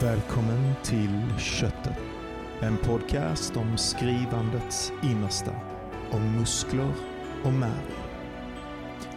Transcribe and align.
Välkommen 0.00 0.74
till 0.84 1.38
Köttet. 1.38 1.98
En 2.60 2.76
podcast 2.76 3.56
om 3.56 3.76
skrivandets 3.78 4.92
innersta. 5.02 5.52
Om 6.10 6.36
muskler 6.38 6.94
och 7.44 7.52
märg. 7.52 7.86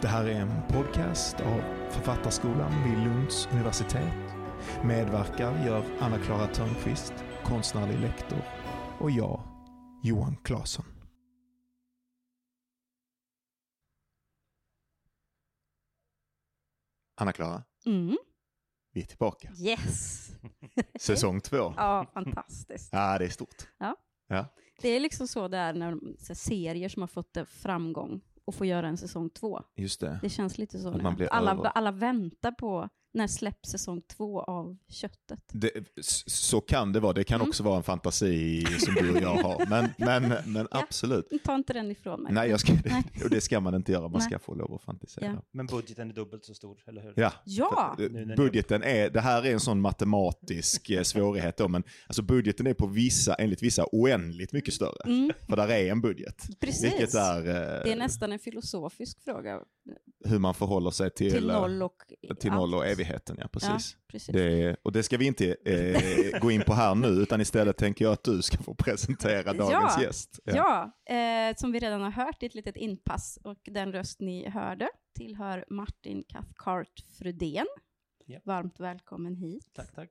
Det 0.00 0.08
här 0.08 0.24
är 0.24 0.40
en 0.40 0.62
podcast 0.68 1.40
av 1.40 1.60
Författarskolan 1.90 2.72
vid 2.84 2.98
Lunds 3.04 3.48
universitet. 3.52 4.34
Medverkar 4.84 5.66
gör 5.66 5.84
Anna-Klara 6.00 6.46
Törnqvist, 6.46 7.14
konstnärlig 7.44 8.00
lektor, 8.00 8.42
och 9.00 9.10
jag, 9.10 9.42
Johan 10.02 10.36
Claesson. 10.44 10.84
Anna-Klara, 17.20 17.62
Mm. 17.86 18.16
Vi 18.92 19.00
är 19.00 19.04
tillbaka. 19.06 19.50
Yes! 19.60 20.28
Säsong 21.00 21.40
två. 21.40 21.74
Ja, 21.76 22.06
fantastiskt. 22.14 22.88
Ja, 22.92 23.18
det 23.18 23.24
är 23.24 23.28
stort. 23.28 23.68
Ja. 23.78 23.96
Ja. 24.28 24.46
Det 24.82 24.88
är 24.88 25.00
liksom 25.00 25.28
så 25.28 25.48
det 25.48 25.56
är 25.58 25.72
när 25.72 25.98
så 26.18 26.34
serier 26.34 26.88
som 26.88 27.02
har 27.02 27.06
fått 27.08 27.36
eh, 27.36 27.44
framgång 27.44 28.20
och 28.44 28.54
får 28.54 28.66
göra 28.66 28.88
en 28.88 28.96
säsong 28.96 29.30
två. 29.30 29.62
Just 29.76 30.00
det. 30.00 30.18
Det 30.22 30.28
känns 30.28 30.58
lite 30.58 30.78
så 30.78 30.88
Att 30.88 31.02
man 31.02 31.16
blir 31.16 31.26
Alla, 31.26 31.52
över. 31.52 31.64
alla 31.64 31.92
väntar 31.92 32.52
på 32.52 32.88
när 33.14 33.26
släpps 33.26 33.70
säsong 33.70 34.02
två 34.16 34.42
av 34.42 34.76
köttet. 34.88 35.40
Det, 35.52 35.70
så 36.26 36.60
kan 36.60 36.92
det 36.92 37.00
vara. 37.00 37.12
Det 37.12 37.24
kan 37.24 37.40
Mm. 37.40 37.48
också 37.48 37.62
vara 37.62 37.76
en 37.76 37.82
fantasi 37.82 38.64
som 38.78 38.94
du 38.94 39.10
och 39.10 39.22
jag 39.22 39.34
har. 39.34 39.66
Men, 39.70 39.88
men, 40.22 40.52
men 40.52 40.68
absolut. 40.70 41.28
Ta 41.44 41.54
inte 41.54 41.72
den 41.72 41.90
ifrån 41.90 42.22
mig. 42.22 42.32
Nej, 42.32 42.50
jag 42.50 42.60
ska, 42.60 42.72
Nej. 42.72 43.04
och 43.24 43.30
det 43.30 43.40
ska 43.40 43.60
man 43.60 43.74
inte 43.74 43.92
göra. 43.92 44.02
Man 44.02 44.12
Nej. 44.12 44.20
ska 44.22 44.38
få 44.38 44.54
lov 44.54 44.74
att 44.74 44.82
fantisera. 44.82 45.24
Ja. 45.26 45.42
Men 45.50 45.66
budgeten 45.66 46.10
är 46.10 46.14
dubbelt 46.14 46.44
så 46.44 46.54
stor, 46.54 46.78
eller 46.86 47.02
hur? 47.02 47.12
Ja, 47.16 47.32
Ja! 47.44 47.96
eh, 48.00 48.36
budgeten 48.36 48.82
är, 48.82 49.10
det 49.10 49.20
här 49.20 49.46
är 49.46 49.52
en 49.52 49.60
sån 49.60 49.80
matematisk 49.80 50.90
eh, 50.90 51.02
svårighet 51.02 51.56
då, 51.56 51.68
men 51.68 51.82
alltså 52.06 52.22
budgeten 52.22 52.66
är 52.66 52.74
på 52.74 52.86
vissa, 52.86 53.34
enligt 53.34 53.62
vissa, 53.62 53.86
oändligt 53.92 54.52
mycket 54.52 54.74
större. 54.74 55.02
Mm, 55.04 55.32
För 55.48 55.56
där 55.56 55.68
är 55.68 55.90
en 55.90 56.00
budget. 56.00 56.46
precis. 56.60 57.14
Är, 57.14 57.38
eh, 57.38 57.82
Det 57.84 57.92
är 57.92 57.96
nästan 57.96 58.32
en 58.32 58.38
filosofisk 58.38 59.24
fråga. 59.24 59.60
hur 60.24 60.38
man 60.38 60.54
förhåller 60.54 60.90
sig 60.90 61.10
till, 61.10 61.32
Till 61.32 61.46
noll 61.46 61.82
och 61.82 61.96
till 62.40 62.50
noll 62.52 62.74
och 62.74 62.80
allt. 62.80 62.88
Evigheten. 63.02 63.36
Ja, 63.38 63.44
Ja, 63.44 63.48
precis. 63.48 63.96
precis. 64.08 64.32
Det, 64.34 64.76
och 64.82 64.92
det 64.92 65.02
ska 65.02 65.16
vi 65.16 65.26
inte 65.26 65.56
eh, 65.64 66.40
gå 66.40 66.50
in 66.50 66.62
på 66.66 66.72
här 66.72 66.94
nu, 66.94 67.08
utan 67.08 67.40
istället 67.40 67.76
tänker 67.76 68.04
jag 68.04 68.12
att 68.12 68.24
du 68.24 68.42
ska 68.42 68.56
få 68.62 68.74
presentera 68.74 69.52
dagens 69.52 69.94
Ja. 69.96 70.02
gäst. 70.02 70.40
Ja, 70.44 70.92
eh, 71.14 71.56
som 71.56 71.72
vi 71.72 71.78
redan 71.78 72.00
har 72.00 72.10
hört 72.10 72.42
i 72.42 72.46
ett 72.46 72.54
litet 72.54 72.76
inpass 72.76 73.38
och 73.44 73.58
den 73.64 73.92
röst 73.92 74.20
ni 74.20 74.48
hörde 74.48 74.88
tillhör 75.18 75.64
Martin 75.70 76.24
Cathcart 76.28 77.00
Frödén. 77.18 77.66
Ja. 78.26 78.40
Varmt 78.44 78.80
välkommen 78.80 79.36
hit. 79.36 79.70
Tack, 79.76 79.94
tack. 79.94 80.10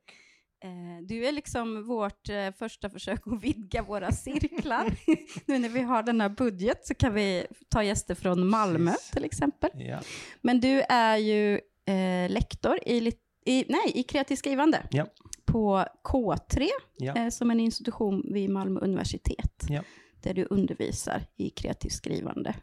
Eh, 0.64 1.05
du 1.08 1.26
är 1.26 1.31
liksom 1.31 1.83
vårt 1.83 2.30
eh, 2.30 2.52
första 2.52 2.89
försök 2.89 3.28
att 3.28 3.44
vidga 3.44 3.81
våra 3.83 4.11
cirklar. 4.11 4.95
nu 5.45 5.59
när 5.59 5.70
vi 5.70 5.81
har 5.81 6.03
den 6.03 6.22
här 6.22 6.30
budget 6.30 6.86
så 6.88 6.94
kan 6.95 7.14
vi 7.14 7.45
ta 7.70 7.83
gäster 7.83 8.16
från 8.16 8.48
Malmö 8.48 8.92
Precis. 8.92 9.11
till 9.11 9.26
exempel. 9.26 9.70
Ja. 9.73 10.00
Men 10.42 10.59
du 10.59 10.81
är 10.89 11.17
ju 11.17 11.59
eh, 11.85 12.29
lektor 12.31 12.77
i, 12.85 13.11
i, 13.45 13.65
nej, 13.69 13.91
i 13.93 14.03
kreativt 14.03 14.39
skrivande 14.39 14.83
Ja. 14.91 15.05
på 15.45 15.85
K3 16.03 16.67
Ja. 16.97 17.15
eh, 17.15 17.29
som 17.29 17.51
en 17.51 17.59
institution 17.59 18.33
vid 18.33 18.49
Malmö 18.49 18.79
universitet. 18.79 19.65
Ja. 19.69 19.83
Där 20.21 20.33
du 20.33 20.47
undervisar 20.49 21.21
i 21.37 21.49
kreativt 21.49 21.93
skrivande. 21.93 22.53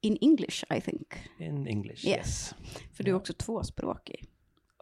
In 0.00 0.18
English, 0.20 0.64
I 0.76 0.80
think. 0.80 1.14
In 1.38 1.66
English, 1.66 2.06
Yes. 2.06 2.16
yes. 2.16 2.54
För 2.96 3.04
du 3.04 3.10
är 3.10 3.14
också 3.14 3.32
tvåspråkig. 3.32 4.24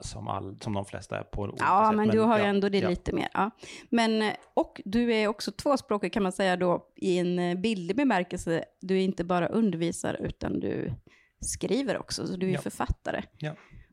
Som, 0.00 0.28
all, 0.28 0.58
som 0.60 0.72
de 0.74 0.84
flesta 0.84 1.18
är 1.18 1.22
på 1.22 1.42
olika 1.42 1.64
Ja, 1.64 1.86
sätt. 1.90 1.96
men 1.96 2.08
du 2.08 2.20
har 2.20 2.38
ju 2.38 2.44
ändå 2.44 2.68
det 2.68 2.88
lite 2.88 3.12
mer. 3.12 3.28
Ja. 3.34 3.50
Men, 3.90 4.22
eh, 4.22 4.32
och 4.54 4.80
du 4.84 5.14
är 5.14 5.28
också 5.28 5.52
tvåspråkig 5.52 6.12
kan 6.12 6.22
man 6.22 6.32
säga 6.32 6.56
då 6.56 6.86
i 6.96 7.18
en 7.18 7.38
eh, 7.38 7.54
bildlig 7.58 7.96
bemärkelse. 7.96 8.64
Du 8.80 8.96
är 8.96 9.00
inte 9.02 9.24
bara 9.24 9.46
undervisare 9.48 10.16
utan 10.20 10.60
du 10.60 10.92
skriver 11.40 11.98
också, 11.98 12.26
så 12.26 12.36
du 12.36 12.48
är 12.48 12.52
Ja. 12.52 12.60
författare. 12.60 13.22
Ja. 13.38 13.52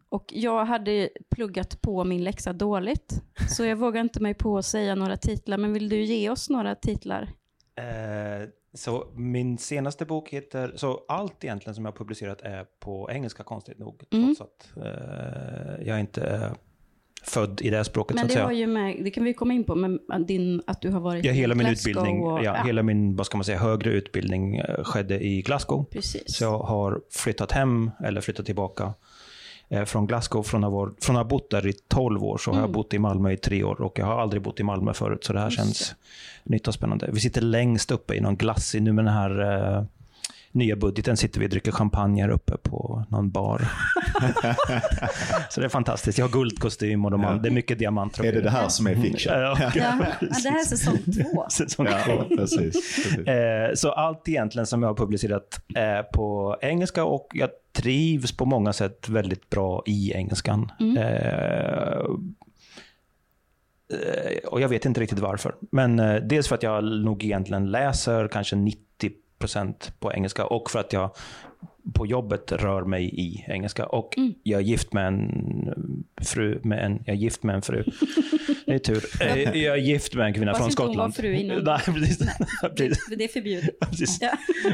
Och 0.10 0.26
jag 0.34 0.66
hade 0.66 1.10
pluggat 1.36 1.82
på 1.82 2.04
min 2.04 2.24
läxa 2.24 2.54
dåligt, 2.54 3.22
så 3.50 3.66
jag 3.66 3.76
vågar 3.76 4.02
inte 4.02 4.20
mig 4.22 4.34
på 4.34 4.58
att 4.58 4.66
säga 4.66 4.96
några 4.96 5.18
titlar. 5.18 5.58
Men 5.58 5.74
vill 5.74 5.90
du 5.90 6.04
ge 6.04 6.30
oss 6.30 6.50
några 6.50 6.76
titlar? 6.76 7.22
Eh, 7.76 8.50
så 8.74 9.08
min 9.16 9.58
senaste 9.58 10.06
bok 10.06 10.30
heter, 10.30 10.74
så 10.76 11.06
allt 11.08 11.44
egentligen 11.44 11.76
som 11.76 11.86
jag 11.86 11.92
har 11.92 11.98
publicerat 11.98 12.42
är 12.42 12.66
på 12.80 13.10
engelska 13.12 13.44
konstigt 13.44 13.80
nog. 13.80 14.04
Mm. 14.12 14.36
Trots 14.36 14.42
att 14.42 14.78
eh, 14.86 15.88
jag 15.88 16.00
inte 16.00 16.22
är 16.22 16.52
född 17.24 17.62
i 17.62 17.70
det 17.70 17.84
språket 17.84 18.18
så 18.18 18.20
Men 18.22 18.28
det 18.28 18.34
säga. 18.34 18.46
har 18.46 18.52
ju 18.52 18.68
med, 18.68 18.98
det 19.04 19.12
kan 19.12 19.24
vi 19.24 19.34
komma 19.34 19.54
in 19.54 19.64
på, 19.64 19.76
men 19.76 20.00
din, 20.28 20.62
att 20.68 20.82
du 20.82 20.90
har 20.90 21.00
varit 21.00 21.26
Ja, 21.26 21.32
i 21.32 21.36
hela 21.36 21.56
min 21.56 21.68
Glasgow 21.68 21.90
utbildning, 21.92 22.22
och, 22.24 22.44
ja, 22.44 22.54
hela 22.54 22.84
min, 22.84 23.16
vad 23.16 23.26
ska 23.26 23.38
man 23.38 23.44
säga, 23.44 23.58
högre 23.60 23.90
utbildning 23.92 24.56
eh, 24.58 24.84
skedde 24.84 25.26
i 25.26 25.42
Glasgow. 25.42 25.86
Precis. 25.92 26.36
Så 26.38 26.44
jag 26.44 26.60
har 26.60 27.02
flyttat 27.12 27.52
hem, 27.52 27.92
eller 28.04 28.22
flyttat 28.22 28.46
tillbaka 28.46 28.94
eh, 29.70 29.84
från 29.86 30.08
Glasgow. 30.08 30.44
Från 30.44 30.64
att, 30.64 30.72
varit, 30.72 31.04
från 31.06 31.16
att 31.16 31.24
ha 31.24 31.30
bott 31.30 31.50
där 31.50 31.68
i 31.68 31.74
12 31.74 32.24
år 32.24 32.38
så 32.38 32.52
har 32.52 32.58
jag 32.58 32.64
Mm. 32.64 32.72
bott 32.74 32.94
i 32.94 33.00
Malmö 33.00 33.32
i 33.32 33.38
tre 33.38 33.64
år 33.64 33.82
och 33.82 34.00
jag 34.00 34.06
har 34.06 34.22
aldrig 34.22 34.42
bott 34.42 34.60
i 34.60 34.64
Malmö 34.64 34.94
förut. 34.94 35.24
Så 35.24 35.34
det 35.34 35.40
här 35.40 35.46
Just 35.48 35.58
känns 35.58 35.96
nytt 36.44 36.68
och 36.68 36.74
spännande. 36.74 37.10
Vi 37.14 37.20
sitter 37.20 37.42
längst 37.42 37.92
uppe 37.92 38.16
i 38.16 38.22
någon 38.22 38.36
glassig, 38.36 38.82
nu 38.82 38.92
med 38.94 39.06
den 39.06 39.14
här 39.14 39.86
nya 40.54 40.76
budgeten 40.76 41.18
sitter 41.18 41.40
vi 41.40 41.46
och 41.46 41.50
dricker 41.50 41.72
champagne 41.72 42.22
här 42.22 42.30
uppe 42.30 42.58
på 42.58 43.06
någon 43.10 43.32
bar. 43.32 43.62
så 45.50 45.60
det 45.60 45.66
är 45.66 45.70
fantastiskt. 45.70 46.18
Jag 46.18 46.26
har 46.26 46.32
guldkostym 46.32 47.06
och 47.06 47.12
de 47.12 47.24
har, 47.24 47.36
det 47.36 47.50
är 47.50 47.52
mycket 47.52 47.80
diamanter. 47.80 48.24
Är 48.24 48.32
det 48.34 48.42
det 48.42 48.50
här 48.50 48.68
som 48.68 48.88
är 48.88 48.96
fiction? 48.96 49.34
Ja, 49.34 49.58
Ja, 49.76 50.06
det 50.20 50.50
här 50.50 50.60
är 50.60 50.66
säsong 50.66 50.98
två. 50.98 51.46
Säsong 51.50 51.86
två. 51.86 51.94
Ja, 52.08 52.26
precis. 52.38 52.60
precis. 52.60 53.28
Eh, 53.28 53.74
Så 53.74 53.92
allt 53.92 54.30
egentligen 54.30 54.66
som 54.66 54.82
jag 54.82 54.90
har 54.90 54.96
publicerat 54.96 55.62
är 55.76 56.04
på 56.04 56.58
engelska 56.62 57.04
och 57.04 57.28
jag 57.34 57.50
trivs 57.74 58.38
på 58.38 58.46
många 58.46 58.74
sätt 58.74 59.10
väldigt 59.10 59.50
bra 59.50 59.84
i 59.86 60.14
engelskan. 60.14 60.72
Mm. 60.80 60.98
Eh, 60.98 61.98
eh, 63.94 64.48
och 64.48 64.62
jag 64.62 64.70
vet 64.70 64.86
inte 64.86 65.02
riktigt 65.02 65.20
varför. 65.20 65.56
Men 65.72 66.00
eh, 66.00 66.16
dels 66.16 66.48
för 66.48 66.56
att 66.56 66.64
jag 66.64 66.84
nog 66.84 67.24
egentligen 67.24 67.72
läser 67.72 68.28
kanske 68.28 68.56
90% 68.56 68.74
på 70.00 70.14
engelska 70.14 70.46
och 70.46 70.72
för 70.72 70.80
att 70.80 70.94
jag 70.94 71.10
på 71.94 72.06
jobbet 72.06 72.52
rör 72.52 72.84
mig 72.84 73.06
i 73.06 73.46
engelska. 73.48 73.86
Och 73.86 74.18
Mm. 74.18 74.34
jag 74.44 74.60
är 74.62 74.64
gift 74.66 74.94
med 74.94 75.08
en 75.08 75.74
fru, 76.22 76.60
med 76.64 76.86
en, 76.86 77.04
jag 77.06 77.14
är 77.16 77.20
gift 77.20 77.44
med 77.44 77.56
en 77.56 77.62
fru. 77.62 77.84
Det 78.66 78.74
är 78.74 78.80
tur. 78.80 79.04
Eh, 79.22 79.38
Jag 79.64 79.78
är 79.78 79.82
gift 79.82 80.16
med 80.16 80.26
en 80.26 80.34
kvinna 80.34 80.54
från 80.54 80.72
Skottland. 80.72 81.16
fru 81.16 81.34
innan. 81.34 81.64
Nej, 81.64 81.80
precis. 81.86 82.18
precis. 82.76 83.06
För 83.10 83.16
det 83.16 83.24
är 83.24 83.28
förbjudet. 83.28 83.80
precis. 83.80 84.18
Ja. 84.22 84.32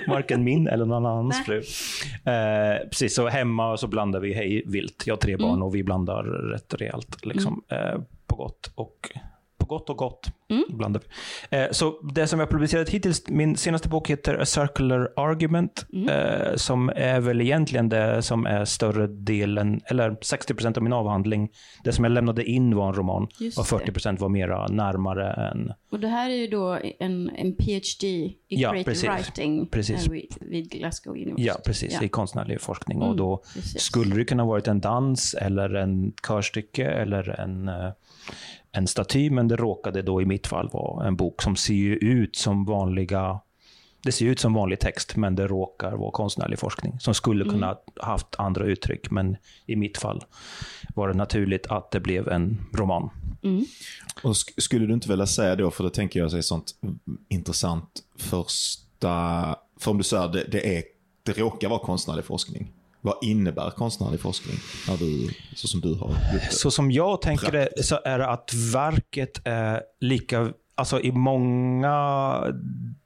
Varken 0.07 0.43
min 0.43 0.67
eller 0.67 0.85
någon 0.85 1.05
annans 1.05 1.35
Nej. 1.47 1.61
fru. 1.61 2.31
Eh, 2.31 2.87
precis, 2.89 3.15
så 3.15 3.27
hemma 3.27 3.77
så 3.77 3.87
blandar 3.87 4.19
vi 4.19 4.33
hej 4.33 4.63
vilt. 4.65 5.03
Jag 5.07 5.13
har 5.15 5.19
tre 5.19 5.37
barn 5.37 5.49
Mm. 5.49 5.63
och 5.63 5.75
vi 5.75 5.83
blandar 5.83 6.23
rätt 6.23 6.73
rejält. 6.73 7.25
Liksom, 7.25 7.63
eh, 7.71 8.01
på 8.27 8.35
gott 8.35 8.71
och 8.75 9.09
gott 9.69 9.89
och 9.89 9.97
gott. 9.97 10.27
Mm. 10.49 10.63
Blandar. 10.69 11.01
Eh, 11.49 11.65
så 11.71 11.99
det 12.13 12.27
som 12.27 12.39
jag 12.39 12.47
har 12.47 12.51
publicerat 12.51 12.89
hittills, 12.89 13.27
min 13.27 13.57
senaste 13.57 13.89
bok 13.89 14.09
heter 14.09 14.35
A 14.41 14.45
Circular 14.45 15.09
Argument, 15.15 15.85
Mm. 15.93 16.09
eh, 16.09 16.55
som 16.55 16.89
är 16.95 17.19
väl 17.19 17.41
egentligen 17.41 17.89
det 17.89 18.21
som 18.21 18.45
är 18.45 18.65
större 18.65 19.07
delen, 19.07 19.81
eller 19.85 20.11
60% 20.21 20.77
av 20.77 20.83
min 20.83 20.93
avhandling. 20.93 21.49
Det 21.83 21.91
som 21.93 22.03
jag 22.03 22.11
lämnade 22.11 22.43
in 22.43 22.75
var 22.75 22.87
en 22.87 22.93
roman 22.93 23.27
Just 23.39 23.57
och 23.57 23.79
det. 23.85 23.91
40% 23.91 24.19
var 24.19 24.29
mera 24.29 24.67
närmare 24.67 25.33
än 25.51 25.71
Och 25.91 25.99
det 25.99 26.07
här 26.07 26.29
är 26.29 26.35
ju 26.35 26.47
då 26.47 26.77
en, 26.99 27.29
en 27.29 27.55
PhD 27.55 28.07
i 28.07 28.37
Ja, 28.47 28.69
creative 28.71 28.91
precis. 28.91 29.09
writing 29.09 29.67
Precis. 29.67 30.05
eh, 30.07 30.11
vid, 30.11 30.35
vid 30.41 30.69
Glasgow 30.71 31.13
University. 31.15 31.47
Ja, 31.47 31.55
precis. 31.65 31.93
Ja. 31.93 32.03
I 32.03 32.09
konstnärlig 32.09 32.61
forskning. 32.61 32.97
Mm, 32.97 33.09
Och 33.09 33.15
då 33.15 33.37
precis. 33.55 33.81
skulle 33.81 34.15
det 34.15 34.25
kunna 34.25 34.45
varit 34.45 34.67
en 34.67 34.79
dans 34.79 35.33
eller 35.33 35.73
en 35.75 36.13
körstycke 36.27 36.85
eller 36.85 37.39
en, 37.39 37.67
eh, 37.67 37.89
en 38.71 38.87
staty. 38.87 39.29
Men 39.29 39.47
det 39.47 39.55
råkade 39.55 40.01
då 40.01 40.21
i 40.21 40.25
mitt 40.25 40.47
fall 40.47 40.69
vara 40.73 41.07
en 41.07 41.15
bok 41.15 41.41
som 41.41 41.55
ser 41.55 41.73
ju 41.73 41.95
ut 41.95 42.35
som 42.35 42.65
vanliga 42.65 43.39
det 44.03 44.11
ser 44.11 44.25
ut 44.25 44.39
som 44.39 44.53
vanlig 44.53 44.79
text, 44.79 45.15
men 45.15 45.35
det 45.35 45.47
råkar 45.47 45.91
vara 45.91 46.11
konstnärlig 46.11 46.59
forskning 46.59 46.99
som 46.99 47.13
skulle 47.13 47.43
Mm. 47.43 47.53
kunna 47.55 47.67
ha 47.67 47.81
haft 48.11 48.27
andra 48.37 48.65
uttryck. 48.65 49.11
Men 49.11 49.37
i 49.65 49.75
mitt 49.75 49.97
fall 49.97 50.23
var 50.95 51.07
det 51.07 51.13
naturligt 51.13 51.67
att 51.67 51.91
det 51.91 51.99
blev 51.99 52.27
en 52.27 52.57
roman. 52.73 53.09
Mm. 53.43 53.65
Och 54.23 54.31
sk- 54.33 54.53
skulle 54.61 54.85
du 54.85 54.93
inte 54.93 55.09
vilja 55.09 55.25
säga 55.27 55.55
då, 55.55 55.71
för 55.71 55.83
då 55.83 55.89
tänker 55.89 56.19
jag 56.19 56.33
är 56.33 56.41
sånt 56.41 56.71
intressant 57.29 57.89
första... 58.17 59.55
För 59.79 59.91
om 59.91 59.97
du 59.97 60.03
säger 60.03 60.27
det, 60.27 60.43
det, 60.51 60.77
är, 60.77 60.83
det 61.23 61.37
råkar 61.37 61.69
vara 61.69 61.79
konstnärlig 61.79 62.25
forskning. 62.25 62.71
Vad 63.01 63.15
innebär 63.21 63.69
konstnärlig 63.71 64.19
forskning? 64.19 64.55
När 64.87 64.97
du, 64.97 65.29
så 65.55 65.67
som 65.67 65.81
du 65.81 65.95
har? 65.95 66.15
Så 66.51 66.71
som 66.71 66.91
jag 66.91 67.21
tänker 67.21 67.51
det 67.51 67.83
så 67.85 67.99
är 68.05 68.19
det 68.19 68.27
att 68.27 68.53
verket 68.73 69.41
är 69.45 69.81
lika 69.99 70.53
alltså 70.75 71.01
i 71.01 71.11
många 71.11 72.43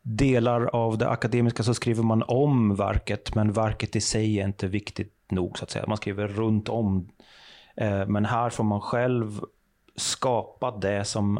delar 0.01 0.65
av 0.65 0.97
det 0.97 1.09
akademiska 1.09 1.63
så 1.63 1.73
skriver 1.73 2.03
man 2.03 2.23
om 2.27 2.75
verket, 2.75 3.35
men 3.35 3.51
verket 3.53 3.95
i 3.95 4.01
sig 4.01 4.39
är 4.39 4.45
inte 4.45 4.67
viktigt 4.67 5.13
nog 5.31 5.57
så 5.57 5.63
att 5.63 5.71
säga. 5.71 5.85
Man 5.87 5.97
skriver 5.97 6.27
runt 6.27 6.69
om. 6.69 7.09
Eh, 7.77 8.07
Men 8.07 8.25
här 8.25 8.49
får 8.49 8.63
man 8.63 8.81
själv 8.81 9.39
skapa 9.95 10.71
det 10.71 11.05
som 11.05 11.39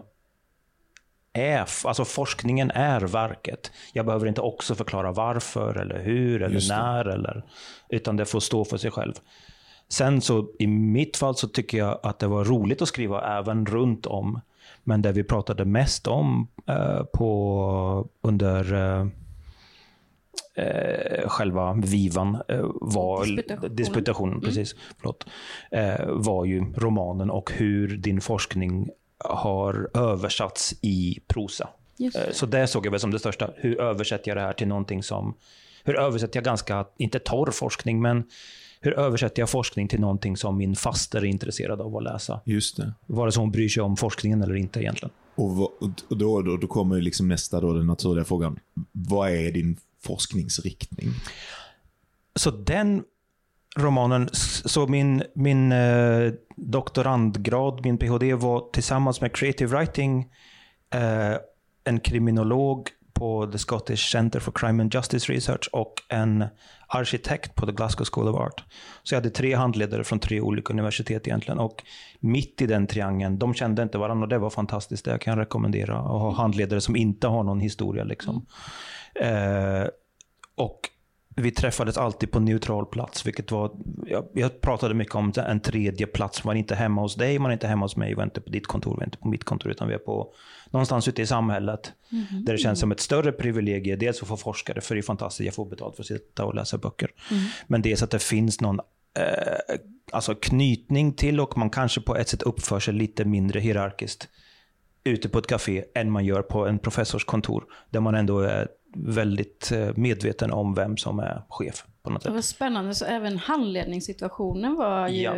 är, 1.33 1.68
alltså 1.83 2.06
forskningen 2.06 2.71
är 2.71 3.01
verket. 3.01 3.71
Jag 3.94 4.06
behöver 4.06 4.27
inte 4.27 4.41
också 4.41 4.75
förklara 4.75 5.12
varför, 5.12 5.77
eller 5.77 6.00
hur, 6.00 6.41
eller 6.41 6.69
när, 6.69 7.06
eller, 7.06 7.44
utan 7.89 8.18
det 8.18 8.25
får 8.25 8.39
stå 8.39 8.65
för 8.65 8.77
sig 8.77 8.91
själv. 8.91 9.13
Sen 9.89 10.21
så 10.21 10.47
i 10.59 10.68
mitt 10.68 11.18
fall 11.18 11.35
så 11.35 11.47
tycker 11.47 11.77
jag 11.77 12.00
att 12.03 12.19
det 12.19 12.27
var 12.27 12.45
roligt 12.45 12.81
att 12.81 12.88
skriva 12.88 13.38
även 13.39 13.65
runt 13.65 14.06
om. 14.06 14.41
Men 14.83 15.01
det 15.01 15.12
vi 15.12 15.24
pratade 15.24 15.65
mest 15.65 16.07
om 16.07 16.47
eh, 16.68 17.03
på, 17.03 18.07
under 18.21 18.74
eh, 18.74 19.07
eh, 20.65 21.27
själva 21.27 21.74
vivan 21.74 22.41
eh, 22.47 22.65
var 22.81 23.25
Disputationen. 23.25 23.75
disputationen, 23.75 24.33
Mm. 24.33 24.45
precis, 24.45 24.75
förlåt, 24.97 25.25
eh, 25.71 26.06
var 26.07 26.45
ju 26.45 26.74
romanen 26.77 27.30
och 27.30 27.51
hur 27.51 27.97
din 27.97 28.21
forskning 28.21 28.89
har 29.24 29.90
översatts 29.94 30.75
i 30.81 31.20
prosa. 31.28 31.70
Just 31.98 32.18
Eh, 32.18 32.24
det. 32.28 32.34
Så 32.34 32.46
det 32.46 32.68
såg 32.68 32.86
jag 32.86 32.92
väl 32.92 33.00
som 33.00 33.12
det 33.12 33.20
största. 33.20 33.50
Hur 33.56 33.81
översätter 33.81 34.30
jag 34.30 34.38
det 34.38 34.42
här 34.42 34.54
till 34.54 34.68
någonting 34.68 35.04
som... 35.04 35.34
Hur 35.84 36.00
översätter 36.00 36.38
jag 36.38 36.44
ganska, 36.44 36.86
inte 36.98 37.20
torr 37.20 37.52
forskning, 37.52 38.02
men 38.02 38.24
hur 38.80 38.94
översätter 38.94 39.42
jag 39.42 39.50
forskning 39.50 39.88
till 39.88 40.00
någonting 40.00 40.38
som 40.38 40.58
min 40.58 40.75
faster 40.75 41.22
är 41.22 41.25
intresserad 41.25 41.81
av 41.81 41.98
att 41.98 42.04
läsa? 42.04 42.42
Just 42.46 42.78
det. 42.78 42.94
Vare 43.06 43.31
sig 43.31 43.40
hon 43.40 43.52
bryr 43.52 43.70
sig 43.70 43.84
om 43.84 43.98
forskningen 43.98 44.42
eller 44.42 44.56
inte 44.56 44.80
egentligen. 44.80 45.14
Och, 45.36 45.72
då, 46.10 46.42
då, 46.42 46.58
då 46.58 46.68
kommer 46.68 46.96
ju 46.96 47.02
liksom 47.02 47.28
nästa, 47.28 47.62
då, 47.62 47.74
den 47.74 47.88
naturliga 47.88 48.26
frågan. 48.26 48.60
Vad 48.92 49.30
är 49.30 49.52
din 49.52 49.78
forskningsriktning? 50.04 51.10
Så 52.36 52.52
den 52.52 53.04
romanen, 53.75 54.30
så 54.66 54.88
min, 54.88 55.24
min 55.36 55.72
eh, 55.72 56.31
doktorandgrad, 56.56 57.86
min 57.86 57.98
PhD 57.98 58.34
var 58.34 58.72
tillsammans 58.74 59.22
med 59.22 59.36
creative 59.36 59.78
writing, 59.78 60.20
eh, 60.94 61.36
en 61.84 62.00
kriminolog 62.00 62.90
på 63.14 63.48
The 63.52 63.58
Scottish 63.58 64.12
Center 64.12 64.40
for 64.40 64.52
Crime 64.52 64.84
and 64.84 64.94
Justice 64.94 65.34
Research 65.34 65.70
och 65.72 65.94
en 66.10 66.46
arkitekt 66.88 67.56
på 67.56 67.66
The 67.66 67.72
Glasgow 67.72 68.06
School 68.06 68.28
of 68.28 68.36
Art. 68.36 68.64
Så 69.04 69.16
jag 69.16 69.22
hade 69.22 69.30
tre 69.30 69.54
handledare 69.56 70.04
från 70.04 70.19
tre 70.19 70.42
olika 70.42 70.74
universitet 70.74 71.28
egentligen. 71.28 71.60
Och 71.60 71.84
mitt 72.19 72.62
i 72.62 72.68
den 72.68 72.88
triangeln, 72.88 73.40
de 73.40 73.54
kände 73.54 73.84
inte 73.84 73.98
varandra 73.98 74.24
och 74.24 74.30
det 74.30 74.38
var 74.38 74.50
fantastiskt. 74.50 75.06
Det 75.06 75.18
kan 75.18 75.31
jag 75.31 75.42
rekommendera. 75.42 75.98
Att 75.98 76.06
ha 76.06 76.31
handledare 76.31 76.81
som 76.81 76.96
inte 76.96 77.28
har 77.28 77.44
någon 77.44 77.60
historia. 77.60 78.04
Liksom. 78.04 78.46
Eh, 79.16 79.88
och 80.56 80.80
vi 81.35 81.51
träffades 81.51 81.97
alltid 81.97 82.31
på 82.31 82.39
neutral 82.39 82.85
plats, 82.85 83.25
vilket 83.25 83.51
var, 83.51 83.71
jag, 84.06 84.27
jag 84.33 84.62
pratade 84.62 84.94
mycket 84.94 85.15
om 85.15 85.33
en 85.35 85.59
tredje 85.59 86.07
plats. 86.07 86.44
Man 86.44 86.56
är 86.56 86.59
inte 86.59 86.75
hemma 86.75 87.01
hos 87.01 87.15
dig, 87.15 87.39
man 87.39 87.51
är 87.51 87.53
inte 87.53 87.68
hemma 87.68 87.85
hos 87.85 87.95
mig, 87.95 88.15
vi 88.15 88.21
är 88.21 88.24
inte 88.24 88.41
på 88.41 88.50
ditt 88.50 88.68
kontor, 88.68 88.95
vi 88.97 89.01
är 89.01 89.06
inte 89.06 89.18
på 89.18 89.27
mitt 89.27 89.44
kontor, 89.44 89.71
utan 89.71 89.88
vi 89.88 89.94
är 89.94 89.97
på 89.97 90.33
någonstans 90.71 91.07
ute 91.07 91.21
i 91.21 91.25
samhället. 91.25 91.94
Där 92.45 92.53
det 92.53 92.59
känns 92.59 92.80
som 92.80 92.91
ett 92.91 93.00
större 93.00 93.31
privilegie, 93.31 93.95
dels 93.95 94.21
att 94.21 94.27
få 94.27 94.38
forskare, 94.38 94.81
för 94.81 94.95
det 94.95 95.00
är 95.00 95.03
fantastiskt, 95.03 95.45
jag 95.45 95.56
får 95.56 95.65
betalt 95.65 95.95
för 95.95 96.03
att 96.03 96.07
sitta 96.07 96.45
och 96.45 96.56
läsa 96.56 96.77
böcker. 96.77 97.09
Men 97.68 97.81
dels 97.81 98.03
att 98.03 98.12
det 98.12 98.24
finns 98.24 98.62
någon 98.62 98.80
eh, 99.19 99.75
alltså 100.12 100.35
knytning 100.35 101.13
till 101.13 101.39
och 101.39 101.57
man 101.57 101.69
kanske 101.69 102.01
på 102.01 102.15
ett 102.15 102.30
sätt 102.30 102.41
uppför 102.41 102.80
sig 102.80 102.94
lite 102.94 103.25
mindre 103.25 103.59
hierarkiskt 103.59 104.27
ute 105.03 105.30
på 105.30 105.39
ett 105.39 105.47
café 105.47 105.83
än 105.95 106.12
man 106.12 106.25
gör 106.25 106.41
på 106.41 106.68
en 106.68 106.80
professors 106.80 107.25
kontor. 107.25 107.63
Där 107.89 108.00
man 108.00 108.15
ändå 108.15 108.39
är 108.39 108.68
väldigt 108.95 109.72
eh, 109.72 109.90
medveten 109.95 110.51
om 110.51 110.74
vem 110.74 110.98
som 110.98 111.19
är 111.19 111.44
chef 111.50 111.86
på 112.04 112.10
något 112.10 112.22
Det 112.22 112.24
sätt. 112.28 112.34
var 112.34 112.42
spännande, 112.42 112.95
så 112.95 113.06
även 113.06 113.38
handledningssituationen 113.38 114.75
var 114.75 115.07
ju 115.07 115.22
Ja. 115.22 115.34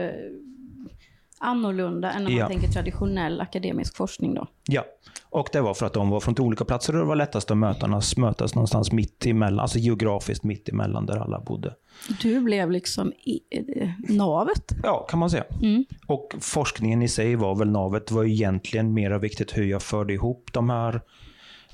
annorlunda 1.40 2.12
än 2.12 2.24
när 2.24 2.30
man 2.30 2.40
Ja. 2.40 2.48
tänker 2.48 2.68
traditionell 2.68 3.42
akademisk 3.42 3.96
forskning 3.96 4.34
då. 4.34 4.48
Ja, 4.68 4.86
och 5.30 5.50
det 5.52 5.62
var 5.62 5.74
för 5.74 5.86
att 5.86 5.94
de 5.94 6.10
var 6.10 6.20
från 6.20 6.36
olika 6.40 6.66
platser 6.66 6.94
och 6.94 7.00
det 7.00 7.06
var 7.06 7.16
lättast 7.16 7.52
att 7.52 7.58
mötas, 7.58 8.18
mötas 8.18 8.56
någonstans 8.56 8.92
mitt 8.92 9.26
emellan, 9.26 9.60
alltså 9.60 9.78
geografiskt 9.80 10.44
mitt 10.44 10.70
emellan 10.70 11.06
där 11.06 11.18
alla 11.18 11.40
bodde. 11.40 11.74
Du 12.22 12.40
blev 12.40 12.72
liksom 12.72 13.14
i, 13.14 13.40
eh, 13.52 13.90
navet. 14.16 14.72
Ja, 14.84 15.08
kan 15.10 15.20
man 15.20 15.30
säga. 15.30 15.44
Mm. 15.62 15.86
Och 16.08 16.36
forskningen 16.40 17.02
i 17.02 17.08
sig 17.08 17.36
var 17.36 17.56
väl 17.56 17.70
navet. 17.70 18.08
Det 18.08 18.14
var 18.16 18.24
egentligen 18.26 18.94
mer 18.94 19.12
viktigt 19.20 19.58
hur 19.58 19.64
jag 19.66 19.82
förde 19.82 20.14
ihop 20.14 20.50
de 20.54 20.70
här 20.70 21.02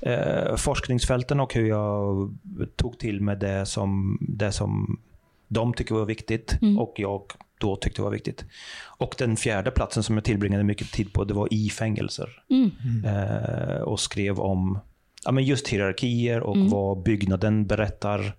eh, 0.02 0.56
forskningsfälten 0.56 1.40
och 1.40 1.54
hur 1.54 1.68
jag 1.68 2.34
tog 2.76 2.98
till 2.98 3.20
med 3.20 3.38
det 3.38 3.66
som, 3.66 4.18
det 4.20 4.52
som 4.52 5.00
de 5.48 5.74
tycker 5.74 5.94
var 5.94 6.04
viktigt 6.04 6.58
och 6.78 6.94
jag 6.96 7.22
då 7.58 7.76
tyckte 7.76 8.02
var 8.02 8.10
viktigt. 8.10 8.44
Och 8.98 9.14
den 9.18 9.36
fjärde 9.36 9.70
platsen 9.70 10.02
som 10.02 10.14
jag 10.14 10.24
tillbringade 10.24 10.64
mycket 10.64 10.92
tid 10.92 11.12
på, 11.12 11.24
det 11.24 11.34
var 11.34 11.54
i 11.54 11.70
fängelser. 11.70 12.28
Eh, 13.06 13.80
och 13.82 14.00
skrev 14.00 14.40
om 14.40 14.78
ja, 15.24 15.32
men 15.32 15.44
just 15.44 15.68
hierarkier 15.68 16.40
och 16.40 16.56
vad 16.70 17.02
byggnaden 17.02 17.66
berättar 17.66 18.36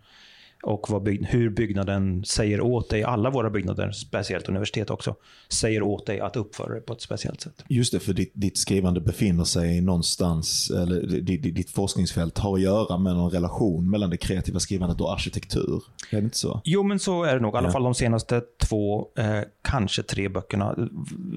och 0.63 1.01
bygg, 1.01 1.25
hur 1.25 1.49
byggnaden 1.49 2.25
säger 2.25 2.61
åt 2.61 2.89
dig, 2.89 3.03
alla 3.03 3.29
våra 3.29 3.49
byggnader, 3.49 3.91
speciellt 3.91 4.49
universitet 4.49 4.89
också, 4.89 5.15
säger 5.49 5.81
åt 5.83 6.05
dig 6.05 6.19
att 6.19 6.35
uppföra 6.35 6.73
dig 6.73 6.81
på 6.81 6.93
ett 6.93 7.01
speciellt 7.01 7.41
sätt. 7.41 7.63
Just 7.67 7.93
det, 7.93 7.99
för 7.99 8.13
ditt, 8.13 8.31
ditt 8.35 8.57
skrivande 8.57 9.01
befinner 9.01 9.43
sig 9.43 9.81
någonstans, 9.81 10.71
eller 10.71 11.01
ditt, 11.21 11.55
ditt, 11.55 11.69
forskningsfält 11.69 12.37
har 12.37 12.53
att 12.53 12.61
göra 12.61 12.97
med 12.97 13.15
någon 13.15 13.31
relation 13.31 13.89
mellan 13.89 14.09
det 14.09 14.17
kreativa 14.17 14.59
skrivandet 14.59 15.01
och 15.01 15.13
arkitektur. 15.13 15.83
Är 16.09 16.17
det 16.17 16.23
inte 16.23 16.37
så? 16.37 16.61
Jo, 16.63 16.83
men 16.83 16.99
så 16.99 17.23
är 17.23 17.33
det 17.33 17.41
nog. 17.41 17.53
I 17.53 17.57
alla 17.57 17.71
fall 17.71 17.83
de 17.83 17.95
senaste 17.95 18.41
två, 18.61 19.07
eh, 19.17 19.39
kanske 19.61 20.03
tre 20.03 20.29
böckerna. 20.29 20.75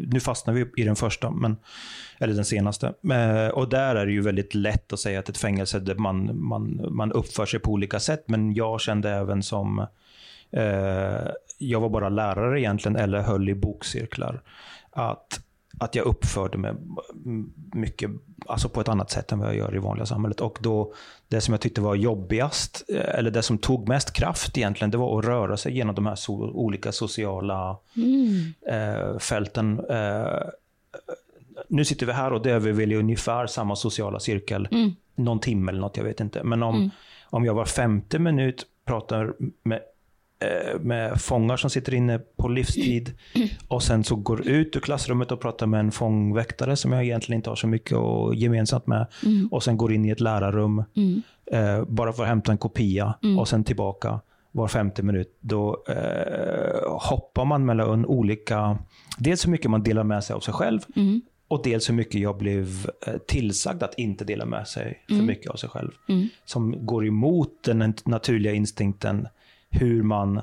Nu 0.07 0.21
fastnar 0.21 0.55
vi 0.55 0.67
i 0.77 0.85
den 0.85 0.97
första, 0.97 1.31
men, 1.31 1.57
eller 2.19 2.35
den 2.35 2.45
senaste. 2.45 2.87
Eh, 2.87 3.49
och 3.49 3.69
där 3.69 3.97
är 3.97 4.07
det 4.07 4.13
ju 4.13 4.21
väldigt 4.21 4.55
lätt 4.55 4.93
att 4.93 5.01
säga 5.01 5.19
att 5.19 5.29
ett 5.29 5.39
fängelse 5.39 5.81
där 5.81 5.95
man, 5.95 6.47
man, 6.47 6.89
man 6.91 7.13
uppför 7.13 7.47
sig 7.47 7.61
på 7.61 7.71
olika 7.71 8.01
sätt. 8.01 8.25
Men 8.27 8.55
jag 8.55 8.81
kände 8.81 9.11
även 9.11 9.43
som, 9.43 9.87
eh, 10.51 11.29
jag 11.59 11.81
var 11.81 11.89
bara 11.89 12.09
lärare 12.09 12.61
egentligen, 12.61 12.97
eller 12.97 13.21
höll 13.21 13.49
i 13.49 13.55
bokcirklar, 13.55 14.43
att 14.91 15.41
att 15.79 15.95
jag 15.95 16.07
uppförde 16.07 16.59
mig 16.59 16.75
mycket, 17.73 18.11
alltså 18.47 18.69
på 18.69 18.81
ett 18.81 18.89
annat 18.89 19.11
sätt 19.11 19.33
än 19.33 19.39
vad 19.39 19.49
jag 19.49 19.57
gör 19.57 19.77
i 19.77 19.79
vanliga 19.79 20.07
samhället. 20.07 20.41
Och 20.41 20.59
då, 20.63 20.95
det 21.29 21.41
som 21.41 21.55
jag 21.55 21.61
tyckte 21.61 21.81
var 21.81 21.95
jobbigast, 21.95 22.85
eh, 22.89 23.19
eller 23.19 23.31
det 23.31 23.43
som 23.43 23.59
tog 23.59 23.89
mest 23.89 24.13
kraft 24.13 24.59
egentligen, 24.59 24.91
det 24.91 24.99
var 24.99 25.19
att 25.19 25.25
röra 25.25 25.57
sig 25.57 25.77
genom 25.77 25.95
de 25.95 26.07
här 26.07 26.15
so 26.15 26.51
olika 26.51 26.93
sociala 26.93 27.79
eh, 28.69 29.19
fälten. 29.19 29.81
Eh, 29.91 30.49
nu 31.69 31.85
sitter 31.85 32.07
vi 32.07 32.13
här 32.13 32.33
och 32.33 32.43
det 32.43 32.51
är 32.51 32.59
väl 32.59 32.93
ungefär 32.93 33.47
samma 33.47 33.77
sociala 33.77 34.21
cirkel. 34.21 34.69
Någon 35.15 35.41
timme 35.41 35.73
eller 35.73 35.81
något, 35.81 35.97
jag 35.97 36.05
vet 36.05 36.21
inte. 36.21 36.45
Men 36.45 36.63
om, 36.63 36.91
om 37.25 37.45
jag 37.45 37.55
var 37.55 37.65
femte 37.65 38.19
minut 38.19 38.67
pratar 38.85 39.35
med 39.63 39.81
eh, 40.41 40.81
med 40.81 41.21
fångar 41.21 41.57
som 41.57 41.71
sitter 41.71 41.95
inne 41.95 42.19
på 42.19 42.49
livstid 42.49 43.13
och 43.69 43.83
sen 43.83 44.05
så 44.05 44.17
går 44.17 44.49
ut 44.49 44.77
ur 44.77 44.81
klassrummet 44.81 45.33
och 45.33 45.41
pratar 45.41 45.67
med 45.67 45.81
en 45.81 45.93
fångväktare 45.93 46.77
som 46.77 46.93
jag 46.93 47.05
egentligen 47.05 47.39
inte 47.39 47.51
har 47.51 47.57
så 47.57 47.67
mycket 47.67 47.97
och 47.99 48.35
gemensamt 48.35 48.87
med 48.87 49.07
och 49.51 49.63
sen 49.63 49.77
går 49.77 49.93
in 49.93 50.05
i 50.05 50.11
ett 50.11 50.21
lärarrum 50.21 50.85
eh, 51.53 51.85
bara 51.85 52.13
för 52.13 52.23
att 52.23 52.29
hämta 52.29 52.53
en 52.53 52.59
kopia 52.59 53.15
och 53.39 53.49
sen 53.49 53.65
tillbaka 53.65 54.21
var 54.53 54.69
femte 54.69 55.03
minut. 55.03 55.37
Då 55.41 55.85
eh, 55.89 56.99
hoppar 56.99 57.45
man 57.45 57.67
mellan 57.67 58.07
olika, 58.07 58.79
dels 59.19 59.47
hur 59.47 59.51
mycket 59.51 59.71
man 59.71 59.83
delar 59.83 60.05
med 60.05 60.25
sig 60.25 60.35
av 60.35 60.41
sig 60.41 60.55
själv 60.55 60.81
och 61.49 61.63
dels 61.65 61.89
hur 61.89 61.95
mycket 61.95 62.21
jag 62.21 62.37
blev 62.37 62.91
eh, 63.07 63.19
tillsagd 63.19 63.83
att 63.83 63.99
inte 63.99 64.25
dela 64.25 64.47
med 64.47 64.69
sig 64.69 65.05
för 65.09 65.15
mycket 65.23 65.51
av 65.51 65.57
sig 65.57 65.69
själv. 65.69 65.91
Som 66.45 66.87
går 66.87 67.07
emot 67.07 67.63
den 67.63 67.95
naturliga 68.05 68.53
instinkten 68.53 69.29
hur 69.71 70.03
man 70.03 70.41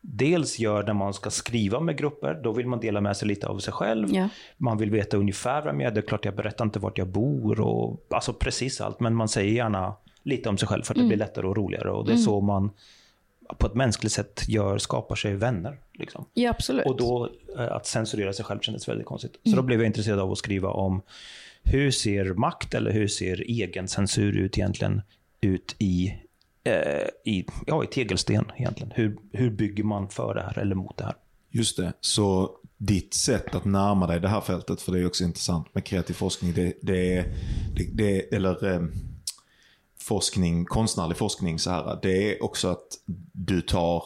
dels 0.00 0.58
gör 0.58 0.82
när 0.82 0.94
man 0.94 1.14
ska 1.14 1.30
skriva 1.30 1.80
med 1.80 1.98
grupper. 1.98 2.40
Då 2.44 2.52
vill 2.52 2.66
man 2.66 2.80
dela 2.80 3.00
med 3.00 3.16
sig 3.16 3.28
lite 3.28 3.46
av 3.46 3.58
sig 3.58 3.72
själv. 3.72 4.14
Ja. 4.14 4.28
Man 4.56 4.78
vill 4.78 4.90
veta 4.90 5.16
ungefär 5.16 5.62
vem 5.62 5.80
jag 5.80 5.90
är. 5.90 5.94
Det 5.94 6.00
är 6.00 6.06
klart 6.06 6.24
jag 6.24 6.34
berättar 6.34 6.64
inte 6.64 6.78
vart 6.78 6.98
jag 6.98 7.08
bor 7.08 7.60
och 7.60 8.06
alltså 8.10 8.32
precis 8.32 8.80
allt. 8.80 9.00
Men 9.00 9.14
man 9.14 9.28
säger 9.28 9.52
gärna 9.52 9.94
lite 10.22 10.48
om 10.48 10.58
sig 10.58 10.68
själv 10.68 10.82
för 10.82 10.94
att 10.94 11.00
det 11.00 11.06
blir 11.06 11.16
lättare 11.16 11.46
och 11.46 11.56
roligare. 11.56 11.90
Och 11.90 12.06
det 12.06 12.12
är 12.12 12.16
så 12.16 12.40
man 12.40 12.70
på 13.58 13.66
ett 13.66 13.74
mänskligt 13.74 14.12
sätt 14.12 14.44
gör, 14.48 14.78
skapar 14.78 15.16
sig 15.16 15.34
vänner. 15.34 15.78
Liksom. 15.94 16.24
Ja, 16.34 16.50
absolut. 16.50 16.86
Och 16.86 16.96
då 16.96 17.30
eh, 17.58 17.72
att 17.72 17.86
censurera 17.86 18.32
sig 18.32 18.44
själv 18.44 18.60
kändes 18.60 18.88
väldigt 18.88 19.06
konstigt. 19.06 19.40
Så 19.44 19.56
då 19.56 19.62
blev 19.62 19.78
jag 19.80 19.86
intresserad 19.86 20.18
av 20.18 20.32
att 20.32 20.38
skriva 20.38 20.68
om 20.70 21.02
hur 21.62 21.90
ser 21.90 22.34
makt 22.34 22.74
eller 22.74 22.90
hur 22.92 23.08
ser 23.08 23.40
egen 23.40 23.88
censur 23.88 24.36
ut 24.36 24.58
egentligen 24.58 25.02
ut 25.40 25.76
i, 25.78 26.14
eh, 26.64 27.08
i, 27.32 27.46
ja, 27.66 27.84
i 27.84 27.86
tegelsten 27.86 28.44
egentligen. 28.56 28.92
Hur, 28.94 29.16
hur 29.32 29.50
bygger 29.50 29.84
man 29.84 30.08
för 30.08 30.34
det 30.34 30.42
här 30.42 30.58
eller 30.58 30.74
mot 30.74 30.96
det 30.96 31.04
här? 31.04 31.14
Just 31.50 31.76
det. 31.76 31.92
Så 32.00 32.50
ditt 32.76 33.14
sätt 33.14 33.54
att 33.54 33.64
närma 33.64 34.06
dig 34.06 34.20
det 34.20 34.28
här 34.28 34.40
fältet, 34.40 34.80
för 34.80 34.92
det 34.92 34.98
är 35.00 35.06
också 35.06 35.24
intressant 35.24 35.74
med 35.74 35.84
kreativ 35.84 36.14
forskning, 36.14 36.52
det, 36.52 36.72
det, 36.82 37.16
är- 37.16 37.24
det, 37.76 37.84
det 37.92 38.34
eller 38.36 38.72
eh, 38.72 38.80
forskning, 40.08 40.64
konstnärlig 40.64 41.16
forskning 41.16 41.58
så 41.58 41.70
här, 41.70 41.98
det 42.02 42.32
är 42.32 42.42
också 42.44 42.68
att 42.68 42.86
du 43.32 43.60
tar 43.60 44.02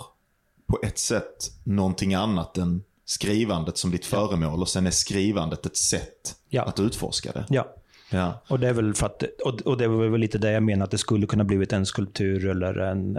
på 0.66 0.78
ett 0.82 0.98
sätt 0.98 1.50
någonting 1.64 2.14
annat 2.14 2.58
än 2.58 2.82
skrivandet 3.04 3.78
som 3.78 3.90
ditt 3.90 4.06
föremål 4.06 4.60
och 4.60 4.68
sen 4.68 4.86
är 4.86 4.90
skrivandet 4.90 5.66
ett 5.66 5.76
sätt 5.76 6.36
Ja. 6.48 6.62
att 6.62 6.80
utforska 6.80 7.32
det. 7.32 7.46
Ja. 7.48 7.74
Ja. 8.10 8.42
Och 8.48 8.60
det 8.60 8.68
är 8.68 8.72
väl 8.72 8.94
för 8.94 9.06
att, 9.06 9.22
och, 9.64 9.76
det 9.76 9.88
var 9.88 10.08
väl 10.08 10.20
lite 10.20 10.38
det 10.38 10.50
jag 10.50 10.62
menar, 10.62 10.84
att 10.84 10.90
det 10.90 10.98
skulle 10.98 11.26
kunna 11.26 11.44
blivit 11.44 11.72
en 11.72 11.86
skulptur 11.86 12.46
eller 12.46 12.78
en, 12.78 13.16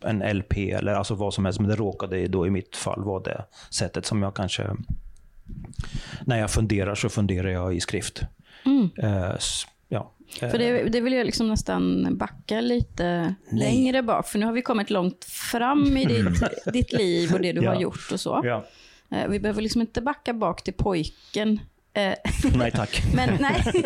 en 0.00 0.38
LP 0.38 0.56
eller 0.56 0.94
alltså 0.94 1.14
vad 1.14 1.34
som 1.34 1.44
helst. 1.44 1.60
Men 1.60 1.68
det 1.70 1.76
råkade 1.76 2.28
då 2.28 2.46
i 2.46 2.50
mitt 2.50 2.76
fall 2.76 3.04
vara 3.04 3.22
det 3.22 3.44
sättet 3.70 4.06
som 4.06 4.22
jag 4.22 4.34
kanske... 4.34 4.76
När 6.24 6.38
jag 6.38 6.50
funderar 6.50 6.94
så 6.94 7.08
funderar 7.08 7.48
jag 7.48 7.74
i 7.74 7.80
skrift. 7.80 8.22
Eh. 8.22 8.26
Mm. 8.72 8.90
För 10.40 10.58
det, 10.58 10.82
det 10.82 11.00
vill 11.00 11.12
jag 11.12 11.26
liksom 11.26 11.48
nästan 11.48 12.08
backa 12.18 12.60
lite 12.60 13.34
längre 13.52 14.02
bak, 14.02 14.28
för 14.28 14.38
nu 14.38 14.46
har 14.46 14.52
vi 14.52 14.62
kommit 14.62 14.90
långt 14.90 15.24
fram 15.24 15.96
i 15.96 16.04
ditt, 16.04 16.42
ditt 16.72 16.92
liv 16.92 17.32
och 17.34 17.40
det 17.40 17.52
du 17.52 17.62
Ja. 17.62 17.74
har 17.74 17.80
gjort 17.80 18.08
och 18.12 18.20
så. 18.20 18.40
Ja. 18.44 18.64
Eh, 19.18 19.28
Vi 19.28 19.40
behöver 19.40 19.62
liksom 19.62 19.80
inte 19.80 20.00
backa 20.00 20.32
bak 20.34 20.64
till 20.64 20.74
pojken. 20.74 21.60
Eh, 21.94 22.12
Nej 22.56 22.70
tack. 22.70 23.02
Men, 23.14 23.36
nej. 23.40 23.84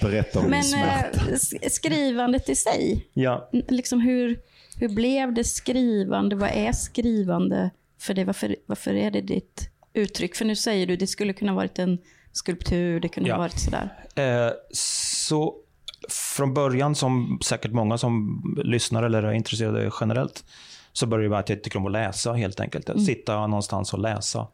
Berätta 0.00 0.38
om 0.40 0.44
Men 0.50 0.74
eh, 0.74 1.02
sk- 1.32 1.68
skrivandet 1.70 2.48
i 2.48 2.54
sig, 2.54 3.06
Ja. 3.14 3.50
Liksom 3.68 4.00
hur, 4.00 4.38
hur 4.78 4.88
blev 4.88 5.34
det 5.34 5.44
skrivande? 5.44 6.36
Vad 6.36 6.50
är 6.50 6.72
skrivande 6.72 7.70
för 8.00 8.14
dig? 8.14 8.24
Varför, 8.24 8.56
varför 8.66 8.94
är 8.94 9.10
det 9.10 9.20
ditt 9.20 9.70
uttryck? 9.92 10.34
För 10.36 10.44
nu 10.44 10.56
säger 10.56 10.86
du 10.86 10.96
det 10.96 11.06
skulle 11.06 11.32
kunna 11.32 11.54
varit 11.54 11.78
en 11.78 11.98
skulptur, 12.32 13.00
det 13.00 13.08
kunde 13.08 13.28
Ja. 13.28 13.34
ha 13.34 13.42
varit 13.42 13.58
sådär. 13.60 13.92
Eh, 14.16 14.52
så 14.72 15.54
från 16.08 16.54
början, 16.54 16.94
som 16.94 17.38
säkert 17.44 17.72
många 17.72 17.98
som 17.98 18.42
lyssnar 18.64 19.02
eller 19.02 19.22
är 19.22 19.32
intresserade 19.32 19.90
generellt, 20.00 20.44
så 20.92 21.06
började 21.06 21.24
det 21.24 21.30
med 21.30 21.38
att 21.38 21.48
jag 21.48 21.62
tycker 21.62 21.78
om 21.78 21.86
att 21.86 21.92
läsa 21.92 22.32
helt 22.32 22.60
enkelt. 22.60 22.90
Att 22.90 23.04
Sitta 23.04 23.46
någonstans 23.46 23.92
och 23.92 23.98
läsa. 23.98 24.46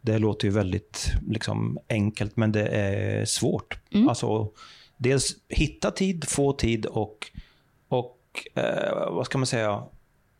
Det 0.00 0.18
låter 0.18 0.48
ju 0.48 0.54
väldigt 0.54 1.06
liksom, 1.28 1.78
enkelt, 1.88 2.36
men 2.36 2.52
det 2.52 2.66
är 2.66 3.24
svårt. 3.24 3.78
Alltså, 4.08 4.50
dels 4.96 5.36
hitta 5.48 5.90
tid, 5.90 6.28
få 6.28 6.52
tid 6.52 6.86
och, 6.86 7.30
och 7.88 8.18
eh, 8.54 9.10
vad 9.10 9.26
ska 9.26 9.38
man 9.38 9.46
säga, 9.46 9.82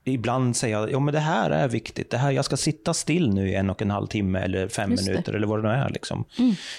ibland 0.04 0.56
säga 0.56 0.88
ja 0.90 1.00
men 1.00 1.14
det 1.14 1.20
här 1.20 1.50
är 1.50 1.68
viktigt. 1.68 2.10
Det 2.10 2.18
här, 2.18 2.30
jag 2.30 2.44
ska 2.44 2.56
sitta 2.56 2.94
still 2.94 3.34
nu 3.34 3.48
i 3.48 3.54
en 3.54 3.70
och 3.70 3.82
en 3.82 3.90
halv 3.90 4.06
timme 4.06 4.38
eller 4.38 4.68
fem 4.68 4.90
Just 4.90 5.04
det. 5.04 5.10
minuter 5.10 5.32
eller 5.32 5.46
vad 5.46 5.58
det 5.62 5.68
nu 5.68 5.74
är. 5.74 5.90
Liksom. 5.90 6.24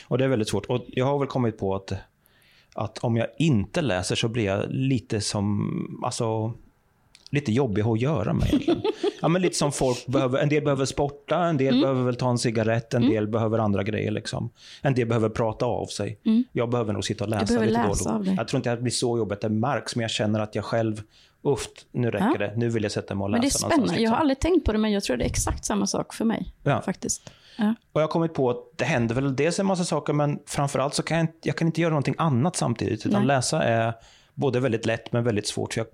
Och 0.08 0.18
det 0.18 0.24
är 0.24 0.28
väldigt 0.28 0.50
svårt. 0.50 0.66
Och 0.66 0.86
jag 0.88 1.06
har 1.06 1.20
väl 1.20 1.28
kommit 1.28 1.60
på 1.60 1.76
att, 1.76 1.94
att 2.78 2.98
om 2.98 3.18
jag 3.18 3.28
inte 3.38 3.82
läser 3.82 4.16
så 4.16 4.28
blir 4.28 4.46
jag 4.46 4.66
lite 4.70 5.22
som, 5.22 6.02
alltså, 6.04 6.54
lite 7.30 7.52
jobbig 7.52 7.82
att 7.84 8.02
göra 8.02 8.34
med 8.34 8.48
egentligen. 8.48 8.82
Ja, 9.22 9.28
men 9.28 9.42
lite 9.42 9.56
som 9.56 9.72
folk 9.72 10.08
behöver, 10.08 10.40
en 10.40 10.50
del 10.50 10.64
behöver 10.64 10.86
sporta, 10.86 11.38
en 11.46 11.58
del 11.58 11.82
behöver 11.82 12.04
väl 12.04 12.16
ta 12.16 12.30
en 12.30 12.38
cigarett, 12.38 12.94
en 12.94 13.10
del 13.10 13.28
behöver 13.28 13.60
andra 13.60 13.84
grejer. 13.84 14.12
Liksom. 14.12 14.50
En 14.82 14.94
del 14.94 15.08
behöver 15.08 15.30
prata 15.30 15.66
av 15.66 15.86
sig. 15.86 16.20
Jag 16.52 16.70
behöver 16.70 16.94
nog 16.94 17.06
sitta 17.06 17.24
och 17.24 17.30
läsa 17.30 17.42
lite 17.42 17.54
då 17.76 17.82
och 17.82 17.88
läsa 17.88 18.18
då. 18.18 18.24
dig. 18.24 18.36
Jag 18.38 18.48
tror 18.48 18.58
inte 18.60 18.72
att 18.72 18.78
det 18.78 18.82
blir 18.82 18.92
så 18.92 19.18
jobbigt 19.18 19.42
det 19.42 19.50
märks, 19.50 19.96
men 19.96 20.02
jag 20.02 20.12
känner 20.12 20.40
att 20.40 20.56
jag 20.56 20.66
själv, 20.66 21.02
uff, 21.44 21.68
nu 21.92 22.12
räcker 22.12 22.26
Ja. 22.42 22.48
det. 22.48 22.54
Nu 22.58 22.70
vill 22.70 22.84
jag 22.84 22.92
sätta 22.92 23.16
mig 23.16 23.24
och 23.24 23.30
läsa 23.30 23.38
Men 23.40 23.42
det 23.42 23.48
är 23.48 23.50
spännande. 23.50 23.86
Jag 23.86 23.92
har 23.94 23.98
liksom. 24.00 24.14
aldrig 24.22 24.40
tänkt 24.40 24.66
på 24.66 24.72
det, 24.72 24.78
men 24.78 24.92
jag 24.92 25.04
tror 25.04 25.18
det 25.18 25.24
är 25.24 25.30
exakt 25.30 25.66
samma 25.66 25.88
sak 25.88 26.14
för 26.14 26.26
mig. 26.26 26.54
Ja. 26.64 26.82
Faktiskt. 26.82 27.32
Ja. 27.58 27.76
Och 27.92 28.02
jag 28.02 28.08
har 28.08 28.12
kommit 28.12 28.34
på 28.34 28.50
att 28.50 28.58
det 28.76 28.86
händer 28.86 29.16
väl 29.16 29.36
dels 29.36 29.60
en 29.60 29.66
massa 29.66 29.84
saker, 29.86 30.14
men 30.14 30.40
framförallt 30.46 30.94
så 30.94 31.04
kan 31.04 31.18
jag, 31.18 31.24
inte- 31.24 31.48
jag 31.48 31.56
kan 31.56 31.68
inte 31.68 31.82
göra 31.82 31.90
någonting 31.90 32.16
annat 32.18 32.56
samtidigt. 32.56 33.06
Utan 33.06 33.20
Nej. 33.22 33.28
läsa 33.28 33.64
är 33.64 33.94
både 34.34 34.60
väldigt 34.60 34.86
lätt 34.86 35.12
men 35.12 35.24
väldigt 35.24 35.48
svårt. 35.48 35.74
Så 35.74 35.80
jag, 35.80 35.88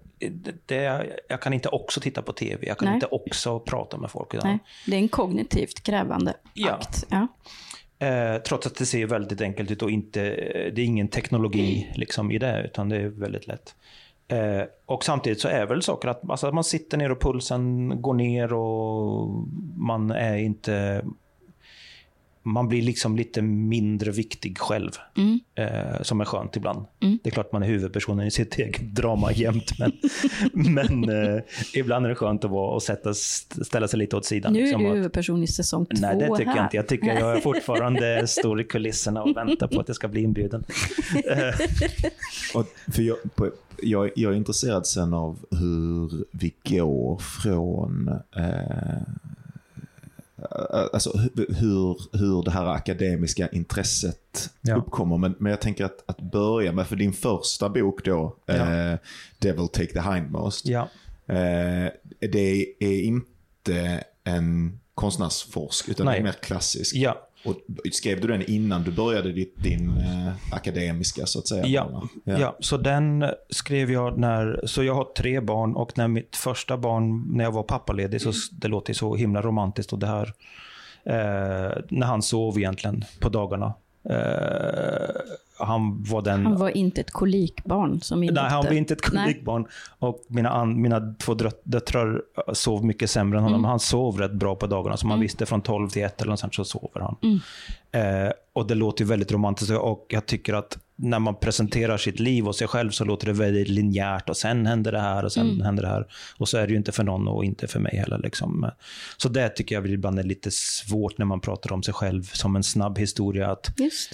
det, 0.66 1.06
jag 1.30 1.42
kan 1.42 1.54
inte 1.54 1.70
också 1.70 2.00
titta 2.02 2.22
på 2.22 2.34
tv, 2.34 2.68
jag 2.68 2.78
kan 2.78 2.86
Nej. 2.86 2.94
inte 2.96 3.06
också 3.06 3.60
prata 3.60 3.98
med 3.98 4.12
folk. 4.12 4.34
Utan, 4.34 4.50
Nej, 4.50 4.60
det 4.88 4.96
är 4.96 5.00
en 5.00 5.08
kognitivt 5.10 5.84
krävande 5.84 6.34
Ja. 6.54 6.72
akt. 6.72 7.06
Ja. 7.10 7.28
eh, 8.08 8.42
trots 8.42 8.68
att 8.68 8.76
det 8.76 8.86
ser 8.86 9.06
väldigt 9.06 9.42
enkelt 9.42 9.72
ut 9.72 9.82
och 9.82 9.92
inte, 9.92 10.20
det 10.76 10.82
är 10.82 10.86
ingen 10.86 11.08
teknologi 11.08 11.92
liksom, 11.96 12.32
i 12.32 12.38
det, 12.38 12.62
utan 12.66 12.90
det 12.90 12.98
är 12.98 13.08
väldigt 13.08 13.48
lätt. 13.48 13.76
Eh, 14.28 14.62
och 14.86 15.04
samtidigt 15.04 15.42
så 15.42 15.48
är 15.48 15.66
väl 15.66 15.82
saker 15.82 16.08
att, 16.08 16.30
alltså, 16.30 16.48
att 16.48 16.54
man 16.54 16.64
sitter 16.64 16.98
ner 16.98 17.12
och 17.12 17.22
pulsen 17.22 17.94
går 18.02 18.14
ner 18.14 18.54
och 18.54 19.30
man 19.78 20.12
är 20.12 20.36
inte... 20.38 21.06
Man 22.46 22.68
blir 22.68 22.82
liksom 22.82 23.16
lite 23.18 23.42
mindre 23.42 24.12
viktig 24.12 24.58
själv, 24.58 24.92
Mm. 25.18 25.40
eh, 25.56 26.02
som 26.02 26.22
är 26.22 26.26
skönt 26.26 26.56
ibland. 26.56 26.86
Det 27.00 27.30
är 27.30 27.32
klart 27.32 27.52
man 27.52 27.64
är 27.64 27.68
huvudpersonen 27.68 28.28
i 28.28 28.32
sitt 28.32 28.56
eget 28.60 28.96
drama 28.96 29.32
jämt, 29.32 29.72
men, 29.80 29.92
men 30.74 31.10
eh, 31.10 31.42
ibland 31.74 32.06
är 32.06 32.10
det 32.10 32.16
skönt 32.16 32.46
att, 32.46 32.52
vara, 32.52 32.78
att 32.78 32.84
sätta, 32.84 33.14
ställa 33.14 33.88
sig 33.88 34.00
lite 34.00 34.16
åt 34.16 34.26
sidan. 34.26 34.54
Nu 34.54 34.60
är 34.60 34.64
liksom, 34.64 34.84
du 34.84 34.90
att- 34.90 34.96
huvudperson 34.96 35.44
i 35.44 35.48
säsong 35.48 35.86
två 35.86 35.96
Nej, 36.02 36.16
det 36.18 36.38
tycker 36.38 36.46
här. 36.50 36.56
jag 36.58 36.66
inte. 36.66 36.78
Jag 36.78 36.88
tycker 36.88 37.06
Nej. 37.06 37.18
jag 37.20 37.38
är 37.38 37.42
fortfarande 37.42 38.28
står 38.28 38.62
i 38.62 38.64
kulisserna 38.64 39.24
och 39.24 39.38
väntar 39.38 39.68
på 39.68 39.80
att 39.80 39.88
jag 39.88 39.96
ska 39.96 40.08
bli 40.08 40.22
inbjuden. 40.22 40.64
Och 42.56 42.66
för 42.94 43.02
jag, 43.02 43.18
på, 43.36 43.52
jag, 43.82 44.10
jag 44.16 44.34
är 44.34 44.38
intresserad 44.38 44.88
sen 44.88 45.14
av 45.14 45.40
hur 45.52 46.26
vi 46.32 46.54
går 46.70 47.18
från 47.18 48.08
eh, 48.36 49.02
alltså 50.94 51.10
hu- 51.10 51.54
hur, 51.54 52.18
hur 52.18 52.44
det 52.44 52.52
här 52.52 52.66
akademiska 52.66 53.48
intresset 53.48 54.50
Ja. 54.62 54.76
uppkommer. 54.76 55.18
Men, 55.18 55.36
men 55.40 55.50
jag 55.50 55.62
tänker 55.62 55.86
att, 55.86 56.04
att 56.06 56.22
börja 56.22 56.72
med, 56.72 56.88
för 56.88 56.96
din 56.96 57.14
första 57.14 57.70
bok 57.70 58.06
då, 58.06 58.36
eh, 58.48 58.94
Devil 59.40 59.68
Take 59.68 59.86
the 59.94 60.00
Hindmost, 60.02 60.66
Ja. 60.68 60.82
eh, 61.28 61.92
det 62.32 62.66
är 62.80 63.02
inte 63.04 64.04
en 64.24 64.80
konstnärsforsk, 64.96 65.90
utan 65.90 66.06
det 66.06 66.12
Nej. 66.12 66.20
är 66.20 66.24
mer 66.24 66.32
klassisk. 66.32 66.96
Ja. 66.96 67.28
Och 67.46 67.56
skrev 67.92 68.22
du 68.22 68.28
den 68.28 68.42
innan 68.42 68.84
du 68.84 68.92
började 68.92 69.32
ditt, 69.32 69.64
din 69.64 69.98
eh, 69.98 70.54
akademiska, 70.56 71.26
så 71.26 71.40
att 71.40 71.48
säga? 71.48 71.66
Ja, 71.66 72.08
bana? 72.26 72.40
ja. 72.40 72.58
så 72.60 72.78
den 72.78 73.26
skrev 73.50 73.92
jag 73.92 74.18
när, 74.18 74.62
så 74.66 74.84
jag 74.84 74.96
har 74.96 75.08
tre 75.18 75.40
barn 75.40 75.76
och 75.76 75.98
när 75.98 76.08
mitt 76.08 76.36
första 76.36 76.78
barn, 76.78 77.38
när 77.38 77.44
jag 77.44 77.52
var 77.52 77.64
pappaledig, 77.64 78.22
så 78.22 78.32
det 78.52 78.68
låter 78.68 78.94
så 78.94 79.16
himla 79.16 79.42
romantiskt 79.42 79.94
och 79.94 80.00
det 80.00 80.08
här, 80.08 80.34
eh, 81.06 81.84
när 81.90 82.06
han 82.06 82.22
sov 82.22 82.58
egentligen 82.58 83.06
på 83.20 83.30
dagarna. 83.30 83.74
Eh, 84.10 85.16
han 85.58 86.04
var 86.04 86.22
den... 86.22 86.46
Han 86.46 86.58
var 86.58 86.70
inte 86.70 87.02
ett 87.02 87.12
kolikbarn 87.12 88.02
som 88.02 88.20
min 88.20 88.34
Nej, 88.34 88.50
han 88.50 88.66
var 88.66 88.72
inte 88.72 88.94
ett 88.94 89.14
Nej. 89.14 89.24
kolikbarn. 89.24 89.68
Och 90.00 90.24
mina, 90.28 90.50
an, 90.50 90.82
mina 90.82 91.16
två 91.20 91.34
döttrar 91.64 92.22
sov 92.54 92.86
mycket 92.86 93.10
sämre 93.10 93.38
än 93.38 93.44
honom. 93.44 93.60
Mm. 93.60 93.70
Han 93.70 93.80
sov 93.80 94.20
rätt 94.20 94.32
bra 94.32 94.56
på 94.56 94.68
dagarna, 94.68 94.98
så 94.98 95.08
man 95.08 95.20
visste 95.20 95.46
från 95.46 95.62
12 95.62 95.90
till 95.90 96.04
1 96.04 96.22
eller 96.22 96.30
något 96.30 96.40
sånt 96.40 96.56
så 96.56 96.66
sover 96.66 97.02
han. 97.02 97.16
Mm. 97.22 97.40
Eh, 97.94 98.32
och 98.54 98.68
det 98.68 98.76
låter 98.76 99.04
ju 99.04 99.10
väldigt 99.10 99.32
romantiskt 99.32 99.72
och 99.72 100.06
jag 100.10 100.26
tycker 100.26 100.54
att 100.54 100.78
när 100.96 101.20
man 101.20 101.36
presenterar 101.36 101.98
sitt 101.98 102.20
liv 102.20 102.48
och 102.48 102.56
sig 102.56 102.68
själv 102.68 102.90
så 102.92 103.06
låter 103.06 103.28
det 103.28 103.34
väldigt 103.34 103.68
linjärt 103.68 104.30
och 104.30 104.38
sen 104.38 104.66
händer 104.66 104.92
det 104.92 105.00
här 105.00 105.26
och 105.26 105.32
sen 105.32 105.50
Mm. 105.50 105.62
händer 105.62 105.84
det 105.84 105.90
här. 105.90 106.08
Och 106.38 106.50
så 106.50 106.58
är 106.58 106.68
det 106.68 106.72
ju 106.72 106.78
inte 106.78 106.92
för 106.92 107.04
någon 107.04 107.28
och 107.28 107.46
inte 107.46 107.68
för 107.68 107.80
mig 107.80 107.96
heller. 107.98 108.18
Liksom. 108.18 108.70
Så 109.18 109.30
det 109.30 109.50
tycker 109.50 109.76
jag 109.76 109.88
ibland 109.88 110.20
är 110.20 110.24
lite 110.24 110.52
svårt 110.52 111.18
när 111.18 111.26
man 111.26 111.40
pratar 111.40 111.74
om 111.74 111.84
sig 111.84 111.94
själv 111.94 112.24
som 112.24 112.56
en 112.56 112.64
snabb 112.64 112.98
historia. 112.98 113.52
Att. 113.52 113.72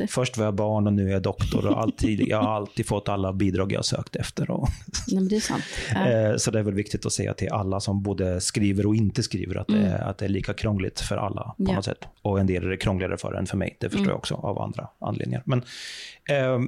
Först 0.10 0.38
var 0.38 0.46
jag 0.46 0.56
barn 0.56 0.88
och 0.88 0.94
nu 0.94 1.08
är 1.08 1.12
jag 1.14 1.22
doktor. 1.22 1.68
Och 1.68 1.82
alltid, 1.82 2.28
jag 2.28 2.42
har 2.42 2.56
alltid 2.56 2.86
fått 2.88 3.10
alla 3.10 3.34
bidrag 3.34 3.72
jag 3.72 3.86
sökt 3.86 4.16
efter. 4.16 4.52
Och, 4.52 4.68
Nej, 5.08 5.16
men 5.16 5.28
det 5.28 5.36
är 5.36 5.40
sant. 5.40 5.64
Ja. 5.94 6.08
eh, 6.30 6.36
så 6.38 6.52
det 6.52 6.60
är 6.60 6.64
väl 6.64 6.74
viktigt 6.74 7.06
att 7.06 7.14
säga 7.14 7.34
till 7.34 7.50
alla 7.50 7.80
som 7.80 8.04
både 8.04 8.42
skriver 8.42 8.86
och 8.86 8.96
inte 8.96 9.24
skriver 9.24 9.56
att, 9.56 9.68
det, 9.68 9.78
är, 9.80 10.02
att 10.02 10.18
det 10.18 10.26
är 10.26 10.30
lika 10.30 10.54
krångligt 10.54 11.00
för 11.00 11.18
alla 11.18 11.42
på 11.44 11.54
Ja. 11.58 11.74
något 11.76 11.86
sätt. 11.86 12.06
Och 12.22 12.40
en 12.40 12.48
del 12.48 12.64
är 12.64 12.70
det 12.70 12.78
krångligare 12.78 13.18
för 13.18 13.34
än 13.34 13.46
för 13.46 13.58
mig. 13.58 13.69
Det 13.80 13.90
förstår 13.90 14.08
jag 14.08 14.18
också 14.18 14.36
av 14.36 14.62
andra 14.62 14.88
anledningar. 15.00 15.44
Men, 15.46 15.60
eh, 16.30 16.60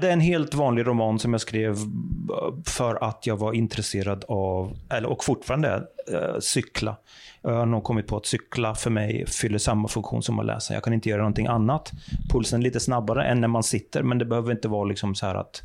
det 0.00 0.08
är 0.08 0.12
en 0.12 0.20
helt 0.20 0.54
vanlig 0.54 0.86
roman 0.86 1.18
som 1.18 1.32
jag 1.32 1.40
skrev 1.40 1.72
eh, 1.72 2.62
för 2.66 3.04
att 3.04 3.26
jag 3.26 3.36
var 3.36 3.52
intresserad 3.52 4.24
av, 4.28 4.76
eller, 4.90 5.08
och 5.08 5.24
fortfarande 5.24 5.68
är, 5.68 5.86
eh, 6.14 6.38
cykla. 6.40 6.96
Jag 7.42 7.50
har 7.50 7.66
nog 7.66 7.84
kommit 7.84 8.06
på 8.06 8.16
att 8.16 8.26
cykla 8.26 8.74
för 8.74 8.90
mig 8.90 9.26
fyller 9.26 9.58
samma 9.58 9.88
funktion 9.88 10.22
som 10.22 10.38
att 10.38 10.46
läsa. 10.46 10.74
Jag 10.74 10.82
kan 10.82 10.92
inte 10.92 11.08
göra 11.08 11.20
någonting 11.20 11.46
annat. 11.46 11.92
Pulsen 12.30 12.60
är 12.60 12.64
lite 12.64 12.80
snabbare 12.80 13.24
än 13.24 13.40
när 13.40 13.48
man 13.48 13.62
sitter, 13.62 14.02
men 14.02 14.18
det 14.18 14.24
behöver 14.24 14.52
inte 14.52 14.68
vara 14.68 14.84
liksom 14.84 15.14
så 15.14 15.26
här 15.26 15.34
att 15.34 15.62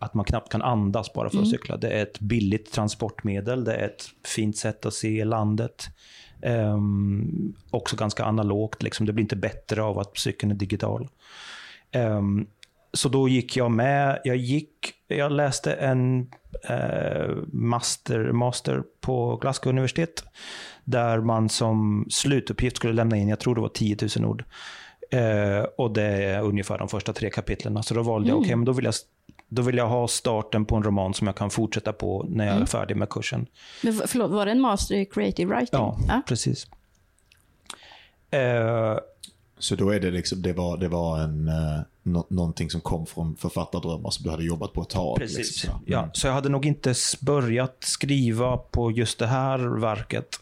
att 0.00 0.14
man 0.14 0.24
knappt 0.24 0.52
kan 0.52 0.62
andas 0.62 1.12
bara 1.12 1.30
för 1.30 1.38
att 1.42 1.48
cykla. 1.48 1.76
Det 1.76 1.88
är 1.88 2.02
ett 2.02 2.20
billigt 2.20 2.72
transportmedel, 2.72 3.64
det 3.64 3.74
är 3.74 3.86
ett 3.86 4.04
fint 4.26 4.56
sätt 4.56 4.86
att 4.86 4.94
se 4.94 5.24
landet. 5.24 5.88
Ehm, 6.42 7.54
också 7.70 7.96
ganska 7.96 8.24
analogt, 8.24 8.82
liksom. 8.82 9.06
det 9.06 9.12
blir 9.12 9.22
inte 9.22 9.36
bättre 9.36 9.82
av 9.82 9.98
att 9.98 10.18
cykeln 10.18 10.52
är 10.52 10.56
digital. 10.56 11.08
Ehm, 11.92 12.46
så 12.92 13.08
då 13.08 13.28
gick 13.28 13.56
jag 13.56 13.70
med, 13.70 14.20
jag 14.24 14.36
gick, 14.36 14.92
jag 15.08 15.32
läste 15.32 15.72
en 15.72 16.30
eh, 16.68 17.36
master, 17.52 18.32
master 18.32 18.82
på 19.00 19.36
Glasgow 19.36 19.70
universitet, 19.70 20.24
där 20.84 21.20
man 21.20 21.48
som 21.48 22.06
slutuppgift 22.10 22.76
skulle 22.76 22.92
lämna 22.92 23.16
in, 23.16 23.28
jag 23.28 23.40
tror 23.40 23.54
det 23.54 23.60
var 23.60 23.68
10 23.68 23.96
000 24.16 24.30
ord. 24.30 24.44
Eh, 25.10 25.62
och 25.78 25.92
det 25.92 26.02
är 26.02 26.42
ungefär 26.42 26.78
de 26.78 26.88
första 26.88 27.12
tre 27.12 27.30
kapitlen. 27.30 27.82
Så 27.82 27.94
då 27.94 28.02
valde 28.02 28.28
jag, 28.28 28.38
okej, 28.38 28.56
men 28.56 28.64
då 28.64 28.72
vill 28.72 28.84
jag 28.84 28.94
då 29.52 29.62
vill 29.62 29.76
jag 29.76 29.88
ha 29.88 30.08
starten 30.08 30.64
på 30.64 30.76
en 30.76 30.82
roman 30.82 31.14
som 31.14 31.26
jag 31.26 31.36
kan 31.36 31.50
fortsätta 31.50 31.92
på 31.92 32.26
när 32.28 32.46
jag 32.46 32.56
är 32.56 32.66
färdig 32.66 32.96
med 32.96 33.08
kursen. 33.08 33.46
Men 33.82 34.02
förlåt, 34.06 34.30
var 34.30 34.46
det 34.46 34.52
en 34.52 34.60
master 34.60 34.94
i 34.94 35.04
creative 35.04 35.54
writing? 35.54 35.80
Ja, 36.08 36.22
precis. 36.26 36.66
Eh, 38.30 38.98
Så 39.58 39.74
då 39.74 39.90
är 39.90 40.00
det 40.00 40.10
liksom, 40.10 40.42
det 40.42 40.52
var, 40.52 40.76
det 40.76 40.88
var 40.88 41.18
en, 41.18 41.48
uh, 41.48 41.80
no 42.02 42.26
någonting 42.28 42.70
som 42.70 42.80
kom 42.80 43.06
från 43.06 43.36
författardrömmar 43.36 44.10
som 44.10 44.24
du 44.24 44.30
hade 44.30 44.44
jobbat 44.44 44.72
på 44.72 44.82
ett 44.82 44.88
tag? 44.88 45.16
Precis. 45.18 45.38
Liksom, 45.38 45.70
så. 45.70 45.80
Ja, 45.86 46.10
så 46.12 46.26
jag 46.26 46.34
hade 46.34 46.48
nog 46.48 46.66
inte 46.66 46.94
börjat 47.20 47.76
skriva 47.80 48.56
på 48.56 48.90
just 48.90 49.18
det 49.18 49.26
här 49.26 49.58
verket 49.80 50.40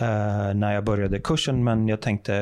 uh, 0.00 0.54
när 0.54 0.72
jag 0.72 0.84
började 0.84 1.18
kursen, 1.18 1.64
men 1.64 1.88
jag 1.88 2.00
tänkte, 2.00 2.32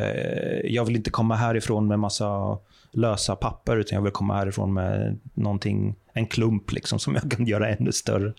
jag 0.64 0.84
vill 0.84 0.96
inte 0.96 1.10
komma 1.10 1.36
härifrån 1.36 1.86
med 1.86 1.98
massa 1.98 2.58
lösa 2.92 3.36
papper, 3.36 3.76
utan 3.76 3.96
jag 3.96 4.02
vill 4.02 4.12
komma 4.12 4.36
härifrån 4.36 4.74
med 4.74 5.18
någonting, 5.34 5.94
en 6.12 6.26
klump 6.26 6.72
liksom, 6.72 6.98
som 6.98 7.14
jag 7.14 7.30
kan 7.30 7.46
göra 7.46 7.68
ännu 7.68 7.92
större. 7.92 8.32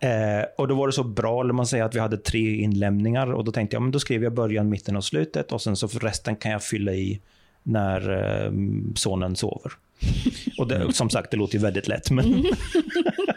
Eh, 0.00 0.44
och 0.58 0.68
då 0.68 0.74
var 0.74 0.86
det 0.86 0.92
så 0.92 1.04
bra, 1.04 1.40
eller 1.40 1.52
man 1.52 1.66
säger 1.66 1.84
att 1.84 1.94
vi 1.94 2.00
hade 2.00 2.16
tre 2.16 2.54
inlämningar 2.54 3.32
och 3.32 3.44
då 3.44 3.52
tänkte 3.52 3.76
jag, 3.76 3.82
men 3.82 3.90
då 3.90 4.00
skriver 4.00 4.24
jag 4.24 4.34
början, 4.34 4.68
mitten 4.68 4.96
och 4.96 5.04
slutet 5.04 5.52
och 5.52 5.62
sen 5.62 5.76
så 5.76 5.88
för 5.88 6.00
resten 6.00 6.36
kan 6.36 6.52
jag 6.52 6.62
fylla 6.62 6.92
i 6.92 7.20
när 7.62 8.10
eh, 8.10 8.52
sonen 8.94 9.36
sover. 9.36 9.72
Och 10.58 10.68
det, 10.68 10.92
som 10.92 11.10
sagt, 11.10 11.30
det 11.30 11.36
låter 11.36 11.54
ju 11.54 11.60
väldigt 11.60 11.88
lätt. 11.88 12.10
Men 12.10 12.24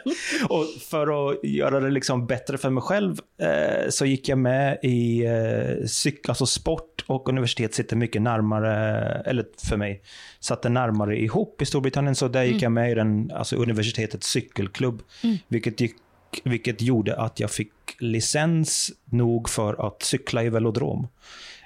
och 0.49 0.65
för 0.89 1.31
att 1.31 1.43
göra 1.43 1.79
det 1.79 1.89
liksom 1.89 2.27
bättre 2.27 2.57
för 2.57 2.69
mig 2.69 2.81
själv 2.81 3.19
eh, 3.41 3.89
så 3.89 4.05
gick 4.05 4.29
jag 4.29 4.37
med 4.37 4.77
i 4.83 5.25
eh, 5.25 5.85
cyk, 5.85 6.29
alltså 6.29 6.45
sport 6.45 7.03
och 7.07 7.29
universitet 7.29 7.73
sitter 7.73 7.95
mycket 7.95 8.21
närmare, 8.21 8.73
eller 9.25 9.45
för 9.69 9.77
mig, 9.77 10.01
satte 10.39 10.69
närmare 10.69 11.21
ihop 11.21 11.61
i 11.61 11.65
Storbritannien. 11.65 12.15
Så 12.15 12.27
där 12.27 12.43
gick 12.43 12.51
mm. 12.51 12.63
jag 12.63 12.71
med 12.71 12.91
i 12.91 12.95
den, 12.95 13.31
alltså 13.33 13.55
universitetets 13.55 14.27
cykelklubb, 14.27 15.01
mm. 15.23 15.37
vilket 15.47 15.81
gick 15.81 15.95
vilket 16.43 16.81
gjorde 16.81 17.15
att 17.15 17.39
jag 17.39 17.51
fick 17.51 17.71
licens 17.99 18.91
nog 19.05 19.49
för 19.49 19.87
att 19.87 20.03
cykla 20.03 20.43
i 20.43 20.49
velodrom. 20.49 21.07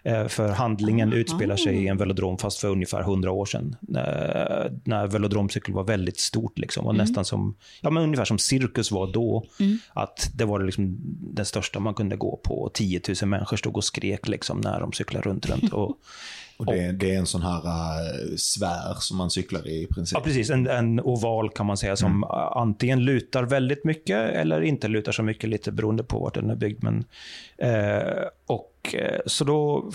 Eh, 0.05 0.27
för 0.27 0.49
handlingen 0.49 1.07
mm. 1.07 1.19
utspelar 1.19 1.55
sig 1.55 1.83
i 1.83 1.87
en 1.87 1.97
velodrom 1.97 2.37
fast 2.37 2.59
för 2.59 2.67
ungefär 2.67 3.01
100 3.01 3.31
år 3.31 3.45
sedan. 3.45 3.75
Eh, 3.95 4.71
när 4.83 5.07
velodromcykel 5.07 5.73
var 5.73 5.83
väldigt 5.83 6.19
stort. 6.19 6.57
Liksom, 6.57 6.85
och 6.85 6.93
mm. 6.93 7.05
nästan 7.05 7.25
som, 7.25 7.55
ja, 7.81 7.89
men 7.89 8.03
ungefär 8.03 8.25
som 8.25 8.37
cirkus 8.37 8.91
var 8.91 9.13
då. 9.13 9.45
Mm. 9.59 9.77
Att 9.93 10.31
det 10.35 10.45
var 10.45 10.59
liksom 10.59 10.97
den 11.33 11.45
största 11.45 11.79
man 11.79 11.93
kunde 11.93 12.15
gå 12.15 12.39
på. 12.43 12.71
10 12.73 13.01
000 13.21 13.29
människor 13.29 13.57
stod 13.57 13.77
och 13.77 13.83
skrek 13.83 14.27
liksom, 14.27 14.61
när 14.61 14.79
de 14.79 14.91
cyklade 14.91 15.29
runt. 15.29 15.49
runt. 15.49 15.73
Och, 15.73 15.89
och 16.57 16.65
det, 16.65 16.91
det, 16.91 17.15
är 17.15 17.19
en 17.19 17.25
sån 17.25 17.41
här 17.41 17.57
uh, 17.57 18.35
sfär 18.35 18.95
som 18.99 19.17
man 19.17 19.29
cyklar 19.29 19.67
i 19.67 19.83
i 19.83 19.87
princip? 19.87 20.17
Ja, 20.17 20.23
precis. 20.23 20.49
En, 20.49 20.67
en 20.67 20.99
oval 20.99 21.49
kan 21.49 21.65
man 21.65 21.77
säga 21.77 21.95
som 21.95 22.11
mm. 22.11 22.23
antingen 22.55 23.05
lutar 23.05 23.43
väldigt 23.43 23.85
mycket 23.85 24.29
eller 24.29 24.61
inte 24.61 24.87
lutar 24.87 25.11
så 25.11 25.23
mycket, 25.23 25.49
lite 25.49 25.71
beroende 25.71 26.03
på 26.03 26.19
vart 26.19 26.33
den 26.33 26.49
är 26.49 26.55
byggd. 26.55 26.83
Men, 26.83 27.05
uh, 27.63 28.23
och, 28.47 28.71
uh, 28.93 29.19
så 29.25 29.43
då 29.43 29.91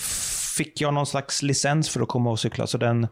fick 0.56 0.80
jag 0.80 0.94
någon 0.94 1.06
slags 1.06 1.42
licens 1.42 1.88
för 1.88 2.00
att 2.00 2.08
komma 2.08 2.30
och 2.30 2.40
cykla. 2.40 2.66
Så 2.66 2.78
den, 2.78 3.06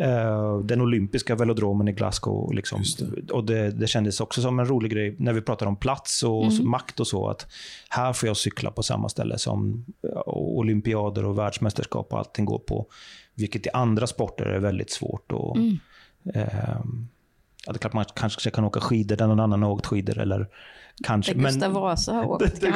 Uh, 0.00 0.58
den 0.58 0.80
olympiska 0.80 1.34
velodromen 1.34 1.88
i 1.88 1.92
Glasgow. 1.92 2.52
Liksom. 2.54 2.82
Det. 2.98 3.32
Och 3.32 3.44
det, 3.44 3.70
det 3.70 3.86
kändes 3.86 4.20
också 4.20 4.42
som 4.42 4.58
en 4.58 4.66
rolig 4.66 4.92
grej 4.92 5.16
när 5.18 5.32
vi 5.32 5.40
pratar 5.40 5.66
om 5.66 5.76
plats 5.76 6.22
och 6.22 6.44
mm. 6.44 6.70
makt 6.70 7.00
och 7.00 7.06
så. 7.06 7.28
att 7.28 7.46
Här 7.88 8.12
får 8.12 8.26
jag 8.26 8.36
cykla 8.36 8.70
på 8.70 8.82
samma 8.82 9.08
ställe 9.08 9.38
som 9.38 9.84
uh, 10.04 10.22
olympiader 10.26 11.24
och 11.24 11.38
världsmästerskap 11.38 12.12
och 12.12 12.18
allting 12.18 12.44
går 12.44 12.58
på. 12.58 12.86
Vilket 13.34 13.66
i 13.66 13.70
andra 13.70 14.06
sporter 14.06 14.44
är 14.44 14.60
väldigt 14.60 14.90
svårt. 14.90 15.32
Och, 15.32 15.56
mm. 15.56 15.78
uh, 16.36 16.80
ja, 17.66 17.72
det 17.72 17.76
är 17.76 17.78
klart 17.78 17.92
man 17.92 18.04
kanske 18.14 18.50
kan 18.50 18.64
åka 18.64 18.80
skidor 18.80 19.16
där 19.16 19.26
någon 19.26 19.40
annan 19.40 19.62
har 19.62 19.70
åkt 19.70 19.86
skidor. 19.86 20.18
Eller 20.18 20.48
Kanske. 21.02 21.34
Där 21.34 21.40
Gustav 21.40 21.72
Vasa 21.72 22.12
har 22.12 22.24
åkt. 22.24 22.60
det, 22.60 22.70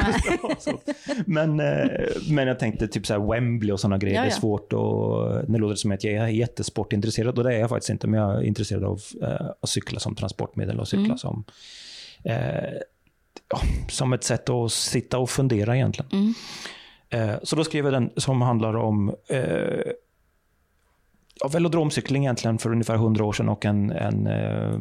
det 0.65 1.23
men, 1.25 1.59
eh, 1.59 1.87
men 2.29 2.47
jag 2.47 2.59
tänkte 2.59 2.87
typ 2.87 3.05
så 3.05 3.13
här 3.13 3.31
Wembley 3.33 3.71
och 3.71 3.79
sådana 3.79 3.97
grejer. 3.97 4.15
Ja, 4.15 4.21
ja. 4.21 4.25
Det 4.25 4.31
är 4.35 4.39
svårt 4.39 4.73
och 4.73 5.45
det 5.47 5.57
låter 5.57 5.75
som 5.75 5.91
att 5.91 6.03
jag 6.03 6.13
är 6.13 6.27
jättesportintresserad 6.27 7.37
och 7.37 7.43
det 7.43 7.55
är 7.55 7.59
jag 7.59 7.69
faktiskt 7.69 7.89
inte. 7.89 8.07
Men 8.07 8.19
jag 8.19 8.37
är 8.37 8.43
intresserad 8.43 8.83
av 8.83 9.01
eh, 9.21 9.47
att 9.61 9.69
cykla 9.69 9.99
som 9.99 10.15
transportmedel 10.15 10.79
och 10.79 10.87
cykla 10.87 11.05
mm. 11.05 11.17
som, 11.17 11.43
eh, 12.23 12.33
ja, 13.49 13.59
som 13.89 14.13
ett 14.13 14.23
sätt 14.23 14.49
att 14.49 14.71
sitta 14.71 15.17
och 15.17 15.29
fundera 15.29 15.75
egentligen. 15.75 16.11
Mm. 16.11 16.33
Eh, 17.09 17.39
så 17.43 17.55
då 17.55 17.63
skrev 17.63 17.85
jag 17.85 17.93
den 17.93 18.09
som 18.15 18.41
handlar 18.41 18.75
om 18.75 19.15
eh, 19.27 19.91
ja, 21.41 21.47
velodromcykling 21.47 22.23
egentligen 22.23 22.57
för 22.57 22.71
ungefär 22.71 22.95
100 22.95 23.25
år 23.25 23.33
sedan 23.33 23.49
och 23.49 23.65
en, 23.65 23.91
en 23.91 24.27
eh, 24.27 24.79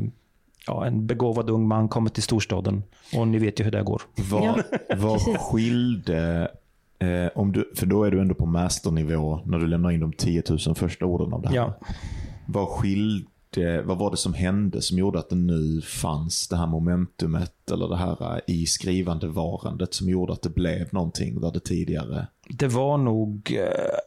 ja, 0.68 0.86
en 0.86 1.06
begåvad 1.06 1.50
ung 1.50 1.68
man 1.68 1.88
kommer 1.88 2.10
till 2.10 2.22
storstaden. 2.22 2.82
Och 3.16 3.28
ni 3.28 3.38
vet 3.38 3.60
ju 3.60 3.64
hur 3.64 3.70
det 3.70 3.82
går. 3.82 4.02
Vad, 4.30 4.42
ja, 4.42 4.58
vad 4.96 5.20
skilde, 5.20 6.50
eh, 6.98 7.28
om 7.34 7.52
du, 7.52 7.72
för 7.76 7.86
då 7.86 8.04
är 8.04 8.10
du 8.10 8.20
ändå 8.20 8.34
på 8.34 8.46
masternivå 8.46 9.40
när 9.44 9.58
du 9.58 9.66
lämnar 9.66 9.90
in 9.90 10.00
de 10.00 10.12
10 10.12 10.42
000 10.48 10.74
första 10.74 11.06
orden 11.06 11.32
av 11.32 11.42
det 11.42 11.48
här. 11.48 11.56
Ja. 11.56 11.78
Vad 12.46 12.68
skilde, 12.68 13.82
vad 13.84 13.98
var 13.98 14.10
det 14.10 14.16
som 14.16 14.34
hände 14.34 14.82
som 14.82 14.98
gjorde 14.98 15.18
att 15.18 15.30
det 15.30 15.36
nu 15.36 15.80
fanns 15.80 16.48
det 16.48 16.56
här 16.56 16.66
momentumet 16.66 17.70
eller 17.72 17.88
det 17.88 17.96
här 17.96 18.34
eh, 18.34 18.54
i 18.54 18.66
skrivande 18.66 19.28
varandet 19.28 19.94
som 19.94 20.08
gjorde 20.08 20.32
att 20.32 20.42
det 20.42 20.54
blev 20.54 20.88
någonting 20.90 21.40
där 21.40 21.52
det 21.52 21.60
tidigare... 21.60 22.26
Det 22.48 22.68
var 22.68 22.98
nog 22.98 23.56
eh, 23.58 23.98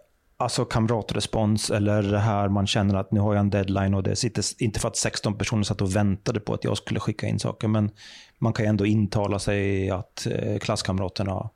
alltså 0.41 0.65
kamratrespons 0.65 1.69
eller 1.69 2.03
det 2.03 2.19
här 2.19 2.49
man 2.49 2.67
känner 2.67 2.95
att 2.95 3.11
nu 3.11 3.19
har 3.19 3.33
jag 3.33 3.39
en 3.39 3.49
deadline 3.49 3.93
och 3.93 4.03
det 4.03 4.15
sitter, 4.15 4.43
inte 4.59 4.79
för 4.79 4.87
att 4.87 4.97
16 4.97 5.37
personer 5.37 5.63
satt 5.63 5.81
och 5.81 5.95
väntade 5.95 6.39
på 6.39 6.53
att 6.53 6.63
jag 6.63 6.77
skulle 6.77 6.99
skicka 6.99 7.27
in 7.27 7.39
saker, 7.39 7.67
men 7.67 7.91
man 8.37 8.53
kan 8.53 8.65
ju 8.65 8.69
ändå 8.69 8.85
intala 8.85 9.39
sig 9.39 9.89
att 9.89 10.27
eh, 10.31 10.57
klasskamraterna 10.57 11.49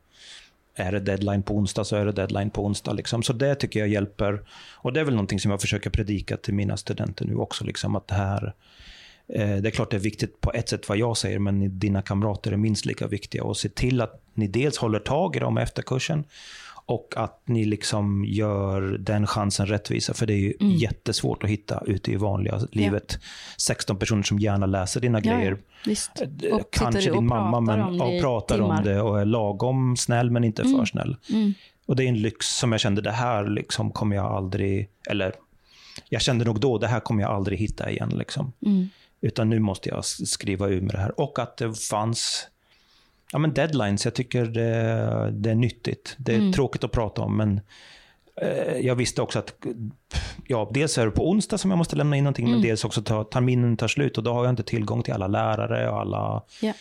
är 0.75 0.91
det 0.91 0.99
deadline 0.99 1.43
på 1.43 1.55
onsdag 1.55 1.83
så 1.83 1.95
är 1.95 2.05
det 2.05 2.11
deadline 2.11 2.49
på 2.49 2.65
onsdag. 2.65 2.93
Liksom. 2.93 3.23
Så 3.23 3.33
det 3.33 3.55
tycker 3.55 3.79
jag 3.79 3.89
hjälper. 3.89 4.41
Och 4.73 4.93
det 4.93 4.99
är 4.99 5.03
väl 5.03 5.13
någonting 5.13 5.39
som 5.39 5.51
jag 5.51 5.61
försöker 5.61 5.89
predika 5.89 6.37
till 6.37 6.53
mina 6.53 6.77
studenter 6.77 7.25
nu 7.25 7.35
också. 7.35 7.63
Liksom, 7.63 7.95
att 7.95 8.07
det 8.07 8.15
här 8.15 8.53
eh, 9.27 9.55
det 9.55 9.69
är 9.69 9.71
klart 9.71 9.91
det 9.91 9.97
är 9.97 10.01
viktigt 10.01 10.41
på 10.41 10.53
ett 10.53 10.69
sätt 10.69 10.89
vad 10.89 10.97
jag 10.97 11.17
säger, 11.17 11.39
men 11.39 11.79
dina 11.79 12.01
kamrater 12.01 12.51
är 12.51 12.57
minst 12.57 12.85
lika 12.85 13.07
viktiga. 13.07 13.43
Och 13.43 13.57
se 13.57 13.69
till 13.69 14.01
att 14.01 14.21
ni 14.33 14.47
dels 14.47 14.77
håller 14.77 14.99
tag 14.99 15.35
i 15.35 15.39
dem 15.39 15.57
efter 15.57 15.81
kursen 15.81 16.23
och 16.85 17.13
att 17.17 17.41
ni 17.45 17.65
liksom 17.65 18.25
gör 18.25 18.81
den 18.81 19.27
chansen 19.27 19.65
rättvisa. 19.65 20.13
För 20.13 20.25
det 20.25 20.33
är 20.33 20.39
ju 20.39 20.53
mm. 20.59 20.75
jättesvårt 20.75 21.43
att 21.43 21.49
hitta 21.49 21.83
ute 21.85 22.11
i 22.11 22.15
vanliga 22.15 22.61
livet. 22.71 23.05
Ja. 23.09 23.27
16 23.57 23.97
personer 23.97 24.23
som 24.23 24.39
gärna 24.39 24.65
läser 24.65 25.01
dina 25.01 25.21
ja, 25.23 25.31
grejer. 25.31 25.57
Visst. 25.85 26.21
Eh, 26.21 26.59
kanske 26.71 27.11
din 27.11 27.27
mamma 27.27 27.59
men, 27.59 27.81
om 27.81 28.01
och 28.01 28.21
pratar 28.21 28.55
timmar. 28.55 28.77
om 28.77 28.83
det 28.83 29.01
och 29.01 29.21
är 29.21 29.25
lagom 29.25 29.97
snäll 29.97 30.31
men 30.31 30.43
inte 30.43 30.61
mm. 30.61 30.77
för 30.77 30.85
snäll. 30.85 31.17
Mm. 31.29 31.53
Och 31.85 31.95
Det 31.95 32.03
är 32.03 32.07
en 32.07 32.21
lyx 32.21 32.47
som 32.47 32.71
jag 32.71 32.81
kände, 32.81 33.01
det 33.01 33.11
här 33.11 33.47
liksom 33.49 33.91
kommer 33.91 34.15
jag 34.15 34.25
aldrig, 34.25 34.89
eller 35.09 35.33
jag 36.09 36.21
kände 36.21 36.45
nog 36.45 36.59
då, 36.59 36.77
det 36.77 36.87
här 36.87 36.99
kommer 36.99 37.21
jag 37.21 37.31
aldrig 37.31 37.59
hitta 37.59 37.91
igen. 37.91 38.09
Liksom. 38.09 38.53
Mm. 38.65 38.89
Utan 39.21 39.49
nu 39.49 39.59
måste 39.59 39.89
jag 39.89 40.05
skriva 40.05 40.67
ur 40.67 40.81
med 40.81 40.95
det 40.95 40.99
här. 40.99 41.19
Och 41.19 41.39
att 41.39 41.57
det 41.57 41.73
fanns 41.73 42.47
ja, 43.31 43.39
men 43.39 43.53
deadlines, 43.53 44.05
jag 44.05 44.13
tycker 44.13 44.45
det, 44.45 45.31
det 45.31 45.51
är 45.51 45.55
nyttigt. 45.55 46.15
Det 46.17 46.31
är 46.31 46.39
mm. 46.39 46.53
tråkigt 46.53 46.83
att 46.83 46.91
prata 46.91 47.21
om, 47.21 47.38
men 47.38 47.61
eh, 48.41 48.77
jag 48.77 48.95
visste 48.95 49.21
också 49.21 49.39
att 49.39 49.53
ja, 50.47 50.71
dels 50.73 50.97
är 50.97 51.05
det 51.05 51.11
på 51.11 51.29
onsdag 51.29 51.57
som 51.57 51.71
jag 51.71 51.77
måste 51.77 51.95
lämna 51.95 52.17
in 52.17 52.23
någonting, 52.23 52.45
mm. 52.45 52.59
men 52.59 52.69
dels 52.69 52.85
också 52.85 53.01
ta, 53.01 53.23
terminen 53.23 53.77
tar 53.77 53.88
slut 53.88 54.17
och 54.17 54.23
då 54.23 54.33
har 54.33 54.43
jag 54.43 54.51
inte 54.51 54.63
tillgång 54.63 55.03
till 55.03 55.13
alla 55.13 55.27
lärare 55.27 55.89
och 55.89 55.99
alla 55.99 56.43
yeah 56.61 56.75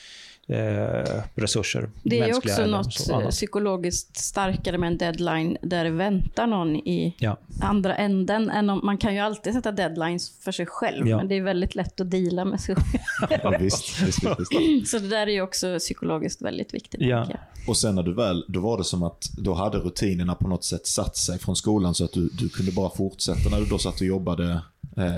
eh, 0.49 1.23
resurser. 1.35 1.91
Det 2.03 2.21
är 2.21 2.37
också 2.37 2.67
något 2.67 3.31
psykologiskt 3.31 4.17
starkare 4.17 4.79
med 4.79 4.87
en 4.87 4.99
deadline 4.99 5.57
där 5.63 5.85
det 5.85 5.91
väntar 5.91 6.47
någon 6.47 6.77
i 6.77 7.15
ja. 7.19 7.39
andra 7.61 7.97
änden. 7.97 8.51
Än 8.51 8.71
om, 8.71 8.81
man 8.85 8.99
kan 8.99 9.15
ju 9.15 9.21
alltid 9.21 9.53
sätta 9.53 9.73
deadlines 9.73 10.31
för 10.41 10.53
sig 10.53 10.67
själv, 10.67 11.09
ja. 11.09 11.17
men 11.17 11.29
det 11.29 11.35
är 11.35 11.43
väldigt 11.43 11.75
lätt 11.75 12.01
att 12.01 12.11
deala 12.11 12.45
med 12.45 12.61
sig 12.61 12.75
själv. 12.75 13.41
ja, 13.43 13.59
visst, 13.61 14.03
visst, 14.03 14.19
visst, 14.39 14.91
Så 14.91 14.99
det 14.99 15.09
där 15.09 15.27
är 15.27 15.33
ju 15.33 15.43
också 15.43 15.79
psykologiskt 15.79 16.43
väldigt 16.43 16.75
viktigt. 16.75 17.01
Ja. 17.01 17.27
Och 17.69 17.77
sen 17.77 17.95
när 17.95 18.03
du 18.03 18.15
väl, 18.15 18.45
då 18.49 18.61
var 18.61 18.79
det 18.79 18.85
som 18.85 19.03
att 19.03 19.31
då 19.39 19.55
hade 19.55 19.79
rutinerna 19.79 20.35
på 20.35 20.49
något 20.49 20.65
sätt 20.65 20.87
satt 20.87 21.17
sig 21.17 21.39
från 21.39 21.57
skolan 21.57 21.95
så 21.95 22.05
att 22.05 22.13
du, 22.13 22.29
du 22.29 22.49
kunde 22.49 22.73
bara 22.73 22.91
fortsätta 22.91 23.51
när 23.51 23.61
du 23.61 23.67
då 23.67 23.79
satt 23.79 24.01
och 24.01 24.07
jobbade 24.07 24.61
Eh, 24.97 25.15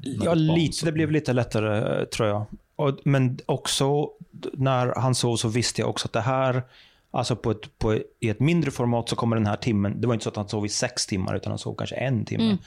ja, 0.00 0.34
lite. 0.34 0.84
Det 0.84 0.92
blev 0.92 1.10
lite 1.10 1.32
lättare 1.32 2.06
tror 2.06 2.28
jag. 2.28 2.46
Och, 2.76 2.98
men 3.04 3.38
också 3.46 4.10
när 4.52 4.94
han 5.00 5.14
sov 5.14 5.36
så 5.36 5.48
visste 5.48 5.80
jag 5.80 5.90
också 5.90 6.08
att 6.08 6.12
det 6.12 6.20
här, 6.20 6.62
alltså 7.10 7.36
på 7.36 7.50
ett, 7.50 7.78
på, 7.78 7.98
i 8.20 8.28
ett 8.28 8.40
mindre 8.40 8.70
format 8.70 9.08
så 9.08 9.16
kommer 9.16 9.36
den 9.36 9.46
här 9.46 9.56
timmen, 9.56 10.00
det 10.00 10.06
var 10.06 10.14
inte 10.14 10.24
så 10.24 10.30
att 10.30 10.36
han 10.36 10.48
sov 10.48 10.66
i 10.66 10.68
sex 10.68 11.06
timmar 11.06 11.36
utan 11.36 11.50
han 11.52 11.58
sov 11.58 11.74
kanske 11.74 11.96
en 11.96 12.24
timme. 12.24 12.44
Mm. 12.44 12.58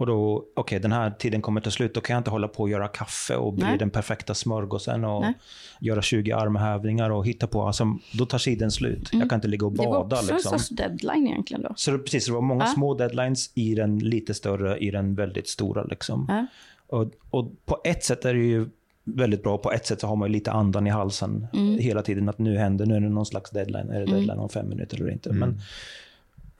Och 0.00 0.06
då, 0.06 0.36
okej 0.36 0.52
okay, 0.56 0.78
den 0.78 0.92
här 0.92 1.10
tiden 1.10 1.42
kommer 1.42 1.60
ta 1.60 1.70
slut, 1.70 1.94
då 1.94 2.00
kan 2.00 2.14
jag 2.14 2.20
inte 2.20 2.30
hålla 2.30 2.48
på 2.48 2.62
och 2.62 2.68
göra 2.68 2.88
kaffe 2.88 3.36
och 3.36 3.52
bli 3.52 3.76
den 3.78 3.90
perfekta 3.90 4.34
smörgåsen 4.34 5.04
och 5.04 5.20
Nej. 5.20 5.34
göra 5.80 6.02
20 6.02 6.32
armhävningar 6.32 7.10
och 7.10 7.26
hitta 7.26 7.46
på. 7.46 7.62
Alltså, 7.62 7.98
då 8.12 8.26
tar 8.26 8.38
tiden 8.38 8.70
slut. 8.70 9.12
Mm. 9.12 9.20
Jag 9.20 9.30
kan 9.30 9.36
inte 9.36 9.48
ligga 9.48 9.66
och 9.66 9.72
bada. 9.72 9.86
Det 9.86 9.92
var 9.92 10.20
också 10.20 10.34
liksom. 10.34 10.52
en 10.52 10.58
sorts 10.58 10.68
deadline 10.68 11.26
egentligen 11.26 11.62
då. 11.62 11.72
Så 11.76 11.90
det, 11.90 11.98
precis, 11.98 12.26
det 12.26 12.32
var 12.32 12.40
många 12.40 12.64
ja. 12.64 12.74
små 12.74 12.94
deadlines 12.94 13.50
i 13.54 13.74
den 13.74 13.98
lite 13.98 14.34
större, 14.34 14.78
i 14.78 14.90
den 14.90 15.14
väldigt 15.14 15.48
stora. 15.48 15.84
Liksom. 15.84 16.26
Ja. 16.28 16.46
Och, 16.86 17.10
och 17.30 17.52
på 17.64 17.80
ett 17.84 18.04
sätt 18.04 18.24
är 18.24 18.34
det 18.34 18.40
ju 18.40 18.68
väldigt 19.04 19.42
bra. 19.42 19.58
På 19.58 19.72
ett 19.72 19.86
sätt 19.86 20.00
så 20.00 20.06
har 20.06 20.16
man 20.16 20.28
ju 20.28 20.32
lite 20.32 20.52
andan 20.52 20.86
i 20.86 20.90
halsen 20.90 21.46
mm. 21.52 21.78
hela 21.78 22.02
tiden. 22.02 22.28
Att 22.28 22.38
nu 22.38 22.58
händer, 22.58 22.86
nu 22.86 22.96
är 22.96 23.00
det 23.00 23.08
någon 23.08 23.26
slags 23.26 23.50
deadline. 23.50 23.90
Är 23.90 23.94
det 23.94 24.04
mm. 24.04 24.10
deadline 24.10 24.38
om 24.38 24.48
fem 24.48 24.68
minuter 24.68 24.96
eller 24.96 25.10
inte? 25.10 25.30
Mm. 25.30 25.38
Men, 25.40 25.60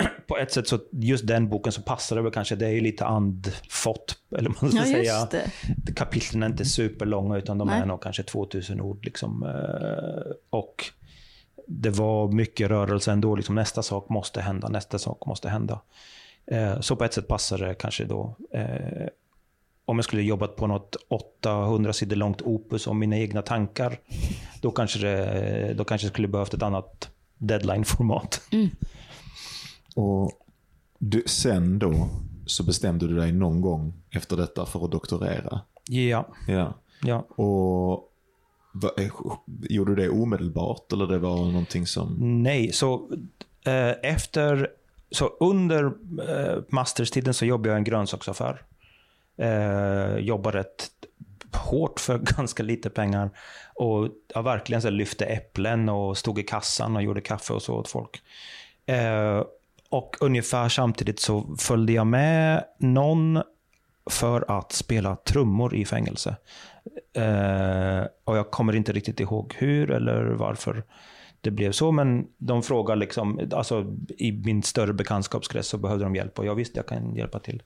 på 0.26 0.38
ett 0.38 0.52
sätt 0.52 0.68
så 0.68 0.78
just 0.90 1.26
den 1.26 1.48
boken 1.48 1.72
så 1.72 1.82
passar 1.82 2.16
det 2.16 2.22
väl 2.22 2.32
kanske. 2.32 2.56
Det 2.56 2.66
är 2.66 2.70
ju 2.70 2.80
lite 2.80 3.06
andfått, 3.06 4.16
eller 4.38 4.52
man 4.60 4.70
ska 4.70 4.80
ja, 4.80 4.84
säga. 4.84 5.28
Det. 5.30 5.94
Kapitlen 5.94 6.42
är 6.42 6.46
inte 6.46 6.64
superlånga 6.64 7.38
utan 7.38 7.58
de 7.58 7.68
Nej. 7.68 7.80
är 7.80 7.86
nog 7.86 8.02
kanske 8.02 8.22
2000 8.22 8.80
ord. 8.80 9.04
Liksom. 9.04 9.42
Eh, 9.42 10.32
och 10.50 10.84
det 11.66 11.90
var 11.90 12.28
mycket 12.28 12.68
rörelse 12.68 13.12
ändå. 13.12 13.36
Liksom 13.36 13.54
nästa 13.54 13.82
sak 13.82 14.08
måste 14.08 14.40
hända, 14.40 14.68
nästa 14.68 14.98
sak 14.98 15.26
måste 15.26 15.48
hända. 15.48 15.80
Eh, 16.46 16.80
så 16.80 16.96
på 16.96 17.04
ett 17.04 17.14
sätt 17.14 17.28
passar 17.28 17.58
det 17.58 17.74
kanske 17.74 18.04
då. 18.04 18.36
Om 19.90 19.98
jag 19.98 20.04
skulle 20.04 20.22
jobbat 20.22 20.56
på 20.56 20.66
något 20.66 20.96
800 21.08 21.92
sidor 21.92 22.16
långt 22.16 22.42
opus 22.42 22.86
om 22.86 22.98
mina 22.98 23.16
egna 23.16 23.42
tankar, 23.42 24.00
då 24.60 24.70
kanske 24.70 24.98
det, 24.98 25.74
då 25.76 25.84
kanske 25.84 26.06
det 26.06 26.12
skulle 26.12 26.28
behövt 26.28 26.54
ett 26.54 26.62
annat 26.62 27.10
deadline-format. 27.38 28.40
Mm. 28.52 28.68
Och 29.94 30.32
du, 30.98 31.22
sen 31.26 31.78
då 31.78 32.08
så 32.46 32.64
bestämde 32.64 33.08
du 33.08 33.16
dig 33.16 33.32
någon 33.32 33.60
gång 33.60 33.92
efter 34.10 34.36
detta 34.36 34.66
för 34.66 34.84
att 34.84 34.90
doktorera? 34.90 35.60
Ja. 35.88 36.28
ja. 36.48 36.74
ja. 37.02 37.18
Och 37.20 38.12
va, 38.72 38.90
eh, 38.98 39.10
gjorde 39.46 39.94
du 39.94 40.02
det 40.02 40.08
omedelbart 40.08 40.92
eller 40.92 41.06
det 41.06 41.18
var 41.18 41.36
någonting 41.36 41.86
som... 41.86 42.16
Nej, 42.42 42.72
så 42.72 43.10
eh, 43.66 43.94
efter, 44.02 44.68
så 45.10 45.26
under 45.40 45.84
eh, 46.28 46.62
masterstiden 46.68 47.34
så 47.34 47.44
jobbade 47.44 47.68
jag 47.68 47.76
i 47.76 47.78
en 47.78 47.84
grönsaksaffär. 47.84 48.62
Eh, 49.40 50.16
jobbade 50.16 50.58
rätt 50.58 50.90
hårt 51.52 52.00
för 52.00 52.18
ganska 52.36 52.62
lite 52.62 52.90
pengar. 52.90 53.30
Och 53.74 54.08
jag 54.34 54.42
verkligen 54.42 54.82
så 54.82 54.90
lyfte 54.90 55.24
äpplen 55.24 55.88
och 55.88 56.18
stod 56.18 56.38
i 56.38 56.42
kassan 56.42 56.96
och 56.96 57.02
gjorde 57.02 57.20
kaffe 57.20 57.52
och 57.52 57.62
så 57.62 57.74
åt 57.74 57.88
folk. 57.88 58.22
Eh, 58.86 59.44
och 59.90 60.16
ungefär 60.20 60.68
samtidigt 60.68 61.20
så 61.20 61.56
följde 61.58 61.92
jag 61.92 62.06
med 62.06 62.64
någon 62.78 63.42
för 64.10 64.58
att 64.58 64.72
spela 64.72 65.16
trummor 65.16 65.74
i 65.74 65.84
fängelse. 65.84 66.36
Eh, 67.12 68.04
och 68.24 68.36
jag 68.36 68.50
kommer 68.50 68.76
inte 68.76 68.92
riktigt 68.92 69.20
ihåg 69.20 69.54
hur 69.58 69.90
eller 69.90 70.24
varför 70.24 70.84
det 71.42 71.50
blev 71.50 71.72
så, 71.72 71.92
men 71.92 72.26
de 72.38 72.62
frågar 72.62 72.96
liksom, 72.96 73.50
alltså 73.52 73.86
i 74.18 74.32
min 74.32 74.62
större 74.62 74.92
bekantskapskrets 74.92 75.68
så 75.68 75.78
behövde 75.78 76.04
de 76.04 76.16
hjälp 76.16 76.38
och 76.38 76.46
jag 76.46 76.54
visste 76.54 76.78
jag 76.78 76.86
kan 76.86 77.14
hjälpa 77.14 77.38
till. 77.38 77.62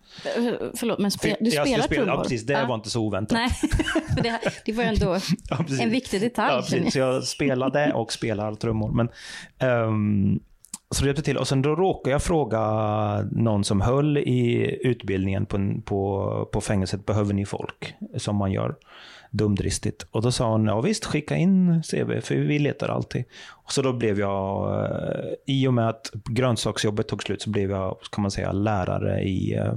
Förlåt, 0.77 0.99
men 0.99 1.11
spe, 1.11 1.37
du 1.41 1.51
spelar 1.51 1.67
jag, 1.67 1.89
trummor? 1.89 2.09
Ja, 2.09 2.23
precis. 2.23 2.47
Det 2.47 2.63
ah. 2.63 2.67
var 2.67 2.75
inte 2.75 2.91
så 2.91 3.03
oväntat. 3.03 3.39
Nej, 3.39 3.49
för 3.49 4.23
det, 4.23 4.41
det 4.65 4.73
var 4.73 4.85
ändå 4.85 5.19
ja, 5.51 5.65
en 5.81 5.91
viktig 5.91 6.21
detalj. 6.21 6.55
Ja, 6.55 6.61
precis. 6.61 6.93
Så 6.93 6.99
jag 6.99 7.25
spelade 7.25 7.93
och 7.93 8.13
spelar 8.13 8.55
trummor. 8.55 8.93
Men, 8.93 9.09
um, 9.71 10.41
så 10.91 11.03
det 11.03 11.07
hjälpte 11.07 11.23
till. 11.23 11.37
Och 11.37 11.49
sen 11.49 11.63
då 11.63 11.75
råkade 11.75 12.11
jag 12.11 12.23
fråga 12.23 12.61
någon 13.33 13.65
som 13.65 13.81
höll 13.81 14.19
i 14.19 14.79
utbildningen 14.83 15.47
på, 15.47 15.81
på, 15.85 16.49
på 16.53 16.61
fängelset, 16.61 17.07
behöver 17.07 17.35
ni 17.35 17.47
folk? 17.47 17.95
Som 18.17 18.37
man 18.37 18.53
gör 18.53 18.75
dumdristigt. 19.37 20.07
Och 20.11 20.23
då 20.23 20.33
sa 20.33 20.51
hon, 20.51 20.67
ja 20.67 20.81
visst, 20.81 21.05
skicka 21.05 21.37
in 21.37 21.83
CV, 21.83 22.21
för 22.21 22.35
vi 22.35 22.59
letar 22.59 22.89
alltid. 22.89 23.25
Och 23.49 23.73
så 23.73 23.83
då 23.83 23.93
blev 23.93 24.21
jag, 24.21 24.81
eh, 24.85 25.35
i 25.47 25.67
och 25.67 25.75
med 25.75 25.89
att 25.89 26.11
grönsaksjobbet 26.13 27.09
tog 27.09 27.23
slut, 27.23 27.43
så 27.43 27.51
blev 27.51 27.71
jag, 27.71 27.97
kan 28.13 28.23
man 28.23 28.31
säga, 28.31 28.53
lärare 28.53 29.23
i 29.23 29.55
eh, 29.55 29.75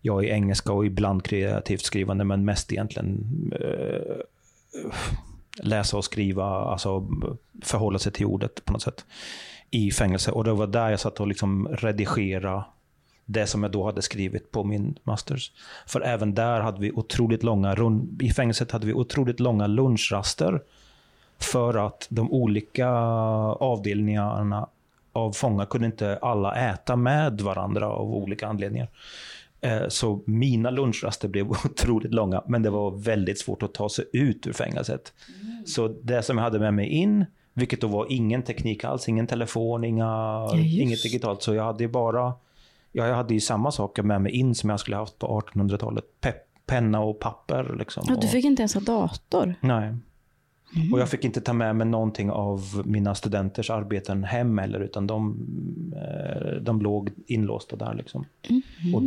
ja, 0.00 0.22
i 0.22 0.30
engelska 0.30 0.72
och 0.72 0.86
ibland 0.86 1.24
kreativt 1.24 1.84
skrivande, 1.84 2.24
men 2.24 2.44
mest 2.44 2.72
egentligen 2.72 3.52
eh, 3.60 4.16
läsa 5.62 5.96
och 5.96 6.04
skriva, 6.04 6.44
alltså 6.44 7.08
förhålla 7.62 7.98
sig 7.98 8.12
till 8.12 8.26
ordet 8.26 8.64
på 8.64 8.72
något 8.72 8.82
sätt 8.82 9.04
i 9.70 9.90
fängelse. 9.90 10.30
Och 10.30 10.44
det 10.44 10.52
var 10.52 10.66
där 10.66 10.90
jag 10.90 11.00
satt 11.00 11.20
och 11.20 11.26
liksom 11.26 11.68
redigerade 11.68 12.64
det 13.26 13.46
som 13.46 13.62
jag 13.62 13.72
då 13.72 13.84
hade 13.84 14.02
skrivit 14.02 14.50
på 14.50 14.64
min 14.64 14.98
masters. 15.02 15.52
För 15.86 16.00
även 16.00 16.34
där 16.34 16.60
hade 16.60 16.80
vi 16.80 16.92
otroligt 16.92 17.42
långa, 17.42 17.76
i 18.20 18.30
fängelset 18.30 18.70
hade 18.70 18.86
vi 18.86 18.92
otroligt 18.92 19.40
långa 19.40 19.66
lunchraster. 19.66 20.62
För 21.38 21.86
att 21.86 22.06
de 22.10 22.32
olika 22.32 22.88
avdelningarna 22.88 24.68
av 25.12 25.32
fångar 25.32 25.66
kunde 25.66 25.86
inte 25.86 26.18
alla 26.22 26.72
äta 26.72 26.96
med 26.96 27.40
varandra 27.40 27.88
av 27.88 28.14
olika 28.14 28.46
anledningar. 28.46 28.88
Eh, 29.60 29.88
så 29.88 30.20
mina 30.24 30.70
lunchraster 30.70 31.28
blev 31.28 31.50
otroligt 31.64 32.14
långa, 32.14 32.42
men 32.46 32.62
det 32.62 32.70
var 32.70 32.90
väldigt 32.90 33.38
svårt 33.38 33.62
att 33.62 33.74
ta 33.74 33.88
sig 33.88 34.04
ut 34.12 34.46
ur 34.46 34.52
fängelset. 34.52 35.12
Mm. 35.42 35.66
Så 35.66 35.88
det 35.88 36.22
som 36.22 36.38
jag 36.38 36.44
hade 36.44 36.58
med 36.58 36.74
mig 36.74 36.88
in, 36.88 37.24
vilket 37.54 37.80
då 37.80 37.86
var 37.86 38.06
ingen 38.08 38.42
teknik 38.42 38.84
alls, 38.84 39.08
ingen 39.08 39.26
telefon, 39.26 39.84
inga, 39.84 40.04
ja, 40.04 40.56
inget 40.56 41.02
digitalt. 41.02 41.42
Så 41.42 41.54
jag 41.54 41.64
hade 41.64 41.88
bara, 41.88 42.32
ja, 42.92 43.06
jag 43.06 43.14
hade 43.14 43.34
ju 43.34 43.40
samma 43.40 43.72
saker 43.72 44.02
med 44.02 44.20
mig 44.22 44.32
in 44.32 44.54
som 44.54 44.70
jag 44.70 44.80
skulle 44.80 44.96
haft 44.96 45.18
på 45.18 45.40
1800-talet. 45.40 46.04
Pe 46.20 46.32
penna 46.66 47.00
och 47.00 47.20
papper. 47.20 47.76
Liksom. 47.78 48.04
Ja, 48.08 48.16
du 48.20 48.28
fick 48.28 48.44
inte 48.44 48.62
ens 48.62 48.74
ha 48.74 48.80
dator? 48.80 49.54
Nej. 49.60 49.94
Mm. 50.76 50.92
Och 50.92 51.00
jag 51.00 51.08
fick 51.08 51.24
inte 51.24 51.40
ta 51.40 51.52
med 51.52 51.76
mig 51.76 51.86
någonting 51.86 52.30
av 52.30 52.82
mina 52.84 53.14
studenters 53.14 53.70
arbeten 53.70 54.24
hem 54.24 54.58
heller, 54.58 54.80
utan 54.80 55.06
de, 55.06 55.36
eh, 55.96 56.62
de 56.62 56.82
låg 56.82 57.10
inlåsta 57.26 57.76
där. 57.76 57.94
Liksom. 57.94 58.24
Mm. 58.48 58.94
Och, 58.94 59.02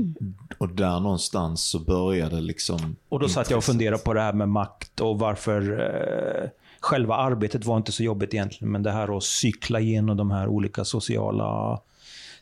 och 0.58 0.76
där 0.76 1.00
någonstans 1.00 1.63
så 1.63 1.80
började 1.80 2.41
liksom... 2.41 2.95
Och 3.10 3.19
då 3.19 3.28
satt 3.30 3.50
jag 3.50 3.58
och 3.58 3.63
funderade 3.63 4.04
på 4.04 4.13
det 4.13 4.21
här 4.21 4.34
med 4.34 4.50
makt 4.50 5.00
och 5.02 5.19
varför 5.19 5.80
eh, 5.80 6.50
själva 6.80 7.15
arbetet 7.15 7.65
var 7.65 7.78
inte 7.78 7.91
så 7.91 8.04
jobbigt 8.04 8.34
egentligen, 8.34 8.71
men 8.71 8.84
det 8.84 8.91
här 8.91 9.17
att 9.17 9.24
cykla 9.24 9.80
igenom 9.80 10.17
de 10.17 10.32
här 10.32 10.48
olika 10.48 10.86
sociala 10.86 11.80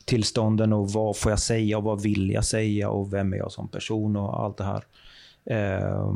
tillstånden 0.04 0.72
och 0.72 0.92
vad 0.92 1.16
får 1.16 1.32
jag 1.32 1.38
säga 1.38 1.78
och 1.78 1.84
vad 1.84 2.02
vill 2.02 2.30
jag 2.30 2.44
säga 2.44 2.90
och 2.90 3.12
vem 3.12 3.32
är 3.32 3.36
jag 3.36 3.52
som 3.52 3.68
person 3.68 4.16
och 4.16 4.44
allt 4.44 4.56
det 4.56 4.64
här. 4.64 4.84
Eh, 5.44 6.12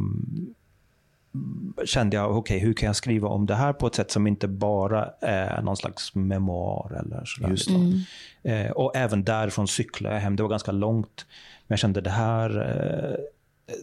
kände 1.85 2.17
jag, 2.17 2.31
okej, 2.31 2.57
okay, 2.57 2.67
hur 2.67 2.75
kan 2.75 2.87
jag 2.87 2.97
skriva 2.97 3.29
om 3.29 3.47
det 3.47 3.55
här 3.55 3.73
på 3.73 3.87
ett 3.87 3.95
sätt 3.95 4.11
som 4.11 4.27
inte 4.27 4.49
bara 4.49 5.11
är 5.21 5.63
någon 5.63 5.77
slags 5.77 6.15
memoar 6.15 7.01
eller 7.01 7.25
sådär. 7.25 7.51
Just 7.51 7.71
mm. 7.71 8.01
eh, 8.43 8.71
och 8.71 8.97
även 8.97 9.25
därifrån 9.25 9.69
cyklade 9.69 10.15
jag 10.15 10.23
hem. 10.23 10.37
Det 10.37 10.43
var 10.43 10.51
ganska 10.51 10.73
långt. 10.73 11.27
Men 11.67 11.75
jag 11.75 11.79
kände 11.79 12.01
det 12.01 12.11
här 12.11 12.51
eh, 12.61 13.25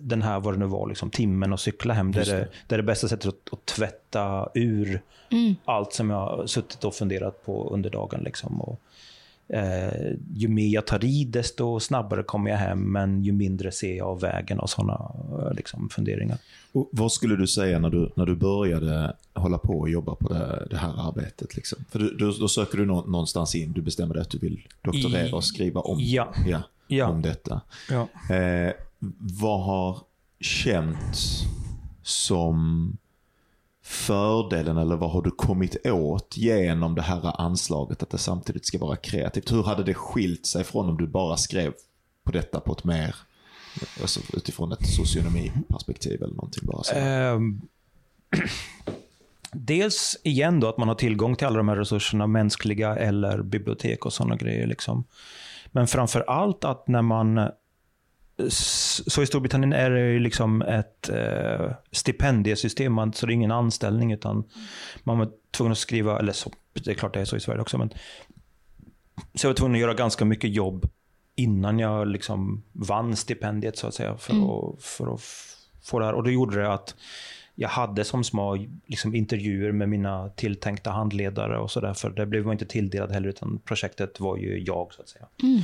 den 0.01 0.21
här, 0.21 0.39
vad 0.39 0.53
det 0.53 0.57
nu 0.57 0.65
var, 0.65 0.87
liksom, 0.89 1.09
timmen 1.09 1.53
och 1.53 1.59
cykla 1.59 1.93
hem. 1.93 2.11
Det. 2.11 2.23
Där, 2.23 2.39
det, 2.39 2.47
där 2.67 2.77
det 2.77 2.83
bästa 2.83 3.07
sättet 3.07 3.27
att, 3.27 3.53
att 3.53 3.65
tvätta 3.65 4.49
ur 4.53 5.01
mm. 5.29 5.55
allt 5.65 5.93
som 5.93 6.09
jag 6.09 6.17
har 6.17 6.45
suttit 6.47 6.83
och 6.83 6.95
funderat 6.95 7.45
på 7.45 7.69
under 7.69 7.89
dagen. 7.89 8.21
Liksom. 8.23 8.61
Och, 8.61 8.81
eh, 9.47 10.13
ju 10.33 10.47
mer 10.47 10.67
jag 10.67 10.87
tar 10.87 11.05
i, 11.05 11.25
desto 11.25 11.79
snabbare 11.79 12.23
kommer 12.23 12.51
jag 12.51 12.57
hem, 12.57 12.91
men 12.91 13.23
ju 13.23 13.31
mindre 13.31 13.71
ser 13.71 13.97
jag 13.97 14.07
av 14.07 14.19
vägen 14.19 14.59
och 14.59 14.69
sådana 14.69 15.11
eh, 15.39 15.53
liksom, 15.53 15.89
funderingar. 15.89 16.37
Och 16.71 16.89
vad 16.91 17.11
skulle 17.11 17.35
du 17.35 17.47
säga 17.47 17.79
när 17.79 17.89
du, 17.89 18.11
när 18.15 18.25
du 18.25 18.35
började 18.35 19.15
hålla 19.33 19.57
på 19.57 19.79
och 19.79 19.89
jobba 19.89 20.15
på 20.15 20.33
det, 20.33 20.67
det 20.69 20.77
här 20.77 21.07
arbetet? 21.07 21.55
Liksom? 21.55 21.77
För 21.89 21.99
du, 21.99 22.15
då, 22.15 22.31
då 22.31 22.47
söker 22.47 22.77
du 22.77 22.85
nå, 22.85 23.05
någonstans 23.05 23.55
in, 23.55 23.71
du 23.71 23.81
bestämmer 23.81 24.13
dig 24.13 24.21
att 24.21 24.29
du 24.29 24.37
vill 24.37 24.67
doktorera 24.81 25.35
och 25.35 25.43
skriva 25.43 25.81
om, 25.81 25.97
ja. 25.99 26.33
Ja, 26.47 26.61
ja. 26.87 27.07
om 27.07 27.21
detta. 27.21 27.61
Ja. 27.89 28.35
Eh, 28.35 28.73
vad 29.19 29.63
har 29.63 29.97
känts 30.39 31.41
som 32.03 32.97
fördelen 33.85 34.77
eller 34.77 34.95
vad 34.95 35.11
har 35.11 35.21
du 35.21 35.31
kommit 35.31 35.85
åt 35.85 36.37
genom 36.37 36.95
det 36.95 37.01
här 37.01 37.41
anslaget 37.41 38.03
att 38.03 38.09
det 38.09 38.17
samtidigt 38.17 38.65
ska 38.65 38.77
vara 38.77 38.95
kreativt? 38.95 39.51
Hur 39.51 39.63
hade 39.63 39.83
det 39.83 39.93
skilt 39.93 40.45
sig 40.45 40.63
från 40.63 40.89
om 40.89 40.97
du 40.97 41.07
bara 41.07 41.37
skrev 41.37 41.73
på 42.23 42.31
detta 42.31 42.59
på 42.59 42.71
ett 42.71 42.83
mer, 42.83 43.15
alltså 44.01 44.19
utifrån 44.33 44.71
ett 44.71 44.87
socionomiperspektiv 44.87 46.23
eller 46.23 46.35
någonting 46.35 46.63
bara 46.65 46.83
så? 46.83 46.95
Um, 46.99 47.61
dels 49.51 50.17
igen 50.23 50.59
då 50.59 50.69
att 50.69 50.77
man 50.77 50.87
har 50.87 50.95
tillgång 50.95 51.35
till 51.35 51.47
alla 51.47 51.57
de 51.57 51.69
här 51.69 51.75
resurserna, 51.75 52.27
mänskliga 52.27 52.95
eller 52.95 53.41
bibliotek 53.41 54.05
och 54.05 54.13
sådana 54.13 54.35
grejer. 54.35 54.67
Liksom. 54.67 55.03
Men 55.71 55.87
framför 55.87 56.21
allt 56.21 56.63
att 56.63 56.87
när 56.87 57.01
man 57.01 57.49
så 58.49 59.21
i 59.21 59.25
Storbritannien 59.25 59.73
är 59.73 59.89
det 59.89 60.11
ju 60.11 60.19
liksom 60.19 60.61
ett 60.61 61.09
eh, 61.09 61.71
stipendiesystem, 61.91 62.93
man, 62.93 63.13
så 63.13 63.25
det 63.25 63.31
är 63.31 63.35
ingen 63.35 63.51
anställning 63.51 64.11
utan 64.11 64.43
man 65.03 65.19
var 65.19 65.29
tvungen 65.51 65.71
att 65.71 65.77
skriva, 65.77 66.19
eller 66.19 66.33
så, 66.33 66.51
det 66.73 66.91
är 66.91 66.95
klart 66.95 67.13
det 67.13 67.21
är 67.21 67.25
så 67.25 67.35
i 67.35 67.39
Sverige 67.39 67.61
också, 67.61 67.77
men 67.77 67.89
så 69.33 69.45
jag 69.45 69.49
var 69.49 69.55
tvungen 69.55 69.75
att 69.75 69.81
göra 69.81 69.93
ganska 69.93 70.25
mycket 70.25 70.49
jobb 70.49 70.89
innan 71.35 71.79
jag 71.79 72.07
liksom 72.07 72.63
vann 72.71 73.15
stipendiet 73.15 73.77
så 73.77 73.87
att 73.87 73.93
säga 73.93 74.17
för, 74.17 74.33
mm. 74.33 74.45
att, 74.45 74.83
för 74.83 75.13
att 75.13 75.21
få 75.83 75.99
det 75.99 76.05
här. 76.05 76.13
Och 76.13 76.23
det 76.23 76.31
gjorde 76.31 76.61
det 76.61 76.73
att 76.73 76.95
jag 77.55 77.69
hade 77.69 78.03
som 78.03 78.23
små 78.23 78.65
liksom, 78.85 79.15
intervjuer 79.15 79.71
med 79.71 79.89
mina 79.89 80.29
tilltänkta 80.29 80.91
handledare 80.91 81.57
och 81.57 81.71
sådär. 81.71 81.93
För 81.93 82.09
det 82.09 82.25
blev 82.25 82.43
man 82.45 82.51
inte 82.51 82.65
tilldelad 82.65 83.11
heller, 83.11 83.29
utan 83.29 83.59
projektet 83.65 84.19
var 84.19 84.37
ju 84.37 84.63
jag 84.63 84.93
så 84.93 85.01
att 85.01 85.09
säga. 85.09 85.25
Mm. 85.43 85.61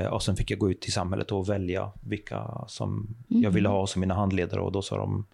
Eh, 0.00 0.06
och 0.06 0.22
sen 0.22 0.36
fick 0.36 0.50
jag 0.50 0.58
gå 0.58 0.70
ut 0.70 0.88
i 0.88 0.90
samhället 0.90 1.32
och 1.32 1.48
välja 1.48 1.92
vilka 2.00 2.64
som 2.68 3.16
mm. 3.30 3.42
jag 3.42 3.50
ville 3.50 3.68
ha 3.68 3.86
som 3.86 4.00
mina 4.00 4.14
handledare 4.14 4.60
och 4.60 4.72
då 4.72 4.82
sa 4.82 4.96
de 4.96 5.26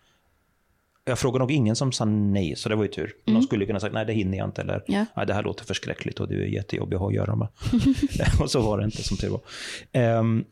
jag 1.08 1.18
frågade 1.18 1.38
nog 1.38 1.50
ingen 1.50 1.76
som 1.76 1.92
sa 1.92 2.04
nej, 2.04 2.56
så 2.56 2.68
det 2.68 2.76
var 2.76 2.82
ju 2.82 2.88
tur. 2.88 3.14
Mm. 3.26 3.40
De 3.40 3.46
skulle 3.46 3.66
kunna 3.66 3.80
sagt 3.80 3.94
nej, 3.94 4.06
det 4.06 4.12
hinner 4.12 4.38
jag 4.38 4.48
inte, 4.48 4.62
eller 4.62 4.82
ja. 4.86 5.06
nej, 5.16 5.26
det 5.26 5.34
här 5.34 5.42
låter 5.42 5.64
förskräckligt 5.64 6.20
och 6.20 6.28
du 6.28 6.42
är 6.42 6.46
jättejobbig 6.46 6.96
att 6.96 7.00
ha 7.00 7.08
att 7.08 7.14
göra 7.14 7.36
med. 7.36 7.48
och 8.40 8.50
så 8.50 8.60
var 8.60 8.78
det 8.78 8.84
inte, 8.84 9.02
som 9.02 9.16
tur 9.16 9.28
var. 9.28 10.18
Um, 10.18 10.44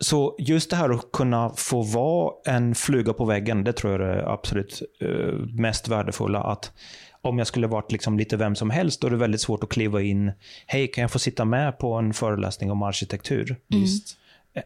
så 0.00 0.36
just 0.38 0.70
det 0.70 0.76
här 0.76 0.90
att 0.90 1.12
kunna 1.12 1.50
få 1.56 1.82
vara 1.82 2.32
en 2.46 2.74
fluga 2.74 3.12
på 3.12 3.24
väggen, 3.24 3.64
det 3.64 3.72
tror 3.72 3.92
jag 3.92 4.02
är 4.02 4.16
det 4.16 4.30
absolut 4.30 4.82
eh, 5.00 5.32
mest 5.58 5.88
värdefulla. 5.88 6.42
Att 6.42 6.72
om 7.22 7.38
jag 7.38 7.46
skulle 7.46 7.66
varit 7.66 7.92
liksom 7.92 8.18
lite 8.18 8.36
vem 8.36 8.54
som 8.54 8.70
helst, 8.70 9.00
då 9.00 9.06
är 9.06 9.10
det 9.10 9.16
väldigt 9.16 9.40
svårt 9.40 9.64
att 9.64 9.70
kliva 9.70 10.02
in. 10.02 10.32
Hej, 10.66 10.88
kan 10.88 11.02
jag 11.02 11.10
få 11.10 11.18
sitta 11.18 11.44
med 11.44 11.78
på 11.78 11.92
en 11.94 12.12
föreläsning 12.12 12.70
om 12.70 12.82
arkitektur? 12.82 13.56
Mm. 13.70 13.82
Just. 13.82 14.18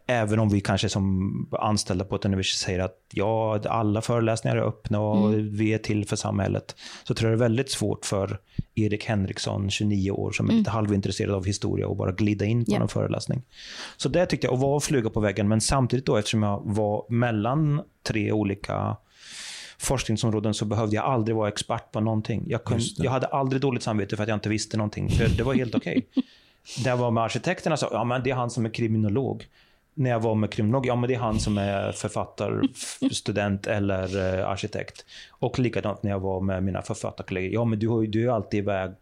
Även 0.06 0.38
om 0.38 0.48
vi 0.48 0.60
kanske 0.60 0.88
som 0.88 1.48
anställda 1.52 2.04
på 2.04 2.16
ett 2.16 2.24
universitet 2.24 2.58
säger 2.58 2.78
att 2.78 2.96
ja, 3.12 3.60
alla 3.68 4.02
föreläsningar 4.02 4.56
är 4.56 4.62
öppna 4.62 5.00
och 5.00 5.28
mm. 5.28 5.56
vi 5.56 5.74
är 5.74 5.78
till 5.78 6.04
för 6.04 6.16
samhället. 6.16 6.76
Så 7.04 7.14
tror 7.14 7.30
jag 7.30 7.38
det 7.38 7.44
är 7.44 7.48
väldigt 7.48 7.70
svårt 7.70 8.04
för 8.04 8.38
Erik 8.74 9.04
Henriksson, 9.04 9.70
29 9.70 10.10
år, 10.10 10.32
som 10.32 10.46
är 10.46 10.50
mm. 10.50 10.58
lite 10.58 10.70
halvintresserad 10.70 11.34
av 11.34 11.44
historia 11.44 11.86
och 11.88 11.96
bara 11.96 12.12
glida 12.12 12.44
in 12.44 12.64
på 12.64 12.70
yeah. 12.70 12.82
en 12.82 12.88
föreläsning. 12.88 13.42
Så 13.96 14.08
det 14.08 14.26
tyckte 14.26 14.46
jag, 14.46 14.54
och 14.54 14.60
var 14.60 14.80
fluga 14.80 15.10
på 15.10 15.20
väggen, 15.20 15.48
men 15.48 15.60
samtidigt 15.60 16.06
då 16.06 16.16
eftersom 16.16 16.42
jag 16.42 16.62
var 16.64 17.04
mellan 17.08 17.82
tre 18.06 18.32
olika 18.32 18.96
forskningsområden 19.78 20.54
så 20.54 20.64
behövde 20.64 20.96
jag 20.96 21.04
aldrig 21.04 21.36
vara 21.36 21.48
expert 21.48 21.92
på 21.92 22.00
någonting. 22.00 22.44
Jag, 22.46 22.64
kunde, 22.64 22.84
jag 22.96 23.10
hade 23.10 23.26
aldrig 23.26 23.62
dåligt 23.62 23.82
samvete 23.82 24.16
för 24.16 24.22
att 24.22 24.28
jag 24.28 24.36
inte 24.36 24.48
visste 24.48 24.76
någonting, 24.76 25.10
för 25.10 25.28
det 25.36 25.42
var 25.42 25.54
helt 25.54 25.74
okej. 25.74 26.06
Okay. 26.10 26.22
Där 26.84 26.96
var 26.96 27.10
med 27.10 27.24
arkitekterna 27.24 27.76
så, 27.76 27.88
ja 27.92 28.04
men 28.04 28.22
det 28.22 28.30
är 28.30 28.34
han 28.34 28.50
som 28.50 28.66
är 28.66 28.70
kriminolog 28.70 29.46
när 29.94 30.10
jag 30.10 30.20
var 30.20 30.34
med 30.34 30.52
kriminolog, 30.52 30.86
ja 30.86 30.96
men 30.96 31.08
det 31.08 31.14
är 31.14 31.18
han 31.18 31.40
som 31.40 31.58
är 31.58 31.92
författarstudent 31.92 33.66
eller 33.66 34.38
eh, 34.38 34.48
arkitekt. 34.48 35.04
Och 35.30 35.58
likadant 35.58 36.02
när 36.02 36.10
jag 36.10 36.20
var 36.20 36.40
med 36.40 36.62
mina 36.62 36.82
författarkollegor, 36.82 37.54
ja 37.54 37.64
men 37.64 37.78
du, 37.78 38.06
du 38.06 38.24
är 38.24 38.32
alltid 38.32 38.58
iväg 38.58 38.92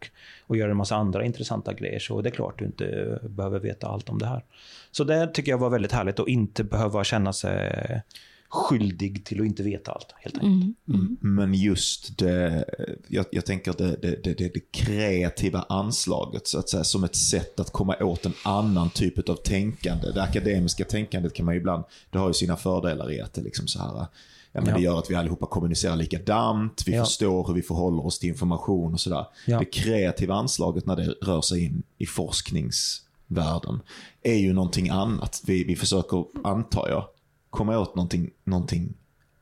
och 0.46 0.56
gör 0.56 0.68
en 0.68 0.76
massa 0.76 0.96
andra 0.96 1.24
intressanta 1.24 1.72
grejer, 1.72 1.98
så 1.98 2.20
det 2.20 2.28
är 2.28 2.30
klart 2.30 2.58
du 2.58 2.64
inte 2.64 3.18
behöver 3.22 3.60
veta 3.60 3.86
allt 3.86 4.08
om 4.08 4.18
det 4.18 4.26
här. 4.26 4.44
Så 4.90 5.04
det 5.04 5.26
tycker 5.26 5.52
jag 5.52 5.58
var 5.58 5.70
väldigt 5.70 5.92
härligt 5.92 6.20
att 6.20 6.28
inte 6.28 6.64
behöva 6.64 7.04
känna 7.04 7.32
sig 7.32 8.02
skyldig 8.50 9.24
till 9.24 9.40
att 9.40 9.46
inte 9.46 9.62
veta 9.62 9.92
allt. 9.92 10.14
helt 10.16 10.34
enkelt. 10.34 10.76
Mm. 10.88 10.98
Mm. 11.00 11.18
Men 11.20 11.54
just 11.54 12.18
det, 12.18 12.64
jag, 13.08 13.26
jag 13.30 13.46
tänker 13.46 13.74
det, 13.78 13.96
det, 14.02 14.22
det, 14.24 14.34
det, 14.34 14.60
kreativa 14.70 15.66
anslaget 15.68 16.46
så 16.46 16.58
att 16.58 16.68
säga, 16.68 16.84
som 16.84 17.04
ett 17.04 17.16
sätt 17.16 17.60
att 17.60 17.72
komma 17.72 17.96
åt 18.00 18.26
en 18.26 18.34
annan 18.44 18.90
typ 18.90 19.28
av 19.28 19.34
tänkande. 19.34 20.12
Det 20.12 20.22
akademiska 20.22 20.84
tänkandet 20.84 21.34
kan 21.34 21.46
man 21.46 21.54
ju 21.54 21.60
ibland, 21.60 21.84
det 22.10 22.18
har 22.18 22.28
ju 22.28 22.34
sina 22.34 22.56
fördelar 22.56 23.12
i 23.12 23.20
att 23.20 23.34
det 23.34 23.42
liksom 23.42 23.68
så 23.68 23.78
här, 23.78 24.06
Ja, 24.52 24.60
men 24.60 24.70
ja. 24.70 24.76
Det 24.76 24.82
gör 24.82 24.98
att 24.98 25.10
vi 25.10 25.14
allihopa 25.14 25.46
kommunicerar 25.46 25.96
likadant, 25.96 26.82
vi 26.86 26.94
ja. 26.94 27.04
förstår 27.04 27.46
hur 27.46 27.54
vi 27.54 27.62
förhåller 27.62 28.06
oss 28.06 28.18
till 28.18 28.28
information 28.28 28.92
och 28.92 29.00
sådär. 29.00 29.26
Ja. 29.46 29.58
Det 29.58 29.64
kreativa 29.64 30.34
anslaget 30.34 30.86
när 30.86 30.96
det 30.96 31.06
rör 31.06 31.40
sig 31.40 31.64
in 31.64 31.82
i 31.98 32.06
forskningsvärlden 32.06 33.80
är 34.22 34.34
ju 34.34 34.52
någonting 34.52 34.88
annat. 34.88 35.42
Vi, 35.46 35.64
vi 35.64 35.76
försöker, 35.76 36.24
antar 36.44 36.88
jag, 36.88 37.04
komma 37.50 37.78
åt 37.78 37.94
någonting, 37.94 38.30
någonting 38.44 38.94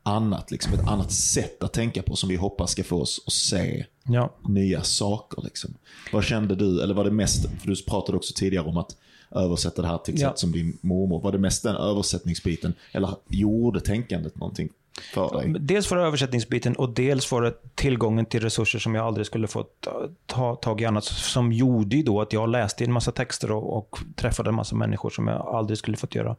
annat. 0.03 0.51
Liksom 0.51 0.73
ett 0.73 0.87
annat 0.87 1.11
sätt 1.11 1.63
att 1.63 1.73
tänka 1.73 2.03
på 2.03 2.15
som 2.15 2.29
vi 2.29 2.35
hoppas 2.35 2.71
ska 2.71 2.83
få 2.83 3.01
oss 3.01 3.23
att 3.27 3.33
se 3.33 3.85
ja. 4.03 4.33
nya 4.47 4.83
saker. 4.83 5.43
Liksom. 5.43 5.73
Vad 6.13 6.23
kände 6.23 6.55
du, 6.55 6.83
eller 6.83 6.93
var 6.93 7.03
det 7.03 7.11
mest, 7.11 7.45
för 7.59 7.67
du 7.67 7.83
pratade 7.83 8.17
också 8.17 8.33
tidigare 8.35 8.65
om 8.65 8.77
att 8.77 8.95
översätta 9.31 9.81
det 9.81 9.87
här 9.87 9.97
till 9.97 10.19
ja. 10.19 10.29
sätt 10.29 10.39
som 10.39 10.51
din 10.51 10.77
mormor. 10.81 11.21
Var 11.21 11.31
det 11.31 11.37
mest 11.37 11.63
den 11.63 11.75
översättningsbiten, 11.75 12.73
eller 12.91 13.15
gjorde 13.27 13.79
tänkandet 13.79 14.35
någonting 14.35 14.69
för 15.13 15.37
dig? 15.37 15.55
Dels 15.59 15.87
för 15.87 15.97
översättningsbiten 15.97 16.75
och 16.75 16.89
dels 16.89 17.25
för 17.25 17.57
tillgången 17.75 18.25
till 18.25 18.41
resurser 18.41 18.79
som 18.79 18.95
jag 18.95 19.05
aldrig 19.05 19.25
skulle 19.25 19.47
fått 19.47 19.87
ta 20.25 20.55
tag 20.55 20.81
i 20.81 20.85
annat. 20.85 21.03
Som 21.03 21.51
gjorde 21.51 22.03
då 22.03 22.21
att 22.21 22.33
jag 22.33 22.49
läste 22.49 22.83
en 22.83 22.91
massa 22.91 23.11
texter 23.11 23.51
och, 23.51 23.77
och 23.77 23.99
träffade 24.15 24.49
en 24.49 24.55
massa 24.55 24.75
människor 24.75 25.09
som 25.09 25.27
jag 25.27 25.47
aldrig 25.47 25.77
skulle 25.77 25.97
fått 25.97 26.15
göra. 26.15 26.35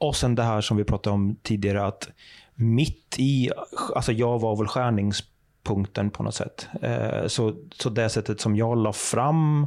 Och 0.00 0.16
sen 0.16 0.34
det 0.34 0.42
här 0.42 0.60
som 0.60 0.76
vi 0.76 0.84
pratade 0.84 1.14
om 1.14 1.36
tidigare, 1.42 1.86
att 1.86 2.08
mitt 2.54 3.14
i, 3.18 3.50
alltså 3.94 4.12
jag 4.12 4.38
var 4.38 4.56
väl 4.56 4.66
skärningspunkten 4.66 6.10
på 6.10 6.22
något 6.22 6.34
sätt. 6.34 6.68
Eh, 6.82 7.26
så, 7.26 7.54
så 7.72 7.90
det 7.90 8.08
sättet 8.08 8.40
som 8.40 8.56
jag 8.56 8.78
la 8.78 8.92
fram 8.92 9.66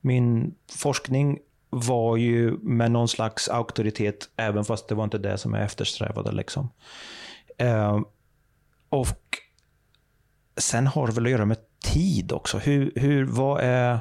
min 0.00 0.54
forskning 0.76 1.38
var 1.70 2.16
ju 2.16 2.58
med 2.58 2.90
någon 2.90 3.08
slags 3.08 3.48
auktoritet, 3.48 4.28
även 4.36 4.64
fast 4.64 4.88
det 4.88 4.94
var 4.94 5.04
inte 5.04 5.18
det 5.18 5.38
som 5.38 5.54
jag 5.54 5.64
eftersträvade. 5.64 6.32
Liksom. 6.32 6.68
Eh, 7.58 8.00
och 8.88 9.38
sen 10.56 10.86
har 10.86 11.06
det 11.06 11.12
väl 11.12 11.26
att 11.26 11.32
göra 11.32 11.44
med 11.44 11.58
tid 11.80 12.32
också. 12.32 12.58
Hur, 12.58 12.92
hur, 12.96 13.24
vad 13.24 13.60
är 13.60 14.00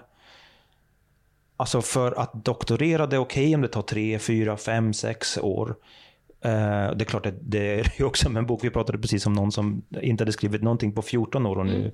Alltså 1.58 1.82
för 1.82 2.20
att 2.20 2.46
doktorera, 2.46 3.08
det 3.08 3.16
är 3.16 3.20
okej 3.20 3.44
okay 3.44 3.56
om 3.56 3.62
det 3.62 3.68
tar 3.68 3.82
tre, 3.82 4.20
fyra, 4.20 4.58
fem, 4.58 4.94
sex 4.94 5.38
år. 5.38 5.70
Uh, 6.46 6.52
det 6.96 7.04
är 7.04 7.06
klart 7.06 7.26
att 7.26 7.34
det 7.42 7.80
är 7.80 8.04
också 8.04 8.30
med 8.30 8.40
en 8.40 8.46
bok. 8.46 8.64
Vi 8.64 8.70
pratade 8.70 8.98
precis 8.98 9.26
om 9.26 9.34
någon 9.34 9.52
som 9.52 9.82
inte 10.02 10.22
hade 10.22 10.32
skrivit 10.32 10.64
någonting 10.64 10.94
på 10.94 11.02
14 11.02 11.46
år 11.46 11.60
och 11.60 11.66
nu 11.66 11.76
mm. 11.76 11.92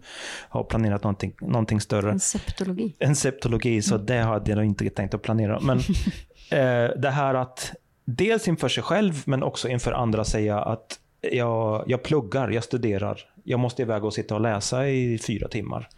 har 0.49 0.63
planerat 0.63 1.04
någonting, 1.04 1.34
någonting 1.41 1.82
större. 1.82 2.12
En 2.12 2.19
septologi. 2.19 2.95
En 2.99 3.15
septologi, 3.15 3.82
så 3.82 3.95
mm. 3.95 4.06
det 4.06 4.17
hade 4.17 4.52
jag 4.52 4.65
inte 4.65 4.89
tänkt 4.89 5.13
att 5.13 5.21
planera. 5.21 5.60
Men 5.60 5.78
uh, 5.78 6.97
det 7.02 7.10
här 7.10 7.34
att 7.34 7.73
dels 8.06 8.47
inför 8.47 8.69
sig 8.69 8.84
själv, 8.84 9.21
men 9.26 9.43
också 9.43 9.67
inför 9.67 9.91
andra 9.91 10.23
säga 10.23 10.60
att 10.60 10.99
jag, 11.32 11.84
jag 11.88 12.04
pluggar, 12.04 12.49
jag 12.49 12.63
studerar. 12.63 13.19
Jag 13.43 13.60
måste 13.60 13.82
iväg 13.82 14.04
och 14.04 14.13
sitta 14.13 14.36
och 14.36 14.41
läsa 14.41 14.88
i 14.88 15.19
fyra 15.19 15.47
timmar. 15.47 15.89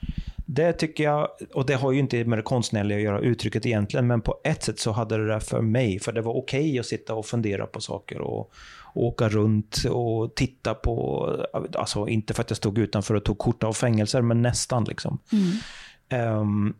Det 0.45 0.73
tycker 0.73 1.03
jag, 1.03 1.27
och 1.53 1.65
det 1.65 1.75
har 1.75 1.91
ju 1.91 1.99
inte 1.99 2.25
med 2.25 2.39
det 2.39 2.43
konstnärliga 2.43 2.97
att 2.97 3.03
göra 3.03 3.19
uttrycket 3.19 3.65
egentligen, 3.65 4.07
men 4.07 4.21
på 4.21 4.39
ett 4.43 4.63
sätt 4.63 4.79
så 4.79 4.91
hade 4.91 5.17
det 5.17 5.33
det 5.33 5.39
för 5.39 5.61
mig, 5.61 5.99
för 5.99 6.11
det 6.11 6.21
var 6.21 6.33
okej 6.33 6.69
okay 6.69 6.79
att 6.79 6.85
sitta 6.85 7.15
och 7.15 7.25
fundera 7.25 7.65
på 7.67 7.81
saker 7.81 8.21
och, 8.21 8.51
och 8.93 9.03
åka 9.03 9.29
runt 9.29 9.83
och 9.89 10.35
titta 10.35 10.73
på, 10.73 11.27
alltså 11.73 12.07
inte 12.07 12.33
för 12.33 12.41
att 12.41 12.49
jag 12.49 12.57
stod 12.57 12.77
utanför 12.77 13.13
och 13.13 13.25
tog 13.25 13.37
kort 13.37 13.63
av 13.63 13.73
fängelser, 13.73 14.21
men 14.21 14.41
nästan 14.41 14.83
liksom. 14.83 15.19
Mm. 15.31 16.39
Um, 16.39 16.75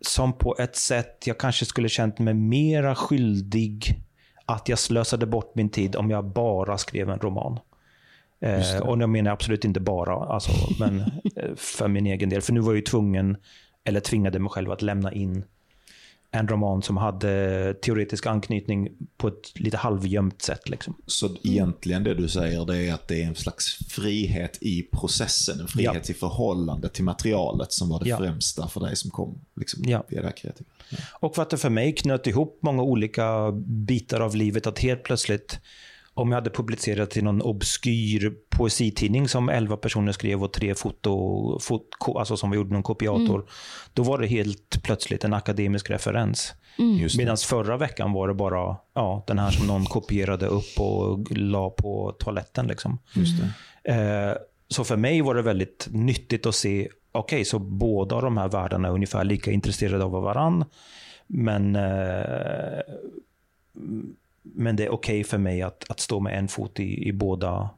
som 0.00 0.32
på 0.32 0.56
ett 0.58 0.76
sätt 0.76 1.26
jag 1.26 1.38
kanske 1.38 1.64
skulle 1.64 1.88
känt 1.88 2.18
mig 2.18 2.34
mera 2.34 2.94
skyldig 2.94 4.00
att 4.46 4.68
jag 4.68 4.78
slösade 4.78 5.26
bort 5.26 5.54
min 5.54 5.70
tid 5.70 5.96
om 5.96 6.10
jag 6.10 6.24
bara 6.24 6.78
skrev 6.78 7.10
en 7.10 7.18
roman. 7.18 7.58
Eh, 8.42 8.78
och 8.78 9.02
jag 9.02 9.10
menar 9.10 9.30
absolut 9.30 9.64
inte 9.64 9.80
bara, 9.80 10.14
alltså, 10.14 10.52
men 10.78 11.00
eh, 11.36 11.54
för 11.56 11.88
min 11.88 12.06
egen 12.06 12.28
del. 12.28 12.42
För 12.42 12.52
nu 12.52 12.60
var 12.60 12.72
jag 12.72 12.76
ju 12.76 12.82
tvungen, 12.82 13.36
eller 13.84 14.00
tvingade 14.00 14.38
mig 14.38 14.50
själv 14.50 14.70
att 14.70 14.82
lämna 14.82 15.12
in 15.12 15.44
en 16.34 16.48
roman 16.48 16.82
som 16.82 16.96
hade 16.96 17.74
teoretisk 17.74 18.26
anknytning 18.26 18.88
på 19.16 19.28
ett 19.28 19.60
lite 19.60 19.76
halvgömt 19.76 20.42
sätt. 20.42 20.68
Liksom. 20.68 20.94
Så 21.06 21.36
egentligen 21.42 22.04
det 22.04 22.14
du 22.14 22.28
säger 22.28 22.64
det 22.66 22.78
är 22.78 22.94
att 22.94 23.08
det 23.08 23.22
är 23.22 23.26
en 23.26 23.34
slags 23.34 23.78
frihet 23.88 24.58
i 24.60 24.82
processen, 24.82 25.60
en 25.60 25.68
frihet 25.68 26.08
ja. 26.08 26.12
i 26.12 26.14
förhållande 26.14 26.88
till 26.88 27.04
materialet 27.04 27.72
som 27.72 27.88
var 27.88 28.00
det 28.00 28.08
ja. 28.08 28.18
främsta 28.18 28.68
för 28.68 28.80
dig 28.80 28.96
som 28.96 29.10
kom 29.10 29.40
liksom, 29.56 29.82
ja. 29.86 30.04
via 30.08 30.20
det 30.20 30.26
här 30.26 30.36
kreativa. 30.36 30.70
Ja. 30.90 30.98
Och 31.12 31.34
för 31.34 31.42
att 31.42 31.50
det 31.50 31.58
för 31.58 31.70
mig 31.70 31.94
knöt 31.94 32.26
ihop 32.26 32.58
många 32.62 32.82
olika 32.82 33.52
bitar 33.66 34.20
av 34.20 34.36
livet, 34.36 34.66
att 34.66 34.78
helt 34.78 35.02
plötsligt 35.02 35.60
om 36.14 36.28
jag 36.28 36.36
hade 36.36 36.50
publicerat 36.50 37.16
i 37.16 37.22
någon 37.22 37.42
obskyr 37.42 38.32
poesitidning 38.48 39.28
som 39.28 39.48
elva 39.48 39.76
personer 39.76 40.12
skrev 40.12 40.44
och 40.44 40.52
tre 40.52 40.74
foto, 40.74 41.58
foto 41.58 42.18
alltså 42.18 42.36
som 42.36 42.50
vi 42.50 42.56
gjorde 42.56 42.72
någon 42.72 42.82
kopiator, 42.82 43.34
mm. 43.34 43.46
då 43.92 44.02
var 44.02 44.18
det 44.18 44.26
helt 44.26 44.82
plötsligt 44.82 45.24
en 45.24 45.34
akademisk 45.34 45.90
referens. 45.90 46.54
Mm. 46.78 47.08
Medan 47.18 47.36
förra 47.36 47.76
veckan 47.76 48.12
var 48.12 48.28
det 48.28 48.34
bara 48.34 48.76
ja, 48.94 49.24
den 49.26 49.38
här 49.38 49.50
som 49.50 49.66
någon 49.66 49.84
kopierade 49.84 50.46
upp 50.46 50.80
och 50.80 51.30
la 51.30 51.70
på 51.70 52.16
toaletten. 52.18 52.66
Liksom. 52.66 52.98
Eh, 53.84 54.32
så 54.68 54.84
för 54.84 54.96
mig 54.96 55.22
var 55.22 55.34
det 55.34 55.42
väldigt 55.42 55.88
nyttigt 55.90 56.46
att 56.46 56.54
se, 56.54 56.88
okej, 57.12 57.36
okay, 57.36 57.44
så 57.44 57.58
båda 57.58 58.20
de 58.20 58.36
här 58.36 58.48
världarna 58.48 58.88
är 58.88 58.92
ungefär 58.92 59.24
lika 59.24 59.50
intresserade 59.50 60.04
av 60.04 60.10
varandra. 60.10 60.66
Men 61.26 61.76
eh, 61.76 62.80
men 64.42 64.76
det 64.76 64.84
är 64.84 64.90
okej 64.90 65.20
okay 65.20 65.24
för 65.24 65.38
mig 65.38 65.62
att, 65.62 65.90
att 65.90 66.00
stå 66.00 66.20
med 66.20 66.38
en 66.38 66.48
fot 66.48 66.80
i, 66.80 67.08
i, 67.08 67.12
båda, 67.12 67.70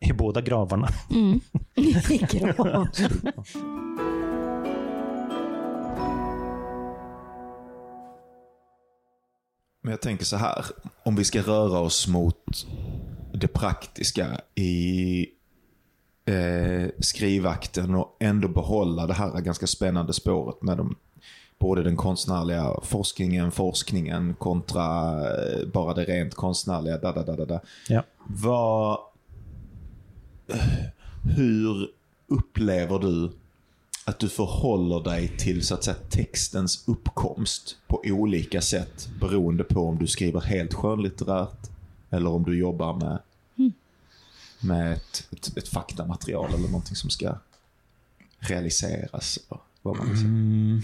i 0.00 0.12
båda 0.12 0.40
gravarna. 0.40 0.88
Mm. 1.10 1.40
I 2.10 2.18
gravarna. 2.30 2.90
Men 9.82 9.90
jag 9.90 10.00
tänker 10.00 10.24
så 10.24 10.36
här, 10.36 10.64
om 11.02 11.16
vi 11.16 11.24
ska 11.24 11.42
röra 11.42 11.78
oss 11.78 12.08
mot 12.08 12.66
det 13.32 13.48
praktiska 13.48 14.40
i 14.54 15.26
eh, 16.24 16.88
skrivakten 16.98 17.94
och 17.94 18.16
ändå 18.20 18.48
behålla 18.48 19.06
det 19.06 19.14
här 19.14 19.40
ganska 19.40 19.66
spännande 19.66 20.12
spåret 20.12 20.62
med 20.62 20.76
de 20.76 20.96
både 21.64 21.82
den 21.82 21.96
konstnärliga 21.96 22.80
forskningen, 22.82 23.50
forskningen 23.50 24.34
kontra 24.34 25.20
eh, 25.20 25.66
bara 25.66 25.94
det 25.94 26.04
rent 26.04 26.34
konstnärliga. 26.34 26.98
Da, 26.98 27.12
da, 27.12 27.36
da, 27.36 27.44
da. 27.44 27.60
Ja. 27.88 28.04
Vad, 28.26 28.98
Hur 31.36 31.88
upplever 32.26 32.98
du 32.98 33.32
att 34.04 34.18
du 34.18 34.28
förhåller 34.28 35.00
dig 35.00 35.36
till 35.38 35.66
så 35.66 35.74
att 35.74 35.84
säga, 35.84 35.96
textens 36.10 36.88
uppkomst 36.88 37.76
på 37.86 38.02
olika 38.04 38.60
sätt 38.60 39.08
beroende 39.20 39.64
på 39.64 39.88
om 39.88 39.98
du 39.98 40.06
skriver 40.06 40.40
helt 40.40 40.74
skönlitterärt 40.74 41.70
eller 42.10 42.30
om 42.30 42.42
du 42.42 42.58
jobbar 42.58 42.94
med, 42.94 43.18
mm. 43.58 43.72
med 44.60 44.92
ett, 44.92 45.28
ett, 45.32 45.56
ett 45.56 45.68
faktamaterial 45.68 46.48
eller 46.48 46.68
någonting 46.68 46.96
som 46.96 47.10
ska 47.10 47.34
realiseras. 48.38 49.38
Vad 49.82 49.96
man 49.96 50.08
mm. 50.10 50.80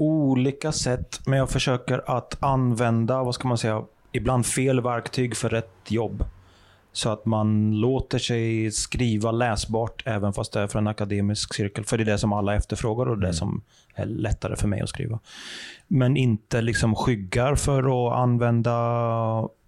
Olika 0.00 0.72
sätt, 0.72 1.20
men 1.26 1.38
jag 1.38 1.50
försöker 1.50 2.10
att 2.16 2.36
använda, 2.40 3.22
vad 3.22 3.34
ska 3.34 3.48
man 3.48 3.58
säga, 3.58 3.84
ibland 4.12 4.46
fel 4.46 4.80
verktyg 4.80 5.36
för 5.36 5.48
rätt 5.48 5.74
jobb. 5.88 6.24
Så 6.92 7.10
att 7.10 7.26
man 7.26 7.80
låter 7.80 8.18
sig 8.18 8.70
skriva 8.70 9.30
läsbart 9.30 10.02
även 10.06 10.32
fast 10.32 10.52
det 10.52 10.60
är 10.60 10.66
för 10.66 10.78
en 10.78 10.86
akademisk 10.86 11.54
cirkel. 11.54 11.84
För 11.84 11.98
det 11.98 12.02
är 12.02 12.04
det 12.04 12.18
som 12.18 12.32
alla 12.32 12.54
efterfrågar 12.54 13.08
och 13.08 13.18
det 13.18 13.26
mm. 13.26 13.34
som 13.34 13.62
är 13.94 14.06
lättare 14.06 14.56
för 14.56 14.68
mig 14.68 14.80
att 14.80 14.88
skriva. 14.88 15.18
Men 15.86 16.16
inte 16.16 16.60
liksom 16.60 16.94
skyggar 16.94 17.54
för 17.54 18.08
att 18.08 18.18
använda, 18.18 18.74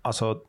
alltså 0.02 0.40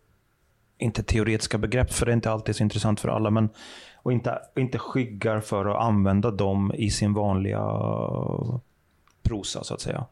inte 0.77 1.03
teoretiska 1.03 1.57
begrepp, 1.57 1.93
för 1.93 2.05
det 2.05 2.11
är 2.11 2.15
inte 2.15 2.31
alltid 2.31 2.55
så 2.55 2.63
intressant 2.63 2.99
för 2.99 3.09
alla. 3.09 3.29
Men, 3.29 3.49
och 3.95 4.13
inte, 4.13 4.39
inte 4.55 4.77
skyggar 4.77 5.39
för 5.39 5.65
att 5.65 5.81
använda 5.81 6.31
dem 6.31 6.73
i 6.75 6.89
sin 6.89 7.13
vanliga 7.13 7.59
prosa, 9.31 9.63
så 9.63 9.73
att 9.73 9.81
säga. 9.81 10.05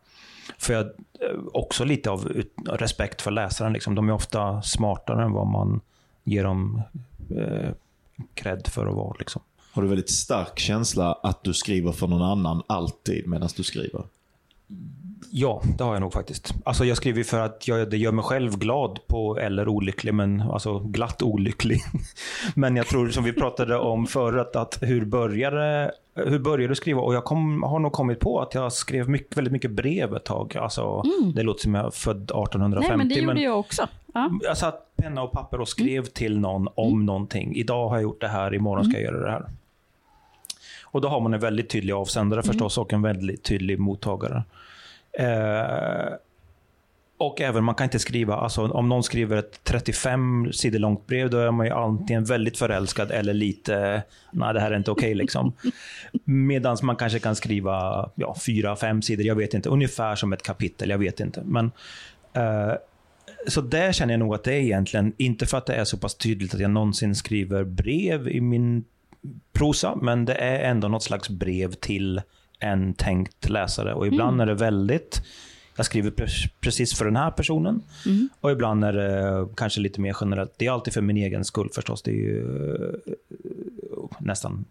För 0.57 0.73
jag, 0.73 0.85
eh, 0.85 1.39
också 1.53 1.83
lite 1.83 2.09
av 2.09 2.43
respekt 2.65 3.21
för 3.21 3.31
läsaren. 3.31 3.73
Liksom. 3.73 3.95
De 3.95 4.09
är 4.09 4.13
ofta 4.13 4.61
smartare 4.61 5.23
än 5.23 5.31
vad 5.31 5.47
man 5.47 5.81
ger 6.23 6.43
dem 6.43 6.81
eh, 7.37 7.71
cred 8.33 8.67
för 8.67 8.87
att 8.87 8.95
vara. 8.95 9.15
Liksom. 9.19 9.41
Har 9.71 9.81
du 9.81 9.87
väldigt 9.87 10.09
stark 10.09 10.59
känsla 10.59 11.13
att 11.13 11.43
du 11.43 11.53
skriver 11.53 11.91
för 11.91 12.07
någon 12.07 12.21
annan 12.21 12.63
alltid 12.67 13.27
medan 13.27 13.49
du 13.55 13.63
skriver? 13.63 14.03
Ja, 15.31 15.61
det 15.77 15.83
har 15.83 15.93
jag 15.93 16.01
nog 16.01 16.13
faktiskt. 16.13 16.53
Alltså 16.63 16.85
jag 16.85 16.97
skriver 16.97 17.23
för 17.23 17.39
att 17.39 17.67
jag, 17.67 17.89
det 17.89 17.97
gör 17.97 18.11
mig 18.11 18.23
själv 18.23 18.57
glad 18.57 18.99
på, 19.07 19.37
eller 19.37 19.67
olycklig, 19.67 20.13
men 20.13 20.41
alltså 20.41 20.79
glatt 20.79 21.21
olycklig. 21.21 21.79
men 22.55 22.75
jag 22.75 22.87
tror, 22.87 23.09
som 23.09 23.23
vi 23.23 23.33
pratade 23.33 23.77
om 23.77 24.07
förut, 24.07 24.55
att 24.55 24.77
hur 24.81 25.05
började, 25.05 25.91
hur 26.15 26.39
började 26.39 26.67
du 26.67 26.75
skriva? 26.75 27.01
Och 27.01 27.15
jag 27.15 27.23
kom, 27.23 27.63
har 27.63 27.79
nog 27.79 27.91
kommit 27.91 28.19
på 28.19 28.41
att 28.41 28.53
jag 28.53 28.73
skrev 28.73 29.09
mycket, 29.09 29.37
väldigt 29.37 29.51
mycket 29.53 29.71
brev 29.71 30.15
ett 30.15 30.25
tag. 30.25 30.57
Alltså, 30.57 31.03
mm. 31.05 31.33
Det 31.35 31.43
låter 31.43 31.61
som 31.61 31.75
jag 31.75 31.85
är 31.85 31.91
född 31.91 32.23
1850. 32.23 32.87
Nej, 32.87 32.97
men 32.97 33.09
det 33.09 33.15
gjorde 33.15 33.33
men 33.33 33.43
jag 33.43 33.59
också. 33.59 33.87
Ja. 34.13 34.31
Jag 34.41 34.57
satt 34.57 34.95
penna 34.95 35.23
och 35.23 35.31
papper 35.31 35.61
och 35.61 35.67
skrev 35.67 35.99
mm. 35.99 36.11
till 36.13 36.39
någon 36.39 36.67
om 36.75 36.93
mm. 36.93 37.05
någonting. 37.05 37.55
Idag 37.55 37.89
har 37.89 37.95
jag 37.95 38.03
gjort 38.03 38.21
det 38.21 38.27
här, 38.27 38.53
imorgon 38.53 38.85
ska 38.85 38.99
jag 38.99 39.09
mm. 39.09 39.21
göra 39.21 39.25
det 39.25 39.31
här. 39.31 39.45
Och 40.91 41.01
då 41.01 41.07
har 41.07 41.19
man 41.19 41.33
en 41.33 41.39
väldigt 41.39 41.69
tydlig 41.69 41.93
avsändare 41.93 42.39
mm. 42.39 42.47
förstås 42.47 42.77
och 42.77 42.93
en 42.93 43.01
väldigt 43.01 43.43
tydlig 43.43 43.79
mottagare. 43.79 44.43
Eh, 45.13 46.13
och 47.19 47.41
även 47.41 47.63
man 47.63 47.75
kan 47.75 47.83
inte 47.83 47.99
skriva, 47.99 48.35
alltså 48.35 48.67
om 48.67 48.89
någon 48.89 49.03
skriver 49.03 49.37
ett 49.37 49.63
35 49.63 50.53
sidor 50.53 50.79
långt 50.79 51.07
brev, 51.07 51.29
då 51.29 51.37
är 51.37 51.51
man 51.51 51.65
ju 51.65 51.71
antingen 51.71 52.23
väldigt 52.23 52.57
förälskad 52.57 53.11
eller 53.11 53.33
lite, 53.33 54.03
nej 54.31 54.53
det 54.53 54.59
här 54.59 54.71
är 54.71 54.77
inte 54.77 54.91
okej 54.91 55.07
okay, 55.07 55.13
liksom. 55.15 55.53
Medan 56.23 56.77
man 56.81 56.95
kanske 56.95 57.19
kan 57.19 57.35
skriva 57.35 58.09
ja, 58.15 58.35
fyra, 58.45 58.75
fem 58.75 59.01
sidor, 59.01 59.25
jag 59.25 59.35
vet 59.35 59.53
inte, 59.53 59.69
ungefär 59.69 60.15
som 60.15 60.33
ett 60.33 60.43
kapitel, 60.43 60.89
jag 60.89 60.97
vet 60.97 61.19
inte. 61.19 61.41
Men, 61.45 61.71
eh, 62.33 62.73
så 63.47 63.61
där 63.61 63.91
känner 63.91 64.13
jag 64.13 64.19
nog 64.19 64.35
att 64.35 64.43
det 64.43 64.53
är 64.53 64.59
egentligen, 64.59 65.13
inte 65.17 65.45
för 65.45 65.57
att 65.57 65.65
det 65.65 65.73
är 65.73 65.83
så 65.83 65.97
pass 65.97 66.15
tydligt 66.15 66.53
att 66.53 66.59
jag 66.59 66.71
någonsin 66.71 67.15
skriver 67.15 67.63
brev 67.63 68.27
i 68.27 68.41
min 68.41 68.83
prosa, 69.53 69.95
men 69.95 70.25
det 70.25 70.33
är 70.33 70.59
ändå 70.69 70.87
något 70.87 71.03
slags 71.03 71.29
brev 71.29 71.71
till 71.71 72.21
en 72.59 72.93
tänkt 72.93 73.49
läsare. 73.49 73.93
Och 73.93 74.07
ibland 74.07 74.33
mm. 74.33 74.39
är 74.39 74.45
det 74.45 74.53
väldigt, 74.53 75.21
jag 75.75 75.85
skriver 75.85 76.11
precis 76.61 76.97
för 76.97 77.05
den 77.05 77.15
här 77.15 77.31
personen. 77.31 77.81
Mm. 78.05 78.29
Och 78.41 78.51
ibland 78.51 78.83
är 78.83 78.93
det 78.93 79.47
kanske 79.55 79.81
lite 79.81 80.01
mer 80.01 80.17
generellt. 80.21 80.53
Det 80.57 80.65
är 80.65 80.71
alltid 80.71 80.93
för 80.93 81.01
min 81.01 81.17
egen 81.17 81.45
skull 81.45 81.69
förstås. 81.75 82.01
Det 82.01 82.11
är 82.11 82.15
ju 82.15 82.43
eh, 83.07 83.15
nästan, 84.19 84.65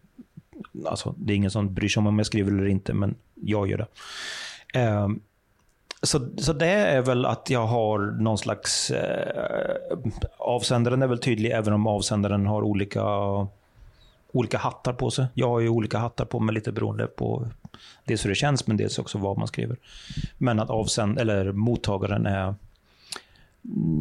alltså 0.86 1.14
det 1.18 1.32
är 1.32 1.36
ingen 1.36 1.50
som 1.50 1.74
bryr 1.74 1.88
sig 1.88 2.00
om 2.00 2.06
om 2.06 2.18
jag 2.18 2.26
skriver 2.26 2.52
eller 2.52 2.66
inte, 2.66 2.92
men 2.94 3.14
jag 3.34 3.70
gör 3.70 3.78
det. 3.78 3.88
Um, 4.80 5.20
så, 6.02 6.28
så 6.36 6.52
det 6.52 6.66
är 6.66 7.02
väl 7.02 7.26
att 7.26 7.50
jag 7.50 7.66
har 7.66 7.98
någon 7.98 8.38
slags... 8.38 8.90
Eh, 8.90 9.98
avsändaren 10.38 11.02
är 11.02 11.06
väl 11.06 11.18
tydlig, 11.18 11.50
även 11.50 11.72
om 11.72 11.86
avsändaren 11.86 12.46
har 12.46 12.62
olika 12.62 13.02
olika 14.32 14.58
hattar 14.58 14.92
på 14.92 15.10
sig. 15.10 15.26
Jag 15.34 15.48
har 15.48 15.60
ju 15.60 15.68
olika 15.68 15.98
hattar 15.98 16.24
på 16.24 16.40
mig 16.40 16.54
lite 16.54 16.72
beroende 16.72 17.06
på 17.06 17.48
dels 18.04 18.24
hur 18.24 18.28
det 18.28 18.36
känns, 18.36 18.66
men 18.66 18.76
dels 18.76 18.98
också 18.98 19.18
vad 19.18 19.38
man 19.38 19.48
skriver. 19.48 19.76
Men 20.38 20.60
att 20.60 20.70
avsänd 20.70 21.18
eller 21.18 21.52
mottagaren 21.52 22.26
är 22.26 22.54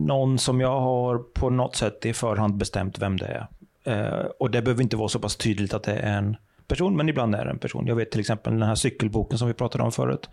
någon 0.08 0.40
som 0.40 0.62
jag 0.62 0.80
har 0.80 1.18
på 1.18 1.50
något 1.50 1.76
sätt 1.76 2.06
i 2.06 2.14
förhand 2.14 2.56
bestämt 2.56 3.00
vem 3.00 3.18
det 3.18 3.26
är. 3.26 3.48
Eh, 3.84 4.26
och 4.40 4.52
det 4.52 4.62
behöver 4.62 4.84
inte 4.84 4.98
vara 4.98 5.10
så 5.10 5.20
pass 5.20 5.36
tydligt 5.36 5.74
att 5.74 5.84
det 5.84 5.94
är 5.94 6.18
en 6.18 6.38
person, 6.68 6.98
men 6.98 7.10
ibland 7.10 7.36
är 7.36 7.46
det 7.46 7.52
en 7.52 7.60
person. 7.60 7.88
Jag 7.88 7.96
vet 7.96 8.12
till 8.12 8.20
exempel 8.20 8.54
den 8.54 8.62
här 8.62 8.76
cykelboken 8.76 9.38
som 9.38 9.48
vi 9.48 9.54
pratade 9.54 9.84
om 9.84 9.92
förut. 9.92 10.30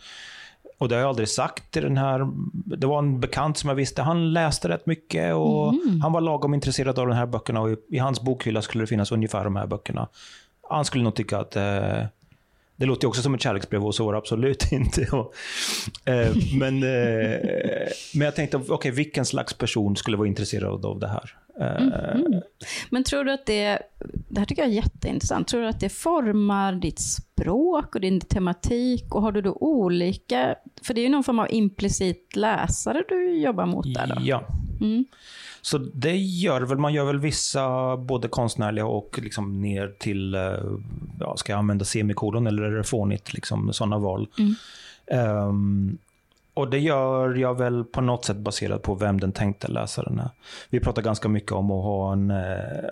Och 0.84 0.88
det 0.88 0.94
har 0.94 1.00
jag 1.00 1.08
aldrig 1.08 1.28
sagt 1.28 1.70
till 1.70 1.82
den 1.82 1.96
här. 1.96 2.26
Det 2.52 2.86
var 2.86 2.98
en 2.98 3.20
bekant 3.20 3.58
som 3.58 3.68
jag 3.68 3.74
visste, 3.74 4.02
han 4.02 4.32
läste 4.32 4.68
rätt 4.68 4.86
mycket 4.86 5.34
och 5.34 5.68
mm. 5.68 6.00
han 6.00 6.12
var 6.12 6.20
lagom 6.20 6.54
intresserad 6.54 6.98
av 6.98 7.06
de 7.06 7.16
här 7.16 7.26
böckerna 7.26 7.60
och 7.60 7.70
i, 7.70 7.76
i, 7.90 7.98
hans 7.98 8.20
bokhylla 8.20 8.62
skulle 8.62 8.82
det 8.82 8.86
finnas 8.86 9.12
ungefär 9.12 9.44
de 9.44 9.56
här 9.56 9.66
böckerna. 9.66 10.08
Han 10.70 10.84
skulle 10.84 11.04
nog 11.04 11.14
tycka 11.14 11.38
att 11.38 11.56
eh, 11.56 12.04
det 12.76 12.86
låter 12.86 13.04
ju 13.04 13.08
också 13.08 13.22
som 13.22 13.34
ett 13.34 13.40
kärleksbrev 13.40 13.86
och 13.86 13.94
så 13.94 14.04
var 14.04 14.12
det 14.12 14.18
absolut 14.18 14.68
inte. 14.72 15.08
Och, 15.12 15.34
eh, 16.04 16.36
men, 16.58 16.82
eh, 16.82 17.38
men 18.14 18.24
jag 18.24 18.34
tänkte, 18.34 18.56
okej, 18.56 18.74
okay, 18.74 18.90
vilken 18.90 19.24
slags 19.24 19.54
person 19.54 19.96
skulle 19.96 20.16
vara 20.16 20.28
intresserad 20.28 20.84
av 20.84 20.98
det 20.98 21.08
här? 21.08 21.36
Mm 21.60 21.92
-hmm. 21.92 22.42
Men 22.90 23.04
tror 23.04 23.24
du 23.24 23.32
att 23.32 23.46
det, 23.46 23.78
det 24.28 24.38
här 24.38 24.46
tycker 24.46 24.62
jag 24.62 24.70
är 24.70 24.74
jätteintressant, 24.74 25.48
tror 25.48 25.62
du 25.62 25.68
att 25.68 25.80
det 25.80 25.88
formar 25.88 26.72
ditt 26.72 26.98
språk 27.00 27.94
och 27.94 28.00
din 28.00 28.20
tematik 28.20 29.14
och 29.14 29.22
har 29.22 29.32
du 29.32 29.40
då 29.40 29.52
olika, 29.60 30.54
för 30.82 30.94
det 30.94 31.00
är 31.00 31.02
ju 31.02 31.08
någon 31.08 31.24
form 31.24 31.38
av 31.38 31.46
implicit 31.50 32.36
läsare 32.36 33.04
du 33.08 33.38
jobbar 33.38 33.66
mot 33.66 33.94
där 33.94 34.06
då? 34.06 34.16
Ja. 34.20 34.44
Mm. 34.80 35.04
Så 35.62 35.78
det 35.78 36.16
gör 36.16 36.60
väl, 36.60 36.78
man 36.78 36.94
gör 36.94 37.04
väl 37.04 37.18
vissa 37.18 37.96
både 37.96 38.28
konstnärliga 38.28 38.86
och 38.86 39.18
liksom 39.22 39.60
ner 39.62 39.94
till, 39.98 40.34
eh, 40.34 40.40
ja, 41.20 41.36
ska 41.36 41.52
jag 41.52 41.58
använda 41.58 41.84
semikolon 41.84 42.46
eller 42.46 42.62
är 42.62 42.76
det 42.76 42.84
fånigt, 42.84 43.34
liksom 43.34 43.72
sådana 43.72 43.98
val. 43.98 44.28
Mm. 44.38 44.54
Um, 45.48 45.98
och 46.54 46.70
det 46.70 46.78
gör 46.78 47.34
jag 47.34 47.58
väl 47.58 47.84
på 47.84 48.00
något 48.00 48.24
sätt 48.24 48.36
baserat 48.36 48.82
på 48.82 48.94
vem 48.94 49.20
den 49.20 49.32
tänkte 49.32 49.68
läsaren 49.68 50.18
är. 50.18 50.30
Vi 50.70 50.80
pratar 50.80 51.02
ganska 51.02 51.28
mycket 51.28 51.52
om 51.52 51.70
att 51.70 51.84
ha 51.84 52.12
en, 52.12 52.30
eh, 52.30 52.88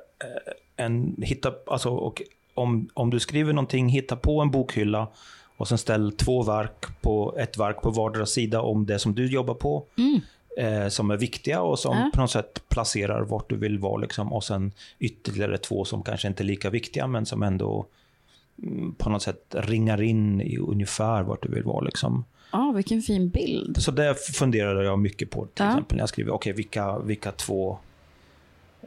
en 0.76 1.16
hitta, 1.22 1.52
alltså, 1.66 1.90
och 1.90 2.22
om, 2.54 2.88
om 2.94 3.10
du 3.10 3.20
skriver 3.20 3.52
någonting, 3.52 3.88
hitta 3.88 4.16
på 4.16 4.40
en 4.40 4.50
bokhylla 4.50 5.08
och 5.56 5.68
sen 5.68 5.78
ställ 5.78 6.12
två 6.12 6.42
verk 6.42 6.86
på, 7.00 7.34
ett 7.38 7.58
verk 7.58 7.82
på 7.82 7.90
vardera 7.90 8.26
sida 8.26 8.62
om 8.62 8.86
det 8.86 8.98
som 8.98 9.14
du 9.14 9.26
jobbar 9.26 9.54
på. 9.54 9.84
Mm. 9.98 10.20
Eh, 10.56 10.88
som 10.88 11.10
är 11.10 11.16
viktiga 11.16 11.62
och 11.62 11.78
som 11.78 11.96
mm. 11.96 12.10
på 12.10 12.20
något 12.20 12.30
sätt 12.30 12.62
placerar 12.68 13.22
vart 13.22 13.50
du 13.50 13.56
vill 13.56 13.78
vara. 13.78 13.96
Liksom. 13.96 14.32
Och 14.32 14.44
sen 14.44 14.72
ytterligare 14.98 15.58
två 15.58 15.84
som 15.84 16.02
kanske 16.02 16.28
inte 16.28 16.42
är 16.42 16.44
lika 16.44 16.70
viktiga, 16.70 17.06
men 17.06 17.26
som 17.26 17.42
ändå 17.42 17.86
mm, 18.62 18.94
på 18.94 19.10
något 19.10 19.22
sätt 19.22 19.54
ringar 19.58 20.02
in 20.02 20.40
i 20.40 20.58
ungefär 20.58 21.22
vart 21.22 21.42
du 21.42 21.48
vill 21.48 21.64
vara. 21.64 21.80
Liksom. 21.80 22.24
Ah, 22.54 22.72
vilken 22.72 23.02
fin 23.02 23.28
bild. 23.28 23.82
Så 23.82 23.90
det 23.90 24.14
funderade 24.14 24.84
jag 24.84 24.98
mycket 24.98 25.30
på. 25.30 25.46
Till 25.46 25.64
ja. 25.64 25.70
exempel 25.70 25.96
när 25.96 26.02
jag 26.02 26.08
skriver, 26.08 26.32
okej, 26.32 26.50
okay, 26.50 26.56
vilka, 26.56 26.98
vilka 26.98 27.32
två 27.32 27.78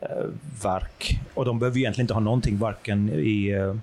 eh, 0.01 0.25
verk. 0.63 1.19
Och 1.33 1.45
de 1.45 1.59
behöver 1.59 1.77
egentligen 1.77 2.03
inte 2.03 2.13
ha 2.13 2.21
någonting, 2.21 2.57
varken 2.57 3.09
i, 3.09 3.47
eh, 3.47 3.75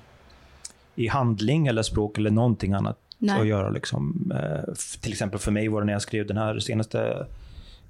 i 0.95 1.09
handling 1.09 1.67
eller 1.67 1.83
språk 1.83 2.19
eller 2.19 2.31
någonting 2.31 2.73
annat 2.73 2.99
Nej. 3.19 3.41
att 3.41 3.47
göra. 3.47 3.71
Liksom. 3.71 4.33
Eh, 4.35 4.75
till 5.01 5.13
exempel 5.13 5.39
för 5.39 5.51
mig 5.51 5.69
var 5.69 5.81
det 5.81 5.87
när 5.87 5.93
jag 5.93 6.03
skrev 6.03 6.27
den 6.27 6.37
här 6.37 6.59
senaste 6.59 7.27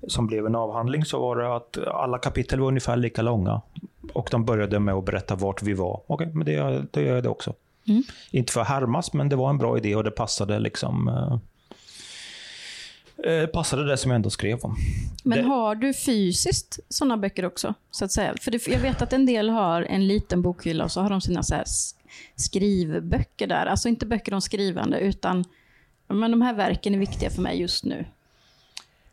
som 0.07 0.27
blev 0.27 0.47
en 0.47 0.55
avhandling 0.55 1.05
så 1.05 1.21
var 1.21 1.37
det 1.37 1.57
att 1.57 1.79
alla 1.87 2.19
kapitel 2.19 2.61
var 2.61 2.69
ungefär 2.69 2.97
lika 2.97 3.23
långa. 3.23 3.61
Och 4.13 4.29
de 4.31 4.45
började 4.45 4.79
med 4.79 4.95
att 4.95 5.05
berätta 5.05 5.35
vart 5.35 5.63
vi 5.63 5.73
var. 5.73 6.01
Okej, 6.07 6.27
okay, 6.27 6.37
men 6.37 6.47
det, 6.47 6.85
det 6.91 7.03
gör 7.03 7.15
jag 7.15 7.23
det 7.23 7.29
också. 7.29 7.55
Mm. 7.89 8.03
Inte 8.31 8.53
för 8.53 8.61
att 8.61 8.69
härmas, 8.69 9.13
men 9.13 9.29
det 9.29 9.37
var 9.37 9.51
en 9.51 9.59
bra 9.59 9.79
idé 9.79 9.97
och 9.97 10.05
det 10.05 10.11
passade 10.11 10.59
liksom 10.59 11.09
eh, 11.09 11.39
eh, 13.25 13.47
passade 13.47 13.85
det 13.85 13.97
som 13.97 14.11
jag 14.11 14.17
ändå 14.17 14.31
skrev 14.31 14.59
om. 14.61 14.77
Men 15.25 15.39
det... 15.39 15.45
har 15.45 15.75
du 15.75 15.95
fysiskt 15.95 16.79
sådana 16.89 17.17
böcker 17.17 17.45
också? 17.45 17.75
Så 17.91 18.05
att 18.05 18.13
säga? 18.13 18.35
För 18.41 18.51
det, 18.51 18.69
jag 18.69 18.79
vet 18.79 19.03
att 19.03 19.13
en 19.13 19.27
del 19.27 19.51
har 19.51 19.83
en 19.83 20.07
liten 20.07 20.43
bokhylla 20.43 20.85
och 20.85 20.93
så 20.93 21.01
har 21.01 21.11
de 21.11 21.21
sina 21.21 21.43
så 21.43 21.63
skrivböcker 22.37 23.47
där. 23.47 23.67
Alltså 23.67 23.89
inte 23.89 24.07
böcker 24.07 24.35
om 24.35 24.41
skrivande, 24.41 25.01
utan 25.01 25.45
men 26.09 26.31
de 26.31 26.43
här 26.43 26.55
verken 26.55 26.95
är 26.95 26.99
viktiga 26.99 27.31
för 27.31 27.43
mig 27.43 27.61
just 27.61 27.85
nu. 27.85 28.05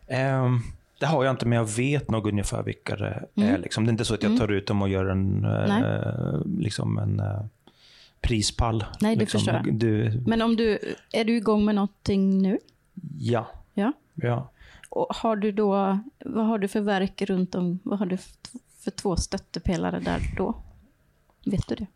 Um, 0.08 0.64
Det 1.00 1.06
har 1.06 1.24
jag 1.24 1.34
inte, 1.34 1.46
men 1.46 1.58
jag 1.58 1.66
vet 1.66 2.12
nog 2.12 2.28
ungefär 2.28 2.64
vilka 2.64 2.96
det 2.96 3.24
mm. 3.36 3.54
är. 3.54 3.58
Liksom. 3.58 3.86
Det 3.86 3.90
är 3.90 3.92
inte 3.92 4.06
så 4.06 4.14
att 4.14 4.24
jag 4.24 4.30
mm. 4.30 4.40
tar 4.40 4.52
ut 4.52 4.68
dem 4.68 4.82
och 4.82 4.90
gör 4.90 5.06
en, 5.06 5.46
eh, 5.46 6.42
liksom 6.60 6.98
en 6.98 7.20
eh, 7.20 7.42
prispall. 8.22 8.86
Nej, 9.02 9.16
det 9.16 9.20
liksom. 9.20 9.40
förstår 9.40 9.62
jag. 9.66 9.76
Du... 9.76 10.22
Men 10.26 10.42
om 10.42 10.56
du, 10.56 10.80
är 11.12 11.26
du 11.26 11.38
igång 11.38 11.66
med 11.66 11.76
någonting 11.76 12.42
nu? 12.42 12.60
Ja. 13.20 13.52
Ja. 14.24 14.52
Och 14.90 15.08
har 15.10 15.36
du 15.36 15.52
då, 15.52 16.00
vad 16.26 16.46
har 16.46 16.58
du 16.58 16.68
för 16.68 16.82
verk 16.82 17.22
runt 17.22 17.56
om, 17.56 17.80
vad 17.84 18.00
har 18.00 18.06
du 18.06 18.18
för 18.80 18.92
två 18.92 19.16
stöttepelare 19.16 20.00
där 20.00 20.22
då? 20.38 20.56
Vet 21.46 21.68
du 21.68 21.76
det? 21.76 21.88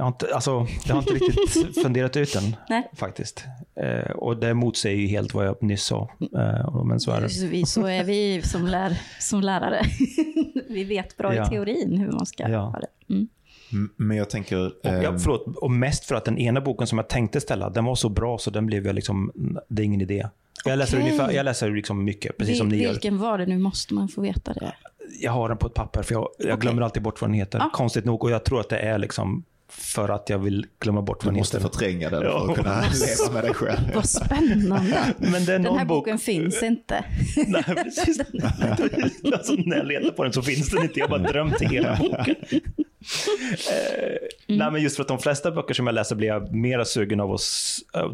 Jag 0.00 0.04
har 0.04 0.08
inte, 0.08 0.34
alltså, 0.34 0.66
jag 0.86 0.94
har 0.94 1.02
inte 1.02 1.14
riktigt 1.14 1.74
funderat 1.82 2.16
ut 2.16 2.32
den 2.32 2.56
Nej. 2.68 2.90
faktiskt. 2.92 3.44
Eh, 3.74 4.10
och 4.10 4.36
det 4.36 4.54
motsäger 4.54 5.00
ju 5.00 5.06
helt 5.06 5.34
vad 5.34 5.46
jag 5.46 5.62
nyss 5.62 5.84
sa. 5.84 6.10
Eh, 6.20 6.84
men 6.84 7.00
så 7.00 7.10
är 7.10 7.20
det. 7.20 7.46
Vi, 7.46 7.66
så 7.66 7.86
är 7.86 8.04
vi 8.04 8.42
som, 8.42 8.66
lär, 8.66 9.00
som 9.18 9.40
lärare. 9.40 9.82
vi 10.68 10.84
vet 10.84 11.16
bra 11.16 11.34
ja. 11.34 11.46
i 11.46 11.48
teorin 11.48 11.98
hur 11.98 12.12
man 12.12 12.26
ska 12.26 12.48
ja. 12.48 12.58
ha 12.58 12.78
det. 12.80 13.14
Mm. 13.14 13.28
Men 13.96 14.16
jag 14.16 14.30
tänker... 14.30 14.66
Och, 14.66 14.72
ja, 14.82 14.90
ehm, 14.90 15.18
förlåt, 15.18 15.56
och 15.56 15.70
mest 15.70 16.04
för 16.04 16.14
att 16.14 16.24
den 16.24 16.38
ena 16.38 16.60
boken 16.60 16.86
som 16.86 16.98
jag 16.98 17.08
tänkte 17.08 17.40
ställa, 17.40 17.70
den 17.70 17.84
var 17.84 17.94
så 17.94 18.08
bra 18.08 18.38
så 18.38 18.50
den 18.50 18.66
blev 18.66 18.86
jag 18.86 18.94
liksom, 18.94 19.32
det 19.68 19.82
är 19.82 19.84
ingen 19.84 20.00
idé. 20.00 20.28
Jag 20.64 20.78
läser, 20.78 20.96
okay. 20.96 21.10
ungefär, 21.10 21.32
jag 21.32 21.44
läser 21.44 21.70
liksom 21.70 22.04
mycket, 22.04 22.38
precis 22.38 22.52
Vil, 22.52 22.58
som 22.58 22.68
ni 22.68 22.82
gör. 22.82 22.90
Vilken 22.90 23.18
var 23.18 23.38
det? 23.38 23.46
Nu 23.46 23.58
måste 23.58 23.94
man 23.94 24.08
få 24.08 24.20
veta 24.20 24.52
det. 24.52 24.72
Jag 25.20 25.32
har 25.32 25.48
den 25.48 25.58
på 25.58 25.66
ett 25.66 25.74
papper, 25.74 26.02
för 26.02 26.14
jag, 26.14 26.28
jag 26.38 26.46
okay. 26.46 26.56
glömmer 26.56 26.82
alltid 26.82 27.02
bort 27.02 27.20
vad 27.20 27.30
den 27.30 27.34
heter. 27.34 27.58
Ah. 27.58 27.70
Konstigt 27.72 28.04
nog. 28.04 28.24
Och 28.24 28.30
jag 28.30 28.44
tror 28.44 28.60
att 28.60 28.68
det 28.68 28.78
är 28.78 28.98
liksom 28.98 29.44
för 29.70 30.08
att 30.08 30.28
jag 30.28 30.38
vill 30.38 30.66
glömma 30.80 31.02
bort 31.02 31.24
vad 31.24 31.34
den 31.34 31.38
heter. 31.38 31.58
Du 31.58 31.64
måste 31.64 31.78
förtränga 31.78 32.10
den 32.10 32.22
för 32.22 32.50
att 32.50 32.56
kunna 32.56 32.80
leva 32.92 33.32
med 33.32 33.44
dig 33.44 33.54
själv. 33.54 33.94
Vad 33.94 34.08
spännande. 34.08 35.14
Men 35.18 35.44
den 35.44 35.64
här 35.64 35.84
bok... 35.84 35.86
boken 35.86 36.18
finns 36.18 36.62
inte. 36.62 37.04
Nej, 37.46 37.62
precis. 37.62 38.20
alltså, 39.32 39.52
när 39.52 39.76
jag 39.76 39.86
letar 39.86 40.10
på 40.10 40.24
den 40.24 40.32
så 40.32 40.42
finns 40.42 40.70
den 40.70 40.82
inte. 40.82 40.98
Jag 40.98 41.08
har 41.08 41.18
bara 41.18 41.32
drömt 41.32 41.60
hela 41.60 41.96
boken. 41.96 42.36
Eh, 43.70 44.06
mm. 44.48 44.58
Nej, 44.58 44.70
men 44.70 44.82
just 44.82 44.96
för 44.96 45.02
att 45.02 45.08
de 45.08 45.18
flesta 45.18 45.50
böcker 45.50 45.74
som 45.74 45.86
jag 45.86 45.94
läser 45.94 46.16
blir 46.16 46.28
jag 46.28 46.54
mera 46.54 46.84
sugen 46.84 47.20
av 47.20 47.32
att, 47.32 47.40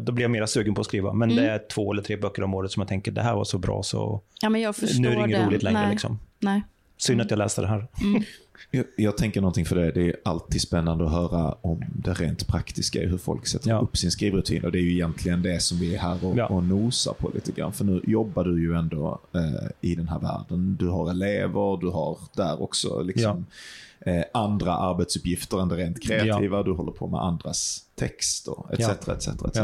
då 0.01 0.11
blir 0.11 0.23
jag 0.23 0.31
mera 0.31 0.47
sugen 0.47 0.75
på 0.75 0.81
att 0.81 0.87
skriva. 0.87 1.13
Men 1.13 1.31
mm. 1.31 1.43
det 1.43 1.51
är 1.51 1.61
två 1.71 1.93
eller 1.93 2.03
tre 2.03 2.17
böcker 2.17 2.43
om 2.43 2.53
året 2.53 2.71
som 2.71 2.81
jag 2.81 2.87
tänker, 2.87 3.11
det 3.11 3.21
här 3.21 3.35
var 3.35 3.43
så 3.43 3.57
bra 3.57 3.83
så 3.83 4.21
ja, 4.41 4.49
men 4.49 4.61
jag 4.61 4.75
nu 4.99 5.07
är 5.07 5.15
det 5.15 5.23
inget 5.23 5.47
roligt 5.47 5.63
längre. 5.63 5.81
Nej. 5.81 5.91
Liksom. 5.91 6.19
Nej. 6.39 6.63
Synd 6.97 7.21
att 7.21 7.31
jag 7.31 7.37
läste 7.37 7.61
det 7.61 7.67
här. 7.67 7.87
Mm. 8.01 8.23
Jag, 8.71 8.85
jag, 8.95 9.17
tänker 9.17 9.41
någonting 9.41 9.65
för 9.65 9.75
det. 9.75 9.91
Det 9.91 10.07
är 10.07 10.15
alltid 10.25 10.61
spännande 10.61 11.05
att 11.05 11.11
höra 11.11 11.51
om 11.61 11.83
det 11.95 12.13
rent 12.13 12.47
praktiska 12.47 13.03
i 13.03 13.05
hur 13.05 13.17
folk 13.17 13.47
sätter 13.47 13.69
ja. 13.69 13.79
upp 13.79 13.97
sin 13.97 14.11
skrivrutin. 14.11 14.65
Och 14.65 14.71
det 14.71 14.79
är 14.79 14.81
ju 14.81 14.93
egentligen 14.93 15.41
det 15.41 15.59
som 15.59 15.79
vi 15.79 15.95
är 15.95 15.99
här 15.99 16.25
och, 16.25 16.37
ja. 16.37 16.45
och 16.45 16.63
nosar 16.63 17.13
på 17.13 17.31
lite 17.35 17.51
grann. 17.51 17.73
För 17.73 17.85
nu 17.85 18.01
jobbar 18.07 18.43
du 18.43 18.61
ju 18.61 18.75
ändå 18.75 19.21
eh, 19.33 19.67
i 19.81 19.95
den 19.95 20.07
här 20.07 20.19
världen. 20.19 20.77
Du 20.79 20.87
har 20.87 21.09
elever, 21.09 21.81
du 21.81 21.89
har 21.89 22.17
där 22.35 22.61
också 22.61 23.01
liksom 23.01 23.45
ja. 23.99 24.11
eh, 24.11 24.23
andra 24.33 24.73
arbetsuppgifter 24.73 25.61
än 25.61 25.69
det 25.69 25.75
rent 25.75 26.03
kreativa. 26.03 26.63
Du 26.63 26.71
håller 26.71 26.91
på 26.91 27.07
med 27.07 27.21
andras 27.21 27.83
text 27.95 28.47
och 28.47 28.73
etc. 28.73 29.07
etc, 29.07 29.27
etc. 29.27 29.59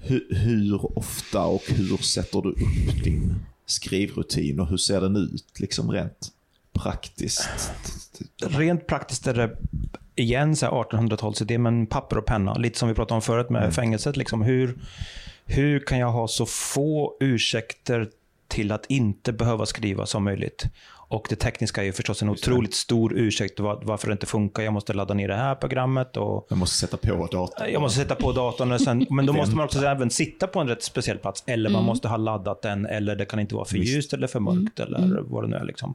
Hur, 0.00 0.34
hur 0.34 0.98
ofta 0.98 1.44
och 1.44 1.62
hur 1.68 1.96
sätter 1.96 2.42
du 2.42 2.48
upp 2.48 3.04
din 3.04 3.34
skrivrutin 3.66 4.60
och 4.60 4.68
hur 4.68 4.76
ser 4.76 5.00
den 5.00 5.16
ut 5.16 5.60
liksom 5.60 5.90
rent 5.90 6.32
praktiskt? 6.82 7.48
Rent 8.40 8.86
praktiskt 8.86 9.26
är 9.26 9.34
det 9.34 9.56
igen 10.14 10.54
1800-talsidé, 10.54 11.58
men 11.58 11.86
papper 11.86 12.18
och 12.18 12.26
penna. 12.26 12.54
Lite 12.54 12.78
som 12.78 12.88
vi 12.88 12.94
pratade 12.94 13.14
om 13.14 13.22
förut 13.22 13.50
med 13.50 13.62
mm. 13.62 13.72
fängelset. 13.72 14.16
Liksom. 14.16 14.42
Hur, 14.42 14.78
hur 15.44 15.80
kan 15.80 15.98
jag 15.98 16.10
ha 16.10 16.28
så 16.28 16.46
få 16.46 17.16
ursäkter 17.20 18.08
till 18.48 18.72
att 18.72 18.86
inte 18.88 19.32
behöva 19.32 19.66
skriva 19.66 20.06
som 20.06 20.24
möjligt? 20.24 20.66
Och 21.10 21.26
det 21.28 21.36
tekniska 21.36 21.80
är 21.80 21.84
ju 21.84 21.92
förstås 21.92 22.22
en 22.22 22.28
otroligt 22.28 22.74
stor 22.74 23.12
ursäkt 23.16 23.60
var, 23.60 23.80
varför 23.82 24.06
det 24.06 24.12
inte 24.12 24.26
funkar. 24.26 24.62
Jag 24.62 24.72
måste 24.72 24.92
ladda 24.92 25.14
ner 25.14 25.28
det 25.28 25.34
här 25.34 25.54
programmet. 25.54 26.16
Och, 26.16 26.46
jag 26.48 26.58
måste 26.58 26.76
sätta 26.76 26.96
på 26.96 27.26
datorn. 27.26 27.72
Jag 27.72 27.80
måste 27.80 28.00
sätta 28.00 28.14
på 28.14 28.32
datorn. 28.32 28.72
Och 28.72 28.80
sen, 28.80 29.06
men 29.10 29.26
då 29.26 29.32
måste 29.42 29.56
man 29.56 29.64
också 29.64 29.84
även 29.84 30.10
sitta 30.10 30.46
på 30.46 30.60
en 30.60 30.68
rätt 30.68 30.82
speciell 30.82 31.18
plats. 31.18 31.42
Eller 31.46 31.70
man 31.70 31.78
mm. 31.78 31.86
måste 31.86 32.08
ha 32.08 32.16
laddat 32.16 32.62
den. 32.62 32.86
Eller 32.86 33.16
det 33.16 33.24
kan 33.24 33.40
inte 33.40 33.54
vara 33.54 33.64
för 33.64 33.76
ljust 33.76 34.12
eller 34.12 34.26
för 34.26 34.40
mörkt. 34.40 34.80
Mm. 34.80 34.94
Eller 34.94 35.04
mm. 35.04 35.24
vad 35.28 35.44
det 35.44 35.48
nu 35.48 35.56
är. 35.56 35.64
Liksom. 35.64 35.94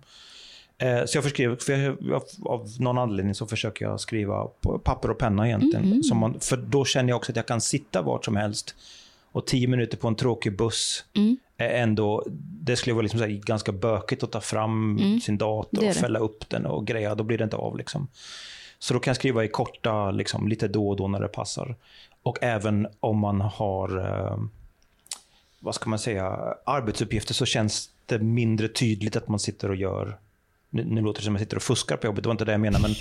Eh, 0.78 1.05
så 1.05 1.17
jag 1.17 1.24
förskriver, 1.24 1.55
för 1.55 1.97
jag, 2.09 2.24
av 2.45 2.69
någon 2.80 2.97
anledning 2.97 3.36
så 3.36 3.45
försöker 3.45 3.86
jag 3.86 3.99
skriva 3.99 4.47
på 4.61 4.80
papper 4.80 5.11
och 5.11 5.17
penna 5.17 5.47
egentligen. 5.47 5.86
Mm. 5.86 6.03
Som 6.03 6.17
man, 6.17 6.39
för 6.39 6.57
då 6.57 6.86
känner 6.86 7.09
jag 7.09 7.17
också 7.17 7.32
att 7.32 7.36
jag 7.36 7.47
kan 7.47 7.61
sitta 7.61 8.01
vart 8.01 8.26
som 8.26 8.36
helst. 8.36 8.76
Och 9.32 9.47
tio 9.47 9.67
minuter 9.67 9.97
på 9.97 10.07
en 10.07 10.15
tråkig 10.15 10.57
buss 10.57 11.05
mm. 11.15 11.38
är 11.57 11.69
ändå, 11.69 12.24
det 12.61 12.76
skulle 12.76 12.93
vara 12.93 13.01
liksom 13.01 13.19
så 13.19 13.26
ganska 13.28 13.71
bökigt 13.71 14.24
att 14.24 14.32
ta 14.32 14.41
fram 14.41 14.97
mm. 14.97 15.19
sin 15.19 15.38
dator 15.38 15.88
och 15.88 15.95
fälla 15.95 16.19
upp 16.19 16.49
den 16.49 16.65
och 16.65 16.88
greja. 16.88 17.15
Då 17.15 17.24
blir 17.24 17.38
det 17.38 17.43
inte 17.43 17.57
av. 17.57 17.78
Liksom. 17.78 18.07
Så 18.80 18.93
då 18.93 18.99
kan 18.99 19.11
jag 19.11 19.15
skriva 19.15 19.43
i 19.43 19.47
korta, 19.47 20.11
liksom, 20.11 20.47
lite 20.47 20.67
då 20.67 20.89
och 20.89 20.95
då 20.95 21.07
när 21.07 21.19
det 21.19 21.28
passar. 21.28 21.76
Och 22.24 22.38
även 22.41 22.88
om 22.99 23.17
man 23.17 23.41
har, 23.41 23.99
eh, 23.99 24.38
vad 25.59 25.76
ska 25.76 25.89
man 25.89 25.99
säga, 25.99 26.55
arbetsuppgifter 26.65 27.34
så 27.34 27.45
känns 27.45 27.89
det 28.05 28.19
mindre 28.19 28.67
tydligt 28.67 29.15
att 29.15 29.28
man 29.28 29.39
sitter 29.39 29.69
och 29.69 29.76
gör 29.76 30.17
nu, 30.74 31.01
låter 31.01 31.21
det 31.21 31.26
som 31.26 31.36
att 31.36 31.41
jag 31.41 31.45
sitter 31.45 31.57
och 31.57 31.63
fuskar 31.63 31.97
på 31.97 32.07
jobbet, 32.07 32.24
det 32.24 32.28
var 32.28 32.34
inte 32.34 32.45
det 32.45 32.51
jag 32.51 32.61
menade, 32.61 32.82
men 32.82 32.95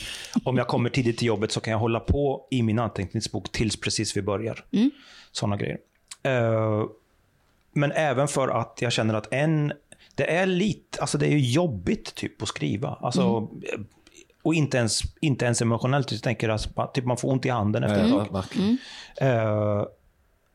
om 0.44 0.56
jag 0.56 0.68
kommer 0.68 0.90
tidigt 0.90 1.18
till 1.18 1.26
jobbet 1.26 1.52
så 1.52 1.60
kan 1.60 1.70
jag 1.70 1.78
hålla 1.78 2.00
på 2.00 2.46
i 2.50 2.62
min 2.62 2.78
anteckningsbok 2.78 3.52
tills 3.52 3.80
precis 3.80 4.16
vi 4.16 4.22
börjar. 4.22 4.64
Mm. 4.72 4.90
Sådana 5.32 5.56
grejer. 5.56 5.78
Uh, 6.28 6.86
men 7.72 7.92
även 7.92 8.28
för 8.28 8.48
att 8.48 8.78
jag 8.80 8.92
känner 8.92 9.14
att 9.14 9.32
en, 9.32 9.72
det 10.14 10.30
är 10.30 10.46
lite, 10.46 11.00
alltså 11.00 11.18
det 11.18 11.26
är 11.26 11.36
jobbigt 11.36 12.14
typ 12.14 12.42
att 12.42 12.48
skriva. 12.48 12.98
Alltså, 13.00 13.48
mm. 13.72 13.86
Och 14.42 14.54
inte 14.54 14.78
ens, 14.78 15.00
inte 15.20 15.44
ens 15.44 15.62
emotionellt, 15.62 16.12
jag 16.12 16.22
tänker 16.22 16.48
att 16.48 16.94
typ 16.94 17.04
man 17.04 17.16
får 17.16 17.32
ont 17.32 17.46
i 17.46 17.48
handen 17.48 17.84
efter 17.84 18.04
ett 18.04 18.10
tag. 18.10 18.44
Mm. 18.56 18.76
Uh, 19.22 19.86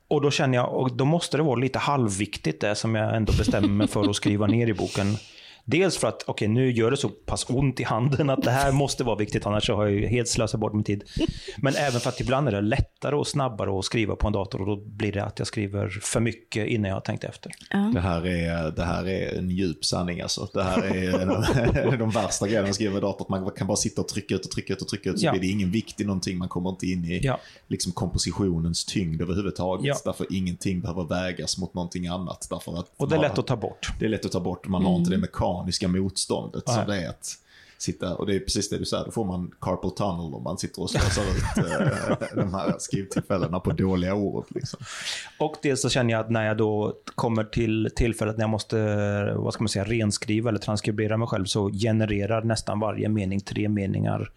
och 0.07 0.21
då 0.21 0.31
känner 0.31 0.57
jag, 0.57 0.73
och 0.73 0.95
då 0.95 1.05
måste 1.05 1.37
det 1.37 1.43
vara 1.43 1.55
lite 1.55 1.79
halvviktigt 1.79 2.61
det 2.61 2.75
som 2.75 2.95
jag 2.95 3.15
ändå 3.15 3.33
bestämmer 3.37 3.67
mig 3.67 3.87
för 3.87 4.09
att 4.09 4.15
skriva 4.15 4.47
ner 4.47 4.67
i 4.67 4.73
boken. 4.73 5.17
Dels 5.69 5.97
för 5.97 6.07
att, 6.07 6.23
okej 6.27 6.31
okay, 6.31 6.47
nu 6.47 6.71
gör 6.71 6.91
det 6.91 6.97
så 6.97 7.09
pass 7.09 7.45
ont 7.49 7.79
i 7.79 7.83
handen 7.83 8.29
att 8.29 8.43
det 8.43 8.51
här 8.51 8.71
måste 8.81 9.03
vara 9.03 9.15
viktigt, 9.15 9.45
annars 9.45 9.65
så 9.65 9.75
har 9.75 9.87
jag 9.87 10.09
helt 10.09 10.27
slösat 10.27 10.59
bort 10.59 10.73
min 10.73 10.83
tid. 10.83 11.03
Men 11.57 11.75
även 11.75 11.99
för 11.99 12.09
att 12.09 12.19
ibland 12.19 12.47
är 12.47 12.51
det 12.51 12.61
lättare 12.61 13.15
och 13.15 13.27
snabbare 13.27 13.79
att 13.79 13.85
skriva 13.85 14.15
på 14.15 14.27
en 14.27 14.33
dator 14.33 14.61
och 14.61 14.67
då 14.67 14.75
blir 14.85 15.11
det 15.11 15.23
att 15.23 15.39
jag 15.39 15.47
skriver 15.47 15.89
för 15.89 16.19
mycket 16.19 16.67
innan 16.67 16.89
jag 16.89 16.95
har 16.95 17.01
tänkt 17.01 17.23
efter. 17.23 17.51
Ja. 17.69 17.91
Det, 17.93 17.99
här 17.99 18.27
är, 18.27 18.71
det 18.71 18.83
här 18.83 19.07
är 19.07 19.37
en 19.37 19.49
djup 19.49 19.85
sanning 19.85 20.21
alltså. 20.21 20.49
Det 20.53 20.63
här 20.63 20.95
är 20.95 21.97
de 21.97 22.09
värsta 22.09 22.47
grejerna 22.47 22.69
att 22.69 22.75
skriva 22.75 22.93
med 22.93 23.01
dator, 23.01 23.25
att 23.25 23.29
man 23.29 23.51
kan 23.51 23.67
bara 23.67 23.77
sitta 23.77 24.01
och 24.01 24.07
trycka 24.07 24.35
ut 24.35 24.45
och 24.45 24.51
trycka 24.51 24.73
ut 24.73 24.81
och 24.81 24.87
trycka 24.87 25.09
ut 25.09 25.19
så 25.19 25.25
ja. 25.25 25.31
blir 25.31 25.41
det 25.41 25.47
ingen 25.47 25.71
vikt 25.71 26.01
i 26.01 26.05
någonting, 26.05 26.37
man 26.37 26.49
kommer 26.49 26.69
inte 26.69 26.85
in 26.85 27.05
i 27.05 27.19
ja. 27.23 27.39
liksom, 27.67 27.91
kompositionens 27.91 28.85
tyngd 28.85 29.21
överhuvudtaget. 29.21 29.85
Ja. 29.85 29.95
Därför 30.05 30.27
ingenting 30.29 30.81
behöver 30.81 31.03
vägas 31.03 31.57
mot 31.57 31.73
någonting 31.73 32.07
annat. 32.07 32.47
Därför 32.49 32.79
att 32.79 32.91
och 32.97 33.09
det 33.09 33.15
är 33.15 33.19
lätt 33.19 33.37
att 33.37 33.47
ta 33.47 33.55
bort. 33.55 33.91
Det 33.99 34.05
är 34.05 34.09
lätt 34.09 34.25
att 34.25 34.31
ta 34.31 34.39
bort, 34.39 34.67
man 34.67 34.81
mm. 34.81 34.91
har 34.91 34.99
inte 34.99 35.11
det 35.11 35.17
mekaniska 35.17 35.56
mekaniska 35.65 35.87
motståndet 35.87 36.63
Nej. 36.67 36.75
som 36.75 36.87
det 36.87 37.03
är 37.03 37.09
att 37.09 37.37
sitta, 37.77 38.15
och 38.15 38.25
det 38.25 38.35
är 38.35 38.39
precis 38.39 38.69
det 38.69 38.77
du 38.77 38.85
säger, 38.85 39.05
då 39.05 39.11
får 39.11 39.25
man 39.25 39.51
carpal 39.61 39.91
tunnel 39.91 40.33
om 40.33 40.43
man 40.43 40.57
sitter 40.57 40.81
och 40.81 40.89
slösar 40.89 41.21
ut 41.21 41.57
eh, 42.21 42.35
de 42.35 42.53
här 42.53 42.75
skrivtillfällena 42.79 43.59
på 43.59 43.71
dåliga 43.71 44.15
ord. 44.15 44.45
Liksom. 44.49 44.79
Och 45.39 45.55
dels 45.61 45.81
så 45.81 45.89
känner 45.89 46.13
jag 46.13 46.19
att 46.19 46.29
när 46.29 46.45
jag 46.45 46.57
då 46.57 46.93
kommer 47.15 47.43
till 47.43 47.89
tillfället 47.95 48.37
när 48.37 48.43
jag 48.43 48.49
måste, 48.49 49.33
vad 49.35 49.53
ska 49.53 49.63
man 49.63 49.69
säga, 49.69 49.85
renskriva 49.85 50.49
eller 50.49 50.59
transkribera 50.59 51.17
mig 51.17 51.27
själv 51.27 51.45
så 51.45 51.69
genererar 51.71 52.43
nästan 52.43 52.79
varje 52.79 53.09
mening 53.09 53.41
tre 53.41 53.69
meningar 53.69 54.31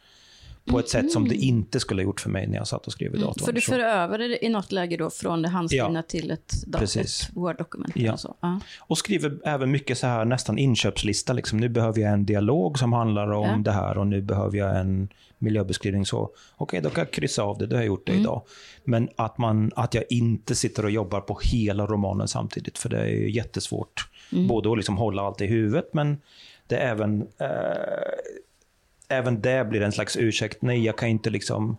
på 0.70 0.78
ett 0.78 0.88
sätt 0.88 1.12
som 1.12 1.28
det 1.28 1.34
mm. 1.34 1.48
inte 1.48 1.80
skulle 1.80 2.02
ha 2.02 2.04
gjort 2.04 2.20
för 2.20 2.30
mig 2.30 2.46
när 2.46 2.56
jag 2.56 2.66
satt 2.66 2.86
och 2.86 2.92
skrev 2.92 3.14
i 3.14 3.16
mm. 3.16 3.26
datorn. 3.26 3.44
För 3.44 3.52
du 3.52 3.60
för 3.60 3.78
över 3.78 4.18
det 4.18 4.44
i 4.44 4.48
något 4.48 4.72
läge 4.72 4.96
då 4.96 5.10
från 5.10 5.42
det 5.42 5.48
handskrivna 5.48 5.98
ja, 5.98 6.02
till 6.02 6.30
ett, 6.30 6.52
ett 6.82 7.30
Word-dokument? 7.34 7.92
Ja. 7.94 8.12
Och, 8.12 8.36
ja. 8.40 8.60
och 8.78 8.98
skriver 8.98 9.38
även 9.44 9.70
mycket 9.70 9.98
så 9.98 10.06
här 10.06 10.24
nästan 10.24 10.58
inköpslista. 10.58 11.32
Liksom. 11.32 11.58
Nu 11.58 11.68
behöver 11.68 12.00
jag 12.00 12.12
en 12.12 12.26
dialog 12.26 12.78
som 12.78 12.92
handlar 12.92 13.30
om 13.30 13.46
ja. 13.46 13.56
det 13.56 13.72
här 13.72 13.98
och 13.98 14.06
nu 14.06 14.22
behöver 14.22 14.58
jag 14.58 14.80
en 14.80 15.08
miljöbeskrivning. 15.38 16.06
så 16.06 16.22
Okej, 16.22 16.34
okay, 16.56 16.80
då 16.80 16.90
kan 16.90 17.04
jag 17.04 17.12
kryssa 17.12 17.42
av 17.42 17.58
det. 17.58 17.66
Det 17.66 17.76
har 17.76 17.82
jag 17.82 17.86
gjort 17.86 18.06
det 18.06 18.12
mm. 18.12 18.22
idag. 18.22 18.42
Men 18.84 19.08
att, 19.16 19.38
man, 19.38 19.70
att 19.76 19.94
jag 19.94 20.04
inte 20.10 20.54
sitter 20.54 20.84
och 20.84 20.90
jobbar 20.90 21.20
på 21.20 21.38
hela 21.42 21.86
romanen 21.86 22.28
samtidigt. 22.28 22.78
För 22.78 22.88
det 22.88 22.98
är 22.98 23.28
jättesvårt. 23.28 24.08
Mm. 24.32 24.46
Både 24.46 24.70
att 24.70 24.76
liksom 24.76 24.96
hålla 24.96 25.22
allt 25.22 25.40
i 25.40 25.46
huvudet, 25.46 25.94
men 25.94 26.20
det 26.66 26.76
är 26.76 26.90
även 26.90 27.22
eh, 27.22 27.48
även 29.10 29.40
det 29.40 29.68
blir 29.68 29.82
en 29.82 29.92
slags 29.92 30.16
ursäkt. 30.16 30.62
Nej, 30.62 30.84
jag 30.84 30.98
kan 30.98 31.08
inte 31.08 31.30
liksom... 31.30 31.76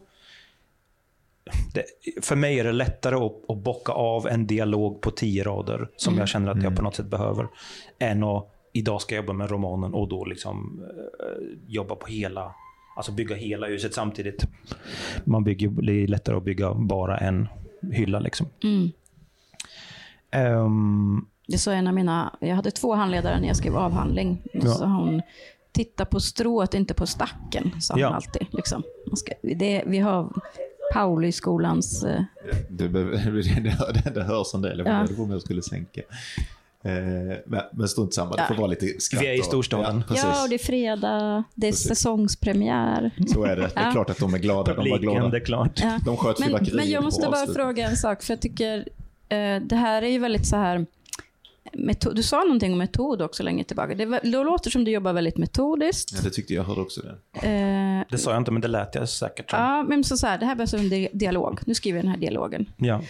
Det, 1.73 1.83
för 2.21 2.35
mig 2.35 2.59
är 2.59 2.63
det 2.63 2.71
lättare 2.71 3.15
att, 3.15 3.49
att 3.49 3.57
bocka 3.57 3.91
av 3.91 4.27
en 4.27 4.47
dialog 4.47 5.01
på 5.01 5.11
tio 5.11 5.43
rader 5.43 5.89
som 5.95 6.13
mm. 6.13 6.19
jag 6.19 6.29
känner 6.29 6.51
att 6.51 6.57
jag 6.57 6.65
mm. 6.65 6.75
på 6.75 6.81
något 6.81 6.95
sätt 6.95 7.05
behöver. 7.05 7.47
Än 7.99 8.23
att 8.23 8.47
idag 8.73 9.01
ska 9.01 9.15
jag 9.15 9.23
jobba 9.23 9.33
med 9.33 9.51
romanen 9.51 9.93
och 9.93 10.07
då 10.07 10.25
liksom 10.25 10.81
uh, 10.81 11.57
jobba 11.67 11.95
på 11.95 12.07
hela, 12.07 12.55
alltså 12.95 13.11
bygga 13.11 13.35
hela 13.35 13.67
huset 13.67 13.93
samtidigt. 13.93 14.43
Man 15.23 15.43
bygger, 15.43 15.69
det 15.69 15.93
är 15.93 16.07
lättare 16.07 16.37
att 16.37 16.43
bygga 16.43 16.73
bara 16.73 17.17
en 17.17 17.47
hylla 17.91 18.19
liksom. 18.19 18.47
Mm. 18.63 18.91
Um, 20.55 21.27
Det 21.47 21.57
sa 21.57 21.73
en 21.73 21.87
av 21.87 21.93
mina, 21.93 22.37
jag 22.39 22.55
hade 22.55 22.71
två 22.71 22.93
handledare 22.93 23.39
när 23.39 23.47
jag 23.47 23.57
skrev 23.57 23.77
avhandling. 23.77 24.41
Ja. 24.53 24.61
Så 24.61 24.85
hon, 24.85 25.21
titta 25.71 26.05
på 26.05 26.19
strået, 26.19 26.73
inte 26.73 26.93
på 26.93 27.07
stacken, 27.07 27.81
sa 27.81 27.97
ja. 27.97 28.07
hon 28.07 28.15
alltid. 28.15 28.47
Liksom. 28.51 28.83
Ska, 29.15 29.33
det, 29.41 29.83
vi 29.87 29.99
har 29.99 30.33
Pauliskolans... 30.93 32.03
Eh... 32.03 32.23
Det, 32.69 32.87
det, 32.87 32.99
det, 34.13 34.23
hörs 34.23 34.53
en 34.53 34.61
del, 34.61 34.77
det 34.77 34.83
var 34.83 34.91
ja. 34.91 35.25
det 35.25 35.33
jag 35.33 35.41
skulle 35.41 35.61
sänka. 35.61 36.01
Eh, 36.83 37.37
men, 37.45 37.61
men 37.73 37.87
strunt 37.87 38.13
samma, 38.13 38.35
det 38.35 38.45
får 38.47 38.55
vara 38.55 38.67
lite 38.67 38.85
skratt. 38.99 39.23
Vi 39.23 39.27
är 39.27 39.39
i 39.39 39.43
storstaden. 39.43 40.03
Ja, 40.09 40.15
ja, 40.15 40.43
och 40.43 40.49
det 40.49 40.55
är 40.55 40.65
fredag, 40.65 41.43
det 41.55 41.67
är 41.67 41.71
precis. 41.71 41.87
säsongspremiär. 41.87 43.11
Så 43.33 43.43
är 43.43 43.55
det. 43.55 43.61
Det 43.75 43.79
är 43.79 43.91
klart 43.91 44.09
att 44.09 44.17
de 44.17 44.33
är 44.33 44.37
glada. 44.37 44.75
Publiken, 44.75 45.01
de 45.01 45.07
var 45.07 45.13
glada. 45.13 45.29
det 45.29 45.37
är 45.37 45.45
klart. 45.45 45.79
Ja. 45.81 45.99
De 46.05 46.17
sköt 46.17 46.39
men, 46.39 46.67
men 46.73 46.89
jag 46.89 47.03
måste 47.03 47.27
bara 47.27 47.53
fråga 47.53 47.89
en 47.89 47.97
sak, 47.97 48.23
för 48.23 48.33
jag 48.33 48.41
tycker 48.41 48.77
eh, 49.29 49.61
det 49.61 49.75
här 49.75 50.01
är 50.01 50.07
ju 50.07 50.19
väldigt 50.19 50.47
så 50.47 50.55
här 50.55 50.85
metod, 51.73 52.15
du 52.15 52.23
sa 52.23 52.43
någonting 52.43 52.71
om 52.71 52.77
metod 52.77 53.21
också 53.21 53.43
länge 53.43 53.63
tillbaka. 53.63 53.95
Det, 53.95 54.05
det 54.05 54.29
låter 54.29 54.69
som 54.69 54.83
du 54.83 54.91
jobbar 54.91 55.13
väldigt 55.13 55.37
metodiskt. 55.37 56.11
Ja, 56.13 56.19
det 56.23 56.29
tyckte 56.29 56.53
jag. 56.53 56.63
hörde 56.63 56.81
också 56.81 57.01
det. 57.01 57.47
Eh, 57.47 58.05
det 58.09 58.17
sa 58.17 58.31
jag 58.31 58.37
inte, 58.37 58.51
men 58.51 58.61
det 58.61 58.67
lät 58.67 58.95
jag 58.95 59.09
säkert 59.09 59.49
som. 59.49 59.59
Ja, 59.59 59.83
men 59.83 60.03
så, 60.03 60.17
så 60.17 60.27
här, 60.27 60.37
det 60.37 60.45
här 60.45 60.55
behövs 60.55 60.73
en 60.73 60.89
dialog. 61.13 61.59
Nu 61.65 61.75
skriver 61.75 61.97
jag 61.97 62.05
den 62.05 62.11
här 62.11 62.19
dialogen. 62.19 62.65
Ja. 62.77 63.01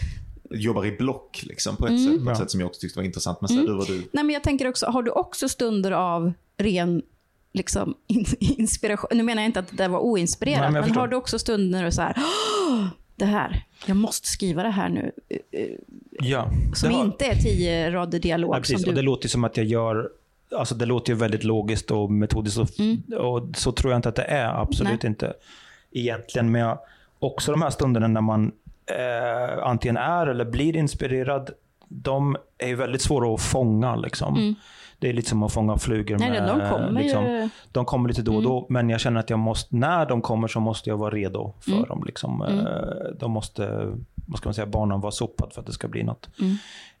Jobbar 0.50 0.86
i 0.86 0.92
block 0.92 1.42
liksom, 1.46 1.76
på 1.76 1.86
ett, 1.86 1.90
mm. 1.90 2.12
sätt, 2.12 2.24
på 2.24 2.30
ett 2.30 2.38
sätt 2.38 2.50
som 2.50 2.60
jag 2.60 2.66
också 2.66 2.80
tyckte 2.80 2.98
var 2.98 3.04
intressant. 3.04 3.40
Men 3.40 3.50
mm. 3.50 3.66
du, 3.66 3.74
var 3.74 3.84
du... 3.84 3.96
Nej, 4.12 4.24
men 4.24 4.30
jag 4.30 4.42
tänker 4.42 4.68
också, 4.68 4.86
har 4.86 5.02
du 5.02 5.10
också 5.10 5.48
stunder 5.48 5.92
av 5.92 6.32
ren 6.56 7.02
liksom, 7.52 7.94
inspiration? 8.38 9.08
Nu 9.14 9.22
menar 9.22 9.42
jag 9.42 9.48
inte 9.48 9.60
att 9.60 9.70
det 9.70 9.76
där 9.76 9.88
var 9.88 10.00
oinspirerat, 10.00 10.60
Nej, 10.60 10.72
men, 10.72 10.90
men 10.90 10.98
har 10.98 11.08
du 11.08 11.16
också 11.16 11.38
stunder 11.38 11.78
när 11.78 11.84
du 11.84 11.92
så 11.92 12.02
här, 12.02 12.16
det 13.16 13.24
här, 13.24 13.64
jag 13.86 13.96
måste 13.96 14.28
skriva 14.28 14.62
det 14.62 14.70
här 14.70 14.88
nu. 14.88 15.12
Eh, 15.28 15.60
eh, 15.60 15.68
ja, 16.12 16.50
som 16.74 16.94
har... 16.94 17.04
inte 17.04 17.24
är 17.24 17.34
tio 17.34 17.90
rader 17.90 18.18
dialog. 18.18 18.54
Ja, 18.54 18.58
precis. 18.58 18.82
Du... 18.84 18.90
Och 18.90 18.96
det 18.96 19.02
låter 19.02 19.28
som 19.28 19.44
att 19.44 19.56
jag 19.56 19.66
gör 19.66 20.10
Alltså 20.58 20.74
det 20.74 20.86
låter 20.86 21.12
ju 21.12 21.18
väldigt 21.18 21.44
logiskt 21.44 21.90
och 21.90 22.10
metodiskt 22.10 22.58
och, 22.58 22.80
mm. 22.80 23.02
och 23.18 23.56
så 23.56 23.72
tror 23.72 23.92
jag 23.92 23.98
inte 23.98 24.08
att 24.08 24.14
det 24.14 24.22
är. 24.22 24.60
Absolut 24.60 25.02
Nej. 25.02 25.10
inte. 25.10 25.32
Egentligen. 25.90 26.52
Men 26.52 26.60
jag, 26.60 26.78
också 27.18 27.50
de 27.50 27.62
här 27.62 27.70
stunderna 27.70 28.08
när 28.08 28.20
man 28.20 28.52
eh, 28.86 29.66
antingen 29.66 29.96
är 29.96 30.26
eller 30.26 30.44
blir 30.44 30.76
inspirerad. 30.76 31.50
De 31.88 32.36
är 32.58 32.68
ju 32.68 32.74
väldigt 32.74 33.02
svåra 33.02 33.34
att 33.34 33.42
fånga. 33.42 33.96
Liksom. 33.96 34.36
Mm. 34.36 34.54
Det 35.02 35.08
är 35.08 35.12
lite 35.12 35.28
som 35.28 35.42
att 35.42 35.52
fånga 35.52 35.76
flugor. 35.76 36.18
Nej, 36.18 36.30
med, 36.30 36.48
de, 36.48 36.70
kommer 36.70 37.02
liksom, 37.02 37.24
ju... 37.24 37.48
de 37.72 37.84
kommer 37.84 38.08
lite 38.08 38.22
då 38.22 38.36
och 38.36 38.42
då, 38.42 38.58
mm. 38.58 38.66
men 38.68 38.90
jag 38.90 39.00
känner 39.00 39.20
att 39.20 39.30
jag 39.30 39.38
måste, 39.38 39.76
när 39.76 40.06
de 40.06 40.22
kommer 40.22 40.48
så 40.48 40.60
måste 40.60 40.90
jag 40.90 40.96
vara 40.96 41.10
redo 41.14 41.54
för 41.60 41.72
mm. 41.72 41.88
dem. 41.88 42.02
Liksom. 42.06 42.42
Mm. 42.42 42.66
Eh, 42.66 42.72
de 43.18 43.30
måste, 43.30 43.92
vad 44.26 44.38
ska 44.38 44.48
man 44.48 44.54
säga, 44.54 44.66
banan 44.66 45.00
vara 45.00 45.12
sopad 45.12 45.52
för 45.52 45.60
att 45.60 45.66
det 45.66 45.72
ska 45.72 45.88
bli 45.88 46.02
något. 46.02 46.28
Mm. 46.40 46.56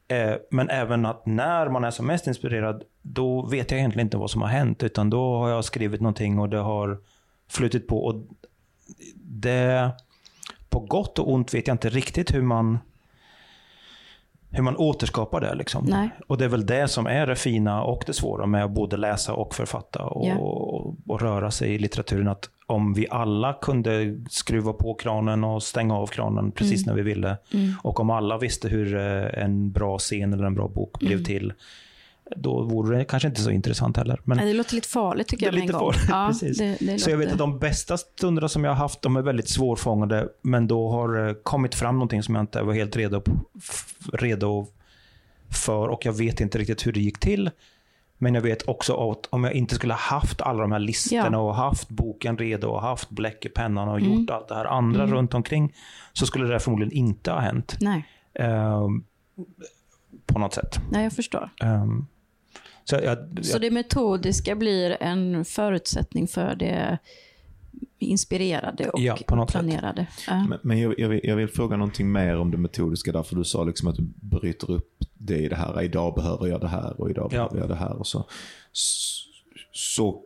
Eh, 0.08 0.36
men 0.50 0.70
även 0.70 1.06
att 1.06 1.26
när 1.26 1.68
man 1.68 1.84
är 1.84 1.90
som 1.90 2.06
mest 2.06 2.26
inspirerad, 2.26 2.82
då 3.02 3.46
vet 3.46 3.70
jag 3.70 3.78
egentligen 3.78 4.06
inte 4.06 4.16
vad 4.16 4.30
som 4.30 4.42
har 4.42 4.48
hänt. 4.48 4.82
Utan 4.82 5.10
då 5.10 5.36
har 5.36 5.48
jag 5.48 5.64
skrivit 5.64 6.00
någonting 6.00 6.38
och 6.38 6.48
det 6.48 6.58
har 6.58 6.98
flutit 7.48 7.86
på. 7.86 8.04
Och 8.04 8.22
det, 9.14 9.90
på 10.68 10.80
gott 10.80 11.18
och 11.18 11.32
ont 11.32 11.54
vet 11.54 11.66
jag 11.66 11.74
inte 11.74 11.88
riktigt 11.88 12.34
hur 12.34 12.42
man 12.42 12.78
hur 14.52 14.62
man 14.62 14.76
återskapar 14.76 15.40
det. 15.40 15.54
Liksom. 15.54 15.84
Nej. 15.88 16.10
Och 16.26 16.38
det 16.38 16.44
är 16.44 16.48
väl 16.48 16.66
det 16.66 16.88
som 16.88 17.06
är 17.06 17.26
det 17.26 17.36
fina 17.36 17.82
och 17.82 18.02
det 18.06 18.12
svåra 18.12 18.46
med 18.46 18.64
att 18.64 18.70
både 18.70 18.96
läsa 18.96 19.34
och 19.34 19.54
författa 19.54 20.04
och, 20.04 20.26
yeah. 20.26 20.38
och, 20.38 20.94
och, 21.06 21.20
röra 21.20 21.50
sig 21.50 21.74
i 21.74 21.78
litteraturen. 21.78 22.28
Att 22.28 22.50
om 22.66 22.94
vi 22.94 23.06
alla 23.10 23.52
kunde 23.52 24.18
skruva 24.30 24.72
på 24.72 24.94
kranen 24.94 25.44
och 25.44 25.62
stänga 25.62 25.96
av 25.96 26.06
kranen 26.06 26.52
precis 26.52 26.86
mm. 26.86 26.96
när 26.96 27.02
vi 27.02 27.10
ville. 27.10 27.36
Mm. 27.54 27.74
Och 27.82 28.00
om 28.00 28.10
alla 28.10 28.38
visste 28.38 28.68
hur 28.68 28.96
eh, 28.96 29.44
en 29.44 29.72
bra 29.72 29.98
scen 29.98 30.32
eller 30.32 30.44
en 30.44 30.54
bra 30.54 30.68
bok 30.68 30.98
blev 30.98 31.12
mm. 31.12 31.24
till 31.24 31.52
då 32.36 32.62
vore 32.62 32.98
det 32.98 33.04
kanske 33.04 33.28
inte 33.28 33.40
så 33.40 33.50
intressant 33.50 33.96
heller. 33.96 34.20
Men 34.24 34.38
det 34.38 34.52
låter 34.52 34.74
lite 34.74 34.88
farligt 34.88 35.28
tycker 35.28 35.46
jag. 35.46 35.54
Lite 35.54 35.72
farligt, 35.72 36.00
ja, 36.08 36.26
precis. 36.30 36.58
Det, 36.58 36.76
det 36.80 36.98
så 36.98 37.10
jag 37.10 37.16
vet 37.16 37.32
att 37.32 37.38
de 37.38 37.58
bästa 37.58 37.98
stunderna 37.98 38.48
som 38.48 38.64
jag 38.64 38.70
har 38.70 38.76
haft, 38.76 39.02
de 39.02 39.16
är 39.16 39.22
väldigt 39.22 39.48
svårfångade, 39.48 40.28
men 40.42 40.66
då 40.66 40.90
har 40.90 41.08
det 41.08 41.34
kommit 41.42 41.74
fram 41.74 41.94
någonting 41.94 42.22
som 42.22 42.34
jag 42.34 42.42
inte 42.42 42.62
var 42.62 42.74
helt 42.74 42.96
redo, 42.96 43.22
redo 44.12 44.66
för 45.64 45.88
och 45.88 46.06
jag 46.06 46.12
vet 46.12 46.40
inte 46.40 46.58
riktigt 46.58 46.86
hur 46.86 46.92
det 46.92 47.00
gick 47.00 47.18
till. 47.18 47.50
Men 48.18 48.34
jag 48.34 48.42
vet 48.42 48.62
också 48.68 49.10
att 49.10 49.26
om 49.30 49.44
jag 49.44 49.52
inte 49.52 49.74
skulle 49.74 49.94
haft 49.94 50.40
alla 50.40 50.62
de 50.62 50.72
här 50.72 50.78
listorna 50.78 51.28
ja. 51.32 51.38
och 51.38 51.54
haft 51.54 51.88
boken 51.88 52.38
redo 52.38 52.68
och 52.68 52.82
haft 52.82 53.10
bläck 53.10 53.44
i 53.44 53.48
pennan 53.48 53.88
och 53.88 54.00
mm. 54.00 54.12
gjort 54.12 54.30
allt 54.30 54.48
det 54.48 54.54
här 54.54 54.64
andra 54.64 55.02
mm. 55.02 55.14
runt 55.14 55.34
omkring 55.34 55.74
så 56.12 56.26
skulle 56.26 56.46
det 56.46 56.60
förmodligen 56.60 56.92
inte 56.92 57.30
ha 57.30 57.40
hänt. 57.40 57.76
Nej. 57.80 58.04
Uh, 58.40 58.88
på 60.26 60.38
något 60.38 60.54
sätt. 60.54 60.80
Nej, 60.90 61.02
jag 61.02 61.12
förstår. 61.12 61.50
Um, 61.62 62.06
så, 62.84 62.94
jag, 62.96 63.04
jag... 63.04 63.44
så 63.44 63.58
det 63.58 63.70
metodiska 63.70 64.56
blir 64.56 64.96
en 65.02 65.44
förutsättning 65.44 66.28
för 66.28 66.54
det 66.54 66.98
inspirerade 67.98 68.90
och 68.90 69.00
ja, 69.00 69.16
planerade. 69.48 70.06
Ja. 70.26 70.46
Men, 70.48 70.58
men 70.62 70.80
jag, 70.80 70.94
jag, 70.98 71.08
vill, 71.08 71.20
jag, 71.22 71.36
vill, 71.36 71.48
fråga 71.48 71.76
någonting 71.76 72.12
mer 72.12 72.36
om 72.36 72.50
det 72.50 72.56
metodiska 72.56 73.12
därför 73.12 73.36
du 73.36 73.44
sa 73.44 73.64
liksom 73.64 73.88
att 73.88 73.96
du 73.96 74.02
bryter 74.20 74.70
upp 74.70 75.04
det 75.14 75.38
i 75.38 75.48
det 75.48 75.56
här. 75.56 75.82
Idag 75.82 76.14
behöver 76.14 76.46
jag 76.46 76.60
det 76.60 76.68
här 76.68 77.00
och 77.00 77.10
idag 77.10 77.30
behöver 77.30 77.58
jag 77.58 77.68
det 77.68 77.74
här. 77.74 77.96
Och 77.96 78.06
så. 78.06 78.28
så 79.72 80.22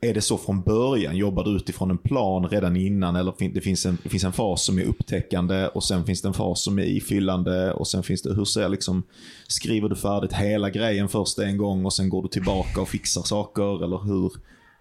är 0.00 0.14
det 0.14 0.20
så 0.20 0.38
från 0.38 0.62
början? 0.62 1.16
Jobbar 1.16 1.44
du 1.44 1.50
utifrån 1.50 1.90
en 1.90 1.98
plan 1.98 2.48
redan 2.48 2.76
innan? 2.76 3.16
Eller 3.16 3.52
det 3.54 3.60
finns 3.60 3.86
en, 3.86 3.98
det 4.02 4.08
finns 4.08 4.24
en 4.24 4.32
fas 4.32 4.64
som 4.64 4.78
är 4.78 4.82
upptäckande 4.82 5.66
och 5.66 5.84
sen 5.84 6.04
finns 6.04 6.22
det 6.22 6.28
en 6.28 6.34
fas 6.34 6.64
som 6.64 6.78
är 6.78 6.82
ifyllande 6.82 7.72
och 7.72 7.88
sen 7.88 8.02
finns 8.02 8.22
det, 8.22 8.34
hur 8.34 8.44
ser 8.44 8.68
liksom, 8.68 9.02
skriver 9.48 9.88
du 9.88 9.96
färdigt 9.96 10.32
hela 10.32 10.70
grejen 10.70 11.08
först 11.08 11.38
en 11.38 11.56
gång 11.56 11.84
och 11.84 11.92
sen 11.92 12.08
går 12.08 12.22
du 12.22 12.28
tillbaka 12.28 12.80
och 12.80 12.88
fixar 12.88 13.22
saker? 13.22 13.84
Eller 13.84 13.98
hur, 13.98 14.32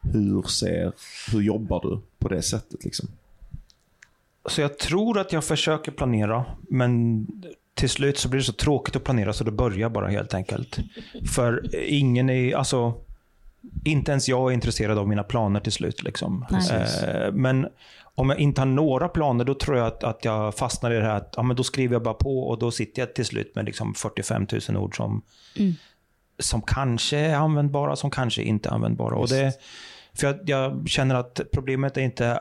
hur 0.02 0.42
ser, 0.42 0.92
hur 1.32 1.42
jobbar 1.42 1.82
du 1.82 2.00
på 2.20 2.28
det 2.28 2.42
sättet 2.42 2.84
liksom? 2.84 3.08
Så 4.46 4.62
jag 4.62 4.78
tror 4.78 5.20
att 5.20 5.34
jag 5.34 5.44
försöker 5.44 5.92
planera, 5.92 6.46
men 6.70 7.28
till 7.74 7.90
slut 7.90 8.18
så 8.18 8.30
blir 8.30 8.40
det 8.40 8.46
så 8.46 8.54
tråkigt 8.54 8.96
att 8.96 9.04
planera 9.04 9.34
så 9.34 9.44
det 9.44 9.52
börjar 9.52 9.90
bara 9.90 10.08
helt 10.08 10.34
enkelt. 10.34 10.80
För 11.36 11.76
ingen 11.76 12.30
är, 12.30 12.56
alltså 12.56 12.94
inte 13.84 14.12
ens 14.12 14.30
jag 14.30 14.50
är 14.50 14.54
intresserad 14.54 14.98
av 14.98 15.08
mina 15.08 15.24
planer 15.24 15.60
till 15.60 15.72
slut. 15.72 16.04
Liksom. 16.04 16.46
Eh, 16.72 17.32
men 17.34 17.68
om 18.16 18.30
jag 18.30 18.40
inte 18.40 18.62
har 18.62 18.66
några 18.66 19.08
planer, 19.08 19.46
då 19.46 19.54
tror 19.54 19.78
jag 19.78 19.88
att, 19.88 20.04
att 20.04 20.26
jag 20.26 20.56
fastnar 20.56 20.92
i 20.92 20.96
det 20.96 21.04
här 21.04 21.16
att 21.16 21.34
ja, 21.38 21.44
men 21.44 21.56
då 21.56 21.64
skriver 21.64 21.96
jag 21.96 22.04
bara 22.04 22.14
på 22.14 22.40
och 22.50 22.60
då 22.60 22.72
sitter 22.72 23.02
jag 23.02 23.16
till 23.16 23.26
slut 23.26 23.56
med 23.56 23.66
liksom 23.66 23.94
45 23.94 24.48
000 24.70 24.78
ord 24.78 24.98
som, 24.98 25.22
mm. 25.58 25.74
som 26.40 26.62
kanske 26.62 27.18
är 27.18 27.36
användbara, 27.36 27.96
som 27.96 28.12
kanske 28.12 28.44
inte 28.44 28.70
är 28.70 28.74
användbara. 28.74 29.16
Och 29.16 29.28
det, 29.28 29.54
för 30.14 30.28
jag, 30.28 30.40
jag, 30.46 30.90
känner 30.90 31.16
att 31.16 31.42
problemet 31.52 31.98
är 31.98 32.02
inte 32.02 32.40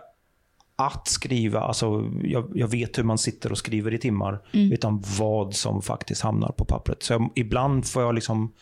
att 0.76 1.08
skriva, 1.08 1.60
alltså 1.60 2.10
jag, 2.22 2.52
jag 2.54 2.68
vet 2.68 2.98
hur 2.98 3.02
man 3.02 3.18
sitter 3.18 3.52
och 3.52 3.58
skriver 3.58 3.94
i 3.94 3.98
timmar, 3.98 4.40
mm. 4.52 4.72
utan 4.72 5.04
vad 5.18 5.54
som 5.54 5.82
faktiskt 5.82 6.22
hamnar 6.22 6.52
på 6.52 6.64
pappret. 6.64 7.02
Så 7.02 7.12
jag, 7.12 7.30
ibland 7.34 7.86
får 7.86 8.02
jag 8.02 8.14
liksom 8.14 8.52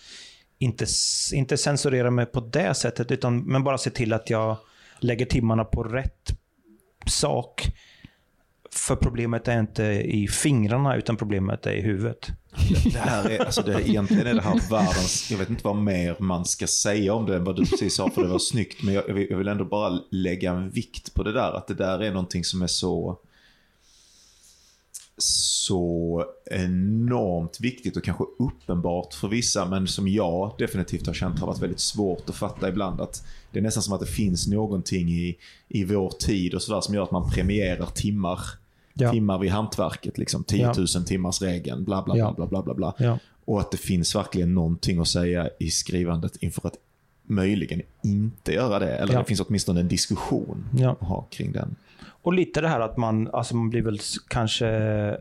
inte, 0.59 0.87
inte 1.33 1.57
censurera 1.57 2.11
mig 2.11 2.27
på 2.27 2.41
det 2.41 2.75
sättet, 2.75 3.11
utan, 3.11 3.39
men 3.39 3.65
bara 3.65 3.79
se 3.79 3.91
till 3.91 4.13
att 4.13 4.31
jag 4.31 4.57
lägger 4.99 5.27
timmarna 5.27 5.65
på 5.65 5.83
rätt 5.83 6.31
sak. 7.07 7.73
För 8.71 8.97
problemet 8.97 9.49
är 9.49 9.61
inte 9.61 9.85
i 9.85 10.29
fingrarna, 10.29 10.97
utan 10.97 11.17
problemet 11.17 11.67
är 11.67 11.73
i 11.73 11.81
huvudet. 11.81 12.29
Det, 12.93 12.99
här 12.99 13.31
är, 13.31 13.39
alltså 13.39 13.63
det, 13.63 13.89
egentligen 13.89 14.27
är 14.27 14.35
det 14.35 14.43
här 14.43 14.71
världens, 14.71 15.31
jag 15.31 15.39
vet 15.39 15.51
inte 15.51 15.65
vad 15.65 15.77
mer 15.77 16.17
man 16.19 16.45
ska 16.45 16.67
säga 16.67 17.15
om 17.15 17.27
det 17.27 17.37
än 17.37 17.45
vad 17.45 17.57
du 17.57 17.67
precis 17.67 17.95
sa, 17.95 18.11
för 18.11 18.23
det 18.23 18.29
var 18.29 18.39
snyggt. 18.39 18.83
Men 18.83 18.95
jag, 18.95 19.27
jag 19.31 19.39
vill 19.39 19.49
ändå 19.49 19.65
bara 19.65 20.01
lägga 20.11 20.51
en 20.51 20.71
vikt 20.71 21.15
på 21.15 21.23
det 21.23 21.33
där, 21.33 21.53
att 21.53 21.67
det 21.67 21.75
där 21.75 22.03
är 22.03 22.11
någonting 22.11 22.45
som 22.45 22.63
är 22.63 22.67
så 22.67 23.19
så 25.23 26.25
enormt 26.51 27.61
viktigt 27.61 27.97
och 27.97 28.05
kanske 28.05 28.25
uppenbart 28.39 29.15
för 29.15 29.29
vissa, 29.29 29.67
men 29.67 29.87
som 29.87 30.09
jag 30.09 30.55
definitivt 30.59 31.07
har 31.07 31.15
känt 31.15 31.39
har 31.39 31.47
varit 31.47 31.63
väldigt 31.63 31.81
svårt 31.81 32.29
att 32.29 32.37
fatta 32.37 32.69
ibland. 32.69 33.01
Att 33.01 33.27
det 33.53 33.59
är 33.59 33.63
nästan 33.63 33.83
som 33.83 33.93
att 33.93 34.01
det 34.01 34.07
finns 34.07 34.47
någonting 34.47 35.09
i, 35.09 35.37
i 35.69 35.85
vår 35.85 36.11
tid 36.11 36.55
och 36.55 36.63
sådär 36.63 36.81
som 36.81 36.95
gör 36.95 37.03
att 37.03 37.11
man 37.11 37.31
premierar 37.31 37.87
timmar. 37.87 38.41
Ja. 38.95 39.13
Timmar 39.13 39.39
vid 39.39 39.51
hantverket, 39.51 40.19
liksom 40.19 40.45
10 40.45 40.67
000 40.67 40.75
ja. 40.95 41.01
timmars 41.01 41.43
regeln, 41.43 41.85
bla 41.85 42.03
bla 42.03 42.15
bla. 42.15 42.33
bla, 42.33 42.47
bla, 42.47 42.63
bla, 42.63 42.75
bla. 42.75 42.95
Ja. 42.99 43.19
Och 43.45 43.61
att 43.61 43.71
det 43.71 43.77
finns 43.77 44.15
verkligen 44.15 44.55
någonting 44.55 44.99
att 44.99 45.09
säga 45.09 45.49
i 45.59 45.71
skrivandet 45.71 46.37
inför 46.37 46.67
att 46.67 46.77
möjligen 47.23 47.83
inte 48.03 48.53
göra 48.53 48.79
det. 48.79 48.97
Eller 48.97 49.19
det 49.19 49.25
finns 49.25 49.41
åtminstone 49.41 49.81
en 49.81 49.89
diskussion 49.89 50.65
att 51.01 51.09
ha 51.09 51.23
kring 51.31 51.53
den. 51.53 51.77
Och 52.29 52.35
lite 52.35 52.61
det 52.61 52.69
här 52.69 52.81
att 52.81 52.97
man, 52.97 53.31
alltså 53.33 53.57
man 53.57 53.71
blir 53.71 53.83
väl 53.83 53.99
kanske... 54.29 54.69
Eh, 54.69 55.15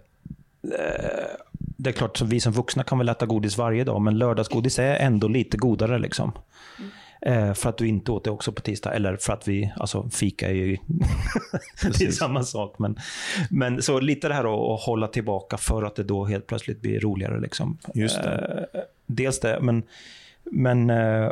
det 1.77 1.89
är 1.89 1.93
klart, 1.93 2.21
vi 2.21 2.39
som 2.39 2.53
vuxna 2.53 2.83
kan 2.83 2.97
väl 2.97 3.09
äta 3.09 3.25
godis 3.25 3.57
varje 3.57 3.83
dag, 3.83 4.01
men 4.01 4.17
lördagsgodis 4.17 4.79
är 4.79 4.95
ändå 4.95 5.27
lite 5.27 5.57
godare. 5.57 5.99
liksom. 5.99 6.31
Mm. 6.79 7.49
Eh, 7.49 7.53
för 7.53 7.69
att 7.69 7.77
du 7.77 7.87
inte 7.87 8.11
åt 8.11 8.23
det 8.23 8.31
också 8.31 8.51
på 8.51 8.61
tisdag, 8.61 8.93
eller 8.93 9.17
för 9.17 9.33
att 9.33 9.47
vi, 9.47 9.73
alltså 9.77 10.09
fika 10.09 10.49
är 10.49 10.53
ju 10.53 10.77
det 11.99 12.05
är 12.05 12.11
samma 12.11 12.43
sak. 12.43 12.79
Men, 12.79 12.97
men 13.49 13.81
så 13.81 13.99
lite 13.99 14.27
det 14.27 14.33
här 14.33 14.75
att 14.75 14.81
hålla 14.81 15.07
tillbaka 15.07 15.57
för 15.57 15.83
att 15.83 15.95
det 15.95 16.03
då 16.03 16.25
helt 16.25 16.47
plötsligt 16.47 16.81
blir 16.81 16.99
roligare. 16.99 17.39
Liksom. 17.39 17.77
Just 17.93 18.23
det. 18.23 18.67
Eh, 18.73 18.81
dels 19.05 19.39
det, 19.39 19.59
men, 19.61 19.83
men 20.43 20.89
eh, 20.89 21.31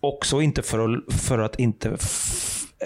också 0.00 0.40
inte 0.40 0.62
för 0.62 0.94
att, 0.94 1.14
för 1.14 1.38
att 1.38 1.58
inte 1.58 1.96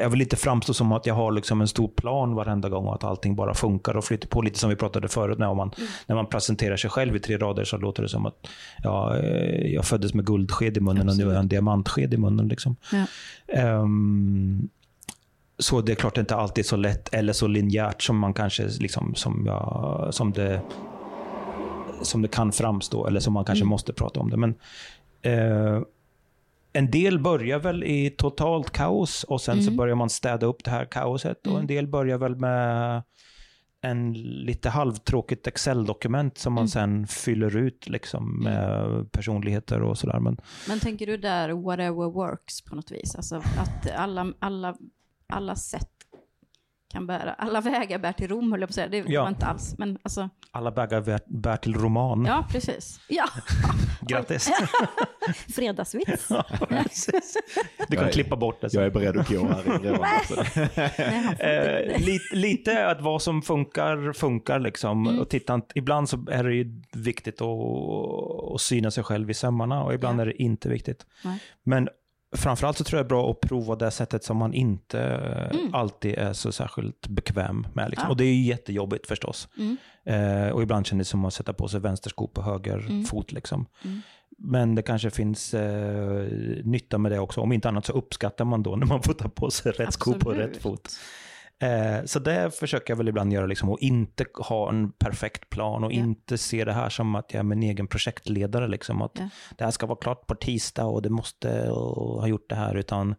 jag 0.01 0.11
vill 0.11 0.23
inte 0.23 0.37
framstå 0.37 0.75
som 0.75 0.93
att 0.93 1.07
jag 1.07 1.15
har 1.15 1.33
liksom 1.33 1.61
en 1.61 1.69
stor 1.69 1.89
plan 1.89 2.35
varenda 2.35 2.69
gång 2.69 2.87
och 2.87 2.95
att 2.95 3.05
allting 3.05 3.37
bara 3.37 3.55
funkar 3.55 3.97
och 3.97 4.05
flyter 4.05 4.29
på. 4.29 4.43
Lite 4.43 4.59
som 4.59 4.71
vi 4.71 4.77
pratade 4.77 5.09
förut, 5.09 5.39
när 5.39 5.55
man, 5.55 5.71
mm. 5.77 5.89
när 6.07 6.17
man 6.17 6.27
presenterar 6.27 6.77
sig 6.77 6.91
själv 6.91 7.17
i 7.17 7.21
tre 7.21 7.37
rader 7.37 7.65
så 7.65 7.77
låter 7.77 8.03
det 8.03 8.09
som 8.09 8.27
att 8.27 8.49
ja, 8.83 9.19
eh, 9.19 9.73
jag 9.75 9.85
föddes 9.85 10.15
med 10.15 10.27
guldsked 10.27 10.77
i 10.77 10.81
munnen 10.81 11.09
Absolut. 11.09 11.13
och 11.13 11.19
nu 11.19 11.25
har 11.25 11.33
jag 11.33 11.43
en 11.43 11.49
diamantsked 11.49 12.15
i 12.15 12.17
munnen. 12.17 12.49
Liksom. 12.49 12.77
Ja. 12.93 13.81
Um, 13.81 14.69
så 15.59 15.81
det 15.81 15.93
är 15.93 15.97
klart 15.97 16.15
det 16.15 16.21
inte 16.21 16.37
alltid 16.37 16.65
är 16.65 16.69
så 16.69 16.77
lätt 16.77 17.15
eller 17.15 17.33
så 17.33 17.47
linjärt 17.47 18.03
som 18.03 18.19
man 18.19 18.35
kanske 18.35 18.69
liksom, 18.81 19.15
som, 19.15 19.47
jag, 19.47 20.09
som, 20.11 20.33
det, 20.33 20.61
som 22.03 22.23
det 22.23 22.29
kan 22.29 22.53
framstå 22.53 23.07
eller 23.07 23.21
som 23.21 23.33
man 23.33 23.45
kanske 23.45 23.63
mm. 23.63 23.71
måste 23.71 23.93
prata 23.93 24.21
om 24.21 24.31
det. 24.31 24.37
Men 24.37 24.55
uh, 25.27 25.83
en 26.77 26.91
del 26.91 27.19
börjar 27.19 27.59
väl 27.59 27.85
i 27.85 28.11
totalt 28.11 28.71
kaos 28.71 29.25
och 29.25 29.41
sen 29.41 29.53
mm. 29.53 29.65
så 29.65 29.71
börjar 29.71 29.95
man 29.95 30.11
städa 30.11 30.47
upp 30.47 30.65
det 30.65 30.71
här 30.71 30.85
kaoset. 30.85 31.47
Mm. 31.47 31.55
Och 31.55 31.61
en 31.61 31.67
del 31.67 31.87
börjar 31.87 32.19
väl 32.19 32.37
med 32.37 33.03
en 33.81 34.13
lite 34.13 34.71
halvtråkigt 34.71 35.47
Excel-dokument 35.47 36.39
som 36.39 36.53
man 36.53 36.63
mm. 36.63 36.69
sen 36.69 37.07
fyller 37.07 37.57
ut 37.57 37.89
liksom 37.89 38.25
mm. 38.25 38.43
med 38.43 39.13
personligheter 39.13 39.83
och 39.83 39.99
sådär. 39.99 40.21
Men, 40.21 40.37
Men 40.69 40.81
tänker 40.81 41.07
du 41.07 41.17
där 41.17 41.51
whatever 41.51 42.11
works 42.11 42.65
på 42.65 42.75
något 42.75 42.91
vis? 42.91 43.17
Alltså 43.17 43.37
att 43.37 43.91
alla, 43.97 44.33
alla, 44.39 44.77
alla 45.29 45.57
sätt 45.57 45.91
kan 46.89 47.07
bära, 47.07 47.33
alla 47.33 47.61
vägar 47.61 47.99
bär 47.99 48.13
till 48.13 48.29
Rom 48.29 48.53
höll 48.53 48.61
jag 48.61 48.69
på 48.69 48.71
att 48.71 48.75
säga, 48.75 48.89
det 48.89 49.05
ja. 49.07 49.23
var 49.23 49.29
inte 49.29 49.47
alls. 49.47 49.75
Men 49.79 49.99
alltså... 50.03 50.29
Alla 50.51 50.71
vägar 50.71 51.01
bär, 51.01 51.21
bär 51.27 51.57
till 51.57 51.75
roman. 51.75 52.25
Ja, 52.25 52.47
precis. 52.51 53.01
Ja. 53.09 53.25
Grattis. 54.01 54.51
Fredagsvits. 55.55 56.27
Ja, 56.31 56.45
du 57.89 57.97
kan 57.97 58.05
jag 58.05 58.13
klippa 58.13 58.37
bort 58.37 58.61
det. 58.61 58.71
Så. 58.71 58.77
Jag 58.77 58.87
är 58.87 58.91
beredd 58.91 59.17
att 59.17 59.29
gå 59.29 59.47
här. 59.47 59.83
eh, 61.95 61.99
lite, 62.01 62.37
lite 62.37 62.87
att 62.87 63.01
vad 63.01 63.23
som 63.23 63.43
funkar, 63.43 64.13
funkar 64.13 64.59
liksom. 64.59 65.07
Mm. 65.07 65.21
Och 65.21 65.29
titta, 65.29 65.61
ibland 65.75 66.09
så 66.09 66.27
är 66.31 66.45
det 66.45 66.55
ju 66.55 66.83
viktigt 66.93 67.41
att, 67.41 67.49
att 68.55 68.61
syna 68.61 68.91
sig 68.91 69.05
själv 69.05 69.31
i 69.31 69.35
sömmarna 69.35 69.83
och 69.83 69.95
ibland 69.95 70.19
ja. 70.19 70.23
är 70.23 70.27
det 70.27 70.43
inte 70.43 70.69
viktigt. 70.69 71.07
Nej. 71.25 71.39
Men 71.63 71.89
framförallt 72.37 72.79
så 72.79 72.85
tror 72.85 72.99
jag 72.99 73.05
det 73.05 73.07
är 73.07 73.09
bra 73.09 73.31
att 73.31 73.41
prova 73.41 73.77
det 73.77 73.91
sättet 73.91 74.25
som 74.25 74.37
man 74.37 74.55
inte 74.55 75.01
mm. 75.01 75.75
alltid 75.75 76.15
är 76.15 76.33
så 76.33 76.53
särskilt 76.53 77.09
bekväm 77.09 77.67
med. 77.73 77.91
Liksom. 77.91 78.07
Ja. 78.07 78.11
Och 78.11 78.17
det 78.17 78.25
är 78.25 78.35
ju 78.35 78.43
jättejobbigt 78.43 79.07
förstås. 79.07 79.49
Mm. 79.59 79.77
Eh, 80.05 80.51
och 80.51 80.63
ibland 80.63 80.87
känns 80.87 81.01
det 81.01 81.05
som 81.05 81.25
att 81.25 81.35
sätta 81.35 81.53
på 81.53 81.69
sig 81.69 81.81
vänster 81.81 82.11
sko 82.11 82.27
på 82.27 82.43
höger 82.43 82.79
mm. 82.79 83.05
fot. 83.05 83.33
Liksom. 83.33 83.67
Mm. 83.85 84.01
Men 84.39 84.75
det 84.75 84.83
kanske 84.83 85.11
finns 85.11 85.55
eh, 85.55 86.27
nytta 86.65 86.99
med 86.99 87.13
det 87.13 87.19
också. 87.19 87.41
Om 87.41 87.53
inte 87.53 87.69
annat 87.69 87.87
så 87.87 87.93
uppskattar 87.93 88.45
man 88.45 88.63
då 88.63 88.77
när 88.77 88.87
man 88.87 89.03
får 89.03 89.13
ta 89.13 89.29
på 89.29 89.51
sig 89.51 89.73
rätt 89.73 89.89
Absolut. 89.89 89.95
sko 89.95 90.25
på 90.25 90.31
rätt 90.31 90.57
fot. 90.57 90.91
Eh, 91.63 92.05
så 92.05 92.19
det 92.19 92.51
försöker 92.55 92.93
jag 92.93 92.97
väl 92.97 93.09
ibland 93.09 93.33
göra, 93.33 93.47
liksom, 93.47 93.71
och 93.71 93.79
inte 93.81 94.25
ha 94.49 94.69
en 94.69 94.93
perfekt 94.93 95.51
plan 95.51 95.85
och 95.85 95.93
ja. 95.93 95.97
inte 95.97 96.39
se 96.39 96.65
det 96.65 96.73
här 96.73 96.89
som 96.89 97.15
att 97.15 97.33
jag 97.33 97.39
är 97.39 97.45
min 97.45 97.63
egen 97.63 97.87
projektledare. 97.87 98.69
Liksom, 98.69 99.03
att 99.03 99.13
ja. 99.15 99.29
Det 99.59 99.65
här 99.65 99.71
ska 99.71 99.87
vara 99.87 99.99
klart 99.99 100.27
på 100.27 100.35
tisdag 100.35 100.85
och 100.85 101.03
det 101.03 101.11
måste 101.11 101.71
och 101.71 102.21
ha 102.21 102.29
gjort 102.29 102.49
det 102.49 102.55
här. 102.55 102.75
Utan, 102.75 103.15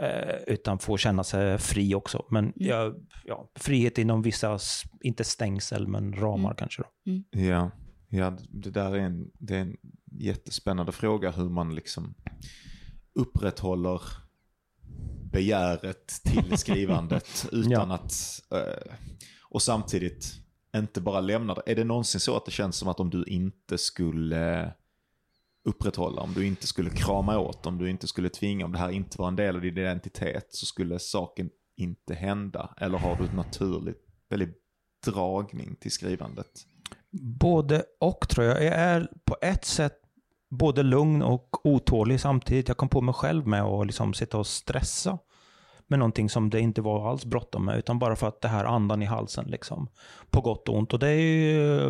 eh, 0.00 0.36
utan 0.46 0.78
få 0.78 0.96
känna 0.96 1.24
sig 1.24 1.58
fri 1.58 1.94
också. 1.94 2.26
Men 2.30 2.44
mm. 2.44 2.54
jag, 2.56 2.94
ja, 3.24 3.50
frihet 3.54 3.98
inom 3.98 4.22
vissa, 4.22 4.58
inte 5.00 5.24
stängsel, 5.24 5.88
men 5.88 6.12
ramar 6.12 6.50
mm. 6.50 6.56
kanske. 6.56 6.82
Då. 6.82 7.10
Mm. 7.10 7.24
Ja. 7.30 7.70
ja, 8.08 8.36
det 8.48 8.70
där 8.70 8.94
är 8.94 8.98
en, 8.98 9.30
det 9.38 9.56
är 9.56 9.60
en 9.60 9.76
jättespännande 10.20 10.92
fråga 10.92 11.30
hur 11.30 11.48
man 11.48 11.74
liksom 11.74 12.14
upprätthåller 13.14 14.23
begäret 15.34 16.06
till 16.24 16.58
skrivandet 16.58 17.48
utan 17.52 17.70
ja. 17.70 17.94
att, 17.94 18.42
eh, 18.50 18.94
och 19.50 19.62
samtidigt 19.62 20.34
inte 20.76 21.00
bara 21.00 21.20
lämna 21.20 21.54
det. 21.54 21.62
Är 21.66 21.74
det 21.74 21.84
någonsin 21.84 22.20
så 22.20 22.36
att 22.36 22.44
det 22.44 22.50
känns 22.50 22.76
som 22.76 22.88
att 22.88 23.00
om 23.00 23.10
du 23.10 23.24
inte 23.24 23.78
skulle 23.78 24.72
upprätthålla, 25.64 26.22
om 26.22 26.34
du 26.34 26.46
inte 26.46 26.66
skulle 26.66 26.90
krama 26.90 27.38
åt, 27.38 27.66
om 27.66 27.78
du 27.78 27.90
inte 27.90 28.06
skulle 28.06 28.28
tvinga, 28.28 28.64
om 28.64 28.72
det 28.72 28.78
här 28.78 28.90
inte 28.90 29.18
var 29.18 29.28
en 29.28 29.36
del 29.36 29.56
av 29.56 29.62
din 29.62 29.78
identitet 29.78 30.46
så 30.50 30.66
skulle 30.66 30.98
saken 30.98 31.50
inte 31.76 32.14
hända? 32.14 32.74
Eller 32.76 32.98
har 32.98 33.16
du 33.16 33.24
ett 33.24 33.34
naturligt, 33.34 34.06
väldigt 34.28 34.56
dragning 35.06 35.76
till 35.76 35.90
skrivandet? 35.90 36.66
Både 37.40 37.84
och 38.00 38.28
tror 38.28 38.46
jag. 38.46 38.64
Jag 38.64 38.74
är 38.74 39.08
på 39.24 39.36
ett 39.42 39.64
sätt 39.64 40.03
både 40.50 40.82
lugn 40.82 41.22
och 41.22 41.66
otålig 41.66 42.20
samtidigt. 42.20 42.68
Jag 42.68 42.76
kom 42.76 42.88
på 42.88 43.00
mig 43.00 43.14
själv 43.14 43.46
med 43.46 43.62
att 43.62 43.86
liksom 43.86 44.14
sitta 44.14 44.38
och 44.38 44.46
stressa 44.46 45.18
med 45.86 45.98
någonting 45.98 46.28
som 46.28 46.50
det 46.50 46.60
inte 46.60 46.82
var 46.82 47.10
alls 47.10 47.24
bråttom 47.24 47.64
med, 47.64 47.78
utan 47.78 47.98
bara 47.98 48.16
för 48.16 48.28
att 48.28 48.40
det 48.40 48.48
här 48.48 48.64
andan 48.64 49.02
i 49.02 49.06
halsen, 49.06 49.44
liksom, 49.44 49.88
på 50.30 50.40
gott 50.40 50.68
och 50.68 50.76
ont. 50.76 50.92
Och 50.92 50.98
det 50.98 51.08
är 51.08 51.20
ju 51.20 51.78
eh, 51.78 51.88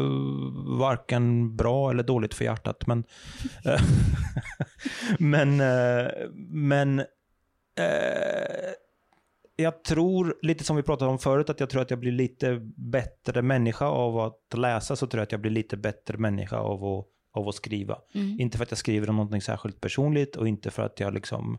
varken 0.78 1.57
bra 1.57 1.90
eller 1.90 2.02
dåligt 2.02 2.34
för 2.34 2.44
hjärtat, 2.44 2.86
men... 2.86 3.05
men... 3.64 3.74
Eh, 3.74 3.80
men, 5.18 5.61
eh, 5.61 6.11
men 6.48 6.98
eh, 7.78 8.74
jag 9.57 9.84
tror, 9.84 10.34
lite 10.42 10.64
som 10.64 10.76
vi 10.76 10.82
pratade 10.82 11.11
om 11.11 11.18
förut, 11.18 11.50
att 11.50 11.61
jag 11.61 11.70
tror 11.70 11.82
att 11.82 11.90
jag 11.90 12.00
blir 12.00 12.12
lite 12.12 12.61
bättre 12.76 13.42
människa 13.42 13.86
av 13.86 14.18
att 14.18 14.55
läsa, 14.55 14.96
så 14.96 15.07
tror 15.07 15.18
jag 15.18 15.24
att 15.24 15.32
jag 15.32 15.40
blir 15.40 15.50
lite 15.50 15.76
bättre 15.76 16.18
människa 16.18 16.57
av 16.57 16.84
att 16.84 17.07
av 17.35 17.49
att 17.49 17.55
skriva. 17.55 17.99
Mm. 18.14 18.41
Inte 18.41 18.59
för 18.59 18.64
att 18.64 18.70
jag 18.70 18.78
skriver 18.78 19.11
om 19.11 19.16
någonting 19.16 19.43
särskilt 19.43 19.80
personligt 19.80 20.37
och 20.37 20.49
inte 20.49 20.70
för 20.70 20.82
att 20.82 21.01
jag 21.01 21.14
liksom 21.14 21.59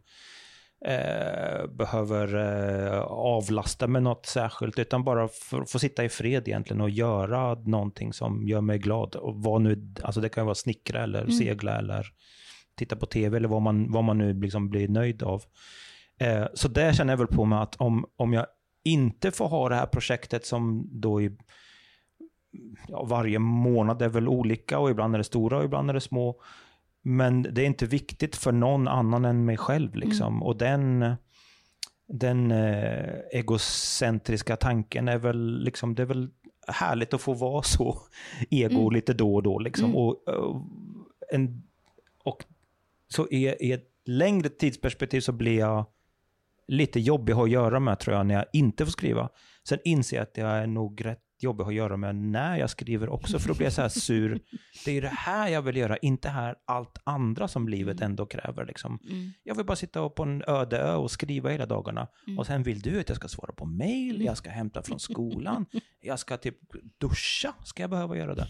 eh, 0.86 1.68
behöver 1.68 2.36
eh, 2.36 3.00
avlasta 3.02 3.88
med 3.88 4.04
något 4.04 4.26
särskilt, 4.26 4.80
utan 4.80 5.04
bara 5.04 5.30
få 5.68 5.80
sitta 5.80 6.04
i 6.06 6.10
fred 6.10 6.48
egentligen 6.48 6.82
och 6.82 6.90
göra 6.90 7.54
någonting 7.54 8.14
som 8.14 8.48
gör 8.48 8.62
mig 8.62 8.80
glad. 8.80 9.16
Och 9.16 9.44
vad 9.44 9.62
nu, 9.62 9.94
alltså 10.04 10.22
det 10.22 10.30
kan 10.30 10.46
vara 10.46 10.56
snickra 10.56 11.04
eller 11.04 11.22
mm. 11.22 11.32
segla 11.32 11.78
eller 11.78 12.06
titta 12.78 12.96
på 12.96 13.06
tv 13.06 13.38
eller 13.38 13.48
vad 13.48 13.62
man, 13.62 13.92
vad 13.92 14.04
man 14.04 14.18
nu 14.18 14.34
liksom 14.34 14.70
blir 14.70 14.88
nöjd 14.88 15.24
av. 15.24 15.44
Eh, 16.20 16.46
så 16.54 16.68
det 16.68 16.96
känner 16.96 17.14
jag 17.14 17.18
väl 17.18 17.28
på 17.28 17.46
mig 17.46 17.60
att 17.60 17.76
om, 17.76 18.06
om 18.16 18.34
jag 18.34 18.46
inte 18.84 19.32
får 19.32 19.48
ha 19.48 19.70
det 19.70 19.76
här 19.76 19.86
projektet 19.86 20.46
som 20.46 20.90
då 20.92 21.22
i 21.22 21.38
ja, 22.88 23.04
varje 23.04 23.40
månad 23.40 24.02
är 24.02 24.10
väl 24.10 24.28
olika 24.28 24.80
och 24.80 24.90
ibland 24.90 25.14
är 25.14 25.18
det 25.18 25.24
stora 25.24 25.58
och 25.58 25.64
ibland 25.64 25.90
är 25.90 25.94
det 25.94 26.02
små. 26.02 26.42
Men 27.02 27.42
det 27.42 27.62
är 27.62 27.66
inte 27.66 27.86
viktigt 27.86 28.36
för 28.36 28.52
någon 28.52 28.88
annan 28.88 29.26
än 29.26 29.46
mig 29.46 29.58
själv. 29.58 29.96
Liksom. 29.96 30.34
Mm. 30.34 30.44
Och 30.44 30.58
den, 30.58 31.16
den 32.08 32.52
eh, 32.52 33.14
egocentriska 33.32 34.56
tanken 34.56 35.08
är 35.08 35.18
väl, 35.18 35.64
liksom, 35.64 35.96
det 35.96 36.02
är 36.02 36.08
väl 36.08 36.30
härligt 36.68 37.14
att 37.14 37.22
få 37.22 37.34
vara 37.34 37.64
så 37.64 37.98
ego 38.50 38.82
mm. 38.82 38.94
lite 38.94 39.14
då 39.14 39.36
och 39.36 39.44
då. 39.44 39.60
Liksom. 39.60 39.86
Mm. 39.86 39.98
Och, 39.98 40.28
och, 40.28 40.62
en, 41.32 41.64
och 42.24 42.44
så 43.08 43.28
i, 43.28 43.56
i 43.60 43.72
ett 43.72 43.90
längre 44.06 44.50
tidsperspektiv 44.50 45.22
så 45.22 45.32
blir 45.32 45.60
jag 45.60 45.86
lite 46.68 47.00
jobbig 47.00 47.34
att 47.34 47.50
göra 47.50 47.80
med 47.80 48.00
tror 48.00 48.16
jag 48.16 48.26
när 48.26 48.36
jag 48.36 48.46
inte 48.54 48.86
får 48.86 48.92
skriva. 48.92 49.30
Sen 49.68 49.80
inser 49.84 50.18
jag 50.18 50.24
att 50.24 50.38
jag 50.38 50.50
är 50.50 50.68
nog 50.68 51.06
rätt 51.06 51.25
jobbig 51.40 51.64
att 51.64 51.74
göra 51.74 51.98
med 51.98 52.16
när 52.16 52.58
jag 52.58 52.70
skriver 52.70 53.10
också, 53.10 53.40
för 53.40 53.48
då 53.48 53.54
blir 53.54 53.66
jag 53.66 53.74
så 53.74 53.82
här 53.82 53.90
sur. 53.90 54.40
Det 54.86 54.98
är 54.98 55.02
det 55.02 55.08
här 55.08 55.48
jag 55.48 55.62
vill 55.62 55.78
göra, 55.78 55.98
inte 55.98 56.30
här 56.30 56.56
allt 56.66 56.98
andra 57.04 57.48
som 57.48 57.68
livet 57.68 57.98
mm. 57.98 58.12
ändå 58.12 58.26
kräver. 58.26 58.66
Liksom. 58.66 59.00
Mm. 59.10 59.32
Jag 59.44 59.56
vill 59.56 59.66
bara 59.66 59.76
sitta 59.76 60.10
på 60.10 60.24
en 60.24 60.44
öde 60.48 60.78
ö 60.78 60.96
och 60.96 61.12
skriva 61.12 61.50
hela 61.50 61.66
dagarna. 61.66 62.08
Mm. 62.28 62.40
Och 62.40 62.46
sen 62.46 62.64
vill 62.64 62.82
du 62.82 63.00
att 63.00 63.10
jag 63.10 63.16
ska 63.16 63.28
svara 63.28 63.54
på 63.54 63.66
mail, 63.66 64.22
jag 64.22 64.38
ska 64.38 64.50
hämta 64.50 64.82
från 64.82 65.00
skolan, 65.10 65.66
jag 66.02 66.20
ska 66.20 66.38
typ 66.38 66.58
duscha, 67.00 67.54
ska 67.64 67.84
jag 67.84 67.90
behöva 67.90 68.18
göra 68.18 68.36
det? 68.36 68.48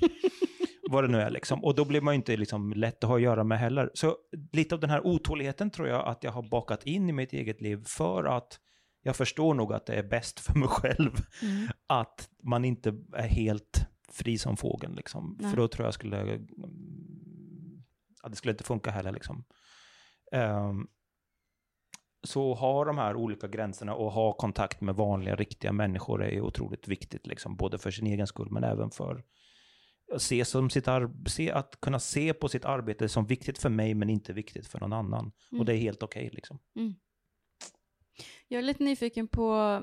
Vad 0.89 1.03
det 1.03 1.07
nu 1.07 1.17
är 1.17 1.29
liksom. 1.29 1.63
Och 1.63 1.75
då 1.75 1.85
blir 1.85 2.01
man 2.01 2.13
ju 2.13 2.15
inte 2.15 2.37
liksom 2.37 2.73
lätt 2.73 3.03
att 3.03 3.09
ha 3.09 3.15
att 3.15 3.21
göra 3.21 3.43
med 3.43 3.59
heller. 3.59 3.91
Så 3.93 4.15
lite 4.53 4.75
av 4.75 4.81
den 4.81 4.89
här 4.89 5.07
otåligheten 5.07 5.69
tror 5.69 5.87
jag 5.87 6.07
att 6.07 6.23
jag 6.23 6.31
har 6.31 6.43
bakat 6.43 6.83
in 6.83 7.09
i 7.09 7.13
mitt 7.13 7.33
eget 7.33 7.61
liv 7.61 7.83
för 7.85 8.23
att 8.23 8.59
jag 9.05 9.15
förstår 9.15 9.53
nog 9.53 9.73
att 9.73 9.85
det 9.85 9.93
är 9.93 10.03
bäst 10.03 10.39
för 10.39 10.59
mig 10.59 10.67
själv 10.67 11.11
mm. 11.41 11.67
att 11.87 12.29
man 12.43 12.65
inte 12.65 12.97
är 13.13 13.27
helt 13.27 13.87
fri 14.09 14.37
som 14.37 14.57
fågeln. 14.57 14.95
Liksom. 14.95 15.39
För 15.39 15.57
då 15.57 15.67
tror 15.67 15.87
jag 15.87 15.93
skulle, 15.93 16.39
ja, 18.23 18.29
det 18.29 18.35
skulle 18.35 18.51
inte 18.51 18.63
funka 18.63 18.91
heller. 18.91 19.11
Liksom. 19.11 19.43
Um, 20.31 20.87
så 22.23 22.53
ha 22.53 22.85
de 22.85 22.97
här 22.97 23.15
olika 23.15 23.47
gränserna 23.47 23.95
och 23.95 24.11
ha 24.11 24.33
kontakt 24.33 24.81
med 24.81 24.95
vanliga, 24.95 25.35
riktiga 25.35 25.71
människor 25.71 26.23
är 26.23 26.41
otroligt 26.41 26.87
viktigt. 26.87 27.27
Liksom, 27.27 27.55
både 27.55 27.77
för 27.77 27.91
sin 27.91 28.07
egen 28.07 28.27
skull, 28.27 28.51
men 28.51 28.63
även 28.63 28.91
för 28.91 29.23
att 30.13 30.21
se 30.21 30.45
som 30.45 30.69
sitt 30.69 30.87
se, 31.27 31.51
att 31.51 31.81
kunna 31.81 31.99
se 31.99 32.33
på 32.33 32.47
sitt 32.47 32.65
arbete 32.65 33.09
som 33.09 33.25
viktigt 33.25 33.57
för 33.57 33.69
mig, 33.69 33.93
men 33.93 34.09
inte 34.09 34.33
viktigt 34.33 34.67
för 34.67 34.79
någon 34.79 34.93
annan. 34.93 35.31
Mm. 35.51 35.59
Och 35.59 35.65
det 35.65 35.73
är 35.73 35.77
helt 35.77 36.03
okej. 36.03 36.25
Okay, 36.25 36.35
liksom. 36.35 36.59
Mm. 36.75 36.95
Jag 38.47 38.59
är 38.59 38.63
lite 38.63 38.83
nyfiken 38.83 39.27
på, 39.27 39.81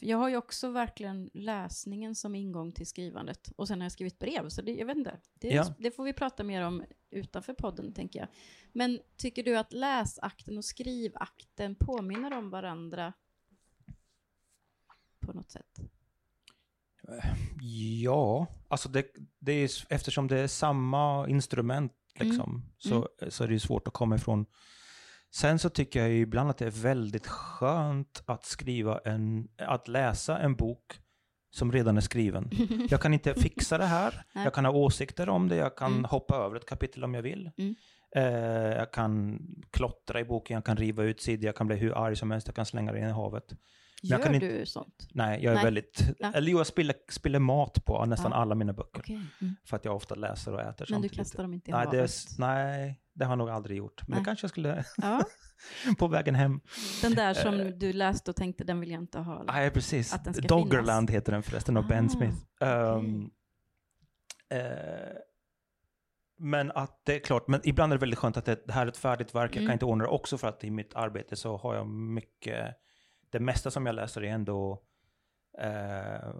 jag 0.00 0.18
har 0.18 0.28
ju 0.28 0.36
också 0.36 0.70
verkligen 0.70 1.30
läsningen 1.34 2.14
som 2.14 2.34
ingång 2.34 2.72
till 2.72 2.86
skrivandet. 2.86 3.52
Och 3.56 3.68
sen 3.68 3.80
har 3.80 3.84
jag 3.84 3.92
skrivit 3.92 4.18
brev, 4.18 4.48
så 4.48 4.62
det, 4.62 4.72
jag 4.72 4.86
vet 4.86 4.96
inte. 4.96 5.20
Det, 5.34 5.48
ja. 5.48 5.74
det, 5.78 5.90
får 5.90 6.04
vi 6.04 6.12
prata 6.12 6.44
mer 6.44 6.62
om 6.62 6.84
utanför 7.10 7.54
podden, 7.54 7.92
tänker 7.92 8.18
jag. 8.18 8.28
Men 8.72 9.00
tycker 9.16 9.42
du 9.42 9.58
att 9.58 9.72
läsakten 9.72 10.58
och 10.58 10.64
skrivakten 10.64 11.74
påminner 11.74 12.38
om 12.38 12.50
varandra 12.50 13.12
på 15.20 15.32
något 15.32 15.50
sätt? 15.50 15.80
Ja, 18.02 18.46
alltså 18.68 18.88
det, 18.88 19.06
det 19.38 19.52
är, 19.52 19.70
eftersom 19.88 20.28
det 20.28 20.38
är 20.38 20.46
samma 20.46 21.28
instrument, 21.28 21.92
liksom, 22.14 22.50
mm. 22.50 22.62
Så, 22.78 22.94
mm. 22.94 23.30
så 23.30 23.44
är 23.44 23.48
det 23.48 23.60
svårt 23.60 23.88
att 23.88 23.94
komma 23.94 24.16
ifrån 24.16 24.46
Sen 25.34 25.58
så 25.58 25.68
tycker 25.68 26.00
jag 26.00 26.12
ibland 26.12 26.50
att 26.50 26.58
det 26.58 26.66
är 26.66 26.82
väldigt 26.82 27.26
skönt 27.26 28.22
att 28.26 28.44
skriva 28.44 28.98
en, 29.04 29.48
att 29.58 29.88
läsa 29.88 30.38
en 30.38 30.56
bok 30.56 31.00
som 31.50 31.72
redan 31.72 31.96
är 31.96 32.00
skriven. 32.00 32.50
Jag 32.90 33.00
kan 33.00 33.14
inte 33.14 33.34
fixa 33.34 33.78
det 33.78 33.84
här, 33.84 34.24
jag 34.32 34.54
kan 34.54 34.64
ha 34.64 34.72
åsikter 34.72 35.28
om 35.28 35.48
det, 35.48 35.56
jag 35.56 35.76
kan 35.76 35.92
mm. 35.92 36.04
hoppa 36.04 36.36
över 36.36 36.56
ett 36.56 36.66
kapitel 36.66 37.04
om 37.04 37.14
jag 37.14 37.22
vill. 37.22 37.50
Mm. 37.58 37.74
Eh, 38.16 38.78
jag 38.78 38.92
kan 38.92 39.40
klottra 39.70 40.20
i 40.20 40.24
boken, 40.24 40.54
jag 40.54 40.64
kan 40.64 40.76
riva 40.76 41.02
ut 41.02 41.20
sidor, 41.20 41.44
jag 41.44 41.56
kan 41.56 41.66
bli 41.66 41.76
hur 41.76 42.04
arg 42.06 42.16
som 42.16 42.30
helst, 42.30 42.46
jag 42.46 42.56
kan 42.56 42.66
slänga 42.66 42.92
det 42.92 42.98
i 42.98 43.02
havet. 43.02 43.44
Gör 44.02 44.28
du 44.28 44.34
inte... 44.34 44.66
sånt? 44.66 45.08
Nej, 45.12 45.44
jag 45.44 45.50
är 45.50 45.54
nej. 45.54 45.64
väldigt... 45.64 46.04
Ja. 46.18 46.32
Eller 46.34 46.50
jo, 46.50 46.58
jag 46.58 46.66
spiller, 46.66 46.96
spiller 47.10 47.38
mat 47.38 47.84
på 47.84 48.04
nästan 48.04 48.32
ja. 48.32 48.38
alla 48.38 48.54
mina 48.54 48.72
böcker. 48.72 49.00
Okay. 49.00 49.16
Mm. 49.16 49.56
För 49.64 49.76
att 49.76 49.84
jag 49.84 49.96
ofta 49.96 50.14
läser 50.14 50.54
och 50.54 50.60
äter 50.60 50.66
Men 50.68 50.76
samtidigt. 50.76 50.92
Men 50.92 51.02
du 51.02 51.08
kastar 51.08 51.42
dem 51.42 51.54
inte 51.54 51.70
i 51.70 51.72
nej, 51.72 51.86
havet? 51.86 52.10
Det, 52.10 52.38
nej, 52.38 53.00
det 53.12 53.24
har 53.24 53.32
jag 53.32 53.38
nog 53.38 53.50
aldrig 53.50 53.78
gjort. 53.78 54.02
Men 54.06 54.14
nej. 54.14 54.20
det 54.20 54.24
kanske 54.24 54.44
jag 54.44 54.50
skulle... 54.50 54.84
Ja. 54.96 55.24
på 55.98 56.08
vägen 56.08 56.34
hem. 56.34 56.60
Den 57.02 57.14
där 57.14 57.34
som 57.34 57.54
uh, 57.54 57.66
du 57.66 57.92
läste 57.92 58.30
och 58.30 58.36
tänkte, 58.36 58.64
den 58.64 58.80
vill 58.80 58.90
jag 58.90 59.02
inte 59.02 59.18
ha. 59.18 59.42
Nej, 59.42 59.70
precis. 59.70 60.16
Doggerland 60.42 61.08
finnas. 61.08 61.20
heter 61.20 61.32
den 61.32 61.42
förresten, 61.42 61.76
av 61.76 61.84
ah, 61.84 61.88
Ben 61.88 62.10
Smith. 62.10 62.36
Um, 62.60 63.30
okay. 64.50 64.60
uh, 64.60 65.18
men 66.40 66.70
att 66.70 67.02
det 67.04 67.14
är 67.14 67.18
klart, 67.18 67.48
men 67.48 67.60
ibland 67.64 67.92
är 67.92 67.96
det 67.96 68.00
väldigt 68.00 68.18
skönt 68.18 68.36
att 68.36 68.44
det, 68.44 68.66
det 68.66 68.72
här 68.72 68.86
är 68.86 68.90
ett 68.90 68.96
färdigt 68.96 69.34
verk. 69.34 69.50
Mm. 69.50 69.62
Jag 69.62 69.68
kan 69.68 69.72
inte 69.72 69.84
ordna 69.84 70.04
det 70.04 70.10
också 70.10 70.38
för 70.38 70.48
att 70.48 70.64
i 70.64 70.70
mitt 70.70 70.94
arbete 70.94 71.36
så 71.36 71.56
har 71.56 71.74
jag 71.74 71.86
mycket, 71.86 72.76
det 73.30 73.40
mesta 73.40 73.70
som 73.70 73.86
jag 73.86 73.94
läser 73.94 74.24
är 74.24 74.30
ändå 74.30 74.82
eh, 75.58 76.34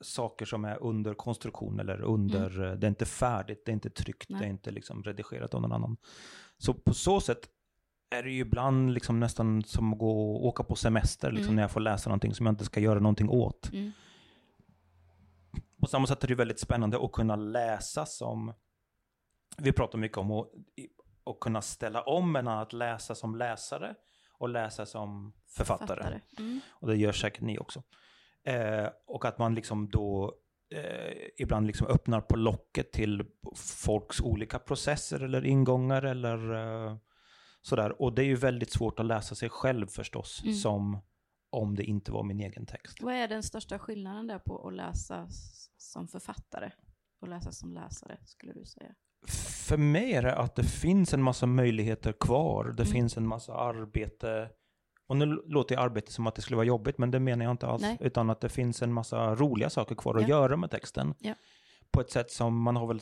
saker 0.00 0.46
som 0.46 0.64
är 0.64 0.82
under 0.82 1.14
konstruktion 1.14 1.80
eller 1.80 2.00
under, 2.02 2.60
mm. 2.60 2.80
det 2.80 2.86
är 2.86 2.88
inte 2.88 3.06
färdigt, 3.06 3.62
det 3.64 3.70
är 3.70 3.74
inte 3.74 3.90
tryckt, 3.90 4.28
Nej. 4.28 4.40
det 4.40 4.46
är 4.46 4.50
inte 4.50 4.70
liksom 4.70 5.02
redigerat 5.02 5.54
av 5.54 5.62
någon 5.62 5.72
annan. 5.72 5.96
Så 6.58 6.74
på 6.74 6.94
så 6.94 7.20
sätt 7.20 7.48
är 8.10 8.22
det 8.22 8.30
ju 8.30 8.40
ibland 8.40 8.94
liksom 8.94 9.20
nästan 9.20 9.62
som 9.62 9.92
att 9.92 9.98
gå 9.98 10.36
åka 10.48 10.62
på 10.62 10.76
semester, 10.76 11.30
liksom, 11.30 11.44
mm. 11.44 11.56
när 11.56 11.62
jag 11.62 11.70
får 11.70 11.80
läsa 11.80 12.10
någonting 12.10 12.34
som 12.34 12.46
jag 12.46 12.52
inte 12.52 12.64
ska 12.64 12.80
göra 12.80 13.00
någonting 13.00 13.28
åt. 13.28 13.72
Mm. 13.72 13.92
På 15.80 15.86
samma 15.86 16.06
sätt 16.06 16.24
är 16.24 16.28
det 16.28 16.34
väldigt 16.34 16.60
spännande 16.60 17.04
att 17.04 17.12
kunna 17.12 17.36
läsa 17.36 18.06
som, 18.06 18.52
vi 19.58 19.72
pratar 19.72 19.98
mycket 19.98 20.18
om 20.18 20.30
att, 20.30 20.48
att 21.26 21.40
kunna 21.40 21.62
ställa 21.62 22.02
om 22.02 22.32
mellan 22.32 22.58
att 22.58 22.72
läsa 22.72 23.14
som 23.14 23.34
läsare 23.34 23.94
och 24.44 24.50
läsa 24.50 24.86
som 24.86 25.32
författare. 25.46 25.88
författare. 25.88 26.20
Mm. 26.38 26.60
Och 26.68 26.88
det 26.88 26.96
gör 26.96 27.12
säkert 27.12 27.42
ni 27.42 27.58
också. 27.58 27.82
Eh, 28.44 28.88
och 29.06 29.24
att 29.24 29.38
man 29.38 29.54
liksom 29.54 29.88
då 29.88 30.34
eh, 30.70 31.12
ibland 31.36 31.66
liksom 31.66 31.86
öppnar 31.86 32.20
på 32.20 32.36
locket 32.36 32.92
till 32.92 33.24
folks 33.56 34.20
olika 34.20 34.58
processer 34.58 35.20
eller 35.20 35.46
ingångar 35.46 36.02
eller 36.02 36.54
eh, 36.54 36.96
sådär. 37.62 38.02
Och 38.02 38.14
det 38.14 38.22
är 38.22 38.26
ju 38.26 38.36
väldigt 38.36 38.72
svårt 38.72 39.00
att 39.00 39.06
läsa 39.06 39.34
sig 39.34 39.48
själv 39.48 39.86
förstås, 39.86 40.42
mm. 40.42 40.54
som 40.54 40.98
om 41.50 41.74
det 41.74 41.84
inte 41.84 42.12
var 42.12 42.22
min 42.22 42.40
egen 42.40 42.66
text. 42.66 43.02
Vad 43.02 43.14
är 43.14 43.28
den 43.28 43.42
största 43.42 43.78
skillnaden 43.78 44.26
där 44.26 44.38
på 44.38 44.68
att 44.68 44.74
läsa 44.74 45.28
som 45.76 46.08
författare 46.08 46.70
och 47.20 47.28
läsa 47.28 47.52
som 47.52 47.72
läsare, 47.72 48.18
skulle 48.24 48.52
du 48.52 48.64
säga? 48.64 48.94
För 49.64 49.76
mig 49.76 50.12
är 50.12 50.22
det 50.22 50.34
att 50.34 50.54
det 50.54 50.64
finns 50.64 51.14
en 51.14 51.22
massa 51.22 51.46
möjligheter 51.46 52.12
kvar. 52.12 52.64
Det 52.64 52.82
mm. 52.82 52.92
finns 52.92 53.16
en 53.16 53.26
massa 53.26 53.54
arbete. 53.54 54.48
Och 55.08 55.16
nu 55.16 55.26
låter 55.46 55.74
jag 55.74 55.84
arbete 55.84 56.12
som 56.12 56.26
att 56.26 56.34
det 56.34 56.42
skulle 56.42 56.56
vara 56.56 56.66
jobbigt, 56.66 56.98
men 56.98 57.10
det 57.10 57.20
menar 57.20 57.44
jag 57.44 57.52
inte 57.52 57.66
alls. 57.66 57.82
Nej. 57.82 57.96
Utan 58.00 58.30
att 58.30 58.40
det 58.40 58.48
finns 58.48 58.82
en 58.82 58.92
massa 58.92 59.34
roliga 59.34 59.70
saker 59.70 59.94
kvar 59.94 60.14
att 60.14 60.28
göra 60.28 60.56
med 60.56 60.70
texten. 60.70 61.14
Ja. 61.18 61.34
På 61.90 62.00
ett 62.00 62.10
sätt 62.10 62.30
som 62.30 62.62
man 62.62 62.76
har 62.76 62.86
väl 62.86 63.00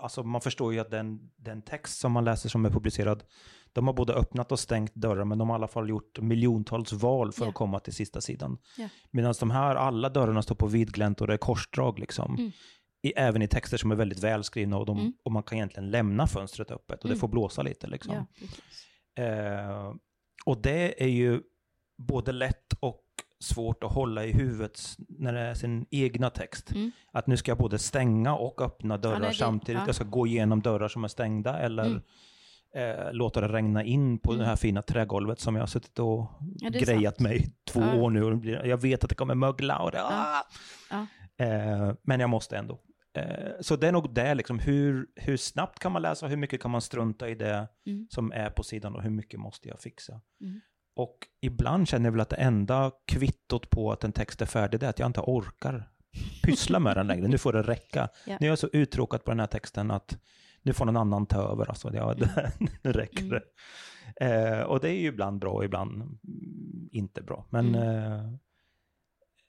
alltså 0.00 0.22
man 0.22 0.40
förstår 0.40 0.72
ju 0.72 0.80
att 0.80 0.90
den, 0.90 1.30
den 1.36 1.62
text 1.62 1.98
som 1.98 2.12
man 2.12 2.24
läser 2.24 2.48
som 2.48 2.64
är 2.64 2.70
publicerad, 2.70 3.24
de 3.72 3.86
har 3.86 3.94
både 3.94 4.12
öppnat 4.12 4.52
och 4.52 4.58
stängt 4.60 4.94
dörrar, 4.94 5.24
men 5.24 5.38
de 5.38 5.48
har 5.48 5.56
i 5.56 5.58
alla 5.58 5.68
fall 5.68 5.88
gjort 5.88 6.20
miljontals 6.20 6.92
val 6.92 7.32
för 7.32 7.40
yeah. 7.40 7.48
att 7.48 7.54
komma 7.54 7.78
till 7.78 7.94
sista 7.94 8.20
sidan. 8.20 8.58
Medan 9.10 9.34
de 9.40 9.50
här, 9.50 9.76
alla 9.76 10.08
dörrarna 10.08 10.42
står 10.42 10.54
på 10.54 10.66
vidglänt 10.66 11.20
och 11.20 11.26
det 11.26 11.32
är 11.32 11.38
korsdrag 11.38 11.98
liksom. 11.98 12.34
Mm. 12.34 12.52
I, 13.06 13.12
även 13.16 13.42
i 13.42 13.48
texter 13.48 13.76
som 13.76 13.90
är 13.90 13.96
väldigt 13.96 14.24
välskrivna 14.24 14.78
och, 14.78 14.86
de, 14.86 14.98
mm. 14.98 15.12
och 15.24 15.32
man 15.32 15.42
kan 15.42 15.58
egentligen 15.58 15.90
lämna 15.90 16.26
fönstret 16.26 16.70
öppet 16.70 16.98
och 16.98 17.04
mm. 17.04 17.14
det 17.14 17.20
får 17.20 17.28
blåsa 17.28 17.62
lite 17.62 17.86
liksom. 17.86 18.26
Yeah, 19.18 19.86
eh, 19.86 19.94
och 20.46 20.62
det 20.62 21.02
är 21.02 21.08
ju 21.08 21.40
både 21.98 22.32
lätt 22.32 22.72
och 22.80 23.02
svårt 23.40 23.84
att 23.84 23.92
hålla 23.92 24.24
i 24.24 24.32
huvudet 24.32 24.80
när 25.08 25.32
det 25.32 25.40
är 25.40 25.54
sin 25.54 25.86
egna 25.90 26.30
text. 26.30 26.72
Mm. 26.72 26.90
Att 27.12 27.26
nu 27.26 27.36
ska 27.36 27.50
jag 27.50 27.58
både 27.58 27.78
stänga 27.78 28.34
och 28.34 28.62
öppna 28.62 28.96
dörrar 28.96 29.26
ja, 29.26 29.32
samtidigt. 29.32 29.80
Ja. 29.80 29.86
Jag 29.86 29.94
ska 29.94 30.04
gå 30.04 30.26
igenom 30.26 30.62
dörrar 30.62 30.88
som 30.88 31.04
är 31.04 31.08
stängda 31.08 31.58
eller 31.58 31.84
mm. 31.84 32.02
eh, 32.74 33.12
låta 33.12 33.40
det 33.40 33.48
regna 33.48 33.84
in 33.84 34.18
på 34.18 34.32
mm. 34.32 34.40
det 34.40 34.46
här 34.46 34.56
fina 34.56 34.82
trägolvet 34.82 35.40
som 35.40 35.54
jag 35.54 35.62
har 35.62 35.66
suttit 35.66 35.98
och 35.98 36.30
ja, 36.56 36.68
grejat 36.68 37.16
sant. 37.16 37.20
mig 37.20 37.54
två 37.64 37.80
år 37.80 38.10
nu. 38.10 38.24
Och 38.24 38.66
jag 38.66 38.80
vet 38.80 39.04
att 39.04 39.10
det 39.10 39.16
kommer 39.16 39.34
mögla 39.34 39.78
och 39.78 39.90
det, 39.90 40.02
ah! 40.02 40.42
eh, 41.44 41.94
Men 42.02 42.20
jag 42.20 42.30
måste 42.30 42.56
ändå. 42.56 42.80
Eh, 43.16 43.52
så 43.60 43.76
det 43.76 43.88
är 43.88 43.92
nog 43.92 44.14
det, 44.14 44.34
liksom, 44.34 44.58
hur, 44.58 45.06
hur 45.14 45.36
snabbt 45.36 45.78
kan 45.78 45.92
man 45.92 46.02
läsa, 46.02 46.26
hur 46.26 46.36
mycket 46.36 46.62
kan 46.62 46.70
man 46.70 46.80
strunta 46.80 47.28
i 47.28 47.34
det 47.34 47.68
mm. 47.86 48.06
som 48.10 48.32
är 48.32 48.50
på 48.50 48.62
sidan 48.62 48.94
och 48.94 49.02
hur 49.02 49.10
mycket 49.10 49.40
måste 49.40 49.68
jag 49.68 49.80
fixa. 49.80 50.20
Mm. 50.40 50.60
Och 50.96 51.18
ibland 51.40 51.88
känner 51.88 52.06
jag 52.06 52.12
väl 52.12 52.20
att 52.20 52.28
det 52.28 52.36
enda 52.36 52.92
kvittot 53.06 53.70
på 53.70 53.92
att 53.92 54.04
en 54.04 54.12
text 54.12 54.42
är 54.42 54.46
färdig 54.46 54.82
är 54.82 54.88
att 54.88 54.98
jag 54.98 55.08
inte 55.08 55.20
orkar 55.20 55.90
pyssla 56.42 56.78
med 56.78 56.96
den 56.96 57.06
längre. 57.06 57.28
Nu 57.28 57.38
får 57.38 57.52
det 57.52 57.62
räcka. 57.62 58.08
Ja. 58.26 58.36
Nu 58.40 58.46
är 58.46 58.50
jag 58.50 58.58
så 58.58 58.68
uttråkad 58.72 59.24
på 59.24 59.30
den 59.30 59.40
här 59.40 59.46
texten 59.46 59.90
att 59.90 60.18
nu 60.62 60.72
får 60.72 60.84
någon 60.84 60.96
annan 60.96 61.26
ta 61.26 61.52
över. 61.52 61.68
Alltså, 61.68 61.94
ja, 61.94 62.12
mm. 62.12 62.28
nu 62.82 62.92
räcker 62.92 63.22
mm. 63.22 63.30
det. 63.30 63.42
Eh, 64.26 64.62
och 64.62 64.80
det 64.80 64.88
är 64.88 65.00
ju 65.00 65.08
ibland 65.08 65.40
bra 65.40 65.52
och 65.52 65.64
ibland 65.64 66.18
inte 66.90 67.22
bra. 67.22 67.46
Men 67.50 67.74
mm. 67.74 68.12
eh, 68.12 68.32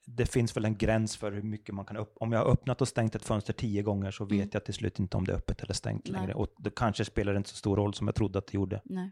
det 0.10 0.26
finns 0.26 0.58
väl 0.58 0.66
en 0.66 0.78
gräns 0.78 1.18
för 1.18 1.32
hur 1.32 1.42
mycket 1.42 1.76
man 1.76 1.86
kan 1.86 1.98
upp. 1.98 2.14
Om 2.20 2.32
jag 2.32 2.40
har 2.40 2.52
öppnat 2.52 2.82
och 2.82 2.88
stängt 2.88 3.16
ett 3.16 3.26
fönster 3.26 3.54
tio 3.54 3.84
gånger 3.84 4.12
så 4.12 4.26
vet 4.26 4.32
mm. 4.32 4.50
jag 4.54 4.66
till 4.66 4.74
slut 4.74 5.00
inte 5.00 5.18
om 5.18 5.26
det 5.26 5.32
är 5.32 5.38
öppet 5.38 5.62
eller 5.62 5.74
stängt 5.74 6.10
Nej. 6.10 6.14
längre. 6.14 6.34
Och 6.34 6.48
det 6.58 6.76
kanske 6.76 7.06
spelar 7.06 7.38
inte 7.38 7.50
så 7.50 7.56
stor 7.56 7.76
roll 7.76 7.94
som 7.94 8.08
jag 8.08 8.16
trodde 8.16 8.40
att 8.40 8.48
det 8.48 8.56
gjorde. 8.56 8.82
Nej. 8.86 9.12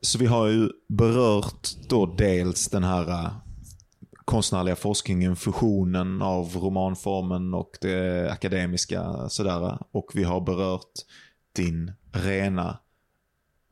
Så 0.00 0.18
vi 0.18 0.26
har 0.26 0.46
ju 0.46 0.68
berört 0.88 1.68
då 1.88 2.06
dels 2.06 2.68
den 2.68 2.84
här 2.84 3.08
uh, 3.08 3.30
konstnärliga 4.24 4.76
forskningen, 4.76 5.36
fusionen 5.36 6.22
av 6.22 6.56
romanformen 6.56 7.54
och 7.54 7.70
det 7.80 8.30
akademiska 8.32 9.28
sådär. 9.28 9.78
Och 9.92 10.10
vi 10.14 10.24
har 10.24 10.40
berört 10.40 10.92
din 11.52 11.92
rena 12.12 12.78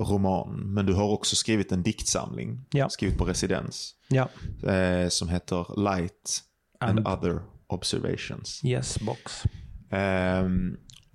roman. 0.00 0.74
Men 0.74 0.86
du 0.86 0.94
har 0.94 1.08
också 1.08 1.36
skrivit 1.36 1.72
en 1.72 1.82
diktsamling, 1.82 2.64
ja. 2.70 2.88
skrivit 2.88 3.18
på 3.18 3.24
residens. 3.24 3.94
Ja. 4.08 4.28
Eh, 4.70 5.08
som 5.08 5.28
heter 5.28 5.80
Light 5.94 6.42
and, 6.80 6.98
and, 6.98 7.08
Other 7.08 7.42
Observations. 7.66 8.64
Yes, 8.64 9.00
box. 9.00 9.44
Eh, 9.90 10.48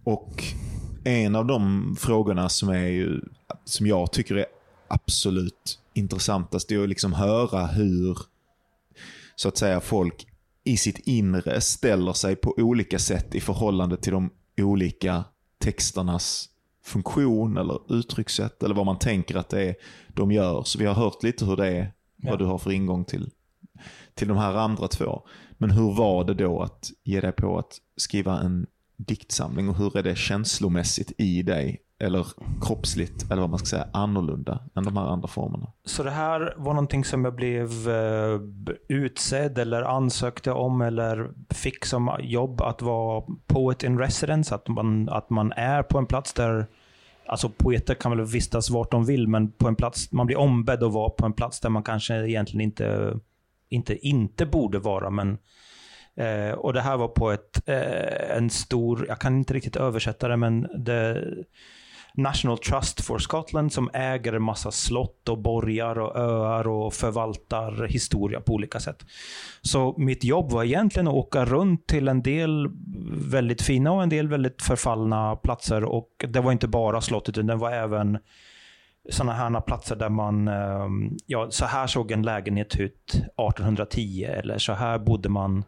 och 0.04 0.44
en 1.04 1.36
av 1.36 1.46
de 1.46 1.96
frågorna 2.00 2.50
som, 2.50 2.70
är 2.70 2.88
ju, 2.88 3.22
som 3.66 3.88
jag 3.88 4.12
tycker 4.12 4.36
är 4.36 4.46
absolut 4.88 5.80
intressantast 5.94 6.72
är 6.72 6.84
att 6.84 6.90
liksom 6.90 7.14
höra 7.14 7.66
hur 7.66 8.18
så 9.36 9.48
att 9.48 9.58
säga 9.58 9.80
folk 9.80 10.28
i 10.64 10.78
sitt 10.78 11.00
inre 11.00 11.62
ställer 11.62 12.14
sig 12.14 12.36
på 12.36 12.54
olika 12.58 13.00
sätt 13.00 13.36
i 13.36 13.42
förhållande 13.42 13.98
till 13.98 14.12
de 14.12 14.30
olika 14.62 15.24
texternas 15.60 16.50
funktion 16.84 17.58
eller 17.58 17.94
uttryckssätt 17.94 18.64
eller 18.64 18.76
vad 18.76 18.86
man 18.86 19.00
tänker 19.00 19.36
att 19.36 19.50
det 19.50 19.62
är 19.62 19.76
de 20.08 20.32
gör. 20.32 20.64
Så 20.64 20.80
vi 20.80 20.86
har 20.86 20.94
hört 20.94 21.24
lite 21.24 21.46
hur 21.46 21.56
det 21.56 21.68
är, 21.68 21.94
ja. 22.16 22.30
vad 22.30 22.40
du 22.40 22.46
har 22.46 22.58
för 22.58 22.72
ingång 22.72 23.06
till, 23.06 23.30
till 24.14 24.28
de 24.28 24.38
här 24.38 24.54
andra 24.54 24.88
två. 24.88 25.22
Men 25.58 25.72
hur 25.72 25.94
var 25.94 26.24
det 26.24 26.34
då 26.34 26.62
att 26.62 26.92
ge 27.04 27.22
dig 27.22 27.32
på 27.32 27.60
att 27.60 27.78
skriva 27.98 28.40
en 28.40 28.68
diktsamling 28.98 29.70
och 29.70 29.76
hur 29.76 29.98
är 29.98 30.04
det 30.04 30.16
känslomässigt 30.16 31.12
i 31.18 31.44
dig? 31.44 31.82
Eller 32.02 32.28
kroppsligt, 32.62 33.32
eller 33.32 33.42
vad 33.42 33.50
man 33.50 33.60
ska 33.60 33.66
säga, 33.66 33.88
annorlunda 33.94 34.60
än 34.76 34.84
de 34.84 34.98
här 34.98 35.06
andra 35.06 35.28
formerna? 35.28 35.72
Så 35.86 36.04
det 36.04 36.12
här 36.12 36.54
var 36.58 36.74
någonting 36.74 37.04
som 37.04 37.26
jag 37.26 37.36
blev 37.36 37.90
eh, 37.90 38.40
utsedd 38.88 39.58
eller 39.58 39.82
ansökte 39.82 40.52
om 40.52 40.82
eller 40.82 41.32
fick 41.50 41.86
som 41.86 42.18
jobb 42.20 42.62
att 42.62 42.82
vara 42.82 43.24
poet 43.48 43.84
in 43.84 44.00
residence. 44.00 44.56
Att 44.56 44.68
man, 44.68 45.10
att 45.10 45.30
man 45.30 45.52
är 45.52 45.84
på 45.84 45.98
en 45.98 46.06
plats 46.06 46.34
där 46.34 46.68
Alltså 47.26 47.50
poeter 47.50 47.96
kan 47.96 48.18
väl 48.18 48.26
vistas 48.26 48.70
vart 48.70 48.92
de 48.92 49.06
vill, 49.06 49.28
men 49.28 49.52
på 49.52 49.68
en 49.68 49.76
plats, 49.76 50.12
man 50.12 50.26
blir 50.26 50.38
ombedd 50.38 50.84
att 50.84 50.94
vara 50.94 51.10
på 51.10 51.26
en 51.26 51.34
plats 51.34 51.60
där 51.60 51.70
man 51.70 51.84
kanske 51.84 52.28
egentligen 52.28 52.62
inte, 52.62 53.20
inte, 53.70 54.08
inte 54.08 54.46
borde 54.46 54.80
vara. 54.80 55.10
Men, 55.10 55.38
eh, 56.16 56.52
och 56.52 56.74
det 56.74 56.82
här 56.82 56.98
var 56.98 57.08
på 57.08 57.32
ett, 57.32 57.70
eh, 57.70 58.38
en 58.38 58.50
stor, 58.50 59.06
jag 59.08 59.20
kan 59.20 59.38
inte 59.38 59.54
riktigt 59.54 59.76
översätta 59.76 60.28
det, 60.28 60.38
men 60.38 60.68
det, 60.84 61.28
National 62.14 62.58
Trust 62.58 63.02
for 63.02 63.20
Scotland 63.20 63.74
som 63.74 63.90
äger 63.94 64.34
en 64.34 64.44
massa 64.44 64.72
slott 64.72 65.30
och 65.30 65.38
borgar 65.38 66.00
och 66.00 66.16
öar 66.16 66.68
och 66.68 66.94
förvaltar 66.94 67.88
historia 67.88 68.42
på 68.42 68.54
olika 68.54 68.80
sätt. 68.80 69.06
Så 69.62 69.96
mitt 69.98 70.24
jobb 70.24 70.52
var 70.52 70.64
egentligen 70.64 71.08
att 71.08 71.14
åka 71.14 71.46
runt 71.46 71.88
till 71.88 72.08
en 72.08 72.22
del 72.22 72.70
väldigt 73.12 73.62
fina 73.62 73.92
och 73.92 74.04
en 74.04 74.10
del 74.10 74.28
väldigt 74.28 74.62
förfallna 74.62 75.36
platser. 75.36 75.84
Och 75.84 76.26
det 76.28 76.40
var 76.40 76.52
inte 76.52 76.68
bara 76.68 77.02
slottet, 77.02 77.38
utan 77.38 77.48
det 77.48 77.56
var 77.56 77.72
även 77.72 78.18
sådana 79.10 79.34
här 79.34 79.62
platser 79.62 79.96
där 79.96 80.10
man, 80.10 80.48
ehm, 80.48 81.18
ja, 81.26 81.48
så 81.52 81.66
här 81.66 81.88
såg 81.88 82.12
en 82.12 82.24
lägenhet 82.24 82.76
ut 82.76 83.14
1810 83.14 84.24
eller 84.24 84.58
så 84.58 84.74
här 84.74 85.00
bodde 85.00 85.30
man 85.30 85.64